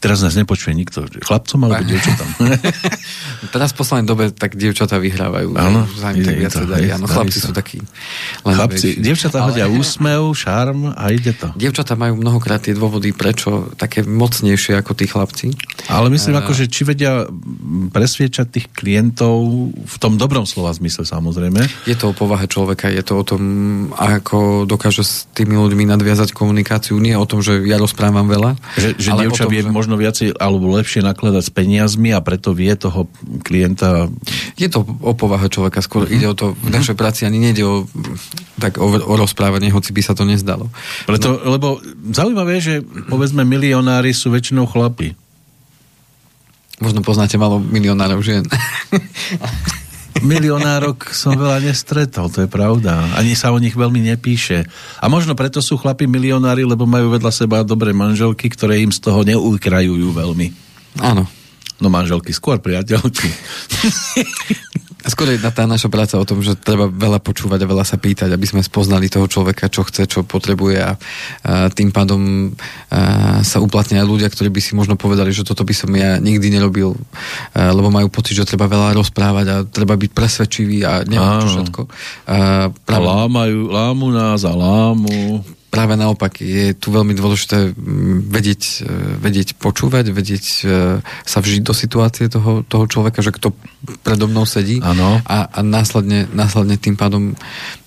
Teraz 0.00 0.24
nás 0.24 0.32
nepočuje 0.32 0.72
nikto. 0.72 1.04
Chlapcom 1.20 1.68
alebo 1.68 1.84
dievčatám? 1.84 2.28
Teraz 3.54 3.72
v 3.72 3.76
poslednej 3.84 4.06
dobe 4.08 4.24
tak 4.32 4.56
dievčatá 4.56 4.96
vyhrávajú. 4.96 5.52
Áno. 5.60 5.84
Je, 6.16 6.48
to, 6.48 6.64
darí. 6.64 6.88
Áno, 6.88 7.04
chlapci 7.04 7.38
sú 7.40 7.52
takí 7.52 7.84
Chlapci, 8.40 8.96
dievčatá 8.96 9.44
ale... 9.44 9.52
hodia 9.52 9.66
úsmev, 9.68 10.32
šarm 10.32 10.96
a 10.96 11.04
ide 11.12 11.36
to. 11.36 11.52
Dievčatá 11.52 11.96
majú 12.00 12.16
mnohokrát 12.20 12.64
tie 12.64 12.72
dôvody, 12.72 13.12
prečo 13.12 13.72
také 13.76 14.00
mocnejšie 14.04 14.80
ako 14.80 14.92
tí 14.96 15.04
chlapci. 15.04 15.46
Ale 15.92 16.08
myslím, 16.08 16.36
uh... 16.36 16.40
ako, 16.44 16.52
že 16.56 16.64
či 16.72 16.88
vedia 16.88 17.28
presviečať 17.92 18.46
tých 18.48 18.66
klientov 18.72 19.36
v 19.72 19.96
tom 20.00 20.16
dobrom 20.16 20.44
slova 20.48 20.72
zmysle 20.72 21.04
samozrejme. 21.04 21.60
Je 21.84 21.96
to 21.96 22.12
o 22.12 22.14
povahe 22.16 22.48
človeka, 22.48 22.88
je 22.88 23.04
to 23.04 23.20
o 23.20 23.24
tom, 23.24 23.42
ako 23.94 24.64
dokáže 24.64 25.04
s 25.04 25.26
tými 25.32 25.56
ľuďmi 25.56 25.88
nadviazať 25.90 26.32
komunikáciu. 26.32 26.96
Nie 26.96 27.20
o 27.20 27.26
tom, 27.28 27.44
že 27.44 27.64
ja 27.66 27.76
rozprávam 27.76 28.28
veľa. 28.28 28.56
Že, 28.78 28.88
že 28.96 29.10
dievča 29.16 29.44
vie 29.50 29.62
že... 29.64 29.70
možno 29.72 29.89
možno 29.90 30.06
viacej 30.06 30.38
alebo 30.38 30.70
lepšie 30.70 31.02
nakladať 31.02 31.42
s 31.42 31.50
peniazmi 31.50 32.14
a 32.14 32.22
preto 32.22 32.54
vie 32.54 32.70
toho 32.78 33.10
klienta... 33.42 34.06
Je 34.54 34.70
to 34.70 34.86
o 34.86 35.18
povahe 35.18 35.50
človeka, 35.50 35.82
skôr 35.82 36.06
uh-huh. 36.06 36.14
ide 36.14 36.30
o 36.30 36.38
to, 36.38 36.54
v 36.54 36.70
našej 36.70 36.94
práci 36.94 37.26
ani 37.26 37.42
nejde 37.42 37.66
o, 37.66 37.90
tak 38.62 38.78
o, 38.78 38.86
o 38.86 39.14
rozprávanie, 39.18 39.74
hoci 39.74 39.90
by 39.90 39.98
sa 40.06 40.14
to 40.14 40.22
nezdalo. 40.22 40.70
Preto, 41.10 41.42
no. 41.42 41.58
Lebo 41.58 41.82
zaujímavé 42.14 42.62
je, 42.62 42.62
že 42.62 42.74
povedzme 43.10 43.42
milionári 43.42 44.14
sú 44.14 44.30
väčšinou 44.30 44.70
chlapi. 44.70 45.18
Možno 46.78 47.02
poznáte 47.02 47.34
malo 47.34 47.58
milionárov 47.58 48.22
žien. 48.22 48.46
milionárok 50.22 51.12
som 51.12 51.36
veľa 51.36 51.64
nestretol, 51.64 52.28
to 52.28 52.44
je 52.44 52.50
pravda. 52.50 53.16
Ani 53.16 53.32
sa 53.34 53.52
o 53.52 53.58
nich 53.58 53.74
veľmi 53.76 54.00
nepíše. 54.12 54.66
A 55.00 55.06
možno 55.08 55.32
preto 55.34 55.64
sú 55.64 55.80
chlapi 55.80 56.04
milionári, 56.04 56.64
lebo 56.64 56.84
majú 56.84 57.12
vedľa 57.14 57.32
seba 57.32 57.64
dobré 57.64 57.90
manželky, 57.96 58.48
ktoré 58.52 58.80
im 58.82 58.92
z 58.92 59.00
toho 59.00 59.24
neukrajujú 59.24 60.08
veľmi. 60.12 60.46
Áno. 61.00 61.24
No 61.80 61.88
manželky, 61.88 62.36
skôr 62.36 62.60
priateľky. 62.60 63.28
Skôr 65.06 65.32
je 65.32 65.40
tá 65.40 65.64
naša 65.64 65.88
práca 65.88 66.20
o 66.20 66.28
tom, 66.28 66.44
že 66.44 66.58
treba 66.58 66.88
veľa 66.88 67.24
počúvať 67.24 67.64
a 67.64 67.70
veľa 67.70 67.84
sa 67.88 67.96
pýtať, 67.96 68.32
aby 68.32 68.46
sme 68.48 68.60
spoznali 68.60 69.08
toho 69.08 69.24
človeka, 69.24 69.72
čo 69.72 69.84
chce, 69.86 70.04
čo 70.04 70.20
potrebuje 70.26 70.78
a, 70.80 70.92
a 70.92 70.94
tým 71.72 71.88
pádom 71.94 72.52
a, 72.92 73.40
sa 73.40 73.62
uplatnia 73.64 74.04
aj 74.04 74.10
ľudia, 74.10 74.28
ktorí 74.28 74.52
by 74.52 74.60
si 74.60 74.72
možno 74.76 75.00
povedali, 75.00 75.32
že 75.32 75.46
toto 75.46 75.64
by 75.64 75.72
som 75.72 75.88
ja 75.96 76.20
nikdy 76.20 76.52
nerobil, 76.52 76.96
a, 77.56 77.72
lebo 77.72 77.88
majú 77.88 78.12
pocit, 78.12 78.36
že 78.36 78.48
treba 78.48 78.68
veľa 78.68 78.96
rozprávať 78.96 79.46
a 79.48 79.56
treba 79.64 79.96
byť 79.96 80.10
presvedčivý 80.12 80.84
a 80.84 80.92
neviem 81.08 81.32
čo 81.44 81.48
všetko. 81.60 81.80
A, 82.28 82.68
práve... 82.72 83.04
lámajú, 83.04 83.58
lámu 83.72 84.06
nás 84.12 84.44
a 84.44 84.52
lámu 84.52 85.40
práve 85.70 85.94
naopak 85.94 86.42
je 86.42 86.74
tu 86.74 86.90
veľmi 86.90 87.14
dôležité 87.14 87.72
vedieť, 88.26 88.62
e, 88.82 88.90
vedieť 89.22 89.56
počúvať, 89.56 90.10
vedieť 90.10 90.44
e, 90.44 90.62
sa 91.00 91.38
vžiť 91.38 91.62
do 91.62 91.70
situácie 91.70 92.26
toho, 92.26 92.66
toho 92.66 92.84
človeka, 92.90 93.22
že 93.22 93.30
kto 93.30 93.54
predo 94.02 94.26
mnou 94.26 94.44
sedí 94.44 94.82
ano. 94.82 95.22
a, 95.24 95.46
a 95.46 95.60
následne, 95.62 96.26
následne 96.34 96.76
tým 96.76 96.98
pádom 96.98 97.38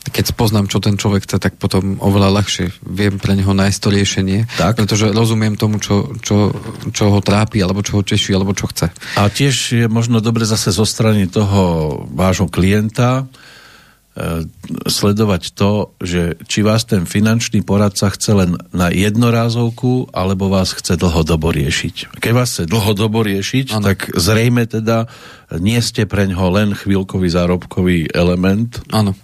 keď 0.04 0.36
poznám, 0.36 0.68
čo 0.68 0.84
ten 0.84 1.00
človek 1.00 1.24
chce, 1.24 1.40
tak 1.40 1.56
potom 1.56 1.96
oveľa 2.04 2.44
ľahšie 2.44 2.76
viem 2.84 3.16
pre 3.24 3.40
neho 3.40 3.56
nájsť 3.56 3.80
to 3.80 3.88
riešenie, 3.88 4.40
tak. 4.60 4.76
pretože 4.76 5.16
rozumiem 5.16 5.56
tomu, 5.56 5.80
čo, 5.80 6.12
čo, 6.20 6.52
čo 6.92 7.04
ho 7.08 7.20
trápi, 7.24 7.64
alebo 7.64 7.80
čo 7.80 7.96
ho 7.96 8.04
teší, 8.04 8.36
alebo 8.36 8.52
čo 8.52 8.68
chce. 8.68 8.92
A 9.16 9.32
tiež 9.32 9.56
je 9.72 9.86
možno 9.88 10.20
dobre 10.20 10.44
zase 10.44 10.76
zo 10.76 10.84
strany 10.84 11.32
toho 11.32 12.04
vášho 12.12 12.52
klienta, 12.52 13.32
sledovať 14.86 15.58
to, 15.58 15.90
že 15.98 16.38
či 16.46 16.62
vás 16.62 16.86
ten 16.86 17.10
finančný 17.10 17.66
poradca 17.66 18.14
chce 18.14 18.38
len 18.38 18.62
na 18.70 18.94
jednorázovku, 18.94 20.14
alebo 20.14 20.54
vás 20.54 20.78
chce 20.78 21.02
dlhodobo 21.02 21.50
riešiť. 21.50 22.22
Keď 22.22 22.32
vás 22.32 22.54
chce 22.54 22.70
dlhodobo 22.70 23.26
riešiť, 23.26 23.74
ano. 23.74 23.90
tak 23.90 24.14
zrejme 24.14 24.70
teda 24.70 25.10
nie 25.58 25.82
ste 25.82 26.06
preňho 26.06 26.46
len 26.54 26.78
chvíľkový 26.78 27.26
zárobkový 27.26 28.14
element. 28.14 28.86
Áno. 28.94 29.18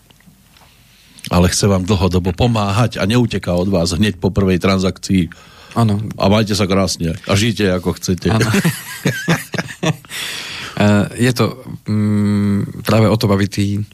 Ale 1.30 1.54
chce 1.54 1.70
vám 1.70 1.86
dlhodobo 1.86 2.34
pomáhať 2.34 2.98
a 2.98 3.06
neuteká 3.06 3.54
od 3.54 3.70
vás 3.70 3.94
hneď 3.94 4.18
po 4.18 4.34
prvej 4.34 4.58
transakcii. 4.58 5.30
Áno. 5.78 6.02
A 6.18 6.34
majte 6.34 6.58
sa 6.58 6.66
krásne 6.66 7.14
a 7.30 7.34
žite 7.38 7.70
ako 7.70 7.94
chcete. 7.94 8.26
je 11.30 11.32
to 11.38 11.62
mm, 11.86 12.82
práve 12.82 13.06
o 13.06 13.14
to, 13.22 13.30
aby 13.30 13.46
tí 13.46 13.86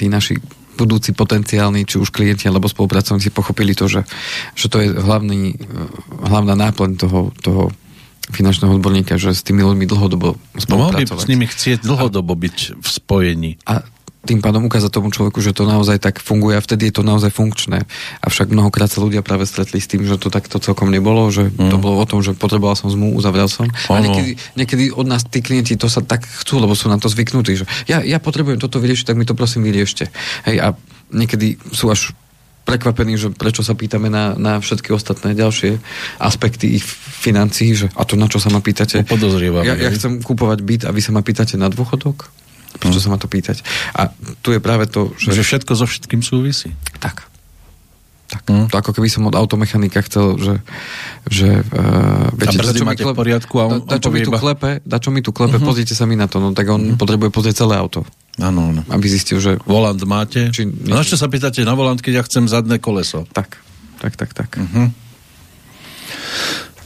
tí 0.00 0.08
naši 0.08 0.40
budúci 0.80 1.12
potenciálni, 1.12 1.84
či 1.84 2.00
už 2.00 2.08
klienti 2.08 2.48
alebo 2.48 2.64
spolupracovníci 2.64 3.28
pochopili 3.28 3.76
to, 3.76 3.84
že, 3.84 4.08
že 4.56 4.72
to 4.72 4.80
je 4.80 4.88
hlavný, 4.96 5.60
hlavná 6.24 6.56
náplň 6.56 6.90
toho, 6.96 7.36
toho 7.44 7.68
finančného 8.32 8.80
odborníka, 8.80 9.20
že 9.20 9.36
s 9.36 9.44
tými 9.44 9.60
ľuďmi 9.60 9.84
dlhodobo 9.84 10.40
spolupracovať. 10.56 11.12
No, 11.12 11.20
by 11.20 11.26
s 11.26 11.28
nimi 11.28 11.46
chcieť 11.50 11.84
dlhodobo 11.84 12.32
byť 12.32 12.80
v 12.80 12.88
spojení. 12.88 13.50
A 13.68 13.84
tým 14.20 14.44
pádom 14.44 14.68
ukázať 14.68 14.92
tomu 14.92 15.08
človeku, 15.08 15.40
že 15.40 15.56
to 15.56 15.64
naozaj 15.64 15.96
tak 15.96 16.20
funguje 16.20 16.52
a 16.52 16.60
vtedy 16.60 16.92
je 16.92 17.00
to 17.00 17.02
naozaj 17.04 17.32
funkčné. 17.32 17.88
Avšak 18.20 18.52
mnohokrát 18.52 18.92
sa 18.92 19.00
ľudia 19.00 19.24
práve 19.24 19.48
stretli 19.48 19.80
s 19.80 19.88
tým, 19.88 20.04
že 20.04 20.20
to 20.20 20.28
takto 20.28 20.60
celkom 20.60 20.92
nebolo, 20.92 21.24
že 21.32 21.48
mm. 21.48 21.72
to 21.72 21.76
bolo 21.80 21.96
o 21.96 22.04
tom, 22.04 22.20
že 22.20 22.36
potreboval 22.36 22.76
som 22.76 22.92
zmluvu, 22.92 23.16
uzavrel 23.16 23.48
som. 23.48 23.64
Ano. 23.88 23.96
A 23.96 23.98
niekedy, 24.04 24.32
niekedy 24.60 24.84
od 24.92 25.08
nás 25.08 25.24
tí 25.24 25.40
klienti 25.40 25.80
to 25.80 25.88
sa 25.88 26.04
tak 26.04 26.28
chcú, 26.28 26.60
lebo 26.60 26.76
sú 26.76 26.92
na 26.92 27.00
to 27.00 27.08
zvyknutí, 27.08 27.64
že 27.64 27.64
ja, 27.88 28.04
ja 28.04 28.20
potrebujem 28.20 28.60
toto 28.60 28.76
vyriešiť, 28.76 29.08
tak 29.08 29.16
mi 29.16 29.24
to 29.24 29.32
prosím 29.32 29.64
vyriešte. 29.64 30.12
Hej, 30.44 30.56
a 30.60 30.66
niekedy 31.16 31.56
sú 31.72 31.88
až 31.88 32.12
prekvapení, 32.68 33.16
že 33.16 33.32
prečo 33.32 33.64
sa 33.64 33.72
pýtame 33.72 34.12
na, 34.12 34.36
na 34.36 34.60
všetky 34.60 34.92
ostatné 34.92 35.32
ďalšie 35.32 35.80
aspekty 36.20 36.76
ich 36.76 36.84
financií, 36.84 37.72
že 37.72 37.88
a 37.96 38.04
to 38.04 38.20
na 38.20 38.28
čo 38.28 38.36
sa 38.36 38.52
ma 38.52 38.60
pýtate? 38.60 39.00
Ja, 39.64 39.74
ja 39.74 39.90
chcem 39.90 40.20
kúpovať 40.20 40.60
byt 40.60 40.82
a 40.86 40.92
vy 40.92 41.00
sa 41.00 41.10
ma 41.16 41.24
pýtate 41.24 41.56
na 41.56 41.72
dôchodok? 41.72 42.30
Prečo 42.78 43.02
sa 43.02 43.10
ma 43.10 43.18
to 43.18 43.26
pýtať? 43.26 43.66
A 43.98 44.14
tu 44.46 44.54
je 44.54 44.62
práve 44.62 44.86
to, 44.86 45.10
že... 45.18 45.34
Že 45.34 45.42
všetko 45.42 45.72
so 45.74 45.86
všetkým 45.90 46.22
súvisí. 46.22 46.70
Tak. 47.02 47.26
Tak. 48.30 48.46
Mm. 48.46 48.70
To 48.70 48.76
ako 48.78 48.94
keby 48.94 49.10
som 49.10 49.26
od 49.26 49.34
automechanika 49.34 50.06
chcel, 50.06 50.38
že... 50.38 50.54
že 51.26 51.66
uh, 51.66 52.30
viete, 52.38 52.62
a 52.62 52.86
máte 52.86 53.02
klepe, 53.02 53.18
v 53.18 53.18
poriadku 53.18 53.54
a 53.58 53.64
on, 53.66 53.82
da, 53.82 53.98
da, 53.98 54.02
čo 54.02 54.14
mi 54.14 54.22
tu 54.22 54.30
klepe, 54.30 54.70
da, 54.86 54.96
čo 55.02 55.10
mi 55.10 55.18
tu 55.18 55.34
klepe, 55.34 55.58
uh-huh. 55.58 55.66
pozrite 55.66 55.98
sa 55.98 56.06
mi 56.06 56.14
na 56.14 56.30
to. 56.30 56.38
No 56.38 56.54
tak 56.54 56.70
on 56.70 56.94
uh-huh. 56.94 57.00
potrebuje 57.00 57.34
pozrieť 57.34 57.66
celé 57.66 57.74
auto. 57.74 58.06
Áno, 58.38 58.70
áno. 58.70 58.86
Aby 58.86 59.10
zistil, 59.10 59.42
že... 59.42 59.58
Volant 59.66 59.98
máte? 60.06 60.54
Či, 60.54 60.70
no, 60.70 60.94
na 60.94 61.02
čo 61.02 61.18
sa 61.18 61.26
pýtate 61.26 61.66
na 61.66 61.74
volant, 61.74 61.98
keď 61.98 62.22
ja 62.22 62.24
chcem 62.24 62.46
zadné 62.46 62.78
koleso? 62.78 63.26
Tak, 63.34 63.58
tak, 63.98 64.14
tak, 64.14 64.30
tak. 64.30 64.50
Uh-huh. 64.54 64.94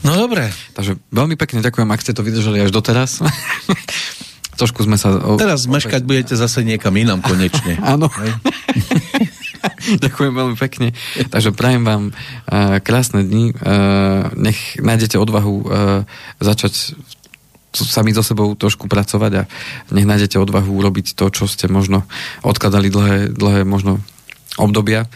No 0.01 0.17
dobre. 0.17 0.49
Takže 0.73 0.97
veľmi 1.13 1.37
pekne 1.37 1.61
ďakujem, 1.61 1.89
ak 1.93 2.01
ste 2.01 2.17
to 2.17 2.25
vydržali 2.25 2.65
až 2.65 2.73
doteraz. 2.73 3.21
Trošku 4.55 4.87
sme 4.87 4.95
sa... 4.95 5.11
O, 5.15 5.35
Teraz 5.35 5.67
opäť... 5.67 5.73
meškať 5.75 6.01
budete 6.07 6.33
zase 6.39 6.63
niekam 6.63 6.95
inám 6.95 7.19
konečne. 7.19 7.75
Áno. 7.93 8.07
Ďakujem 10.03 10.33
veľmi 10.33 10.55
pekne. 10.55 10.93
Takže 11.29 11.51
prajem 11.51 11.83
vám 11.83 12.03
uh, 12.11 12.79
krásne 12.79 13.25
dni. 13.25 13.51
Uh, 13.53 14.31
nech 14.37 14.79
nájdete 14.79 15.19
odvahu 15.19 15.55
uh, 15.61 15.65
začať 16.39 16.95
sami 17.75 18.15
so 18.15 18.23
sebou 18.23 18.55
trošku 18.55 18.87
pracovať 18.87 19.31
a 19.35 19.47
nech 19.91 20.07
nájdete 20.07 20.39
odvahu 20.39 20.71
urobiť 20.79 21.19
to, 21.19 21.27
čo 21.27 21.43
ste 21.43 21.67
možno 21.67 22.07
odkladali 22.47 22.87
dlhé, 22.87 23.35
dlhé 23.35 23.67
možno 23.67 23.99
obdobia 24.55 25.11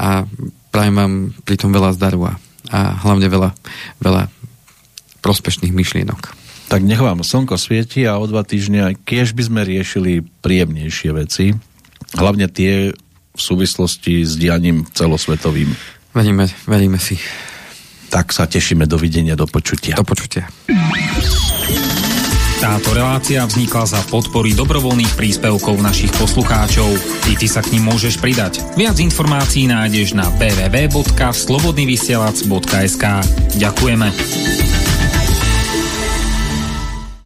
a 0.00 0.24
prajem 0.72 0.96
vám 0.96 1.12
pri 1.44 1.60
tom 1.60 1.76
veľa 1.76 1.92
zdaru 1.92 2.24
a, 2.24 2.32
a 2.72 2.78
hlavne 3.04 3.28
veľa, 3.28 3.50
veľa 4.00 4.32
prospešných 5.20 5.76
myšlienok. 5.76 6.39
Tak 6.70 6.86
nech 6.86 7.02
vám 7.02 7.26
slnko 7.26 7.58
svieti 7.58 8.06
a 8.06 8.22
o 8.22 8.30
dva 8.30 8.46
týždňa 8.46 9.02
kiež 9.02 9.34
by 9.34 9.42
sme 9.42 9.66
riešili 9.66 10.22
príjemnejšie 10.22 11.10
veci. 11.10 11.50
Hlavne 12.14 12.46
tie 12.46 12.94
v 13.34 13.40
súvislosti 13.40 14.22
s 14.22 14.38
dianím 14.38 14.86
celosvetovým. 14.94 15.74
Veríme, 16.14 16.46
veríme 16.70 17.02
si. 17.02 17.18
Tak 18.10 18.30
sa 18.30 18.46
tešíme. 18.46 18.86
Dovidenia, 18.86 19.34
do 19.34 19.50
počutia. 19.50 19.98
Do 19.98 20.06
počutia. 20.06 20.46
Táto 22.60 22.92
relácia 22.92 23.40
vznikla 23.46 23.86
za 23.88 24.02
podpory 24.06 24.52
dobrovoľných 24.52 25.16
príspevkov 25.16 25.80
našich 25.80 26.12
poslucháčov. 26.18 26.92
I 27.32 27.34
ty 27.34 27.48
sa 27.48 27.62
k 27.66 27.72
ním 27.74 27.84
môžeš 27.88 28.20
pridať. 28.20 28.60
Viac 28.76 29.00
informácií 29.00 29.66
nájdeš 29.66 30.12
na 30.12 30.28
www.slobodnyvysielac.sk 30.36 33.04
Ďakujeme. 33.56 34.08